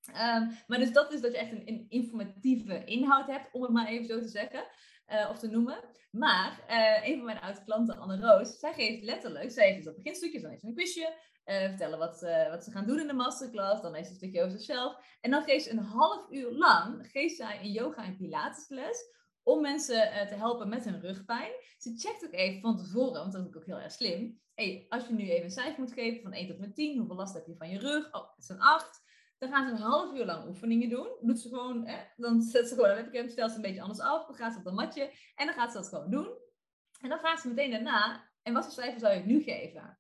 Um, 0.09 0.57
maar 0.67 0.79
dus 0.79 0.93
dat 0.93 1.13
is 1.13 1.21
dat 1.21 1.33
je 1.33 1.39
echt 1.39 1.53
een, 1.53 1.69
een, 1.69 1.87
informatieve 1.89 2.85
inhoud 2.85 3.27
hebt, 3.27 3.53
om 3.53 3.63
het 3.63 3.73
maar 3.73 3.87
even 3.87 4.07
zo 4.07 4.21
te 4.21 4.29
zeggen. 4.29 4.67
Uh, 5.09 5.29
of 5.31 5.39
te 5.39 5.49
noemen. 5.49 5.85
Maar 6.11 6.65
uh, 6.71 7.09
een 7.09 7.17
van 7.17 7.25
mijn 7.25 7.41
oude 7.41 7.65
klanten, 7.65 7.99
Anne 7.99 8.21
Roos, 8.21 8.59
zij 8.59 8.73
geeft 8.73 9.05
letterlijk, 9.05 9.51
zij 9.51 9.65
heeft 9.65 9.77
dus 9.77 9.85
dat 9.85 9.97
beginstukje, 9.97 10.41
dan 10.41 10.51
heeft 10.51 10.63
ze 10.63 10.69
een 10.69 10.75
quizje, 10.75 11.15
uh, 11.49 11.61
vertellen 11.61 11.99
wat, 11.99 12.21
wat 12.51 12.65
ze 12.65 12.71
gaan 12.71 12.87
doen 12.87 13.01
in 13.01 13.07
de 13.07 13.13
masterclass, 13.13 13.83
dan 13.83 13.95
heeft 13.95 14.07
ze 14.07 14.13
een 14.13 14.19
stukje 14.19 14.41
over 14.41 14.59
zichzelf. 14.59 14.97
En 15.21 15.31
dan 15.31 15.43
geeft 15.43 15.65
ze 15.65 15.71
een 15.71 15.79
half 15.79 16.31
uur 16.31 16.51
lang, 16.51 17.11
geeft 17.11 17.37
zij 17.37 17.59
een 17.61 17.73
yoga- 17.73 18.05
en 18.05 18.17
pilatesles, 18.17 19.17
om 19.43 19.61
mensen 19.61 20.29
te 20.29 20.35
helpen 20.35 20.69
met 20.69 20.85
hun 20.85 21.01
rugpijn. 21.01 21.53
Ze 21.79 21.97
checkt 21.97 22.25
ook 22.25 22.33
even 22.33 22.61
van 22.61 22.77
tevoren, 22.77 23.21
want 23.21 23.33
dat 23.33 23.49
is 23.49 23.57
ook 23.57 23.67
heel 23.67 23.81
erg 23.81 23.93
slim. 23.93 24.41
Hey, 24.55 24.87
als 24.89 25.07
je 25.07 25.13
nu 25.13 25.31
even 25.31 25.45
een 25.45 25.51
cijfer 25.51 25.81
moet 25.81 25.93
geven 25.93 26.23
van 26.23 26.33
1 26.33 26.47
tot 26.47 26.59
met 26.59 26.75
10, 26.75 26.99
hoeveel 26.99 27.17
last 27.17 27.35
heb 27.35 27.47
je 27.47 27.57
van 27.57 27.71
je 27.71 27.79
rug? 27.79 28.13
Oh, 28.13 28.29
het 28.35 28.45
is 28.45 28.49
een 28.49 28.61
8. 28.61 29.07
Dan 29.39 29.51
gaan 29.51 29.67
ze 29.67 29.73
een 29.73 29.89
half 29.89 30.15
uur 30.15 30.25
lang 30.25 30.49
oefeningen 30.49 30.89
doen. 30.89 31.09
Doet 31.21 31.41
ze 31.41 31.49
gewoon, 31.49 31.87
hè, 31.87 31.99
dan 32.17 32.43
zet 32.43 32.69
ze 32.69 32.75
gewoon 32.75 32.91
een 32.91 32.97
webcam, 32.97 33.29
stelt 33.29 33.51
ze 33.51 33.57
een 33.57 33.63
beetje 33.63 33.81
anders 33.81 34.01
af. 34.01 34.27
Dan 34.27 34.37
gaat 34.37 34.53
ze 34.53 34.59
op 34.59 34.67
een 34.67 34.75
matje 34.75 35.13
en 35.35 35.47
dan 35.47 35.55
gaat 35.55 35.73
ze 35.73 35.77
dat 35.77 35.89
gewoon 35.89 36.11
doen. 36.11 36.29
En 37.01 37.09
dan 37.09 37.19
vraagt 37.19 37.43
ze 37.43 37.49
meteen 37.49 37.71
daarna, 37.71 38.31
en 38.43 38.53
wat 38.53 38.65
voor 38.65 38.73
cijfer 38.73 39.01
zou 39.01 39.15
je 39.15 39.25
nu 39.25 39.43
geven? 39.43 39.99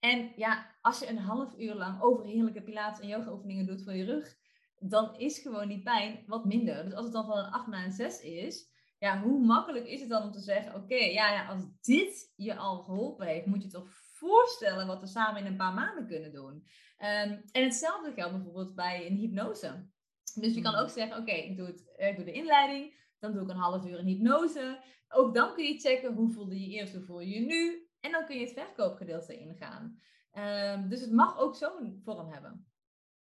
En 0.00 0.32
ja, 0.36 0.76
als 0.80 0.98
je 0.98 1.08
een 1.08 1.18
half 1.18 1.58
uur 1.58 1.74
lang 1.74 2.02
overheerlijke 2.02 2.62
pilates 2.62 3.00
en 3.00 3.08
yoga 3.08 3.32
oefeningen 3.32 3.66
doet 3.66 3.82
voor 3.84 3.94
je 3.94 4.04
rug, 4.04 4.36
dan 4.78 5.16
is 5.16 5.38
gewoon 5.38 5.68
die 5.68 5.82
pijn 5.82 6.24
wat 6.26 6.44
minder. 6.44 6.84
Dus 6.84 6.94
als 6.94 7.04
het 7.04 7.14
dan 7.14 7.26
van 7.26 7.38
een 7.38 7.50
8 7.50 7.66
naar 7.66 7.84
een 7.84 7.92
6 7.92 8.20
is, 8.20 8.70
ja, 8.98 9.22
hoe 9.22 9.40
makkelijk 9.40 9.86
is 9.86 10.00
het 10.00 10.08
dan 10.08 10.22
om 10.22 10.32
te 10.32 10.40
zeggen, 10.40 10.74
oké, 10.74 10.94
ja, 10.94 11.32
ja, 11.32 11.46
als 11.46 11.62
dit 11.80 12.32
je 12.36 12.56
al 12.56 12.82
geholpen 12.82 13.26
heeft, 13.26 13.46
moet 13.46 13.62
je 13.62 13.68
toch 13.68 13.88
voorstellen 14.12 14.86
wat 14.86 15.00
we 15.00 15.06
samen 15.06 15.40
in 15.40 15.46
een 15.46 15.56
paar 15.56 15.74
maanden 15.74 16.06
kunnen 16.06 16.32
doen. 16.32 16.52
Um, 16.54 17.42
en 17.52 17.64
hetzelfde 17.64 18.12
geldt 18.12 18.34
bijvoorbeeld 18.34 18.74
bij 18.74 19.06
een 19.06 19.16
hypnose. 19.16 19.88
Dus 20.34 20.54
je 20.54 20.60
kan 20.60 20.72
hmm. 20.72 20.82
ook 20.82 20.90
zeggen, 20.90 21.16
oké, 21.16 21.32
ik, 21.32 21.56
doe 21.56 21.66
het, 21.66 21.92
ik 21.96 22.16
doe 22.16 22.24
de 22.24 22.32
inleiding, 22.32 22.94
dan 23.18 23.32
doe 23.32 23.42
ik 23.42 23.48
een 23.48 23.56
half 23.56 23.86
uur 23.86 23.98
een 23.98 24.06
hypnose. 24.06 24.84
Ook 25.08 25.34
dan 25.34 25.54
kun 25.54 25.64
je 25.64 25.78
checken 25.78 26.14
hoe 26.14 26.30
voelde 26.30 26.60
je 26.60 26.68
eerst, 26.68 26.94
hoe 26.94 27.02
voel 27.02 27.20
je 27.20 27.28
je 27.28 27.40
nu. 27.40 27.87
En 28.00 28.12
dan 28.12 28.26
kun 28.26 28.38
je 28.38 28.44
het 28.44 28.52
verkoopgedeelte 28.52 29.38
ingaan. 29.38 30.00
Um, 30.32 30.88
dus 30.88 31.00
het 31.00 31.12
mag 31.12 31.38
ook 31.38 31.56
zo'n 31.56 32.00
vorm 32.04 32.32
hebben. 32.32 32.66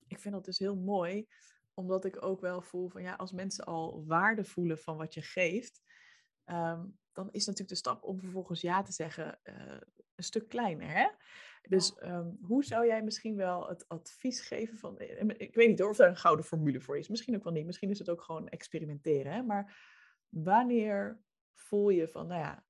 Ik 0.08 0.20
vind 0.20 0.34
dat 0.34 0.46
dus 0.46 0.60
heel 0.60 0.76
mooi, 0.76 1.28
omdat 1.74 2.06
ik 2.06 2.26
ook 2.26 2.42
wel 2.42 2.62
voel 2.62 2.90
van 2.90 3.02
ja, 3.02 3.14
als 3.14 3.32
mensen 3.32 3.66
al 3.66 4.06
waarde 4.06 4.44
voelen 4.44 4.78
van 4.78 4.98
wat 4.98 5.14
je 5.14 5.22
geeft, 5.22 5.82
um, 6.46 6.98
dan 7.12 7.32
is 7.32 7.46
natuurlijk 7.46 7.70
de 7.70 7.76
stap 7.76 8.04
om 8.04 8.20
vervolgens 8.20 8.62
ja 8.62 8.82
te 8.82 8.92
zeggen 8.92 9.40
uh, 9.44 9.78
een 10.16 10.24
stuk 10.24 10.50
kleiner. 10.50 10.90
Hè? 10.90 11.08
Dus 11.62 11.96
um, 12.04 12.38
hoe 12.42 12.64
zou 12.64 12.86
jij 12.86 13.04
misschien 13.04 13.36
wel 13.36 13.68
het 13.68 13.88
advies 13.88 14.42
geven 14.42 14.78
van, 14.78 14.98
eh, 14.98 15.28
ik 15.38 15.56
weet 15.56 15.68
niet 15.68 15.80
hoor, 15.80 15.90
of 15.90 15.98
daar 15.98 16.10
een 16.10 16.18
gouden 16.18 16.46
formule 16.46 16.82
voor 16.82 16.98
is, 16.98 17.08
misschien 17.08 17.36
ook 17.36 17.44
wel 17.44 17.54
niet, 17.54 17.66
misschien 17.66 17.90
is 17.90 18.00
het 18.00 18.10
ook 18.10 18.22
gewoon 18.22 18.50
experimenteren. 18.50 19.34
Hè? 19.34 19.44
Maar 19.44 19.78
wanneer 20.30 21.22
voel 21.54 21.90
je 21.90 22.08
van, 22.08 22.28
nou 22.28 22.42
ja, 22.42 22.64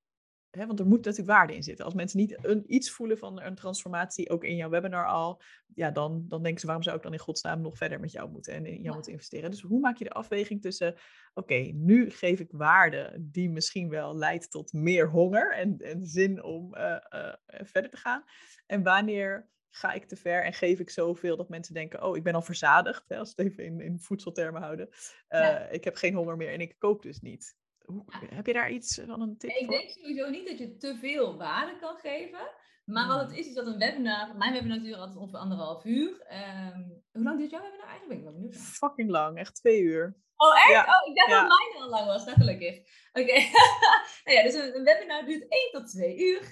Hè, 0.57 0.65
want 0.65 0.79
er 0.79 0.85
moet 0.85 1.05
natuurlijk 1.05 1.37
waarde 1.37 1.55
in 1.55 1.63
zitten. 1.63 1.85
Als 1.85 1.93
mensen 1.93 2.19
niet 2.19 2.37
een, 2.41 2.63
iets 2.67 2.91
voelen 2.91 3.17
van 3.17 3.41
een 3.41 3.55
transformatie, 3.55 4.29
ook 4.29 4.43
in 4.43 4.55
jouw 4.55 4.69
webinar 4.69 5.07
al, 5.07 5.41
ja, 5.75 5.91
dan, 5.91 6.25
dan 6.27 6.43
denken 6.43 6.59
ze, 6.59 6.65
waarom 6.65 6.83
zou 6.83 6.97
ik 6.97 7.03
dan 7.03 7.13
in 7.13 7.19
godsnaam 7.19 7.61
nog 7.61 7.77
verder 7.77 7.99
met 7.99 8.11
jou 8.11 8.29
moeten 8.29 8.53
en 8.53 8.65
in 8.65 8.81
jou 8.81 8.93
moeten 8.95 9.11
investeren? 9.11 9.51
Dus 9.51 9.61
hoe 9.61 9.79
maak 9.79 9.97
je 9.97 10.03
de 10.03 10.09
afweging 10.09 10.61
tussen, 10.61 10.95
oké, 11.33 11.55
nu 11.73 12.09
geef 12.09 12.39
ik 12.39 12.51
waarde 12.51 13.17
die 13.19 13.49
misschien 13.49 13.89
wel 13.89 14.17
leidt 14.17 14.51
tot 14.51 14.73
meer 14.73 15.09
honger 15.09 15.53
en, 15.53 15.77
en 15.77 16.05
zin 16.05 16.43
om 16.43 16.75
uh, 16.75 16.97
uh, 17.09 17.33
verder 17.47 17.91
te 17.91 17.97
gaan. 17.97 18.23
En 18.65 18.83
wanneer 18.83 19.49
ga 19.69 19.93
ik 19.93 20.05
te 20.05 20.15
ver 20.15 20.43
en 20.43 20.53
geef 20.53 20.79
ik 20.79 20.89
zoveel 20.89 21.37
dat 21.37 21.49
mensen 21.49 21.73
denken, 21.73 22.03
oh, 22.03 22.17
ik 22.17 22.23
ben 22.23 22.35
al 22.35 22.41
verzadigd, 22.41 23.03
hè, 23.07 23.17
als 23.17 23.35
we 23.35 23.43
het 23.43 23.51
even 23.51 23.65
in, 23.65 23.79
in 23.79 23.99
voedseltermen 23.99 24.61
houden. 24.61 24.89
Uh, 25.29 25.71
Ik 25.71 25.83
heb 25.83 25.95
geen 25.95 26.13
honger 26.13 26.37
meer 26.37 26.51
en 26.51 26.61
ik 26.61 26.75
kook 26.77 27.01
dus 27.01 27.19
niet. 27.19 27.55
Hoe, 27.85 28.03
Heb 28.29 28.45
je 28.45 28.53
daar 28.53 28.71
iets 28.71 29.01
van 29.07 29.21
een 29.21 29.37
tip 29.37 29.49
Ik 29.49 29.69
denk 29.69 29.89
sowieso 29.89 30.29
niet 30.29 30.47
dat 30.47 30.57
je 30.57 30.77
te 30.77 30.95
veel 30.95 31.37
waarde 31.37 31.79
kan 31.79 31.95
geven. 31.97 32.51
Maar 32.85 33.07
wat 33.07 33.19
het 33.19 33.29
hmm. 33.29 33.39
is, 33.39 33.47
is 33.47 33.53
dat 33.53 33.67
een 33.67 33.77
webinar, 33.77 34.35
mijn 34.37 34.53
webinar 34.53 34.79
duurt 34.79 34.97
altijd 34.97 35.17
ongeveer 35.17 35.39
anderhalf 35.39 35.85
uur. 35.85 36.09
Um, 36.09 37.03
hoe 37.11 37.23
lang 37.23 37.37
duurt 37.37 37.51
jouw 37.51 37.61
webinar 37.61 37.87
eigenlijk? 37.87 38.19
Ik 38.19 38.25
ben 38.25 38.33
benieuwd. 38.33 38.55
Fucking 38.55 39.09
lang, 39.09 39.37
echt 39.37 39.55
twee 39.55 39.81
uur. 39.81 40.17
Oh, 40.35 40.55
echt? 40.55 40.87
Oh, 40.87 41.07
ik 41.09 41.15
dacht 41.15 41.29
dat 41.29 41.47
mijn 41.47 41.83
al 41.83 41.89
lang 41.89 42.05
was. 42.05 42.25
Dat 42.25 42.33
gelukkig. 42.33 42.77
Oké. 43.13 43.33
nou 44.23 44.37
ja, 44.37 44.43
dus 44.43 44.53
een, 44.53 44.83
webinar 44.83 45.25
duurt 45.25 45.45
1 45.49 45.69
tot 45.71 45.87
2 45.87 46.17
uur. 46.17 46.51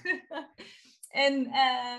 en 1.26 1.46
uh, 1.46 1.98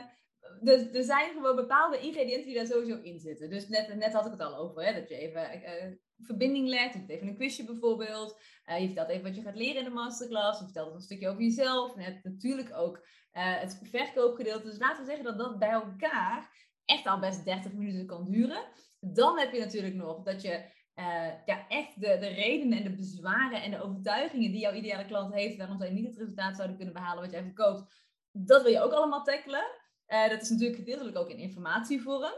er, 0.63 0.95
er 0.95 1.03
zijn 1.03 1.31
gewoon 1.31 1.55
bepaalde 1.55 1.99
ingrediënten 1.99 2.45
die 2.45 2.55
daar 2.55 2.65
sowieso 2.65 3.01
in 3.01 3.19
zitten. 3.19 3.49
Dus 3.49 3.67
net, 3.67 3.95
net 3.95 4.13
had 4.13 4.25
ik 4.25 4.31
het 4.31 4.41
al 4.41 4.55
over, 4.55 4.83
hè, 4.85 4.93
dat 4.93 5.09
je 5.09 5.15
even 5.15 5.61
uh, 5.63 5.95
verbinding 6.25 6.67
legt. 6.67 6.93
Je 6.93 6.99
hebt 6.99 7.11
even 7.11 7.27
een 7.27 7.35
quizje 7.35 7.65
bijvoorbeeld. 7.65 8.39
Uh, 8.69 8.79
je 8.79 8.85
vertelt 8.85 9.09
even 9.09 9.23
wat 9.23 9.35
je 9.35 9.41
gaat 9.41 9.55
leren 9.55 9.77
in 9.77 9.83
de 9.83 9.89
masterclass. 9.89 10.59
Je 10.59 10.65
vertelt 10.65 10.93
een 10.93 11.01
stukje 11.01 11.29
over 11.29 11.41
jezelf. 11.41 11.95
En 11.95 12.01
je 12.01 12.09
hebt 12.09 12.23
natuurlijk 12.23 12.73
ook 12.75 13.05
het 13.31 13.79
verkoopgedeelte. 13.83 14.65
Dus 14.65 14.77
laten 14.77 15.03
we 15.03 15.09
zeggen 15.09 15.25
dat 15.25 15.37
dat 15.37 15.59
bij 15.59 15.69
elkaar 15.69 16.49
echt 16.85 17.07
al 17.07 17.19
best 17.19 17.45
30 17.45 17.73
minuten 17.73 18.05
kan 18.05 18.25
duren. 18.25 18.63
Dan 18.99 19.39
heb 19.39 19.53
je 19.53 19.59
natuurlijk 19.59 19.95
nog 19.95 20.23
dat 20.23 20.41
je 20.41 20.71
uh, 20.95 21.45
ja, 21.45 21.67
echt 21.67 22.01
de, 22.01 22.17
de 22.19 22.27
redenen 22.27 22.77
en 22.77 22.83
de 22.83 22.95
bezwaren 22.95 23.61
en 23.61 23.71
de 23.71 23.81
overtuigingen 23.81 24.51
die 24.51 24.59
jouw 24.59 24.73
ideale 24.73 25.05
klant 25.05 25.33
heeft, 25.33 25.57
waarom 25.57 25.77
zij 25.77 25.89
niet 25.89 26.05
het 26.05 26.17
resultaat 26.17 26.55
zouden 26.55 26.75
kunnen 26.75 26.93
behalen 26.93 27.23
wat 27.23 27.31
jij 27.31 27.43
verkoopt, 27.43 27.83
dat 28.31 28.61
wil 28.63 28.71
je 28.71 28.81
ook 28.81 28.91
allemaal 28.91 29.23
tackelen. 29.23 29.81
Dat 30.07 30.41
is 30.41 30.49
natuurlijk 30.49 30.79
gedeeltelijk 30.79 31.17
ook 31.17 31.29
in 31.29 31.37
informatievorm, 31.37 32.33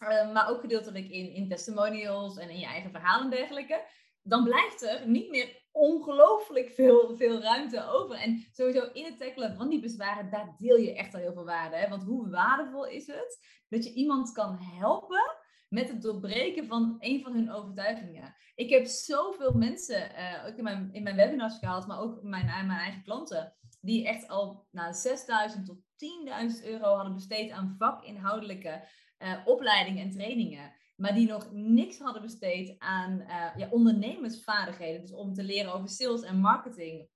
uh, 0.00 0.32
maar 0.32 0.48
ook 0.50 0.60
gedeeltelijk 0.60 1.08
in, 1.08 1.32
in 1.32 1.48
testimonials 1.48 2.36
en 2.36 2.50
in 2.50 2.58
je 2.58 2.66
eigen 2.66 2.90
verhaal 2.90 3.20
en 3.20 3.30
dergelijke. 3.30 3.84
Dan 4.22 4.44
blijft 4.44 4.82
er 4.82 5.08
niet 5.08 5.30
meer 5.30 5.64
ongelooflijk 5.70 6.70
veel, 6.70 7.16
veel 7.16 7.40
ruimte 7.40 7.86
over. 7.88 8.16
En 8.16 8.46
sowieso 8.52 8.90
in 8.92 9.04
het 9.04 9.18
tackelen 9.18 9.56
van 9.56 9.68
die 9.68 9.80
bezwaren, 9.80 10.30
daar 10.30 10.54
deel 10.58 10.76
je 10.76 10.94
echt 10.94 11.14
al 11.14 11.20
heel 11.20 11.32
veel 11.32 11.44
waarde. 11.44 11.76
Hè? 11.76 11.88
Want 11.88 12.02
hoe 12.02 12.30
waardevol 12.30 12.86
is 12.86 13.06
het 13.06 13.38
dat 13.68 13.84
je 13.84 13.92
iemand 13.92 14.32
kan 14.32 14.58
helpen 14.58 15.36
met 15.68 15.88
het 15.88 16.02
doorbreken 16.02 16.66
van 16.66 16.96
een 16.98 17.22
van 17.22 17.32
hun 17.32 17.52
overtuigingen. 17.52 18.34
Ik 18.54 18.70
heb 18.70 18.86
zoveel 18.86 19.52
mensen, 19.52 20.10
uh, 20.10 20.46
ook 20.46 20.56
in 20.56 20.64
mijn, 20.64 20.88
in 20.92 21.02
mijn 21.02 21.16
webinars 21.16 21.58
gehad, 21.58 21.86
maar 21.86 22.00
ook 22.00 22.22
mijn, 22.22 22.46
mijn 22.46 22.80
eigen 22.80 23.02
klanten, 23.02 23.54
die 23.80 24.06
echt 24.06 24.28
al 24.28 24.66
nou, 24.70 24.94
6.000 25.56 25.62
tot 25.64 25.78
10.000 26.60 26.66
euro 26.66 26.94
hadden 26.94 27.14
besteed 27.14 27.50
aan 27.50 27.74
vakinhoudelijke 27.78 28.88
uh, 29.18 29.36
opleidingen 29.44 30.02
en 30.02 30.10
trainingen. 30.10 30.72
Maar 30.96 31.14
die 31.14 31.26
nog 31.26 31.52
niks 31.52 31.98
hadden 31.98 32.22
besteed 32.22 32.74
aan 32.78 33.20
uh, 33.20 33.56
ja, 33.56 33.68
ondernemersvaardigheden. 33.70 35.00
Dus 35.00 35.12
om 35.12 35.34
te 35.34 35.42
leren 35.42 35.72
over 35.72 35.88
sales 35.88 36.22
en 36.22 36.40
marketing 36.40 37.08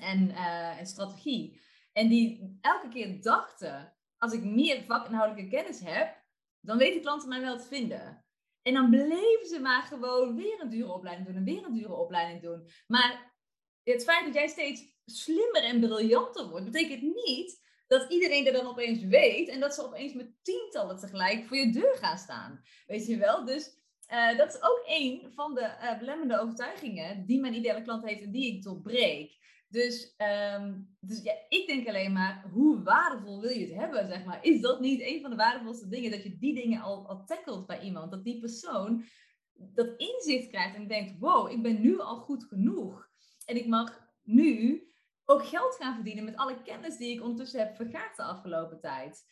en, 0.00 0.30
en 0.78 0.86
strategie. 0.86 1.60
En 1.92 2.08
die 2.08 2.58
elke 2.60 2.88
keer 2.88 3.22
dachten, 3.22 3.96
als 4.18 4.32
ik 4.32 4.44
meer 4.44 4.84
vakinhoudelijke 4.84 5.56
kennis 5.56 5.80
heb, 5.80 6.22
dan 6.60 6.78
weten 6.78 7.00
klanten 7.00 7.28
mij 7.28 7.40
wel 7.40 7.58
te 7.58 7.66
vinden. 7.66 8.24
En 8.62 8.74
dan 8.74 8.90
bleven 8.90 9.46
ze 9.46 9.58
maar 9.60 9.82
gewoon 9.82 10.36
weer 10.36 10.60
een 10.60 10.68
dure 10.68 10.92
opleiding 10.92 11.26
doen 11.28 11.36
en 11.36 11.44
weer 11.44 11.64
een 11.64 11.72
dure 11.72 11.94
opleiding 11.94 12.42
doen. 12.42 12.68
Maar 12.86 13.32
het 13.82 14.04
feit 14.04 14.24
dat 14.24 14.34
jij 14.34 14.48
steeds 14.48 14.98
slimmer 15.04 15.64
en 15.64 15.80
briljanter 15.80 16.48
wordt, 16.48 16.64
betekent 16.64 17.02
niet 17.02 17.68
dat 17.90 18.10
iedereen 18.10 18.46
er 18.46 18.52
dan 18.52 18.66
opeens 18.66 19.02
weet 19.02 19.48
en 19.48 19.60
dat 19.60 19.74
ze 19.74 19.84
opeens 19.84 20.12
met 20.12 20.32
tientallen 20.42 20.98
tegelijk 20.98 21.46
voor 21.46 21.56
je 21.56 21.72
deur 21.72 21.96
gaan 21.96 22.18
staan. 22.18 22.62
Weet 22.86 23.06
je 23.06 23.16
wel? 23.16 23.44
Dus 23.44 23.78
uh, 24.12 24.38
dat 24.38 24.54
is 24.54 24.62
ook 24.62 24.82
een 24.86 25.32
van 25.34 25.54
de 25.54 25.60
uh, 25.60 25.98
belemmerende 25.98 26.40
overtuigingen 26.40 27.26
die 27.26 27.40
mijn 27.40 27.54
ideale 27.54 27.82
klant 27.82 28.04
heeft 28.04 28.22
en 28.22 28.30
die 28.30 28.54
ik 28.54 28.62
doorbreek. 28.62 29.38
Dus, 29.68 30.14
um, 30.56 30.96
dus 31.00 31.22
ja, 31.22 31.32
ik 31.48 31.66
denk 31.66 31.88
alleen 31.88 32.12
maar, 32.12 32.44
hoe 32.52 32.82
waardevol 32.82 33.40
wil 33.40 33.50
je 33.50 33.66
het 33.66 33.74
hebben, 33.74 34.06
zeg 34.06 34.24
maar? 34.24 34.44
Is 34.44 34.60
dat 34.60 34.80
niet 34.80 35.00
een 35.00 35.20
van 35.20 35.30
de 35.30 35.36
waardevolste 35.36 35.88
dingen, 35.88 36.10
dat 36.10 36.22
je 36.22 36.38
die 36.38 36.54
dingen 36.54 36.80
al, 36.80 37.08
al 37.08 37.24
tackelt 37.24 37.66
bij 37.66 37.80
iemand? 37.80 38.10
Dat 38.10 38.24
die 38.24 38.40
persoon 38.40 39.04
dat 39.54 39.94
inzicht 39.96 40.48
krijgt 40.48 40.76
en 40.76 40.88
denkt, 40.88 41.18
wow, 41.18 41.50
ik 41.50 41.62
ben 41.62 41.80
nu 41.80 42.00
al 42.00 42.16
goed 42.16 42.44
genoeg. 42.44 43.08
En 43.46 43.56
ik 43.56 43.66
mag 43.66 44.08
nu 44.22 44.84
ook 45.30 45.46
geld 45.46 45.74
gaan 45.74 45.94
verdienen 45.94 46.24
met 46.24 46.36
alle 46.36 46.62
kennis 46.62 46.96
die 46.96 47.14
ik 47.14 47.22
ondertussen 47.22 47.60
heb 47.60 47.76
vergaard 47.76 48.16
de 48.16 48.22
afgelopen 48.22 48.80
tijd. 48.80 49.24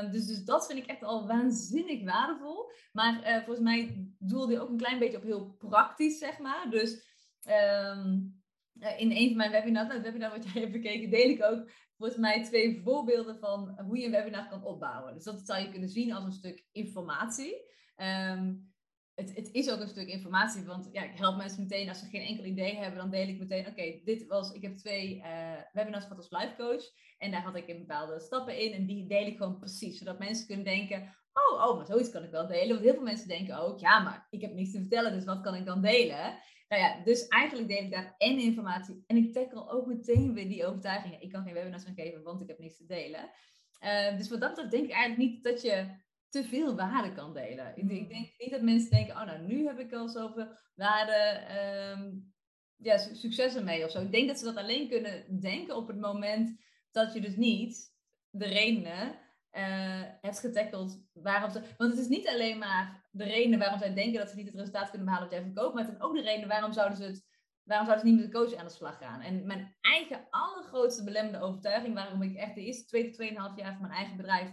Um, 0.00 0.10
dus, 0.10 0.26
dus 0.26 0.44
dat 0.44 0.66
vind 0.66 0.78
ik 0.78 0.86
echt 0.86 1.02
al 1.02 1.26
waanzinnig 1.26 2.04
waardevol. 2.04 2.70
Maar 2.92 3.20
uh, 3.20 3.36
volgens 3.36 3.60
mij 3.60 4.08
doelde 4.18 4.52
je 4.52 4.60
ook 4.60 4.68
een 4.68 4.76
klein 4.76 4.98
beetje 4.98 5.16
op 5.16 5.22
heel 5.22 5.54
praktisch, 5.58 6.18
zeg 6.18 6.38
maar. 6.38 6.70
Dus... 6.70 7.14
Um, 7.48 8.44
eh, 8.78 9.00
in 9.00 9.10
een 9.10 9.28
van 9.28 9.36
mijn 9.36 9.50
webinars, 9.50 9.92
het 9.92 10.02
webinar 10.02 10.30
wat 10.30 10.52
jij 10.52 10.60
hebt 10.60 10.72
bekeken, 10.72 11.10
deel 11.10 11.28
ik 11.28 11.44
ook 11.44 11.70
volgens 11.96 12.18
mij 12.18 12.44
twee 12.44 12.80
voorbeelden 12.82 13.38
van 13.38 13.80
hoe 13.86 13.98
je 13.98 14.04
een 14.04 14.10
webinar 14.10 14.48
kan 14.48 14.64
opbouwen. 14.64 15.14
Dus 15.14 15.24
dat 15.24 15.46
zou 15.46 15.62
je 15.62 15.70
kunnen 15.70 15.88
zien 15.88 16.12
als 16.12 16.24
een 16.24 16.32
stuk 16.32 16.64
informatie. 16.72 17.54
Ehm, 17.96 18.54
het, 19.16 19.34
het, 19.34 19.52
is 19.52 19.70
ook 19.70 19.80
een 19.80 19.88
stuk 19.88 20.08
informatie, 20.08 20.64
want 20.64 20.88
ja, 20.92 21.02
ik 21.02 21.18
help 21.18 21.36
mensen 21.36 21.62
meteen 21.62 21.88
als 21.88 21.98
ze 21.98 22.06
geen 22.06 22.26
enkel 22.26 22.44
idee 22.44 22.76
hebben, 22.76 22.98
dan 22.98 23.10
deel 23.10 23.28
ik 23.28 23.38
meteen, 23.38 23.66
oké, 23.66 24.00
dit 24.04 24.26
was, 24.26 24.52
ik 24.52 24.62
heb 24.62 24.76
twee 24.76 25.16
uh, 25.16 25.52
webinars 25.72 26.04
gehad 26.04 26.18
als 26.18 26.30
life 26.30 26.54
coach 26.56 26.84
en 27.18 27.30
daar 27.30 27.42
had 27.42 27.56
ik 27.56 27.68
een 27.68 27.78
bepaalde 27.78 28.20
stappen 28.20 28.58
in 28.58 28.72
en 28.72 28.86
die 28.86 29.06
deel 29.06 29.26
ik 29.26 29.36
gewoon 29.36 29.58
precies, 29.58 29.98
zodat 29.98 30.18
mensen 30.18 30.46
kunnen 30.46 30.64
denken, 30.64 31.14
oh, 31.32 31.68
oh, 31.68 31.76
maar 31.76 31.86
zoiets 31.86 32.10
kan 32.10 32.24
ik 32.24 32.30
wel 32.30 32.46
delen. 32.46 32.68
Want 32.68 32.80
heel 32.80 32.94
veel 32.94 33.02
mensen 33.02 33.28
denken 33.28 33.58
ook, 33.58 33.80
ja, 33.80 33.98
maar 34.02 34.26
ik 34.30 34.40
heb 34.40 34.52
niets 34.52 34.72
te 34.72 34.80
vertellen, 34.80 35.12
dus 35.12 35.24
wat 35.24 35.40
kan 35.40 35.54
ik 35.54 35.66
dan 35.66 35.82
delen? 35.82 36.38
Nou 36.68 36.82
ja, 36.82 37.02
dus 37.04 37.28
eigenlijk 37.28 37.68
deel 37.68 37.82
ik 37.82 37.90
daar 37.90 38.14
en 38.18 38.38
informatie 38.38 39.04
en 39.06 39.16
ik 39.16 39.32
tackle 39.32 39.70
ook 39.70 39.86
meteen 39.86 40.34
weer 40.34 40.48
die 40.48 40.66
overtuigingen. 40.66 41.22
Ik 41.22 41.30
kan 41.30 41.44
geen 41.44 41.54
webinars 41.54 41.84
gaan 41.84 41.94
geven, 41.94 42.22
want 42.22 42.40
ik 42.42 42.48
heb 42.48 42.58
niets 42.58 42.76
te 42.76 42.86
delen. 42.86 43.30
Uh, 43.80 44.16
dus 44.16 44.28
wat 44.28 44.40
dat 44.40 44.48
betreft 44.48 44.70
denk 44.70 44.84
ik 44.84 44.92
eigenlijk 44.92 45.30
niet 45.30 45.42
dat 45.42 45.62
je 45.62 45.86
te 46.42 46.48
veel 46.48 46.74
waarde 46.74 47.12
kan 47.12 47.32
delen. 47.32 47.72
Ik, 47.76 47.90
ik, 47.90 48.08
denk 48.08 48.34
niet 48.38 48.50
dat 48.50 48.62
mensen 48.62 48.90
denken, 48.90 49.14
oh 49.14 49.24
nou, 49.24 49.42
nu 49.42 49.66
heb 49.66 49.78
ik 49.78 49.92
al 49.92 50.08
zoveel 50.08 50.48
waarde, 50.74 51.42
um, 51.96 52.34
ja, 52.76 52.98
succes 52.98 53.54
ermee 53.54 53.84
of 53.84 53.90
zo. 53.90 54.00
Ik 54.00 54.12
denk 54.12 54.28
dat 54.28 54.38
ze 54.38 54.44
dat 54.44 54.56
alleen 54.56 54.88
kunnen 54.88 55.40
denken 55.40 55.76
op 55.76 55.86
het 55.86 56.00
moment 56.00 56.60
dat 56.90 57.12
je 57.12 57.20
dus 57.20 57.36
niet 57.36 57.94
de 58.30 58.46
redenen 58.46 59.18
uh, 59.52 60.02
hebt 60.20 60.40
getackeld 60.40 61.02
waarom 61.12 61.50
ze... 61.50 61.62
Want 61.76 61.90
het 61.90 62.00
is 62.00 62.08
niet 62.08 62.28
alleen 62.28 62.58
maar 62.58 63.08
de 63.10 63.24
reden 63.24 63.58
waarom 63.58 63.78
zij 63.78 63.94
denken 63.94 64.18
dat 64.18 64.30
ze 64.30 64.36
niet 64.36 64.46
het 64.46 64.54
resultaat 64.54 64.90
kunnen 64.90 65.06
behalen 65.06 65.28
wat 65.28 65.36
jij 65.36 65.46
verkoopt, 65.46 65.74
maar 65.74 65.84
het 65.84 65.94
is 65.94 66.00
ook 66.00 66.14
de 66.14 66.22
reden 66.22 66.48
waarom 66.48 66.72
zouden 66.72 66.96
ze 66.96 67.04
het... 67.04 67.34
Waarom 67.62 67.86
zouden 67.86 68.06
ze 68.06 68.12
niet 68.12 68.22
met 68.22 68.32
de 68.32 68.38
coach 68.38 68.54
aan 68.54 68.66
de 68.66 68.72
slag 68.72 68.98
gaan? 68.98 69.20
En 69.20 69.46
mijn 69.46 69.76
eigen 69.80 70.26
allergrootste 70.30 71.04
belemmerde 71.04 71.46
overtuiging, 71.46 71.94
waarom 71.94 72.22
ik 72.22 72.36
echt 72.36 72.54
de 72.54 72.64
eerste 72.64 72.84
twee 72.84 73.04
tot 73.04 73.14
tweeënhalf 73.14 73.56
jaar 73.56 73.72
van 73.72 73.80
mijn 73.80 73.92
eigen 73.92 74.16
bedrijf 74.16 74.48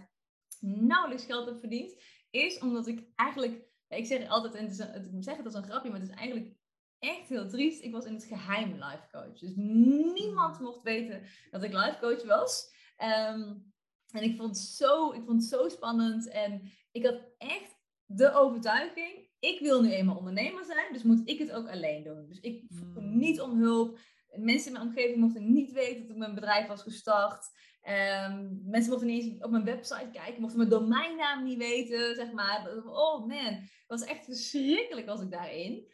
nauwelijks 0.64 1.24
geld 1.24 1.46
heb 1.46 1.58
verdiend, 1.58 2.02
is 2.30 2.58
omdat 2.58 2.86
ik 2.86 3.06
eigenlijk, 3.14 3.64
ik 3.88 4.06
zeg 4.06 4.28
altijd, 4.28 4.54
en 4.54 4.62
het 4.62 4.72
is 4.72 4.78
een, 4.78 5.16
ik 5.16 5.24
zeg 5.24 5.36
het 5.36 5.46
als 5.46 5.54
een 5.54 5.64
grapje, 5.64 5.90
maar 5.90 6.00
het 6.00 6.08
is 6.08 6.16
eigenlijk 6.16 6.56
echt 6.98 7.28
heel 7.28 7.48
triest. 7.48 7.82
Ik 7.82 7.92
was 7.92 8.04
in 8.04 8.14
het 8.14 8.24
geheim 8.24 8.72
life 8.72 9.08
coach. 9.10 9.38
Dus 9.38 9.52
niemand 9.56 10.60
mocht 10.60 10.82
weten 10.82 11.22
dat 11.50 11.62
ik 11.62 11.72
life 11.72 11.98
coach 12.00 12.24
was. 12.24 12.72
Um, 12.98 13.72
en 14.10 14.22
ik 14.22 14.36
vond, 14.36 14.56
het 14.56 14.66
zo, 14.66 15.12
ik 15.12 15.22
vond 15.24 15.40
het 15.40 15.50
zo 15.50 15.68
spannend. 15.68 16.28
En 16.28 16.72
ik 16.92 17.04
had 17.04 17.20
echt 17.38 17.76
de 18.06 18.32
overtuiging, 18.32 19.28
ik 19.38 19.60
wil 19.60 19.82
nu 19.82 19.92
eenmaal 19.92 20.16
ondernemer 20.16 20.64
zijn, 20.64 20.92
dus 20.92 21.02
moet 21.02 21.28
ik 21.28 21.38
het 21.38 21.50
ook 21.50 21.68
alleen 21.68 22.02
doen. 22.02 22.26
Dus 22.26 22.40
ik 22.40 22.64
vroeg 22.68 22.94
hmm. 22.94 23.16
niet 23.16 23.40
om 23.40 23.60
hulp. 23.60 23.98
Mensen 24.36 24.66
in 24.66 24.72
mijn 24.72 24.86
omgeving 24.86 25.16
mochten 25.16 25.52
niet 25.52 25.72
weten 25.72 26.00
dat 26.00 26.10
ik 26.10 26.16
mijn 26.16 26.34
bedrijf 26.34 26.66
was 26.66 26.82
gestart. 26.82 27.46
Um, 27.88 28.60
mensen 28.64 28.90
mochten 28.90 29.08
niet 29.08 29.24
eens 29.24 29.42
op 29.42 29.50
mijn 29.50 29.64
website 29.64 30.10
kijken, 30.12 30.40
mochten 30.40 30.58
mijn 30.58 30.70
domeinnaam 30.70 31.44
niet 31.44 31.58
weten, 31.58 32.14
zeg 32.14 32.32
maar. 32.32 32.68
Oh 32.86 33.26
man, 33.26 33.54
het 33.54 33.84
was 33.86 34.04
echt 34.04 34.24
verschrikkelijk 34.24 35.06
was 35.06 35.20
ik 35.20 35.30
daarin. 35.30 35.92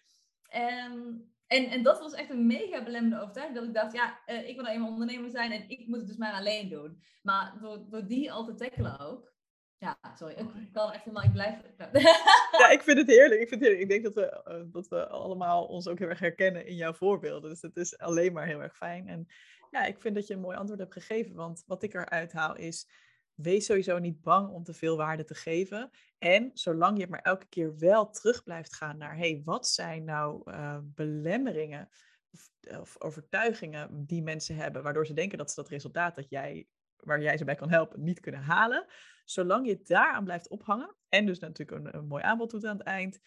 Um, 0.89 1.31
en, 1.47 1.67
en 1.67 1.83
dat 1.83 1.99
was 1.99 2.13
echt 2.13 2.31
een 2.31 2.47
mega 2.47 2.83
belemmerende 2.83 3.21
overtuiging. 3.21 3.59
Dat 3.59 3.69
ik 3.69 3.75
dacht, 3.75 3.93
ja, 3.93 4.21
uh, 4.27 4.49
ik 4.49 4.55
wil 4.55 4.65
nou 4.65 4.75
eenmaal 4.75 4.91
ondernemer 4.91 5.31
zijn 5.31 5.53
en 5.53 5.69
ik 5.69 5.87
moet 5.87 5.99
het 5.99 6.07
dus 6.07 6.17
maar 6.17 6.33
alleen 6.33 6.69
doen. 6.69 7.03
Maar 7.23 7.59
door, 7.61 7.87
door 7.89 8.07
die 8.07 8.33
al 8.33 8.45
te 8.45 8.55
tackelen 8.55 8.99
ook. 8.99 9.33
Ja, 9.79 9.99
sorry, 10.15 10.35
ik 10.35 10.73
kan 10.73 10.93
echt 10.93 11.05
helemaal, 11.05 11.25
ik 11.25 11.33
blijf... 11.33 11.61
Ja, 12.61 12.69
ik 12.71 12.83
vind 12.83 12.99
het 12.99 13.07
heerlijk. 13.07 13.41
Ik, 13.41 13.49
vind 13.49 13.61
het 13.61 13.71
heerlijk. 13.71 13.81
ik 13.81 13.89
denk 13.89 14.05
dat 14.05 14.15
we, 14.15 14.45
uh, 14.49 14.73
dat 14.73 14.89
we 14.89 15.09
allemaal 15.09 15.67
ons 15.67 15.89
ook 15.89 15.99
heel 15.99 16.09
erg 16.09 16.19
herkennen 16.19 16.67
in 16.67 16.77
jouw 16.77 16.93
voorbeelden. 16.93 17.51
Dus 17.51 17.63
het 17.63 17.77
is 17.77 17.99
alleen 17.99 18.33
maar 18.33 18.47
heel 18.47 18.63
erg 18.63 18.77
fijn. 18.77 19.09
En 19.09 19.27
ja, 19.71 19.85
ik 19.85 20.01
vind 20.01 20.15
dat 20.15 20.27
je 20.27 20.35
een 20.35 20.41
mooi 20.41 20.57
antwoord 20.57 20.81
hebt 20.81 20.93
gegeven. 20.93 21.35
Want 21.35 21.65
wat 21.67 21.83
ik 21.83 21.95
eruit 21.95 22.33
haal 22.33 22.57
is, 22.57 22.89
wees 23.35 23.67
sowieso 23.67 23.99
niet 23.99 24.21
bang 24.21 24.51
om 24.51 24.65
te 24.65 24.75
veel 24.75 24.97
waarde 24.97 25.25
te 25.25 25.35
geven. 25.35 25.91
En 26.19 26.51
zolang 26.55 26.99
je 26.99 27.09
maar 27.09 27.21
elke 27.21 27.47
keer 27.47 27.79
wel 27.79 28.11
terug 28.11 28.43
blijft 28.43 28.75
gaan 28.75 28.99
naar, 28.99 29.17
hey, 29.17 29.43
wat 29.45 29.69
zijn 29.69 30.05
nou 30.05 30.51
uh, 30.51 30.79
belemmeringen 30.83 31.89
of, 32.31 32.51
of, 32.81 33.01
overtuigingen 33.01 34.07
die 34.07 34.23
mensen 34.23 34.57
hebben, 34.57 34.83
waardoor 34.83 35.07
ze 35.07 35.15
denken 35.15 35.39
dat 35.39 35.51
ze 35.51 35.61
dat 35.61 35.71
resultaat 35.71 36.17
dat 36.17 36.31
jij 36.31 36.69
waar 36.97 37.23
jij 37.23 37.37
ze 37.37 37.45
bij 37.45 37.55
kan 37.55 37.71
helpen, 37.71 38.03
niet 38.03 38.21
kunnen 38.21 38.41
halen. 38.41 38.87
Zolang 39.25 39.67
je 39.67 39.83
daaraan 39.83 40.25
blijft 40.25 40.49
ophangen 40.49 40.97
en 41.09 41.27
dus 41.27 41.39
natuurlijk 41.39 41.87
een, 41.87 41.97
een 41.97 42.07
mooi 42.07 42.23
aanbod 42.23 42.51
doet 42.51 42.65
aan 42.65 42.77
het 42.77 42.87
eind, 42.87 43.21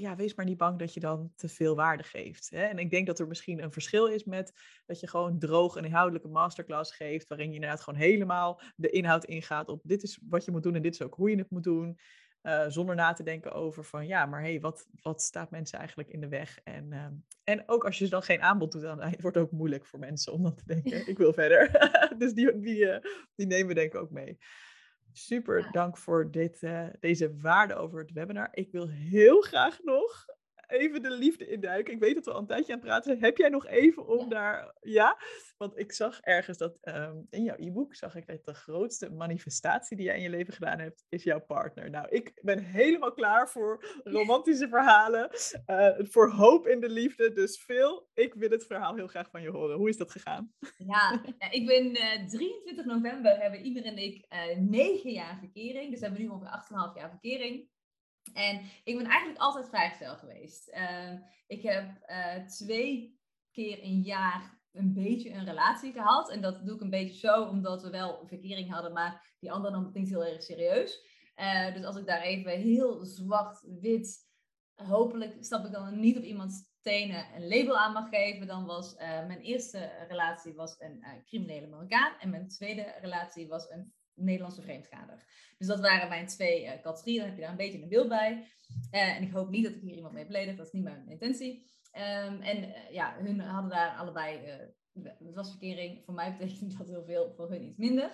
ja, 0.00 0.16
wees 0.16 0.34
maar 0.34 0.44
niet 0.44 0.56
bang 0.56 0.78
dat 0.78 0.94
je 0.94 1.00
dan 1.00 1.32
te 1.36 1.48
veel 1.48 1.76
waarde 1.76 2.02
geeft. 2.02 2.50
Hè? 2.50 2.62
En 2.62 2.78
ik 2.78 2.90
denk 2.90 3.06
dat 3.06 3.18
er 3.18 3.26
misschien 3.26 3.62
een 3.62 3.72
verschil 3.72 4.06
is 4.06 4.24
met 4.24 4.52
dat 4.86 5.00
je 5.00 5.08
gewoon 5.08 5.38
droog 5.38 5.76
een 5.76 5.84
inhoudelijke 5.84 6.28
masterclass 6.28 6.94
geeft, 6.94 7.28
waarin 7.28 7.48
je 7.48 7.54
inderdaad 7.54 7.80
gewoon 7.80 8.00
helemaal 8.00 8.60
de 8.76 8.90
inhoud 8.90 9.24
ingaat 9.24 9.68
op 9.68 9.80
dit 9.84 10.02
is 10.02 10.18
wat 10.28 10.44
je 10.44 10.50
moet 10.50 10.62
doen 10.62 10.74
en 10.74 10.82
dit 10.82 10.94
is 10.94 11.02
ook 11.02 11.14
hoe 11.14 11.30
je 11.30 11.36
het 11.36 11.50
moet 11.50 11.64
doen. 11.64 11.98
Uh, 12.42 12.64
zonder 12.68 12.94
na 12.94 13.12
te 13.12 13.22
denken 13.22 13.52
over 13.52 13.84
van 13.84 14.06
ja, 14.06 14.26
maar 14.26 14.40
hé, 14.40 14.50
hey, 14.50 14.60
wat, 14.60 14.86
wat 15.02 15.22
staat 15.22 15.50
mensen 15.50 15.78
eigenlijk 15.78 16.08
in 16.08 16.20
de 16.20 16.28
weg? 16.28 16.60
En, 16.64 16.92
uh, 16.92 17.06
en 17.44 17.62
ook 17.66 17.84
als 17.84 17.98
je 17.98 18.08
dan 18.08 18.22
geen 18.22 18.42
aanbod 18.42 18.72
doet, 18.72 18.82
dan 18.82 18.98
wordt 18.98 19.36
het 19.36 19.36
ook 19.36 19.50
moeilijk 19.50 19.86
voor 19.86 19.98
mensen 19.98 20.32
om 20.32 20.42
dan 20.42 20.54
te 20.54 20.62
denken, 20.66 21.06
ik 21.08 21.18
wil 21.18 21.32
verder. 21.32 21.88
dus 22.18 22.32
die, 22.32 22.58
die, 22.58 22.78
uh, 22.78 22.98
die 23.34 23.46
nemen 23.46 23.66
we 23.66 23.74
denk 23.74 23.92
ik 23.92 24.00
ook 24.00 24.10
mee. 24.10 24.38
Super, 25.12 25.68
dank 25.72 25.98
voor 25.98 26.30
dit, 26.30 26.62
uh, 26.62 26.86
deze 27.00 27.36
waarde 27.40 27.74
over 27.74 27.98
het 27.98 28.12
webinar. 28.12 28.48
Ik 28.50 28.70
wil 28.70 28.88
heel 28.88 29.40
graag 29.40 29.78
nog 29.82 30.26
even 30.68 31.02
de 31.02 31.10
liefde 31.10 31.46
induiken. 31.46 31.94
Ik 31.94 32.00
weet 32.00 32.14
dat 32.14 32.24
we 32.24 32.32
al 32.32 32.40
een 32.40 32.46
tijdje 32.46 32.72
aan 32.72 32.78
het 32.78 32.88
praten 32.88 33.10
zijn. 33.10 33.24
Heb 33.24 33.36
jij 33.36 33.48
nog 33.48 33.66
even 33.66 34.06
om 34.06 34.18
ja. 34.18 34.26
daar... 34.26 34.76
Ja? 34.80 35.18
Want 35.56 35.78
ik 35.78 35.92
zag 35.92 36.20
ergens 36.20 36.58
dat 36.58 36.78
um, 36.82 37.26
in 37.30 37.42
jouw 37.42 37.56
e-book 37.58 37.94
zag 37.94 38.14
ik 38.14 38.26
dat 38.26 38.44
de 38.44 38.54
grootste 38.54 39.10
manifestatie 39.10 39.96
die 39.96 40.06
jij 40.06 40.16
in 40.16 40.22
je 40.22 40.30
leven 40.30 40.52
gedaan 40.52 40.78
hebt, 40.78 41.04
is 41.08 41.22
jouw 41.22 41.40
partner. 41.40 41.90
Nou, 41.90 42.08
ik 42.08 42.32
ben 42.42 42.58
helemaal 42.58 43.12
klaar 43.12 43.48
voor 43.48 44.00
romantische 44.04 44.68
verhalen, 44.68 45.30
uh, 45.66 45.88
voor 45.98 46.30
hoop 46.30 46.66
in 46.66 46.80
de 46.80 46.88
liefde. 46.90 47.32
Dus 47.32 47.62
veel, 47.62 48.08
ik 48.14 48.34
wil 48.34 48.50
het 48.50 48.66
verhaal 48.66 48.94
heel 48.94 49.06
graag 49.06 49.30
van 49.30 49.42
je 49.42 49.50
horen. 49.50 49.76
Hoe 49.76 49.88
is 49.88 49.96
dat 49.96 50.10
gegaan? 50.10 50.52
Ja, 50.76 51.22
ik 51.50 51.66
ben 51.66 51.86
uh, 51.86 52.28
23 52.28 52.84
november 52.84 53.40
hebben 53.40 53.64
Imer 53.66 53.84
en 53.84 53.98
ik 53.98 54.26
uh, 54.32 54.56
negen 54.58 55.10
jaar 55.10 55.38
verkering. 55.38 55.90
Dus 55.90 56.00
we 56.00 56.06
hebben 56.06 56.22
nu 56.22 56.28
ongeveer 56.28 56.90
8,5 56.92 56.96
jaar 56.96 57.10
verkering. 57.10 57.68
En 58.34 58.60
ik 58.84 58.96
ben 58.96 59.06
eigenlijk 59.06 59.40
altijd 59.40 59.68
vrijgezel 59.68 60.16
geweest. 60.16 60.68
Uh, 60.68 61.12
ik 61.46 61.62
heb 61.62 62.08
uh, 62.08 62.46
twee 62.46 63.20
keer 63.50 63.82
een 63.82 64.00
jaar 64.00 64.58
een 64.72 64.92
beetje 64.92 65.30
een 65.30 65.44
relatie 65.44 65.92
gehad. 65.92 66.30
En 66.30 66.40
dat 66.40 66.66
doe 66.66 66.74
ik 66.74 66.80
een 66.80 66.90
beetje 66.90 67.18
zo, 67.18 67.44
omdat 67.44 67.82
we 67.82 67.90
wel 67.90 68.26
verkering 68.26 68.70
hadden, 68.70 68.92
maar 68.92 69.36
die 69.40 69.52
ander 69.52 69.70
nam 69.70 69.84
het 69.84 69.94
niet 69.94 70.08
heel 70.08 70.24
erg 70.24 70.42
serieus. 70.42 71.06
Uh, 71.36 71.74
dus 71.74 71.84
als 71.84 71.96
ik 71.96 72.06
daar 72.06 72.20
even 72.20 72.52
heel 72.52 73.04
zwart-wit, 73.04 74.26
hopelijk 74.74 75.36
stap 75.40 75.64
ik 75.64 75.72
dan 75.72 76.00
niet 76.00 76.16
op 76.16 76.22
iemands 76.22 76.62
tenen 76.80 77.34
een 77.34 77.48
label 77.48 77.78
aan 77.78 77.92
mag 77.92 78.08
geven, 78.08 78.46
dan 78.46 78.66
was 78.66 78.94
mijn 78.96 79.40
eerste 79.40 80.06
relatie 80.08 80.54
was 80.54 80.80
een 80.80 81.04
criminele 81.24 81.66
Marokkaan. 81.66 82.18
En 82.18 82.30
mijn 82.30 82.48
tweede 82.48 82.94
relatie 83.00 83.48
was 83.48 83.70
een 83.70 83.92
Nederlandse 84.18 84.62
vreemdgader. 84.62 85.24
Dus 85.58 85.66
dat 85.66 85.80
waren 85.80 86.08
mijn 86.08 86.26
twee 86.26 86.64
uh, 86.64 86.80
categorieën. 86.82 87.18
Dan 87.18 87.28
heb 87.28 87.36
je 87.36 87.42
daar 87.42 87.50
een 87.50 87.56
beetje 87.56 87.82
een 87.82 87.88
beeld 87.88 88.08
bij. 88.08 88.46
Uh, 88.90 89.16
en 89.16 89.22
ik 89.22 89.32
hoop 89.32 89.50
niet 89.50 89.64
dat 89.64 89.74
ik 89.74 89.80
hier 89.80 89.96
iemand 89.96 90.14
mee 90.14 90.26
beledig. 90.26 90.56
Dat 90.56 90.66
is 90.66 90.72
niet 90.72 90.84
mijn 90.84 91.08
intentie. 91.08 91.66
Um, 91.92 92.40
en 92.40 92.68
uh, 92.68 92.90
ja, 92.90 93.16
hun 93.18 93.40
hadden 93.40 93.70
daar 93.70 93.96
allebei 93.96 94.40
het 95.02 95.34
was 95.34 95.50
verkering. 95.50 96.04
Voor 96.04 96.14
mij 96.14 96.36
betekent 96.36 96.78
dat 96.78 96.88
heel 96.88 97.04
veel, 97.04 97.32
voor 97.36 97.50
hun 97.50 97.64
iets 97.64 97.76
minder. 97.76 98.10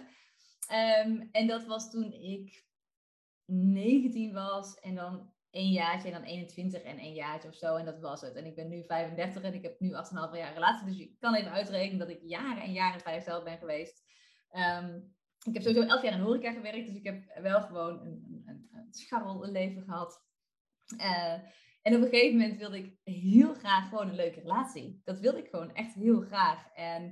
Um, 1.06 1.28
en 1.32 1.46
dat 1.46 1.64
was 1.64 1.90
toen 1.90 2.12
ik 2.12 2.64
19 3.46 4.32
was 4.32 4.74
en 4.74 4.94
dan 4.94 5.32
één 5.50 5.72
jaartje 5.72 6.08
en 6.08 6.14
dan 6.14 6.22
21 6.22 6.82
en 6.82 6.98
één 6.98 7.14
jaartje 7.14 7.48
of 7.48 7.54
zo. 7.54 7.76
En 7.76 7.84
dat 7.84 8.00
was 8.00 8.20
het. 8.20 8.34
En 8.34 8.46
ik 8.46 8.54
ben 8.54 8.68
nu 8.68 8.84
35 8.84 9.42
en 9.42 9.54
ik 9.54 9.62
heb 9.62 9.80
nu 9.80 9.88
8,5 9.88 9.94
jaar 10.32 10.52
relatie. 10.52 10.86
Dus 10.86 10.96
je 10.96 11.16
kan 11.18 11.34
even 11.34 11.50
uitrekenen 11.50 11.98
dat 11.98 12.08
ik 12.08 12.20
jaren 12.22 12.62
en 12.62 12.72
jaren 12.72 13.00
vrijgesteld 13.00 13.44
ben 13.44 13.58
geweest. 13.58 14.02
Um, 14.50 15.14
ik 15.44 15.54
heb 15.54 15.62
sowieso 15.62 15.88
elf 15.88 16.02
jaar 16.02 16.12
in 16.12 16.20
horeca 16.20 16.52
gewerkt, 16.52 16.86
dus 16.86 16.96
ik 16.96 17.04
heb 17.04 17.40
wel 17.42 17.60
gewoon 17.60 18.00
een, 18.00 18.42
een, 18.46 18.68
een 18.72 18.86
scharrel 18.90 19.50
leven 19.50 19.82
gehad. 19.82 20.22
Uh, 20.96 21.32
en 21.82 21.94
op 21.96 22.02
een 22.02 22.08
gegeven 22.08 22.38
moment 22.38 22.58
wilde 22.58 22.78
ik 22.78 22.96
heel 23.04 23.54
graag 23.54 23.88
gewoon 23.88 24.08
een 24.08 24.14
leuke 24.14 24.40
relatie. 24.40 25.00
Dat 25.04 25.20
wilde 25.20 25.38
ik 25.38 25.48
gewoon 25.48 25.74
echt 25.74 25.94
heel 25.94 26.20
graag. 26.20 26.68
En 26.74 27.02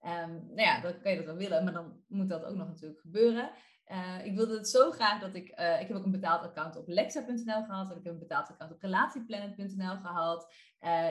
um, 0.00 0.46
nou 0.46 0.60
ja, 0.60 0.80
dan 0.80 1.00
kan 1.00 1.10
je 1.10 1.16
dat 1.16 1.26
wel 1.26 1.36
willen, 1.36 1.64
maar 1.64 1.72
dan 1.72 2.02
moet 2.08 2.28
dat 2.28 2.44
ook 2.44 2.56
nog 2.56 2.68
natuurlijk 2.68 3.00
gebeuren. 3.00 3.50
Uh, 3.86 4.26
ik 4.26 4.34
wilde 4.34 4.56
het 4.56 4.68
zo 4.68 4.90
graag 4.90 5.20
dat 5.20 5.34
ik... 5.34 5.60
Uh, 5.60 5.80
ik 5.80 5.88
heb 5.88 5.96
ook 5.96 6.04
een 6.04 6.10
betaald 6.10 6.42
account 6.42 6.76
op 6.76 6.88
Lexa.nl 6.88 7.64
gehad. 7.64 7.90
En 7.90 7.96
ik 7.96 8.04
heb 8.04 8.12
een 8.12 8.18
betaald 8.18 8.48
account 8.48 8.72
op 8.72 8.80
Relatieplanet.nl 8.80 9.96
gehad. 9.96 10.52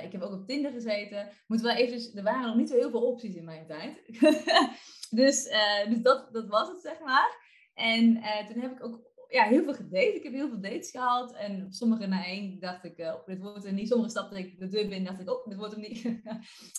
Ik 0.04 0.12
heb 0.12 0.22
ook 0.22 0.32
op 0.32 0.48
Tinder 0.48 0.72
gezeten. 0.72 1.30
Moeten 1.48 1.68
wel 1.68 1.76
even... 1.76 2.18
Er 2.18 2.24
waren 2.24 2.48
nog 2.48 2.56
niet 2.56 2.70
zo 2.70 2.76
heel 2.76 2.90
veel 2.90 3.08
opties 3.08 3.36
in 3.36 3.46
mijn 3.46 3.68
tijd. 3.68 4.02
dus 5.16 5.44
dus 5.90 6.02
dat, 6.02 6.34
dat 6.34 6.48
was 6.48 6.68
het, 6.68 6.82
zeg 6.82 7.00
maar. 7.00 7.42
En 7.74 8.14
toen 8.48 8.62
heb 8.62 8.72
ik 8.72 8.84
ook 8.84 9.12
ja, 9.34 9.44
heel 9.44 9.64
veel 9.64 9.74
gedate. 9.74 10.16
Ik 10.16 10.24
heb 10.24 10.34
heel 10.34 10.50
veel 10.50 10.62
dates 10.62 10.92
gehad. 10.92 11.34
En 11.36 11.74
sommige 11.74 12.08
na 12.08 12.26
één 12.26 12.60
dacht 12.60 12.84
ik, 12.84 13.00
oh, 13.00 13.26
dit 13.26 13.40
wordt 13.40 13.64
hem 13.64 13.74
niet. 13.76 13.88
Sommige 13.88 14.10
stapte 14.10 14.38
ik 14.38 14.60
de 14.60 14.68
deur 14.68 14.88
binnen 14.88 15.06
dacht 15.06 15.20
ik, 15.20 15.30
oh, 15.30 15.48
dit 15.48 15.58
wordt 15.58 15.74
hem 15.74 15.82
niet. 15.82 16.04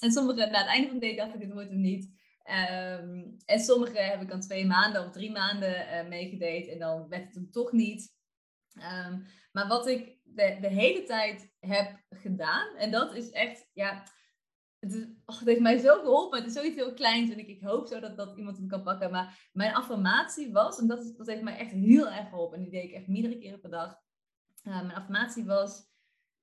en 0.04 0.12
sommige 0.12 0.38
na 0.38 0.58
het 0.58 0.66
einde 0.66 0.88
van 0.88 0.98
de 0.98 1.06
date 1.06 1.16
dacht 1.16 1.34
ik, 1.34 1.40
dit 1.40 1.52
wordt 1.52 1.68
hem 1.68 1.80
niet. 1.80 2.12
Um, 2.44 3.36
en 3.44 3.60
sommige 3.60 3.98
heb 3.98 4.22
ik 4.22 4.28
dan 4.28 4.40
twee 4.40 4.66
maanden 4.66 5.06
of 5.06 5.12
drie 5.12 5.30
maanden 5.30 5.70
uh, 5.70 6.08
meegedate 6.08 6.70
en 6.70 6.78
dan 6.78 7.08
werd 7.08 7.24
het 7.24 7.34
hem 7.34 7.50
toch 7.50 7.72
niet. 7.72 8.14
Um, 8.76 9.26
maar 9.52 9.68
wat 9.68 9.86
ik 9.86 10.18
de, 10.22 10.58
de, 10.60 10.68
hele 10.68 11.02
tijd 11.02 11.52
heb 11.60 12.00
gedaan, 12.08 12.76
en 12.76 12.90
dat 12.90 13.14
is 13.14 13.30
echt, 13.30 13.70
ja, 13.72 14.06
het, 14.84 14.94
is, 14.94 15.04
oh, 15.26 15.38
het 15.38 15.48
heeft 15.48 15.60
mij 15.60 15.78
zo 15.78 15.98
geholpen. 15.98 16.38
Het 16.38 16.46
is 16.46 16.52
zoiets 16.52 16.76
heel 16.76 16.94
kleins 16.94 17.30
en 17.30 17.38
ik, 17.38 17.48
ik 17.48 17.60
hoop 17.60 17.86
zo 17.86 18.00
dat, 18.00 18.16
dat 18.16 18.36
iemand 18.36 18.56
hem 18.56 18.68
kan 18.68 18.82
pakken. 18.82 19.10
Maar 19.10 19.50
mijn 19.52 19.74
affirmatie 19.74 20.52
was, 20.52 20.78
en 20.78 20.86
dat, 20.86 21.04
is, 21.04 21.16
dat 21.16 21.26
heeft 21.26 21.42
mij 21.42 21.56
echt 21.56 21.70
heel 21.70 22.08
erg 22.08 22.28
geholpen, 22.28 22.56
en 22.56 22.62
die 22.62 22.72
deed 22.72 22.84
ik 22.84 22.92
echt 22.92 23.06
meerdere 23.06 23.38
keren 23.38 23.60
per 23.60 23.70
dag. 23.70 24.02
Uh, 24.62 24.82
mijn 24.82 24.94
affirmatie 24.94 25.44
was, 25.44 25.82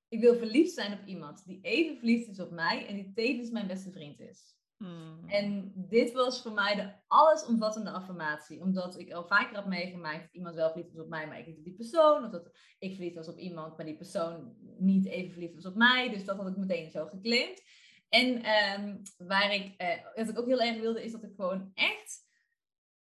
ik 0.08 0.20
wil 0.20 0.36
verliefd 0.36 0.74
zijn 0.74 0.94
op 0.94 1.06
iemand 1.06 1.46
die 1.46 1.62
even 1.62 1.98
verliefd 1.98 2.30
is 2.30 2.40
op 2.40 2.52
mij 2.52 2.88
en 2.88 2.96
die 2.96 3.12
tevens 3.14 3.50
mijn 3.50 3.68
beste 3.68 3.92
vriend 3.92 4.20
is. 4.20 4.60
Hmm. 4.78 5.30
En 5.30 5.72
dit 5.76 6.12
was 6.12 6.42
voor 6.42 6.52
mij 6.52 6.76
de 6.76 6.94
allesomvattende 7.08 7.92
affirmatie. 7.92 8.62
Omdat 8.62 9.00
ik 9.00 9.12
al 9.12 9.28
vaker 9.28 9.56
had 9.56 9.68
meegemaakt 9.68 10.22
dat 10.22 10.34
iemand 10.34 10.56
wel 10.56 10.70
verliefd 10.70 10.94
was 10.94 11.04
op 11.04 11.10
mij, 11.10 11.28
maar 11.28 11.40
ik 11.40 11.48
niet 11.48 11.58
op 11.58 11.64
die 11.64 11.76
persoon. 11.76 12.26
Of 12.26 12.32
dat 12.32 12.52
ik 12.80 12.96
verliefd 12.96 13.16
was 13.16 13.28
op 13.28 13.38
iemand, 13.38 13.78
maar 13.78 13.86
die 13.86 13.98
persoon 13.98 14.56
niet 14.78 15.06
even 15.06 15.32
verliefd 15.32 15.56
was 15.56 15.66
op 15.66 15.76
mij. 15.76 16.10
Dus 16.10 16.26
dat 16.26 16.38
had 16.38 16.48
ik 16.48 16.58
meteen 16.58 16.90
zo 16.90 17.06
geclaimd. 17.06 17.62
En 18.12 18.28
um, 18.82 19.02
waar 19.18 19.54
ik, 19.54 19.82
uh, 19.82 20.16
wat 20.16 20.30
ik 20.30 20.40
ook 20.40 20.46
heel 20.46 20.62
erg 20.62 20.80
wilde, 20.80 21.04
is 21.04 21.12
dat 21.12 21.24
ik 21.24 21.34
gewoon 21.36 21.72
echt, 21.74 22.28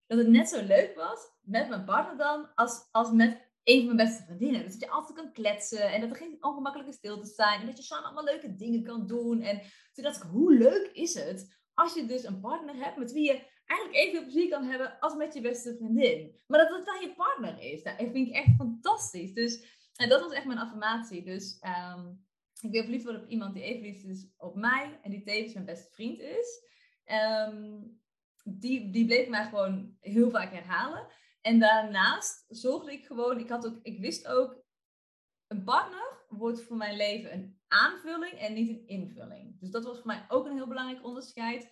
dat 0.05 0.17
het 0.17 0.27
net 0.27 0.49
zo 0.49 0.63
leuk 0.65 0.95
was 0.95 1.19
met 1.41 1.69
mijn 1.69 1.85
partner 1.85 2.17
dan, 2.17 2.53
als, 2.55 2.87
als 2.91 3.11
met 3.11 3.47
een 3.63 3.85
van 3.85 3.95
mijn 3.95 4.07
beste 4.07 4.23
vriendinnen. 4.23 4.63
Dus 4.63 4.71
dat 4.71 4.81
je 4.81 4.89
altijd 4.89 5.17
kan 5.17 5.31
kletsen 5.31 5.91
en 5.91 6.01
dat 6.01 6.09
er 6.09 6.15
geen 6.15 6.37
ongemakkelijke 6.39 6.93
stiltes 6.93 7.35
zijn. 7.35 7.59
En 7.59 7.65
dat 7.65 7.77
je 7.77 7.83
samen 7.83 8.05
allemaal 8.05 8.23
leuke 8.23 8.55
dingen 8.55 8.83
kan 8.83 9.07
doen. 9.07 9.41
En 9.41 9.61
toen 9.93 10.03
dacht 10.03 10.23
ik, 10.23 10.29
hoe 10.29 10.53
leuk 10.53 10.89
is 10.93 11.13
het 11.13 11.57
als 11.73 11.93
je 11.93 12.05
dus 12.05 12.23
een 12.23 12.39
partner 12.39 12.75
hebt 12.75 12.97
met 12.97 13.11
wie 13.11 13.25
je 13.25 13.47
eigenlijk 13.65 13.99
evenveel 13.99 14.23
plezier 14.23 14.49
kan 14.49 14.63
hebben 14.63 14.99
als 14.99 15.15
met 15.15 15.33
je 15.33 15.41
beste 15.41 15.75
vriendin. 15.75 16.35
Maar 16.47 16.59
dat 16.59 16.77
het 16.77 16.85
dan 16.85 17.01
je 17.01 17.15
partner 17.15 17.59
is, 17.59 17.83
dat 17.83 17.95
vind 17.97 18.27
ik 18.27 18.33
echt 18.33 18.55
fantastisch. 18.57 19.33
Dus 19.33 19.77
en 19.95 20.09
dat 20.09 20.21
was 20.21 20.33
echt 20.33 20.45
mijn 20.45 20.59
affirmatie. 20.59 21.23
Dus 21.23 21.61
um, 21.95 22.27
ik 22.61 22.71
wil 22.71 22.83
verliefd 22.83 23.03
worden 23.03 23.21
op 23.21 23.29
iemand 23.29 23.53
die 23.53 23.63
even 23.63 23.81
lief 23.81 24.03
is 24.03 24.27
op 24.37 24.55
mij 24.55 24.99
en 25.01 25.11
die 25.11 25.23
tevens 25.23 25.53
mijn 25.53 25.65
beste 25.65 25.93
vriend 25.93 26.19
is. 26.19 26.67
Um, 27.05 28.01
die, 28.43 28.91
die 28.91 29.05
bleef 29.05 29.29
mij 29.29 29.45
gewoon 29.45 29.97
heel 29.99 30.29
vaak 30.29 30.51
herhalen. 30.53 31.07
En 31.41 31.59
daarnaast 31.59 32.45
zorgde 32.47 32.91
ik 32.91 33.05
gewoon, 33.05 33.39
ik, 33.39 33.49
had 33.49 33.65
ook, 33.65 33.79
ik 33.81 33.99
wist 33.99 34.27
ook, 34.27 34.67
een 35.47 35.63
partner 35.63 36.25
wordt 36.27 36.63
voor 36.63 36.77
mijn 36.77 36.95
leven 36.95 37.33
een 37.33 37.59
aanvulling 37.67 38.33
en 38.33 38.53
niet 38.53 38.69
een 38.69 38.87
invulling. 38.87 39.59
Dus 39.59 39.69
dat 39.69 39.83
was 39.83 39.97
voor 39.97 40.07
mij 40.07 40.25
ook 40.27 40.45
een 40.45 40.55
heel 40.55 40.67
belangrijk 40.67 41.05
onderscheid. 41.05 41.63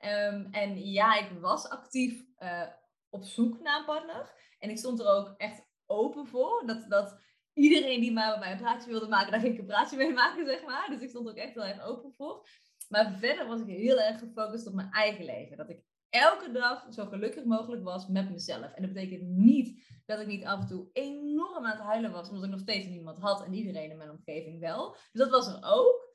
Um, 0.00 0.48
en 0.52 0.90
ja, 0.90 1.18
ik 1.18 1.30
was 1.40 1.68
actief 1.68 2.24
uh, 2.38 2.66
op 3.10 3.24
zoek 3.24 3.60
naar 3.60 3.78
een 3.78 3.84
partner. 3.84 4.32
En 4.58 4.70
ik 4.70 4.78
stond 4.78 5.00
er 5.00 5.06
ook 5.06 5.34
echt 5.36 5.62
open 5.86 6.26
voor. 6.26 6.62
Dat, 6.66 6.90
dat 6.90 7.20
iedereen 7.56 8.00
die 8.00 8.12
maar 8.12 8.38
bij 8.38 8.52
een 8.52 8.58
praatje 8.58 8.90
wilde 8.90 9.08
maken, 9.08 9.30
daar 9.30 9.40
ging 9.40 9.52
ik 9.52 9.60
een 9.60 9.66
praatje 9.66 9.96
mee 9.96 10.12
maken, 10.12 10.46
zeg 10.46 10.64
maar. 10.64 10.86
Dus 10.90 11.00
ik 11.00 11.08
stond 11.08 11.28
ook 11.28 11.36
echt 11.36 11.54
heel 11.54 11.64
erg 11.64 11.82
open 11.82 12.12
voor. 12.12 12.48
Maar 12.88 13.16
verder 13.18 13.46
was 13.46 13.60
ik 13.60 13.66
heel 13.66 14.00
erg 14.00 14.18
gefocust 14.18 14.66
op 14.66 14.74
mijn 14.74 14.90
eigen 14.90 15.24
leven. 15.24 15.56
Dat 15.56 15.70
ik 15.70 15.82
elke 16.10 16.52
dag 16.52 16.86
zo 16.90 17.06
gelukkig 17.06 17.44
mogelijk 17.44 17.82
was 17.82 18.06
met 18.06 18.30
mezelf. 18.30 18.72
En 18.72 18.82
dat 18.82 18.92
betekent 18.92 19.28
niet 19.28 19.84
dat 20.06 20.20
ik 20.20 20.26
niet 20.26 20.44
af 20.44 20.60
en 20.60 20.66
toe 20.66 20.88
enorm 20.92 21.64
aan 21.64 21.76
het 21.76 21.86
huilen 21.86 22.12
was, 22.12 22.28
omdat 22.28 22.44
ik 22.44 22.50
nog 22.50 22.60
steeds 22.60 22.86
niemand 22.86 23.18
had 23.18 23.44
en 23.44 23.54
iedereen 23.54 23.90
in 23.90 23.96
mijn 23.96 24.10
omgeving 24.10 24.60
wel. 24.60 24.90
Dus 24.90 25.22
dat 25.22 25.30
was 25.30 25.46
er 25.46 25.58
ook. 25.62 26.05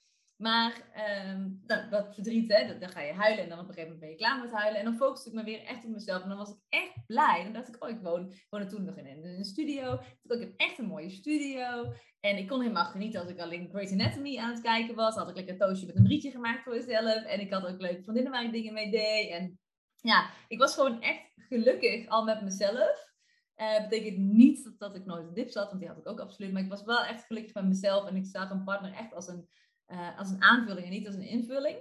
Maar 0.42 0.92
um, 1.28 1.62
nou, 1.66 1.90
dat 1.90 2.14
verdriet, 2.14 2.54
hè, 2.54 2.78
dan 2.80 2.90
ga 2.90 3.02
je 3.02 3.14
huilen 3.14 3.44
en 3.44 3.50
dan 3.50 3.60
op 3.60 3.68
een 3.68 3.74
gegeven 3.74 3.92
moment 3.92 4.00
ben 4.00 4.10
je 4.10 4.16
klaar 4.16 4.40
met 4.40 4.52
huilen. 4.52 4.80
En 4.80 4.86
dan 4.86 4.96
focuste 4.96 5.30
ik 5.30 5.36
me 5.36 5.44
weer 5.44 5.64
echt 5.64 5.86
op 5.86 5.92
mezelf. 5.92 6.24
En 6.24 6.30
dan 6.30 6.38
was 6.38 6.50
ik 6.50 6.58
echt 6.70 7.06
blij. 7.08 7.44
Dan 7.44 7.54
dacht 7.54 7.68
ik, 7.68 7.84
oh, 7.84 7.90
ik 7.90 8.02
woon, 8.02 8.34
woonde 8.50 8.68
toen 8.68 8.86
nog 8.86 8.98
in 8.98 9.06
een, 9.06 9.24
in 9.24 9.38
een 9.38 9.46
studio. 9.46 10.00
Ik 10.24 10.40
heb 10.40 10.54
echt 10.58 10.78
een 10.78 10.86
mooie 10.86 11.10
studio. 11.10 11.94
En 12.20 12.38
ik 12.38 12.48
kon 12.48 12.62
helemaal 12.62 12.86
genieten 12.86 13.22
als 13.22 13.30
ik 13.30 13.40
alleen 13.40 13.70
Grey's 13.70 13.92
Anatomy 13.92 14.38
aan 14.38 14.52
het 14.52 14.62
kijken 14.62 14.96
was. 14.96 15.16
Dan 15.16 15.24
had 15.24 15.30
ik 15.30 15.36
lekker 15.36 15.54
een 15.54 15.60
toastje 15.60 15.88
met 15.88 15.96
een 15.96 16.04
brietje 16.04 16.32
gemaakt 16.32 16.64
voor 16.64 16.74
mezelf. 16.74 17.24
En 17.24 17.40
ik 17.40 17.54
had 17.54 17.66
ook 17.66 17.82
leuke 17.82 18.04
vriendinnen 18.04 18.32
waar 18.32 18.46
ik 18.46 18.52
dingen 18.52 18.74
mee 18.74 18.92
deed. 18.92 19.30
En 19.30 19.60
ja, 19.96 20.30
ik 20.48 20.60
was 20.60 20.74
gewoon 20.74 21.02
echt 21.02 21.34
gelukkig 21.36 22.08
al 22.08 22.24
met 22.24 22.42
mezelf. 22.42 23.10
Uh, 23.56 23.82
betekent 23.82 24.18
niet 24.18 24.74
dat, 24.78 24.96
ik 24.96 25.06
nooit 25.06 25.28
in 25.28 25.34
dip 25.34 25.50
zat, 25.50 25.68
want 25.68 25.80
die 25.80 25.90
had 25.90 25.98
ik 25.98 26.08
ook 26.08 26.20
absoluut. 26.20 26.52
Maar 26.52 26.62
ik 26.62 26.70
was 26.70 26.84
wel 26.84 27.04
echt 27.04 27.26
gelukkig 27.26 27.54
met 27.54 27.68
mezelf 27.68 28.08
en 28.08 28.16
ik 28.16 28.26
zag 28.26 28.50
een 28.50 28.64
partner 28.64 28.94
echt 28.94 29.14
als 29.14 29.28
een, 29.28 29.50
uh, 29.92 30.20
als 30.20 30.30
een 30.30 30.44
aanvulling 30.44 30.86
en 30.86 30.92
niet 30.92 31.08
als 31.08 31.16
een 31.16 31.28
invulling. 31.28 31.78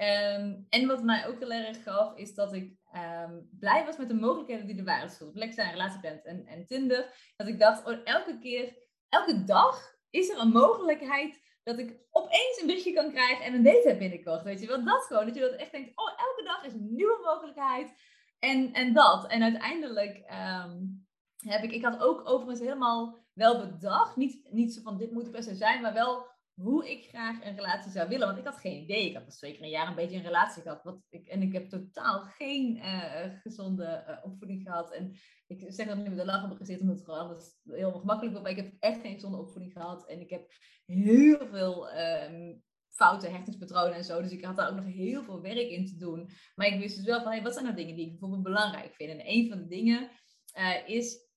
Um, 0.00 0.66
en 0.68 0.86
wat 0.86 1.02
mij 1.02 1.26
ook 1.26 1.38
heel 1.38 1.50
erg 1.50 1.82
gaf, 1.82 2.16
is 2.16 2.34
dat 2.34 2.52
ik 2.52 2.76
um, 2.94 3.48
blij 3.58 3.84
was 3.84 3.96
met 3.96 4.08
de 4.08 4.14
mogelijkheden 4.14 4.66
die 4.66 4.78
er 4.78 4.84
waren. 4.84 5.08
Dus 5.08 5.22
op 5.22 5.34
Lexa 5.34 5.62
en 5.62 5.70
Relatieplan 5.70 6.20
en, 6.22 6.46
en 6.46 6.66
Tinder. 6.66 7.32
Dat 7.36 7.48
ik 7.48 7.58
dacht, 7.58 7.86
oh, 7.86 7.98
elke 8.04 8.38
keer, 8.38 8.76
elke 9.08 9.44
dag 9.44 9.98
is 10.10 10.28
er 10.28 10.38
een 10.38 10.48
mogelijkheid 10.48 11.40
dat 11.62 11.78
ik 11.78 11.96
opeens 12.10 12.60
een 12.60 12.66
berichtje 12.66 12.92
kan 12.92 13.10
krijgen 13.10 13.44
en 13.44 13.54
een 13.54 13.62
date 13.62 13.88
heb 13.88 13.98
binnenkort. 13.98 14.42
Weet 14.42 14.60
je 14.60 14.66
wel, 14.66 14.84
dat 14.84 15.04
gewoon. 15.04 15.26
Dat 15.26 15.34
je 15.34 15.40
dat 15.40 15.52
echt 15.52 15.72
denkt, 15.72 15.90
oh, 15.94 16.08
elke 16.08 16.42
dag 16.44 16.64
is 16.64 16.72
een 16.72 16.94
nieuwe 16.94 17.18
mogelijkheid. 17.24 17.92
En, 18.38 18.72
en 18.72 18.92
dat. 18.92 19.26
En 19.26 19.42
uiteindelijk 19.42 20.16
um, 20.16 21.06
heb 21.36 21.62
ik, 21.62 21.72
ik 21.72 21.84
had 21.84 22.00
ook 22.00 22.28
overigens 22.28 22.60
helemaal 22.60 23.18
wel 23.32 23.58
bedacht, 23.58 24.16
niet, 24.16 24.52
niet 24.52 24.74
zo 24.74 24.80
van 24.82 24.98
dit 24.98 25.12
moet 25.12 25.26
er 25.26 25.32
per 25.32 25.42
se 25.42 25.54
zijn, 25.54 25.80
maar 25.80 25.92
wel 25.92 26.26
hoe 26.62 26.90
ik 26.90 27.08
graag 27.08 27.44
een 27.44 27.56
relatie 27.56 27.90
zou 27.90 28.08
willen. 28.08 28.26
Want 28.26 28.38
ik 28.38 28.44
had 28.44 28.56
geen 28.56 28.82
idee. 28.82 29.08
Ik 29.08 29.14
had 29.14 29.24
pas 29.24 29.36
twee 29.36 29.52
keer 29.52 29.62
een 29.62 29.68
jaar 29.68 29.88
een 29.88 29.94
beetje 29.94 30.16
een 30.16 30.22
relatie 30.22 30.62
gehad. 30.62 30.82
Wat 30.82 30.98
ik, 31.08 31.26
en 31.26 31.42
ik 31.42 31.52
heb 31.52 31.68
totaal 31.68 32.20
geen 32.20 32.76
uh, 32.76 33.40
gezonde 33.42 34.04
uh, 34.08 34.24
opvoeding 34.24 34.62
gehad. 34.62 34.94
En 34.94 35.16
ik 35.46 35.64
zeg 35.68 35.86
dat 35.86 35.96
nu 35.96 36.08
met 36.08 36.18
de 36.18 36.24
lach 36.24 36.50
op 36.50 36.56
gezeten, 36.56 36.80
omdat 36.80 36.96
het 36.96 37.04
gewoon 37.04 37.40
heel 37.64 37.92
gemakkelijk 37.92 38.36
wordt. 38.36 38.42
Maar 38.42 38.58
ik 38.58 38.64
heb 38.64 38.72
echt 38.78 39.00
geen 39.00 39.14
gezonde 39.14 39.38
opvoeding 39.38 39.72
gehad. 39.72 40.08
En 40.08 40.20
ik 40.20 40.30
heb 40.30 40.52
heel 40.86 41.46
veel 41.46 41.98
um, 41.98 42.62
foute 42.88 43.28
hechtingspatronen 43.28 43.94
en 43.94 44.04
zo. 44.04 44.22
Dus 44.22 44.32
ik 44.32 44.44
had 44.44 44.56
daar 44.56 44.68
ook 44.68 44.76
nog 44.76 44.84
heel 44.84 45.24
veel 45.24 45.40
werk 45.40 45.68
in 45.68 45.86
te 45.86 45.96
doen. 45.96 46.30
Maar 46.54 46.66
ik 46.66 46.80
wist 46.80 46.96
dus 46.96 47.04
wel 47.04 47.22
van, 47.22 47.32
hey, 47.32 47.42
wat 47.42 47.52
zijn 47.52 47.64
nou 47.64 47.76
dingen 47.76 47.96
die 47.96 48.04
ik 48.04 48.10
bijvoorbeeld 48.10 48.42
belangrijk 48.42 48.94
vind? 48.94 49.10
En 49.10 49.28
een 49.28 49.48
van 49.48 49.58
de 49.58 49.66
dingen 49.66 50.10
uh, 50.58 50.88
is 50.88 51.29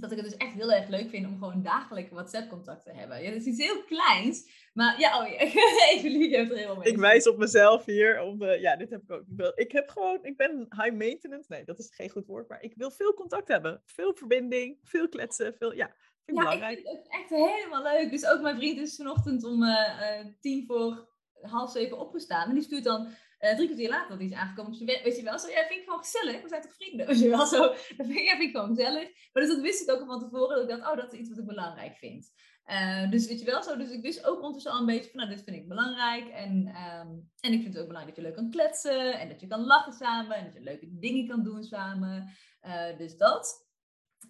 dat 0.00 0.10
ik 0.10 0.16
het 0.16 0.26
dus 0.26 0.36
echt 0.36 0.52
heel 0.52 0.72
erg 0.72 0.88
leuk 0.88 1.08
vind 1.08 1.26
om 1.26 1.38
gewoon 1.38 1.62
dagelijks 1.62 2.10
WhatsApp-contact 2.10 2.84
te 2.84 2.92
hebben. 2.92 3.22
Ja, 3.22 3.30
dat 3.30 3.40
is 3.40 3.46
iets 3.46 3.62
heel 3.62 3.84
kleins. 3.84 4.68
Maar 4.72 5.00
ja, 5.00 5.20
oh 5.20 5.28
ja, 5.28 5.38
er 5.38 6.56
helemaal 6.56 6.76
mee. 6.76 6.92
Ik 6.92 6.96
wijs 6.96 7.28
op 7.28 7.38
mezelf 7.38 7.84
hier. 7.84 8.20
Om, 8.20 8.44
ja, 8.44 8.76
dit 8.76 8.90
heb 8.90 9.02
ik 9.02 9.10
ook. 9.10 9.24
Ik, 9.54 9.72
heb 9.72 9.88
gewoon, 9.88 10.24
ik 10.24 10.36
ben 10.36 10.66
high 10.70 10.96
maintenance. 10.96 11.46
Nee, 11.48 11.64
dat 11.64 11.78
is 11.78 11.94
geen 11.94 12.10
goed 12.10 12.26
woord. 12.26 12.48
Maar 12.48 12.62
ik 12.62 12.74
wil 12.76 12.90
veel 12.90 13.14
contact 13.14 13.48
hebben. 13.48 13.82
Veel 13.84 14.14
verbinding, 14.14 14.78
veel 14.82 15.08
kletsen. 15.08 15.54
Veel, 15.54 15.72
ja, 15.72 15.86
vind 16.24 16.38
ik 16.38 16.44
ja, 16.44 16.50
belangrijk. 16.50 16.78
Ik 16.78 16.84
vind 16.84 16.98
het 16.98 17.08
echt 17.08 17.28
helemaal 17.28 17.82
leuk. 17.82 18.10
Dus 18.10 18.26
ook 18.26 18.40
mijn 18.40 18.56
vriend 18.56 18.78
is 18.78 18.96
vanochtend 18.96 19.44
om 19.44 19.62
uh, 19.62 20.26
tien 20.40 20.66
voor 20.66 21.08
half 21.40 21.70
zeven 21.70 21.98
opgestaan. 21.98 22.48
En 22.48 22.54
die 22.54 22.62
stuurt 22.62 22.84
dan 22.84 23.08
uh, 23.40 23.54
drie 23.54 23.66
kwartier 23.66 23.88
later 23.88 24.08
dat 24.08 24.18
hij 24.18 24.26
is 24.26 24.34
aangekomen 24.34 24.74
zijn 24.74 25.02
Weet 25.02 25.16
je 25.16 25.22
wel, 25.22 25.38
zo, 25.38 25.48
ja, 25.48 25.66
vind 25.66 25.80
ik 25.80 25.84
gewoon 25.84 26.04
gezellig. 26.04 26.42
We 26.42 26.48
zijn 26.48 26.62
toch 26.62 26.74
vrienden? 26.74 27.06
Weet 27.08 27.20
je 27.20 27.28
wel, 27.28 27.46
zo. 27.46 27.60
Dat 27.60 28.06
vind, 28.06 28.18
ja, 28.18 28.36
vind 28.36 28.42
ik 28.42 28.56
gewoon 28.56 28.74
gezellig. 28.74 29.08
Maar 29.32 29.42
dus 29.42 29.54
dat 29.54 29.60
wist 29.60 29.82
ik 29.82 29.90
ook 29.94 30.06
van 30.06 30.20
tevoren. 30.20 30.56
Dat 30.56 30.70
ik 30.70 30.76
dacht, 30.76 30.90
oh, 30.90 30.96
dat 30.96 31.12
is 31.12 31.18
iets 31.18 31.28
wat 31.28 31.38
ik 31.38 31.46
belangrijk 31.46 31.96
vind. 31.96 32.32
Uh, 32.66 33.10
dus 33.10 33.26
weet 33.26 33.38
je 33.40 33.44
wel 33.44 33.62
zo. 33.62 33.76
Dus 33.76 33.90
ik 33.90 34.02
wist 34.02 34.26
ook 34.26 34.36
ondertussen 34.36 34.72
al 34.72 34.80
een 34.80 34.86
beetje 34.86 35.10
van, 35.10 35.20
nou, 35.20 35.34
dit 35.34 35.44
vind 35.44 35.56
ik 35.56 35.68
belangrijk. 35.68 36.28
En, 36.28 36.66
um, 36.66 37.30
en 37.40 37.52
ik 37.52 37.62
vind 37.62 37.74
het 37.74 37.78
ook 37.78 37.88
belangrijk 37.88 38.06
dat 38.06 38.16
je 38.16 38.22
leuk 38.22 38.34
kan 38.34 38.50
kletsen. 38.50 39.18
En 39.18 39.28
dat 39.28 39.40
je 39.40 39.46
kan 39.46 39.64
lachen 39.64 39.92
samen. 39.92 40.36
En 40.36 40.44
dat 40.44 40.54
je 40.54 40.60
leuke 40.60 40.88
dingen 40.90 41.26
kan 41.28 41.42
doen 41.42 41.62
samen. 41.62 42.32
Uh, 42.62 42.98
dus 42.98 43.16
dat. 43.16 43.66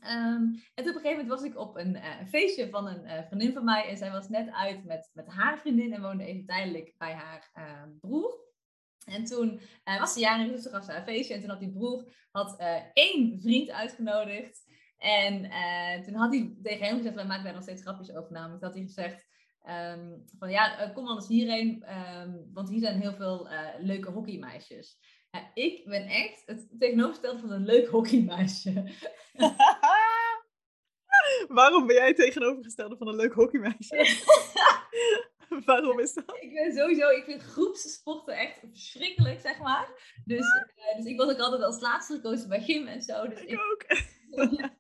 Um, 0.01 0.63
en 0.75 0.89
op 0.89 0.95
een 0.95 1.01
gegeven 1.01 1.11
moment 1.11 1.29
was 1.29 1.43
ik 1.43 1.59
op 1.59 1.77
een, 1.77 1.99
feestje 2.29 2.71
van 2.71 2.87
een 2.87 3.25
vriendin 3.27 3.53
van 3.53 3.65
mij. 3.65 3.89
En 3.89 3.97
zij 3.97 4.11
was 4.11 4.29
net 4.29 4.51
uit 4.53 4.85
met, 4.85 5.11
met 5.13 5.27
haar 5.29 5.59
vriendin 5.59 5.93
en 5.93 6.03
woonde 6.03 6.25
even 6.25 6.47
tijdelijk 6.47 6.95
bij 6.99 7.13
haar 7.13 7.51
uh, 7.55 7.83
broer. 8.01 8.48
En 9.09 9.25
toen 9.25 9.61
uh, 9.85 9.99
was 9.99 10.13
ze 10.13 10.21
jarig, 10.21 10.53
dus 10.53 10.63
toen 10.63 10.73
gaf 10.73 10.85
ze 10.85 10.93
een 10.93 11.05
feestje. 11.05 11.35
En 11.35 11.41
toen 11.41 11.51
had 11.51 11.61
die 11.61 11.73
broer 11.73 12.13
had, 12.31 12.61
uh, 12.61 12.77
één 12.93 13.41
vriend 13.41 13.71
uitgenodigd. 13.71 14.67
En 14.99 15.45
uh, 15.45 16.05
toen 16.05 16.15
had 16.15 16.33
hij 16.33 16.57
tegen 16.63 16.87
hem 16.87 16.97
gezegd, 16.97 17.15
wij 17.15 17.27
maken 17.27 17.45
daar 17.45 17.55
nog 17.55 17.63
steeds 17.63 17.83
grapjes 17.83 18.15
over 18.15 18.33
namelijk. 18.33 18.63
Dat 18.63 18.75
hij 18.75 18.83
gezegd 18.83 19.27
um, 19.69 20.25
van 20.39 20.51
ja, 20.51 20.91
kom 20.95 21.07
anders 21.07 21.29
hierheen. 21.29 21.85
Um, 22.19 22.51
want 22.53 22.69
hier 22.69 22.81
zijn 22.81 23.01
heel 23.01 23.15
veel 23.15 23.49
leuke 23.79 24.11
hockeymeisjes. 24.11 24.99
Ik 25.55 25.85
ben 25.85 26.07
echt 26.07 26.43
het 26.47 26.67
tegenovergestelde 26.79 27.41
van 27.41 27.51
een 27.51 27.65
leuk 27.65 27.89
hockeymeisje. 27.89 28.73
Waarom 31.49 31.87
ben 31.87 31.97
jij 31.97 32.07
het 32.07 32.17
tegenovergestelde 32.17 32.97
van 32.97 33.09
een 33.09 33.17
leuk 33.17 33.33
hockeymeisje? 33.33 33.97
Waarom 35.65 36.01
is 36.01 36.12
dat? 36.12 36.37
Ik 36.41 36.53
ben 36.53 36.73
sowieso, 36.73 37.09
ik 37.09 37.25
vind 37.25 37.43
groepssporten 37.43 38.37
echt 38.37 38.59
verschrikkelijk, 38.59 39.41
zeg 39.41 39.59
maar. 39.59 39.89
Dus, 40.25 40.47
uh, 40.77 40.97
dus 40.97 41.05
ik 41.05 41.16
was 41.16 41.33
ook 41.33 41.39
altijd 41.39 41.62
als 41.62 41.81
laatste 41.81 42.15
gekozen 42.15 42.49
bij 42.49 42.61
gym 42.61 42.87
en 42.87 43.03
zo. 43.03 43.29
Dus 43.29 43.41
ik, 43.41 43.49
ik 43.49 43.59
ook. 43.73 43.83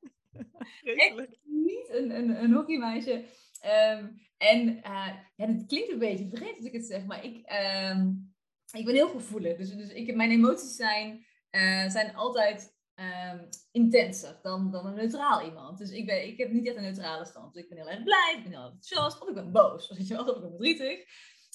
echt 0.82 1.28
niet 1.42 1.88
een, 1.88 2.10
een, 2.10 2.42
een 2.42 2.52
hockeymeisje. 2.52 3.24
Um, 3.64 4.26
en 4.36 4.68
uh, 4.68 5.14
ja, 5.36 5.46
het 5.46 5.66
klinkt 5.66 5.92
een 5.92 5.98
beetje 5.98 6.28
vreemd 6.32 6.56
als 6.56 6.66
ik 6.66 6.72
het 6.72 6.86
zeg, 6.86 7.04
maar 7.04 7.24
ik, 7.24 7.52
um, 7.92 8.34
ik 8.72 8.84
ben 8.84 8.94
heel 8.94 9.08
gevoelig. 9.08 9.56
Dus, 9.56 9.76
dus 9.76 9.92
ik, 9.92 10.14
mijn 10.14 10.30
emoties 10.30 10.76
zijn, 10.76 11.26
uh, 11.50 11.88
zijn 11.88 12.14
altijd 12.14 12.77
um, 13.00 13.48
intenser 13.70 14.38
dan, 14.42 14.70
dan 14.70 14.86
een 14.86 14.94
neutraal 14.94 15.42
iemand. 15.42 15.78
Dus 15.78 15.90
ik, 15.90 16.06
ben, 16.06 16.26
ik 16.26 16.38
heb 16.38 16.50
niet 16.50 16.66
echt 16.66 16.76
een 16.76 16.82
neutrale 16.82 17.24
stand. 17.24 17.54
Dus 17.54 17.62
ik 17.62 17.68
ben 17.68 17.78
heel 17.78 17.88
erg 17.88 18.02
blij, 18.02 18.34
ik 18.36 18.42
ben 18.42 18.52
heel 18.52 18.64
enthousiast, 18.64 19.20
of 19.20 19.28
ik 19.28 19.34
ben 19.34 19.52
boos. 19.52 19.88
Weet 19.96 20.08
je 20.08 20.14
wel, 20.14 20.24
of 20.24 20.36
ik 20.36 20.40
ben 20.40 20.50
verdrietig. 20.50 21.04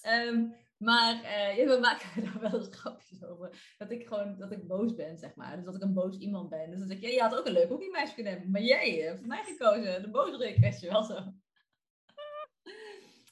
Um, 0.05 0.55
maar 0.77 1.15
uh, 1.23 1.57
ja, 1.57 1.65
we 1.65 1.77
maken 1.81 2.23
daar 2.23 2.39
wel 2.39 2.59
eens 2.59 2.75
grapjes 2.75 3.23
over. 3.23 3.75
Dat 3.77 3.91
ik 3.91 4.07
gewoon 4.07 4.37
dat 4.37 4.51
ik 4.51 4.67
boos 4.67 4.95
ben, 4.95 5.17
zeg 5.17 5.35
maar. 5.35 5.55
Dus 5.55 5.65
dat 5.65 5.75
ik 5.75 5.81
een 5.81 5.93
boos 5.93 6.17
iemand 6.17 6.49
ben. 6.49 6.69
Dus 6.69 6.79
dan 6.79 6.87
zeg 6.87 6.97
ik, 6.97 7.03
ja, 7.03 7.09
je 7.09 7.21
had 7.21 7.35
ook 7.35 7.45
een 7.45 7.53
leuk 7.53 7.69
hockeymeisje 7.69 8.13
kunnen 8.13 8.33
hebben. 8.33 8.51
Maar 8.51 8.61
jij 8.61 8.91
hebt 8.91 9.19
voor 9.19 9.27
mij 9.27 9.43
gekozen, 9.43 10.01
de 10.01 10.09
boosdruk, 10.09 10.57
weet 10.57 10.79
je 10.79 10.89
wel 10.89 11.03
zo. 11.03 11.15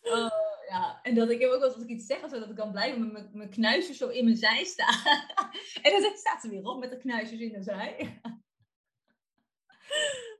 Oh, 0.01 0.50
ja, 0.71 0.99
en 1.03 1.15
dat 1.15 1.29
ik 1.29 1.39
heb 1.39 1.49
ook 1.49 1.59
wel 1.59 1.73
als 1.73 1.83
ik 1.83 1.89
iets 1.89 2.05
zeg 2.05 2.19
dat 2.19 2.49
ik 2.49 2.55
dan 2.55 2.71
blijven 2.71 3.11
met 3.11 3.33
mijn 3.33 3.49
knuisjes 3.49 3.97
zo 3.97 4.07
in 4.07 4.23
mijn 4.23 4.37
zij 4.37 4.63
staan. 4.63 5.25
en 5.83 6.01
dan 6.01 6.11
staat 6.15 6.41
ze 6.41 6.49
weer 6.49 6.63
op 6.63 6.79
met 6.79 6.89
de 6.89 6.97
knuisjes 6.97 7.39
in 7.39 7.51
de 7.51 7.63
zij. 7.63 7.95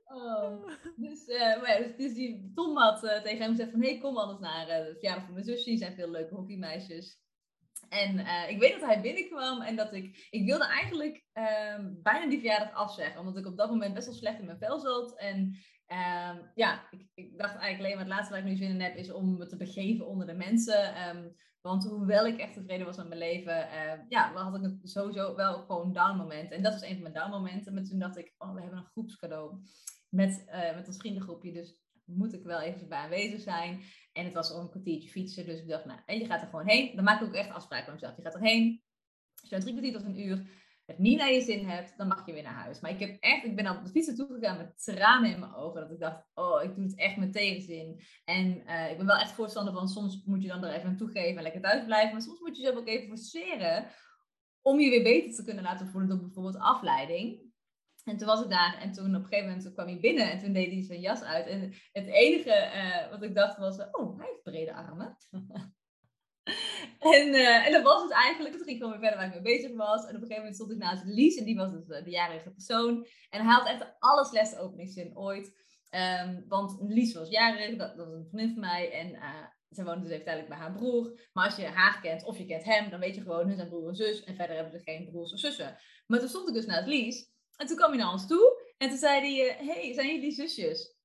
Oh. 0.04 0.68
Dus, 0.96 1.26
ja, 1.26 1.78
dus, 1.78 1.96
dus, 1.96 2.14
die 2.14 2.52
Tom 2.54 2.76
had 2.76 3.04
uh, 3.04 3.22
tegen 3.22 3.38
hem 3.38 3.50
gezegd 3.50 3.70
van, 3.70 3.82
hey, 3.82 3.98
kom 3.98 4.16
anders 4.16 4.38
naar 4.38 4.68
uh, 4.68 4.86
de 4.86 4.92
verjaardag 4.92 5.24
van 5.24 5.32
mijn 5.32 5.44
zusje. 5.44 5.64
Die 5.64 5.78
zijn 5.78 5.94
veel 5.94 6.10
leuke 6.10 6.34
hockeymeisjes. 6.34 7.20
En 7.88 8.18
ik 8.48 8.58
weet 8.58 8.72
dat 8.72 8.88
hij 8.88 9.00
binnenkwam 9.00 9.62
en 9.62 9.76
dat 9.76 9.92
ik... 9.92 10.28
Ik 10.30 10.44
wilde 10.44 10.66
eigenlijk 10.66 11.24
ehm, 11.32 11.92
bijna 12.02 12.28
die 12.28 12.38
verjaardag 12.38 12.72
afzeggen. 12.72 13.20
Omdat 13.20 13.36
ik 13.36 13.46
op 13.46 13.56
dat 13.56 13.70
moment 13.70 13.94
best 13.94 14.06
wel 14.06 14.16
slecht 14.16 14.38
in 14.38 14.44
mijn 14.44 14.58
vel 14.58 14.78
zat. 14.78 15.18
En 15.18 15.56
Um, 15.88 16.50
ja, 16.54 16.88
ik, 16.90 17.08
ik, 17.14 17.38
dacht 17.38 17.56
eigenlijk 17.56 17.78
alleen 17.78 17.94
maar 17.94 18.04
het 18.04 18.14
laatste 18.14 18.32
waar 18.32 18.42
ik 18.42 18.48
nu 18.48 18.56
zin 18.56 18.70
in 18.70 18.80
heb 18.80 18.96
is 18.96 19.12
om 19.12 19.36
me 19.36 19.46
te 19.46 19.56
begeven 19.56 20.06
onder 20.06 20.26
de 20.26 20.34
mensen. 20.34 21.08
Um, 21.08 21.34
want 21.62 21.84
hoewel 21.84 22.26
ik 22.26 22.38
echt 22.38 22.54
tevreden 22.54 22.86
was 22.86 22.96
met 22.96 23.08
mijn 23.08 23.20
leven, 23.20 23.68
uh, 23.68 23.92
ja, 24.08 24.32
had 24.32 24.64
ik 24.64 24.78
sowieso 24.82 25.34
wel 25.34 25.62
gewoon 25.62 25.92
down 25.92 26.16
momenten. 26.16 26.56
En 26.56 26.62
dat 26.62 26.72
was 26.72 26.82
een 26.82 26.92
van 26.92 27.02
mijn 27.02 27.14
down 27.14 27.30
momenten. 27.30 27.74
Maar 27.74 27.82
toen 27.82 27.98
dacht 27.98 28.18
ik, 28.18 28.34
oh, 28.38 28.54
we 28.54 28.60
hebben 28.60 28.78
een 28.78 28.84
groepscadeau 28.84 29.60
met, 30.08 30.44
uh, 30.48 30.74
met 30.74 30.86
ons 30.86 30.96
vriendengroepje. 30.96 31.52
Dus 31.52 31.80
moet 32.04 32.32
ik 32.32 32.44
wel 32.44 32.60
even 32.60 32.88
bij 32.88 32.98
aanwezig 32.98 33.40
zijn. 33.40 33.80
En 34.12 34.24
het 34.24 34.34
was 34.34 34.50
al 34.50 34.60
een 34.60 34.70
kwartiertje 34.70 35.08
fietsen. 35.08 35.46
Dus 35.46 35.60
ik 35.60 35.68
dacht, 35.68 35.84
nou, 35.84 36.00
en 36.06 36.18
je 36.18 36.24
gaat 36.24 36.42
er 36.42 36.48
gewoon 36.48 36.68
heen. 36.68 36.94
Dan 36.96 37.04
maak 37.04 37.20
ik 37.20 37.26
ook 37.26 37.34
echt 37.34 37.50
afspraken 37.50 37.92
met 37.92 38.00
mezelf. 38.00 38.16
Je 38.16 38.22
gaat 38.22 38.34
erheen. 38.34 38.82
Een 39.48 39.60
drie 39.60 39.72
kwartier 39.72 39.92
tot 39.92 40.04
een 40.04 40.20
uur 40.20 40.61
het 40.86 40.98
niet 40.98 41.18
naar 41.18 41.32
je 41.32 41.40
zin 41.40 41.68
hebt, 41.68 41.96
dan 41.96 42.08
mag 42.08 42.26
je 42.26 42.32
weer 42.32 42.42
naar 42.42 42.62
huis. 42.62 42.80
Maar 42.80 42.90
ik 42.90 43.00
heb 43.00 43.16
echt, 43.20 43.44
ik 43.44 43.56
ben 43.56 43.76
op 43.76 43.84
de 43.84 43.90
fietsen 43.90 44.16
toegegaan 44.16 44.56
met 44.56 44.84
tranen 44.84 45.30
in 45.30 45.40
mijn 45.40 45.54
ogen. 45.54 45.80
Dat 45.80 45.90
ik 45.90 46.00
dacht, 46.00 46.24
oh, 46.34 46.62
ik 46.62 46.74
doe 46.74 46.84
het 46.84 46.98
echt 46.98 47.16
met 47.16 47.32
tegenzin. 47.32 48.00
En 48.24 48.46
uh, 48.66 48.90
ik 48.90 48.96
ben 48.96 49.06
wel 49.06 49.16
echt 49.16 49.32
voorstander 49.32 49.74
van, 49.74 49.88
soms 49.88 50.22
moet 50.24 50.42
je 50.42 50.48
dan 50.48 50.64
er 50.64 50.74
even 50.74 50.88
aan 50.88 50.96
toegeven 50.96 51.36
en 51.36 51.42
lekker 51.42 51.60
thuis 51.60 51.84
blijven. 51.84 52.12
Maar 52.12 52.22
soms 52.22 52.40
moet 52.40 52.56
je 52.56 52.62
jezelf 52.62 52.80
ook 52.80 52.88
even 52.88 53.08
forceren 53.08 53.86
om 54.62 54.80
je 54.80 54.90
weer 54.90 55.02
beter 55.02 55.34
te 55.34 55.44
kunnen 55.44 55.64
laten 55.64 55.88
voelen 55.88 56.08
door 56.08 56.20
bijvoorbeeld 56.20 56.58
afleiding. 56.58 57.50
En 58.04 58.16
toen 58.16 58.26
was 58.26 58.42
ik 58.42 58.50
daar 58.50 58.78
en 58.80 58.92
toen 58.92 59.16
op 59.16 59.22
een 59.22 59.28
gegeven 59.28 59.48
moment 59.48 59.72
kwam 59.72 59.86
hij 59.86 60.00
binnen 60.00 60.30
en 60.30 60.38
toen 60.38 60.52
deed 60.52 60.72
hij 60.72 60.82
zijn 60.82 61.00
jas 61.00 61.22
uit. 61.22 61.46
En 61.46 61.72
het 61.92 62.06
enige 62.06 62.70
uh, 62.74 63.10
wat 63.10 63.22
ik 63.22 63.34
dacht 63.34 63.58
was, 63.58 63.78
oh, 63.90 64.18
hij 64.18 64.26
heeft 64.28 64.42
brede 64.42 64.74
armen. 64.74 65.16
En, 66.98 67.28
uh, 67.28 67.66
en 67.66 67.72
dat 67.72 67.82
was 67.82 68.02
het 68.02 68.12
eigenlijk. 68.12 68.54
Toen 68.54 68.64
ging 68.64 68.76
ik 68.76 68.82
gewoon 68.82 68.98
weer 68.98 69.08
verder 69.08 69.18
waar 69.18 69.36
ik 69.36 69.42
mee 69.42 69.56
bezig 69.56 69.76
was. 69.76 70.00
En 70.02 70.08
op 70.08 70.14
een 70.14 70.20
gegeven 70.20 70.36
moment 70.36 70.54
stond 70.54 70.70
ik 70.70 70.78
naast 70.78 71.04
Lies. 71.04 71.36
En 71.36 71.44
die 71.44 71.56
was 71.56 71.72
dus 71.72 71.86
de 71.86 72.10
jarige 72.10 72.50
persoon. 72.50 73.06
En 73.30 73.44
hij 73.44 73.54
had 73.54 73.66
echt 73.66 73.78
de 73.78 73.98
allerslechtste 73.98 74.58
openingszin 74.58 75.16
ooit. 75.16 75.60
Um, 75.90 76.44
want 76.48 76.76
Lies 76.80 77.14
was 77.14 77.28
jarig. 77.28 77.76
Dat, 77.76 77.96
dat, 77.96 78.06
was 78.06 78.14
een 78.14 78.28
vriendin 78.28 78.52
van 78.52 78.60
mij. 78.60 78.92
En 78.92 79.14
uh, 79.14 79.46
ze 79.70 79.84
woonde 79.84 80.02
dus 80.02 80.10
even 80.10 80.24
tijdelijk 80.24 80.50
bij 80.50 80.58
haar 80.58 80.72
broer. 80.72 81.28
Maar 81.32 81.44
als 81.44 81.56
je 81.56 81.66
haar 81.66 82.00
kent 82.00 82.24
of 82.24 82.38
je 82.38 82.46
kent 82.46 82.64
hem. 82.64 82.90
Dan 82.90 83.00
weet 83.00 83.14
je 83.14 83.20
gewoon, 83.20 83.46
hun 83.46 83.56
zijn 83.56 83.68
broer 83.68 83.88
en 83.88 83.94
zus. 83.94 84.24
En 84.24 84.36
verder 84.36 84.54
hebben 84.56 84.78
ze 84.78 84.84
geen 84.84 85.08
broers 85.10 85.32
of 85.32 85.38
zussen. 85.38 85.78
Maar 86.06 86.18
toen 86.18 86.28
stond 86.28 86.48
ik 86.48 86.54
dus 86.54 86.66
naast 86.66 86.86
Lies. 86.86 87.30
En 87.56 87.66
toen 87.66 87.76
kwam 87.76 87.90
hij 87.90 87.98
naar 87.98 88.12
ons 88.12 88.26
toe. 88.26 88.74
En 88.78 88.88
toen 88.88 88.98
zei 88.98 89.20
hij, 89.20 89.56
hé, 89.58 89.64
hey, 89.64 89.94
zijn 89.94 90.14
jullie 90.14 90.32
zusjes? 90.32 90.96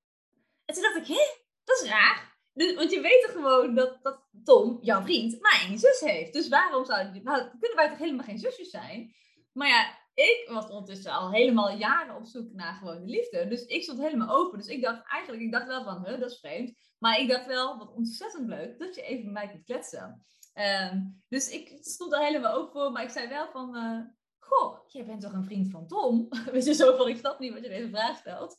En 0.65 0.73
toen 0.73 0.84
dacht 0.84 0.97
ik, 0.97 1.07
hé, 1.07 1.23
dat 1.64 1.81
is 1.81 1.89
raar. 1.89 2.26
Dus, 2.57 2.75
want 2.75 2.91
je 2.91 3.01
weet 3.01 3.27
gewoon 3.31 3.75
dat, 3.75 3.97
dat 4.01 4.27
Tom, 4.43 4.77
jouw 4.81 5.01
vriend, 5.01 5.41
maar 5.41 5.65
één 5.67 5.77
zus 5.77 5.99
heeft. 5.99 6.34
Dus 6.34 6.47
waarom 6.47 6.85
zou 6.85 7.21
nou, 7.23 7.49
kunnen 7.59 7.75
wij 7.75 7.89
toch 7.89 7.97
helemaal 7.97 8.25
geen 8.25 8.39
zusjes 8.39 8.69
zijn? 8.69 9.15
Maar 9.53 9.67
ja, 9.67 9.97
ik 10.13 10.47
was 10.49 10.69
ondertussen 10.69 11.11
al 11.11 11.31
helemaal 11.31 11.71
jaren 11.71 12.15
op 12.15 12.25
zoek 12.25 12.53
naar 12.53 12.73
gewoon 12.73 12.99
de 12.99 13.11
liefde. 13.11 13.47
Dus 13.47 13.65
ik 13.65 13.84
stond 13.84 13.99
helemaal 13.99 14.35
open. 14.35 14.57
Dus 14.57 14.67
ik 14.67 14.81
dacht 14.81 15.07
eigenlijk, 15.11 15.43
ik 15.43 15.51
dacht 15.51 15.67
wel 15.67 15.84
van, 15.84 16.05
huh, 16.05 16.19
dat 16.19 16.31
is 16.31 16.39
vreemd. 16.39 16.73
Maar 16.97 17.19
ik 17.19 17.29
dacht 17.29 17.45
wel, 17.45 17.77
wat 17.77 17.93
ontzettend 17.93 18.47
leuk, 18.47 18.79
dat 18.79 18.95
je 18.95 19.01
even 19.01 19.23
met 19.23 19.34
mij 19.34 19.47
kunt 19.47 19.63
kletsen. 19.63 20.25
Ehm, 20.53 21.01
dus 21.27 21.49
ik 21.49 21.77
stond 21.81 22.13
er 22.13 22.19
helemaal 22.19 22.53
open 22.53 22.71
voor, 22.71 22.91
maar 22.91 23.03
ik 23.03 23.09
zei 23.09 23.27
wel 23.27 23.49
van, 23.51 23.75
uh, 23.75 23.99
goh, 24.39 24.79
jij 24.88 25.05
bent 25.05 25.21
toch 25.21 25.34
een 25.34 25.43
vriend 25.43 25.69
van 25.71 25.88
Tom? 25.88 26.27
Weet 26.51 26.65
je, 26.65 26.73
zo 26.73 26.97
van, 26.97 27.07
ik 27.07 27.17
snap 27.17 27.39
niet 27.39 27.53
wat 27.53 27.63
je 27.63 27.69
deze 27.69 27.89
vraag 27.89 28.17
stelt. 28.17 28.57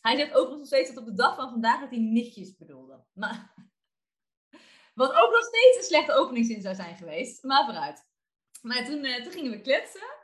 Hij 0.00 0.16
zegt 0.16 0.34
ook 0.34 0.50
nog 0.50 0.66
steeds 0.66 0.88
dat 0.88 0.98
op 0.98 1.06
de 1.06 1.14
dag 1.14 1.36
van 1.36 1.50
vandaag 1.50 1.80
dat 1.80 1.90
hij 1.90 1.98
nichtjes 1.98 2.56
bedoelde. 2.56 3.04
Maar, 3.12 3.54
wat 4.94 5.12
ook 5.12 5.30
nog 5.30 5.44
steeds 5.44 5.76
een 5.76 5.82
slechte 5.82 6.12
openingszin 6.12 6.62
zou 6.62 6.74
zijn 6.74 6.96
geweest, 6.96 7.42
maar 7.42 7.64
vooruit. 7.64 8.06
Maar 8.62 8.84
toen, 8.84 9.04
uh, 9.04 9.22
toen 9.22 9.32
gingen 9.32 9.50
we 9.50 9.60
kletsen. 9.60 10.16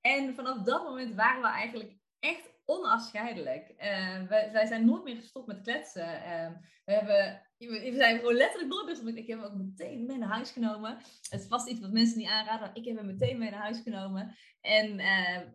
En 0.00 0.34
vanaf 0.34 0.62
dat 0.62 0.82
moment 0.82 1.14
waren 1.14 1.42
we 1.42 1.48
eigenlijk 1.48 1.96
echt 2.18 2.50
onafscheidelijk. 2.64 3.68
Uh, 3.70 4.22
wij, 4.28 4.52
wij, 4.52 4.66
zijn 4.66 4.86
nooit 4.86 5.04
meer 5.04 5.16
gestopt 5.16 5.46
met 5.46 5.62
kletsen. 5.62 6.08
Uh, 6.08 6.48
we, 6.84 6.92
hebben, 6.92 7.42
we 7.58 7.94
zijn 7.96 8.18
gewoon 8.18 8.34
letterlijk 8.34 8.70
nooit 8.70 9.16
Ik 9.16 9.26
heb 9.26 9.38
hem 9.38 9.46
ook 9.46 9.56
meteen 9.56 10.06
mee 10.06 10.18
naar 10.18 10.28
huis 10.28 10.50
genomen. 10.50 10.96
Het 11.30 11.40
is 11.40 11.46
vast 11.46 11.68
iets 11.68 11.80
wat 11.80 11.92
mensen 11.92 12.18
niet 12.18 12.28
aanraden, 12.28 12.60
maar 12.60 12.76
ik 12.76 12.84
heb 12.84 12.96
hem 12.96 13.06
meteen 13.06 13.38
mee 13.38 13.50
naar 13.50 13.60
huis 13.60 13.80
genomen. 13.80 14.36
En 14.60 14.96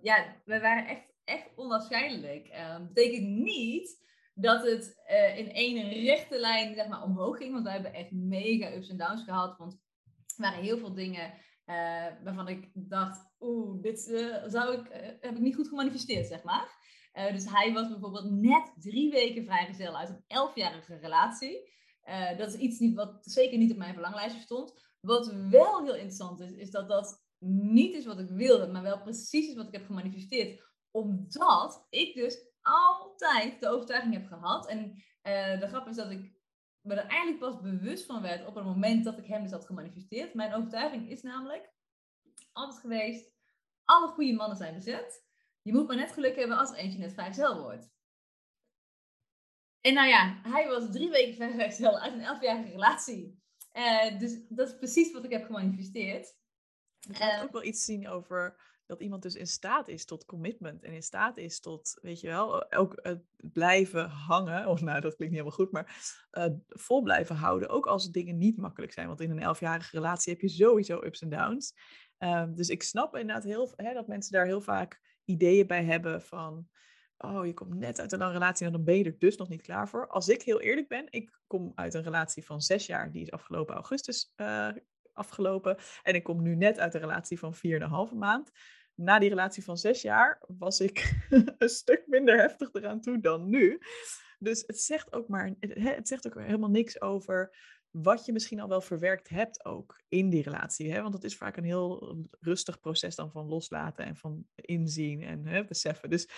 ja, 0.01 0.35
we 0.45 0.59
waren 0.59 0.87
echt, 0.87 1.13
echt 1.27 1.49
onafscheidelijk. 1.55 2.51
Dat 2.77 2.93
betekent 2.93 3.27
niet 3.27 4.05
dat 4.33 4.63
het 4.63 5.01
in 5.35 5.51
één 5.51 5.89
rechte 5.89 6.39
lijn 6.39 6.75
zeg 6.75 6.87
maar, 6.87 7.03
omhoog 7.03 7.37
ging. 7.37 7.53
Want 7.53 7.65
we 7.65 7.71
hebben 7.71 7.93
echt 7.93 8.11
mega 8.11 8.73
ups 8.73 8.89
en 8.89 8.97
downs 8.97 9.23
gehad. 9.23 9.57
Want 9.57 9.73
er 9.73 9.79
waren 10.35 10.63
heel 10.63 10.77
veel 10.77 10.93
dingen 10.93 11.33
waarvan 12.23 12.47
ik 12.47 12.69
dacht, 12.73 13.35
oeh, 13.39 13.81
dit 13.81 13.99
zou 14.47 14.73
ik, 14.73 14.87
heb 15.21 15.35
ik 15.35 15.39
niet 15.39 15.55
goed 15.55 15.67
gemanifesteerd, 15.67 16.27
zeg 16.27 16.43
maar. 16.43 16.85
Dus 17.31 17.51
hij 17.51 17.73
was 17.73 17.87
bijvoorbeeld 17.87 18.31
net 18.31 18.71
drie 18.79 19.11
weken 19.11 19.45
vrijgezel 19.45 19.97
uit 19.97 20.09
een 20.09 20.23
elfjarige 20.27 20.95
relatie. 20.95 21.75
Dat 22.37 22.53
is 22.53 22.59
iets 22.59 22.93
wat 22.93 23.17
zeker 23.21 23.57
niet 23.57 23.71
op 23.71 23.77
mijn 23.77 23.93
verlanglijstje 23.93 24.41
stond. 24.41 24.85
Wat 25.01 25.33
wel 25.49 25.83
heel 25.83 25.95
interessant 25.95 26.39
is, 26.39 26.51
is 26.51 26.71
dat 26.71 26.89
dat 26.89 27.25
niet 27.39 27.95
is 27.95 28.05
wat 28.05 28.19
ik 28.19 28.29
wilde, 28.29 28.67
maar 28.67 28.81
wel 28.81 29.01
precies 29.01 29.47
is 29.47 29.55
wat 29.55 29.67
ik 29.67 29.73
heb 29.73 29.85
gemanifesteerd. 29.85 30.66
Omdat 30.97 31.85
ik 31.89 32.15
dus 32.15 32.45
altijd 32.61 33.61
de 33.61 33.67
overtuiging 33.69 34.13
heb 34.13 34.25
gehad. 34.25 34.67
En 34.67 34.91
uh, 35.23 35.59
de 35.59 35.67
grap 35.67 35.87
is 35.87 35.95
dat 35.95 36.11
ik 36.11 36.35
me 36.81 36.95
er 36.95 37.07
eigenlijk 37.07 37.39
pas 37.39 37.61
bewust 37.61 38.05
van 38.05 38.21
werd 38.21 38.45
op 38.45 38.55
het 38.55 38.65
moment 38.65 39.03
dat 39.03 39.17
ik 39.17 39.25
hem 39.25 39.41
dus 39.41 39.51
had 39.51 39.65
gemanifesteerd. 39.65 40.33
Mijn 40.33 40.53
overtuiging 40.53 41.09
is 41.09 41.21
namelijk 41.21 41.73
altijd 42.51 42.79
geweest, 42.79 43.31
alle 43.83 44.07
goede 44.07 44.33
mannen 44.33 44.57
zijn 44.57 44.73
bezet. 44.73 45.25
Je 45.61 45.73
moet 45.73 45.87
maar 45.87 45.95
net 45.95 46.11
geluk 46.11 46.35
hebben 46.35 46.57
als 46.57 46.73
eentje 46.73 46.99
net 46.99 47.13
vrijgezel 47.13 47.61
wordt. 47.61 47.89
En 49.81 49.93
nou 49.93 50.07
ja, 50.07 50.39
hij 50.43 50.67
was 50.67 50.91
drie 50.91 51.09
weken 51.09 51.33
vrijgezel 51.53 51.99
uit 51.99 52.13
een 52.13 52.21
elfjarige 52.21 52.69
relatie. 52.69 53.41
Uh, 53.73 54.19
dus 54.19 54.47
dat 54.49 54.67
is 54.67 54.77
precies 54.77 55.11
wat 55.11 55.23
ik 55.23 55.31
heb 55.31 55.45
gemanifesteerd. 55.45 56.35
Je 56.99 57.19
laat 57.19 57.37
uh, 57.37 57.43
ook 57.43 57.51
wel 57.51 57.63
iets 57.63 57.85
zien 57.85 58.07
over 58.07 58.59
dat 58.87 59.01
iemand 59.01 59.21
dus 59.21 59.35
in 59.35 59.47
staat 59.47 59.87
is 59.87 60.05
tot 60.05 60.25
commitment. 60.25 60.83
En 60.83 60.93
in 60.93 61.03
staat 61.03 61.37
is 61.37 61.59
tot, 61.59 61.99
weet 62.01 62.19
je 62.19 62.27
wel, 62.27 62.71
ook 62.71 62.99
het 63.01 63.21
blijven 63.35 64.09
hangen. 64.09 64.67
Of 64.67 64.81
nou, 64.81 65.01
dat 65.01 65.15
klinkt 65.15 65.35
niet 65.35 65.43
helemaal 65.43 65.65
goed, 65.65 65.71
maar 65.71 66.17
uh, 66.31 66.45
vol 66.67 67.01
blijven 67.01 67.35
houden. 67.35 67.69
Ook 67.69 67.85
als 67.85 68.11
dingen 68.11 68.37
niet 68.37 68.57
makkelijk 68.57 68.91
zijn. 68.91 69.07
Want 69.07 69.21
in 69.21 69.31
een 69.31 69.39
elfjarige 69.39 69.95
relatie 69.95 70.33
heb 70.33 70.41
je 70.41 70.49
sowieso 70.49 71.03
ups 71.03 71.21
en 71.21 71.29
downs. 71.29 71.73
Ehm, 72.17 72.53
dus 72.53 72.69
ik 72.69 72.83
snap 72.83 73.15
inderdaad 73.15 73.43
heel, 73.43 73.73
hè, 73.75 73.93
dat 73.93 74.07
mensen 74.07 74.31
daar 74.31 74.45
heel 74.45 74.61
vaak 74.61 75.19
ideeën 75.25 75.67
bij 75.67 75.83
hebben 75.83 76.21
van, 76.21 76.67
oh, 77.17 77.45
je 77.45 77.53
komt 77.53 77.73
net 77.73 77.99
uit 77.99 78.11
een 78.11 78.19
lange 78.19 78.33
relatie 78.33 78.65
en 78.65 78.71
dan 78.71 78.83
ben 78.83 78.97
je 78.97 79.03
er 79.03 79.17
dus 79.17 79.37
nog 79.37 79.49
niet 79.49 79.61
klaar 79.61 79.89
voor. 79.89 80.07
Als 80.07 80.27
ik 80.27 80.41
heel 80.41 80.61
eerlijk 80.61 80.87
ben, 80.87 81.07
ik 81.09 81.39
kom 81.47 81.71
uit 81.75 81.93
een 81.93 82.03
relatie 82.03 82.45
van 82.45 82.61
zes 82.61 82.85
jaar, 82.85 83.11
die 83.11 83.21
is 83.21 83.31
afgelopen 83.31 83.75
augustus 83.75 84.33
uh, 84.35 84.69
afgelopen. 85.17 85.77
En 86.03 86.15
ik 86.15 86.23
kom 86.23 86.41
nu 86.41 86.55
net 86.55 86.79
uit 86.79 86.93
een 86.93 87.01
relatie 87.01 87.39
van 87.39 87.55
vier 87.55 87.75
en 87.75 87.81
een 87.81 87.89
halve 87.89 88.15
maand. 88.15 88.51
Na 88.95 89.19
die 89.19 89.29
relatie 89.29 89.63
van 89.63 89.77
zes 89.77 90.01
jaar 90.01 90.43
was 90.47 90.79
ik 90.79 91.27
een 91.57 91.69
stuk 91.69 92.03
minder 92.05 92.37
heftig 92.37 92.69
eraan 92.73 93.01
toe 93.01 93.19
dan 93.19 93.49
nu. 93.49 93.79
Dus 94.39 94.63
het 94.67 94.81
zegt 94.81 95.13
ook 95.13 95.27
maar, 95.27 95.53
het 95.59 96.07
zegt 96.07 96.27
ook 96.27 96.41
helemaal 96.41 96.69
niks 96.69 97.01
over 97.01 97.55
wat 98.01 98.25
je 98.25 98.31
misschien 98.31 98.59
al 98.59 98.67
wel 98.67 98.81
verwerkt 98.81 99.29
hebt 99.29 99.65
ook 99.65 100.01
in 100.07 100.29
die 100.29 100.43
relatie. 100.43 100.91
Hè? 100.91 101.01
Want 101.01 101.13
dat 101.13 101.23
is 101.23 101.37
vaak 101.37 101.57
een 101.57 101.63
heel 101.63 102.17
rustig 102.39 102.79
proces 102.79 103.15
dan 103.15 103.31
van 103.31 103.47
loslaten 103.47 104.05
en 104.05 104.15
van 104.15 104.45
inzien 104.55 105.21
en 105.21 105.45
hè, 105.45 105.65
beseffen. 105.65 106.09
Dus 106.09 106.29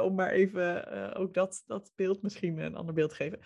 om 0.00 0.14
maar 0.14 0.30
even 0.30 0.94
uh, 0.94 1.20
ook 1.20 1.34
dat, 1.34 1.62
dat 1.66 1.92
beeld 1.94 2.22
misschien 2.22 2.58
een 2.58 2.74
ander 2.74 2.94
beeld 2.94 3.10
te 3.10 3.16
geven. 3.16 3.38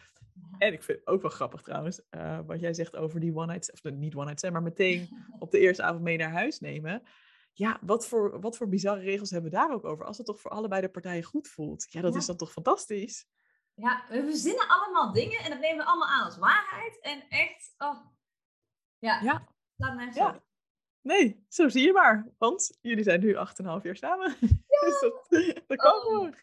En 0.58 0.72
ik 0.72 0.82
vind 0.82 0.98
het 0.98 1.06
ook 1.06 1.22
wel 1.22 1.30
grappig 1.30 1.62
trouwens, 1.62 2.02
uh, 2.10 2.40
wat 2.46 2.60
jij 2.60 2.74
zegt 2.74 2.96
over 2.96 3.20
die 3.20 3.36
one 3.36 3.52
night, 3.52 3.72
of 3.72 3.92
niet 3.92 4.14
one 4.14 4.24
night 4.24 4.38
stand, 4.38 4.52
maar 4.52 4.62
meteen 4.62 5.08
op 5.38 5.50
de 5.50 5.58
eerste 5.58 5.82
avond 5.82 6.02
mee 6.02 6.16
naar 6.16 6.32
huis 6.32 6.60
nemen. 6.60 7.02
Ja, 7.52 7.78
wat 7.82 8.06
voor, 8.06 8.40
wat 8.40 8.56
voor 8.56 8.68
bizarre 8.68 9.00
regels 9.00 9.30
hebben 9.30 9.50
we 9.50 9.56
daar 9.56 9.72
ook 9.72 9.84
over? 9.84 10.04
Als 10.04 10.16
het 10.16 10.26
toch 10.26 10.40
voor 10.40 10.50
allebei 10.50 10.80
de 10.80 10.88
partijen 10.88 11.22
goed 11.22 11.48
voelt. 11.48 11.86
Ja, 11.90 12.00
dat 12.00 12.16
is 12.16 12.26
dan 12.26 12.36
toch 12.36 12.52
fantastisch? 12.52 13.26
Ja, 13.80 14.04
we 14.08 14.24
verzinnen 14.24 14.68
allemaal 14.68 15.12
dingen 15.12 15.38
en 15.38 15.50
dat 15.50 15.60
nemen 15.60 15.84
we 15.84 15.90
allemaal 15.90 16.08
aan 16.08 16.24
als 16.24 16.38
waarheid. 16.38 17.00
En 17.00 17.22
echt, 17.28 17.74
oh. 17.78 17.96
Ja, 18.98 19.20
ja. 19.20 19.48
laat 19.76 19.94
mij 19.94 20.12
zo. 20.12 20.20
Ja. 20.20 20.42
Nee, 21.02 21.44
zo 21.48 21.68
zie 21.68 21.86
je 21.86 21.92
maar. 21.92 22.32
Want 22.38 22.78
jullie 22.80 23.04
zijn 23.04 23.20
nu 23.20 23.34
8,5 23.34 23.38
jaar 23.82 23.96
samen. 23.96 24.36
Ja. 24.40 24.80
dus 24.86 25.00
dat, 25.00 25.28
dat 25.66 25.78
kan 25.78 25.94
oh. 25.94 26.00
gewoon. 26.00 26.34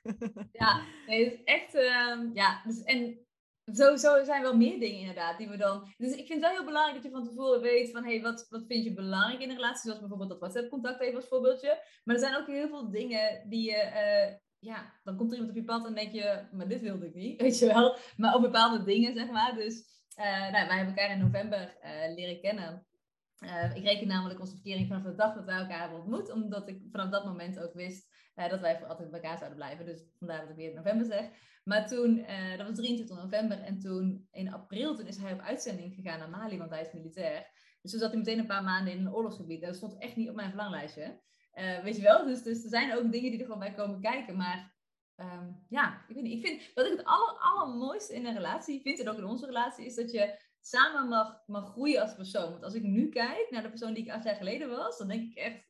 Ja, 0.52 0.86
nee, 1.08 1.24
het 1.24 1.34
is 1.34 1.44
echt... 1.44 1.76
Uh, 1.76 2.34
ja, 2.34 2.62
dus, 2.66 2.84
en 2.84 3.26
sowieso 3.66 4.24
zijn 4.24 4.42
wel 4.42 4.58
meer 4.58 4.80
dingen 4.80 5.00
inderdaad 5.00 5.38
die 5.38 5.50
we 5.50 5.58
dan... 5.58 5.94
Dus 5.98 6.12
ik 6.12 6.28
vind 6.28 6.30
het 6.30 6.40
wel 6.40 6.50
heel 6.50 6.66
belangrijk 6.66 6.96
dat 6.96 7.12
je 7.12 7.18
van 7.18 7.28
tevoren 7.28 7.62
weet 7.62 7.92
van... 7.92 8.04
Hé, 8.04 8.14
hey, 8.14 8.22
wat, 8.22 8.48
wat 8.50 8.66
vind 8.68 8.84
je 8.84 8.94
belangrijk 8.94 9.42
in 9.42 9.50
een 9.50 9.56
relatie? 9.56 9.82
Zoals 9.82 10.00
bijvoorbeeld 10.00 10.30
dat 10.30 10.40
WhatsApp-contact 10.40 11.02
even 11.02 11.16
als 11.16 11.28
voorbeeldje. 11.28 11.84
Maar 12.04 12.16
er 12.16 12.22
zijn 12.22 12.36
ook 12.36 12.48
heel 12.48 12.68
veel 12.68 12.92
dingen 12.92 13.50
die 13.50 13.72
je... 13.72 13.76
Uh, 13.76 14.47
ja, 14.60 14.94
dan 15.04 15.18
komt 15.18 15.32
er 15.32 15.38
iemand 15.38 15.56
op 15.56 15.62
je 15.62 15.66
pad 15.66 15.86
en 15.86 15.94
denk 15.94 16.12
je, 16.12 16.48
maar 16.52 16.68
dit 16.68 16.82
wilde 16.82 17.06
ik 17.06 17.16
niet, 17.16 17.40
weet 17.42 17.60
je 17.60 17.66
wel. 17.66 17.98
Maar 18.18 18.36
op 18.36 18.42
bepaalde 18.42 18.84
dingen, 18.84 19.14
zeg 19.14 19.30
maar. 19.30 19.56
Dus 19.56 19.84
uh, 20.18 20.52
nou, 20.52 20.68
wij 20.68 20.78
hebben 20.78 20.96
elkaar 20.96 21.12
in 21.12 21.20
november 21.20 21.78
uh, 21.84 22.16
leren 22.16 22.42
kennen. 22.42 22.86
Uh, 23.44 23.76
ik 23.76 23.84
reken 23.84 24.08
namelijk 24.08 24.40
onze 24.40 24.54
verkering 24.54 24.88
vanaf 24.88 25.04
de 25.04 25.16
dag 25.16 25.36
dat 25.36 25.46
wij 25.46 25.58
elkaar 25.58 25.80
hebben 25.80 26.00
ontmoet, 26.00 26.32
omdat 26.32 26.68
ik 26.68 26.82
vanaf 26.92 27.10
dat 27.10 27.26
moment 27.26 27.60
ook 27.60 27.74
wist 27.74 28.16
dat 28.36 28.60
wij 28.60 28.78
voor 28.78 28.88
altijd 28.88 29.12
bij 29.12 29.20
elkaar 29.22 29.38
zouden 29.38 29.58
blijven. 29.58 29.86
Dus 29.86 30.04
vandaar 30.18 30.42
dat 30.42 30.50
ik 30.50 30.56
weer 30.56 30.70
in 30.70 30.76
november 30.76 31.06
zeg. 31.06 31.30
Maar 31.64 31.88
toen, 31.88 32.26
dat 32.58 32.68
was 32.68 32.76
23 32.76 33.18
november, 33.18 33.60
en 33.60 33.80
toen 33.80 34.28
in 34.32 34.54
april, 34.54 34.96
toen 34.96 35.08
is 35.08 35.18
hij 35.18 35.34
op 35.34 35.40
uitzending 35.40 35.94
gegaan 35.94 36.20
naar 36.20 36.30
Mali, 36.30 36.58
want 36.58 36.70
hij 36.70 36.82
is 36.82 36.94
militair. 36.94 37.48
Dus 37.82 37.92
toen 37.92 38.00
zat 38.00 38.10
hij 38.10 38.18
meteen 38.18 38.40
een 38.40 38.48
paar 38.48 38.64
maanden 38.64 38.94
in 38.94 39.00
een 39.00 39.14
oorlogsgebied. 39.14 39.62
Dat 39.62 39.76
stond 39.76 39.98
echt 39.98 40.16
niet 40.16 40.30
op 40.30 40.36
mijn 40.36 40.50
verlanglijstje. 40.50 41.22
Uh, 41.58 41.80
weet 41.80 41.96
je 41.96 42.02
wel? 42.02 42.26
Dus, 42.26 42.44
dus 42.44 42.64
er 42.64 42.70
zijn 42.70 42.94
ook 42.94 43.12
dingen 43.12 43.32
die 43.32 43.40
er 43.40 43.46
gewoon 43.46 43.60
bij 43.60 43.74
komen 43.74 44.02
kijken. 44.02 44.38
Maar 44.38 44.76
um, 45.16 45.66
ja, 45.70 46.06
ik 46.08 46.16
weet. 46.16 46.26
Ik 46.26 46.46
vind, 46.46 46.74
wat 46.74 46.86
ik 46.86 46.92
het 46.92 47.06
aller, 47.06 47.36
allermooiste 47.40 48.14
in 48.14 48.26
een 48.26 48.36
relatie 48.36 48.82
vind, 48.82 49.00
en 49.00 49.10
ook 49.10 49.18
in 49.18 49.26
onze 49.26 49.46
relatie, 49.46 49.86
is 49.86 49.96
dat 49.96 50.12
je 50.12 50.40
samen 50.62 51.08
mag, 51.08 51.44
mag 51.46 51.72
groeien 51.72 52.02
als 52.02 52.16
persoon. 52.16 52.52
Want 52.52 52.64
als 52.64 52.74
ik 52.74 52.84
nu 52.84 53.10
kijk 53.10 53.48
naar 53.50 53.64
de 53.64 53.70
persoon 53.70 53.94
die 53.94 54.04
ik 54.04 54.12
acht 54.12 54.24
jaar 54.24 54.36
geleden 54.36 54.70
was, 54.70 54.98
dan 54.98 55.08
denk 55.08 55.32
ik 55.32 55.38
echt, 55.38 55.66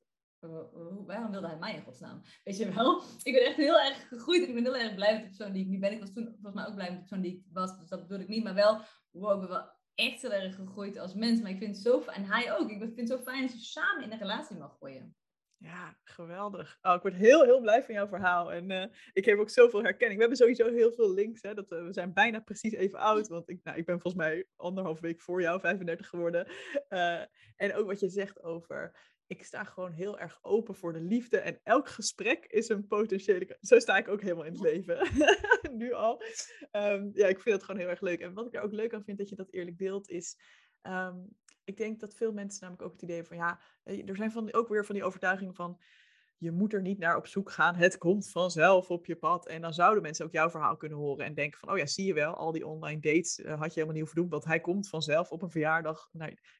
waarom 1.05 1.31
wilde 1.31 1.47
hij 1.47 1.57
mij 1.57 1.75
in 1.75 1.83
godsnaam? 1.83 2.21
Weet 2.43 2.57
je 2.57 2.73
wel? 2.73 3.01
Ik 3.23 3.33
ben 3.33 3.45
echt 3.45 3.55
heel 3.55 3.79
erg 3.79 4.07
gegroeid 4.07 4.41
en 4.41 4.47
ik 4.47 4.53
ben 4.53 4.63
heel 4.63 4.77
erg 4.77 4.95
blij 4.95 5.13
met 5.13 5.21
de 5.21 5.27
persoon 5.27 5.53
die 5.53 5.63
ik 5.63 5.69
nu 5.69 5.79
ben. 5.79 5.91
Ik 5.91 5.99
was 5.99 6.13
toen 6.13 6.25
volgens 6.25 6.53
mij 6.53 6.67
ook 6.67 6.75
blij 6.75 6.89
met 6.89 6.95
de 6.95 7.05
persoon 7.05 7.21
die 7.21 7.35
ik 7.35 7.43
was, 7.53 7.79
dus 7.79 7.89
dat 7.89 8.01
bedoel 8.01 8.19
ik 8.19 8.27
niet. 8.27 8.43
Maar 8.43 8.53
wel, 8.53 8.81
wow, 9.11 9.43
ik 9.43 9.49
wel 9.49 9.71
echt 9.95 10.21
heel 10.21 10.31
erg 10.31 10.55
gegroeid 10.55 10.97
als 10.97 11.13
mens. 11.13 11.41
Maar 11.41 11.51
ik 11.51 11.57
vind 11.57 11.75
het 11.75 11.85
zo 11.85 12.01
fijn, 12.01 12.23
en 12.23 12.31
hij 12.31 12.57
ook, 12.57 12.69
ik 12.69 12.77
vind 12.79 12.97
het 12.97 13.09
zo 13.09 13.17
fijn 13.17 13.43
als 13.43 13.51
je 13.51 13.59
samen 13.59 14.03
in 14.03 14.11
een 14.11 14.17
relatie 14.17 14.57
mag 14.57 14.75
groeien. 14.75 15.15
Ja, 15.59 15.97
geweldig. 16.03 16.77
Oh, 16.81 16.93
ik 16.93 17.01
word 17.01 17.13
heel, 17.13 17.43
heel 17.43 17.61
blij 17.61 17.83
van 17.83 17.93
jouw 17.93 18.07
verhaal. 18.07 18.51
En 18.51 18.71
uh, 18.71 18.85
ik 19.13 19.25
heb 19.25 19.39
ook 19.39 19.49
zoveel 19.49 19.83
herkenning. 19.83 20.15
We 20.15 20.27
hebben 20.27 20.37
sowieso 20.37 20.73
heel 20.73 20.91
veel 20.91 21.13
links. 21.13 21.41
Hè, 21.41 21.53
dat, 21.53 21.71
uh, 21.71 21.83
we 21.83 21.93
zijn 21.93 22.13
bijna 22.13 22.39
precies 22.39 22.73
even 22.73 22.99
oud. 22.99 23.27
Want 23.37 23.49
ik, 23.49 23.59
nou, 23.63 23.77
ik 23.77 23.85
ben 23.85 24.01
volgens 24.01 24.23
mij 24.23 24.47
anderhalf 24.55 24.99
week 24.99 25.21
voor 25.21 25.41
jou 25.41 25.59
35 25.59 26.07
geworden. 26.07 26.47
Uh, 26.89 27.21
en 27.55 27.73
ook 27.73 27.85
wat 27.85 27.99
je 27.99 28.09
zegt 28.09 28.43
over... 28.43 29.15
Ik 29.27 29.43
sta 29.43 29.63
gewoon 29.63 29.91
heel 29.91 30.19
erg 30.19 30.39
open 30.41 30.75
voor 30.75 30.93
de 30.93 31.01
liefde. 31.01 31.37
En 31.37 31.59
elk 31.63 31.89
gesprek 31.89 32.45
is 32.45 32.69
een 32.69 32.87
potentiële... 32.87 33.57
Zo 33.61 33.79
sta 33.79 33.97
ik 33.97 34.07
ook 34.07 34.21
helemaal 34.21 34.45
in 34.45 34.51
het 34.51 34.61
leven. 34.61 35.07
nu 35.81 35.93
al. 35.93 36.23
Um, 36.71 37.11
ja, 37.13 37.27
ik 37.27 37.39
vind 37.39 37.55
het 37.55 37.63
gewoon 37.63 37.81
heel 37.81 37.89
erg 37.89 38.01
leuk. 38.01 38.19
En 38.19 38.33
wat 38.33 38.47
ik 38.47 38.55
er 38.55 38.61
ook 38.61 38.71
leuk 38.71 38.93
aan 38.93 39.03
vind 39.03 39.17
dat 39.17 39.29
je 39.29 39.35
dat 39.35 39.53
eerlijk 39.53 39.77
deelt 39.77 40.09
is... 40.09 40.37
Um, 40.87 41.35
ik 41.63 41.77
denk 41.77 41.99
dat 41.99 42.15
veel 42.15 42.33
mensen 42.33 42.61
namelijk 42.61 42.85
ook 42.85 42.93
het 42.93 43.01
idee 43.01 43.23
van 43.23 43.37
ja, 43.37 43.59
er 43.83 44.15
zijn 44.15 44.31
van, 44.31 44.53
ook 44.53 44.67
weer 44.67 44.85
van 44.85 44.95
die 44.95 45.03
overtuigingen 45.03 45.53
van 45.53 45.79
je 46.37 46.51
moet 46.51 46.73
er 46.73 46.81
niet 46.81 46.97
naar 46.97 47.17
op 47.17 47.27
zoek 47.27 47.51
gaan. 47.51 47.75
Het 47.75 47.97
komt 47.97 48.29
vanzelf 48.29 48.91
op 48.91 49.05
je 49.05 49.15
pad. 49.15 49.47
En 49.47 49.61
dan 49.61 49.73
zouden 49.73 50.03
mensen 50.03 50.25
ook 50.25 50.31
jouw 50.31 50.49
verhaal 50.49 50.77
kunnen 50.77 50.97
horen 50.97 51.25
en 51.25 51.33
denken 51.33 51.59
van, 51.59 51.69
oh 51.71 51.77
ja, 51.77 51.85
zie 51.85 52.05
je 52.05 52.13
wel, 52.13 52.33
al 52.33 52.51
die 52.51 52.67
online 52.67 53.01
dates 53.01 53.39
uh, 53.39 53.45
had 53.45 53.73
je 53.73 53.79
helemaal 53.79 53.93
niet 53.93 53.99
hoeven 54.01 54.21
doen, 54.21 54.29
want 54.29 54.45
hij 54.45 54.59
komt 54.59 54.89
vanzelf 54.89 55.31
op 55.31 55.41
een 55.41 55.49
verjaardag. 55.49 56.09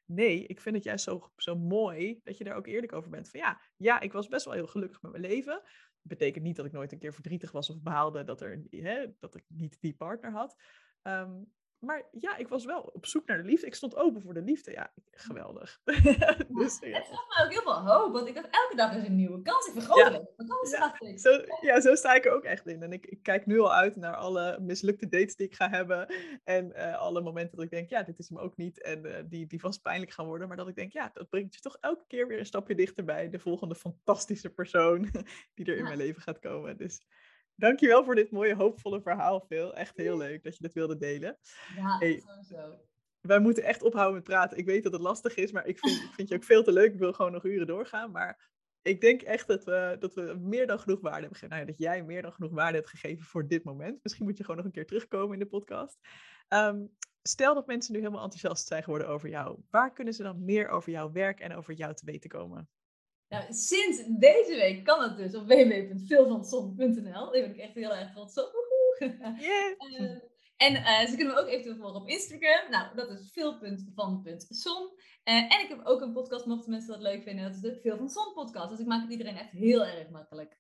Nee, 0.06 0.46
ik 0.46 0.62
vind 0.62 0.76
het 0.76 0.84
juist 0.84 1.04
zo, 1.04 1.32
zo 1.36 1.56
mooi 1.56 2.20
dat 2.24 2.38
je 2.38 2.44
daar 2.44 2.56
ook 2.56 2.68
eerlijk 2.68 2.94
over 2.94 3.10
bent. 3.10 3.30
Van 3.30 3.40
ja, 3.40 3.62
ja, 3.78 4.00
ik 4.00 4.14
was 4.14 4.28
best 4.28 4.46
wel 4.46 4.54
heel 4.54 4.68
gelukkig 4.68 5.02
met 5.02 5.12
mijn 5.12 5.24
leven. 5.24 5.54
Dat 5.54 6.18
betekent 6.18 6.44
niet 6.44 6.56
dat 6.56 6.66
ik 6.66 6.72
nooit 6.72 6.92
een 6.92 7.00
keer 7.00 7.14
verdrietig 7.14 7.52
was 7.52 7.70
of 7.70 7.82
behaalde 7.82 8.24
dat, 8.24 8.42
er, 8.42 8.64
hè, 8.70 9.06
dat 9.20 9.36
ik 9.36 9.44
niet 9.48 9.78
die 9.80 9.96
partner 9.96 10.32
had. 10.32 10.56
Um, 11.04 11.52
maar 11.80 12.04
ja, 12.12 12.38
ik 12.38 12.48
was 12.48 12.66
wel 12.66 12.82
op 12.82 13.06
zoek 13.06 13.28
naar 13.28 13.38
de 13.38 13.44
liefde. 13.44 13.68
Ik 13.68 13.76
stond 13.76 13.96
open 13.96 14.22
voor 14.22 14.34
de 14.34 14.42
liefde. 14.42 14.72
Ja, 14.72 14.92
geweldig. 15.12 15.80
dus, 16.60 16.80
ja. 16.80 16.98
Het 16.98 17.08
gaf 17.08 17.28
me 17.28 17.44
ook 17.46 17.52
heel 17.52 17.62
veel 17.62 17.86
hoop, 17.86 18.14
want 18.14 18.28
ik 18.28 18.36
dacht 18.36 18.48
elke 18.50 18.76
dag 18.76 18.96
is 18.96 19.04
een 19.04 19.16
nieuwe 19.16 19.42
kans. 19.42 19.68
Ik 19.68 19.74
vergroot 19.74 19.98
ja. 19.98 20.46
kansen, 20.46 20.80
ja, 20.80 21.00
ik. 21.00 21.20
Zo, 21.20 21.30
ja, 21.62 21.82
zo 21.82 21.96
sta 21.96 22.14
ik 22.14 22.26
er 22.26 22.32
ook 22.32 22.44
echt 22.44 22.68
in. 22.68 22.84
En 22.84 22.92
ik, 22.92 23.06
ik, 23.06 23.24
kijk 23.24 23.46
nu 23.46 23.60
al 23.60 23.74
uit 23.74 23.96
naar 23.96 24.16
alle 24.16 24.60
mislukte 24.60 25.08
dates 25.08 25.36
die 25.36 25.48
ik 25.48 25.56
ga 25.56 25.70
hebben. 25.70 26.14
En 26.44 26.72
uh, 26.76 26.98
alle 26.98 27.22
momenten 27.22 27.56
dat 27.56 27.66
ik 27.66 27.72
denk, 27.72 27.90
ja, 27.90 28.04
dit 28.04 28.20
is 28.20 28.30
hem 28.30 28.38
ook 28.38 28.58
niet. 28.58 28.82
En 28.82 29.06
uh, 29.06 29.16
die, 29.26 29.48
die 29.48 29.60
vast 29.60 29.82
pijnlijk 29.82 30.12
gaan 30.12 30.26
worden. 30.26 30.48
Maar 30.48 30.58
dat 30.58 30.68
ik 30.68 30.76
denk, 30.76 30.92
ja, 30.92 31.10
dat 31.14 31.30
brengt 31.30 31.56
je 31.56 31.62
toch 31.62 31.78
elke 31.82 32.04
keer 32.08 32.28
weer 32.28 32.40
een 32.40 32.46
stapje 32.46 32.76
dichterbij. 32.76 33.30
De 33.30 33.40
volgende 33.40 33.76
fantastische 33.76 34.50
persoon 34.50 35.10
die 35.56 35.66
er 35.66 35.78
in 35.78 35.84
mijn 35.84 35.98
leven 35.98 36.22
gaat 36.22 36.40
komen. 36.40 36.78
Dus 36.78 37.02
Dankjewel 37.58 38.04
voor 38.04 38.16
dit 38.16 38.32
mooie, 38.32 38.56
hoopvolle 38.56 39.02
verhaal, 39.02 39.46
Phil. 39.48 39.76
Echt 39.76 39.98
heel 39.98 40.18
leuk 40.18 40.44
dat 40.44 40.56
je 40.56 40.64
dit 40.64 40.74
wilde 40.74 40.98
delen. 40.98 41.38
Ja, 41.76 41.98
hey, 41.98 42.24
sowieso. 42.26 42.80
Wij 43.22 43.40
moeten 43.40 43.64
echt 43.64 43.82
ophouden 43.82 44.16
met 44.16 44.24
praten. 44.24 44.58
Ik 44.58 44.66
weet 44.66 44.84
dat 44.84 44.92
het 44.92 45.02
lastig 45.02 45.36
is, 45.36 45.52
maar 45.52 45.66
ik 45.66 45.80
vind, 45.80 45.96
ik 46.04 46.14
vind 46.14 46.30
je 46.30 46.36
ook 46.36 46.44
veel 46.44 46.64
te 46.64 46.72
leuk. 46.72 46.94
Ik 46.94 47.00
wil 47.00 47.14
gewoon 47.14 47.32
nog 47.32 47.44
uren 47.44 47.68
doorgaan. 47.68 48.12
Maar 48.12 48.50
ik 48.82 49.02
denk 49.02 49.22
echt 49.22 49.48
dat 49.48 49.64
we, 49.64 49.96
dat 50.00 50.14
we 50.14 50.36
meer 50.40 50.68
dan 50.68 50.80
genoeg 50.80 51.02
waarde 51.02 51.20
hebben 51.20 51.38
gegeven. 51.38 51.56
Nou 51.56 51.68
ja, 51.68 51.72
dat 51.72 51.80
jij 51.80 52.04
meer 52.04 52.22
dan 52.22 52.34
genoeg 52.34 52.52
waarde 52.52 52.78
hebt 52.78 52.90
gegeven 52.90 53.26
voor 53.26 53.48
dit 53.48 53.64
moment. 53.64 54.00
Misschien 54.04 54.26
moet 54.26 54.38
je 54.38 54.44
gewoon 54.44 54.58
nog 54.58 54.66
een 54.66 54.72
keer 54.72 54.86
terugkomen 54.86 55.34
in 55.34 55.40
de 55.40 55.46
podcast. 55.46 55.98
Ehm, 56.48 56.86
stel 57.22 57.54
dat 57.54 57.68
mensen 57.68 57.94
nu 57.94 58.00
helemaal 58.00 58.24
enthousiast 58.24 58.68
zijn 58.68 58.84
geworden 58.84 59.08
over 59.08 59.30
jou. 59.30 59.60
Waar 59.70 59.94
kunnen 59.94 60.14
ze 60.14 60.24
dan 60.24 60.46
meer 60.46 60.70
over 60.70 60.92
jouw 60.92 61.12
werk 61.12 61.40
en 61.40 61.56
over 61.56 61.74
jou 61.74 61.94
te 61.94 62.06
weten 62.06 62.30
komen? 62.30 62.70
Nou, 63.30 63.54
sinds 63.54 64.04
deze 64.20 64.56
week 64.56 64.84
kan 64.84 65.02
het 65.02 65.18
dus 65.18 65.36
op 65.36 65.48
www.veelvanzon.nl. 65.48 67.32
Daar 67.32 67.32
ben 67.32 67.50
ik 67.50 67.58
echt 67.58 67.74
heel 67.74 67.96
erg 67.96 68.12
trots 68.12 68.40
op. 68.40 68.52
Yeah. 69.40 69.76
Uh, 70.00 70.20
en 70.58 70.74
uh, 70.74 71.00
ze 71.00 71.16
kunnen 71.16 71.34
me 71.34 71.42
ook 71.42 71.48
eventueel 71.48 71.76
volgen 71.76 72.02
op 72.02 72.08
Instagram. 72.08 72.70
Nou, 72.70 72.96
dat 72.96 73.10
is 73.10 73.32
veel.van.zon. 73.32 74.92
Uh, 75.24 75.54
en 75.54 75.62
ik 75.64 75.68
heb 75.68 75.82
ook 75.84 76.02
een 76.02 76.14
podcast, 76.14 76.46
mochten 76.46 76.72
mensen 76.72 76.90
dat 76.90 77.02
leuk 77.02 77.24
vinden. 77.24 77.44
Dat 77.44 77.54
is 77.54 77.62
de 77.62 77.80
Veel 77.82 77.98
van 77.98 78.10
Zon 78.10 78.34
podcast. 78.34 78.70
Dus 78.70 78.80
ik 78.80 78.86
maak 78.86 79.02
het 79.02 79.12
iedereen 79.12 79.38
echt 79.38 79.52
heel 79.52 79.86
erg 79.86 80.10
makkelijk. 80.10 80.58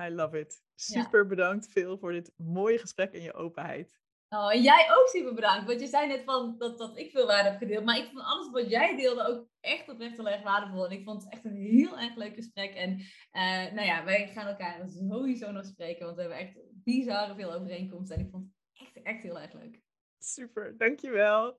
I 0.00 0.10
love 0.10 0.38
it. 0.38 0.62
Super 0.74 1.26
bedankt, 1.26 1.70
Phil, 1.70 1.98
voor 1.98 2.12
dit 2.12 2.32
mooie 2.36 2.78
gesprek 2.78 3.12
en 3.12 3.22
je 3.22 3.34
openheid. 3.34 3.98
Oh, 4.30 4.52
en 4.52 4.62
jij 4.62 4.86
ook 4.90 5.08
super 5.08 5.34
bedankt. 5.34 5.66
Want 5.66 5.80
je 5.80 5.86
zei 5.86 6.06
net 6.06 6.24
van 6.24 6.58
dat, 6.58 6.78
dat 6.78 6.98
ik 6.98 7.10
veel 7.10 7.26
waarde 7.26 7.48
heb 7.48 7.58
gedeeld. 7.58 7.84
Maar 7.84 7.98
ik 7.98 8.08
vond 8.12 8.24
alles 8.24 8.50
wat 8.50 8.70
jij 8.70 8.96
deelde 8.96 9.26
ook 9.26 9.48
echt 9.60 9.88
oprecht 9.88 10.16
heel 10.16 10.28
erg 10.28 10.42
waardevol. 10.42 10.86
En 10.86 10.92
ik 10.92 11.04
vond 11.04 11.22
het 11.22 11.32
echt 11.32 11.44
een 11.44 11.56
heel 11.56 11.98
erg 11.98 12.16
leuk 12.16 12.34
gesprek. 12.34 12.74
En 12.74 12.98
uh, 13.32 13.72
nou 13.72 13.86
ja, 13.86 14.04
wij 14.04 14.28
gaan 14.28 14.46
elkaar 14.46 14.88
sowieso 14.88 15.50
nog 15.50 15.64
spreken. 15.64 16.04
Want 16.04 16.16
we 16.16 16.22
hebben 16.22 16.40
echt 16.40 16.58
bizarre 16.70 17.34
veel 17.34 17.52
overeenkomsten. 17.52 18.16
En 18.16 18.24
ik 18.24 18.30
vond 18.30 18.44
het 18.44 18.86
echt, 18.86 19.06
echt 19.06 19.22
heel 19.22 19.40
erg 19.40 19.52
leuk. 19.52 19.80
Super, 20.18 20.74
dankjewel. 20.78 21.58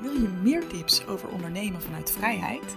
Wil 0.00 0.12
je 0.12 0.40
meer 0.42 0.66
tips 0.66 1.06
over 1.06 1.32
ondernemen 1.32 1.80
vanuit 1.80 2.10
vrijheid? 2.10 2.76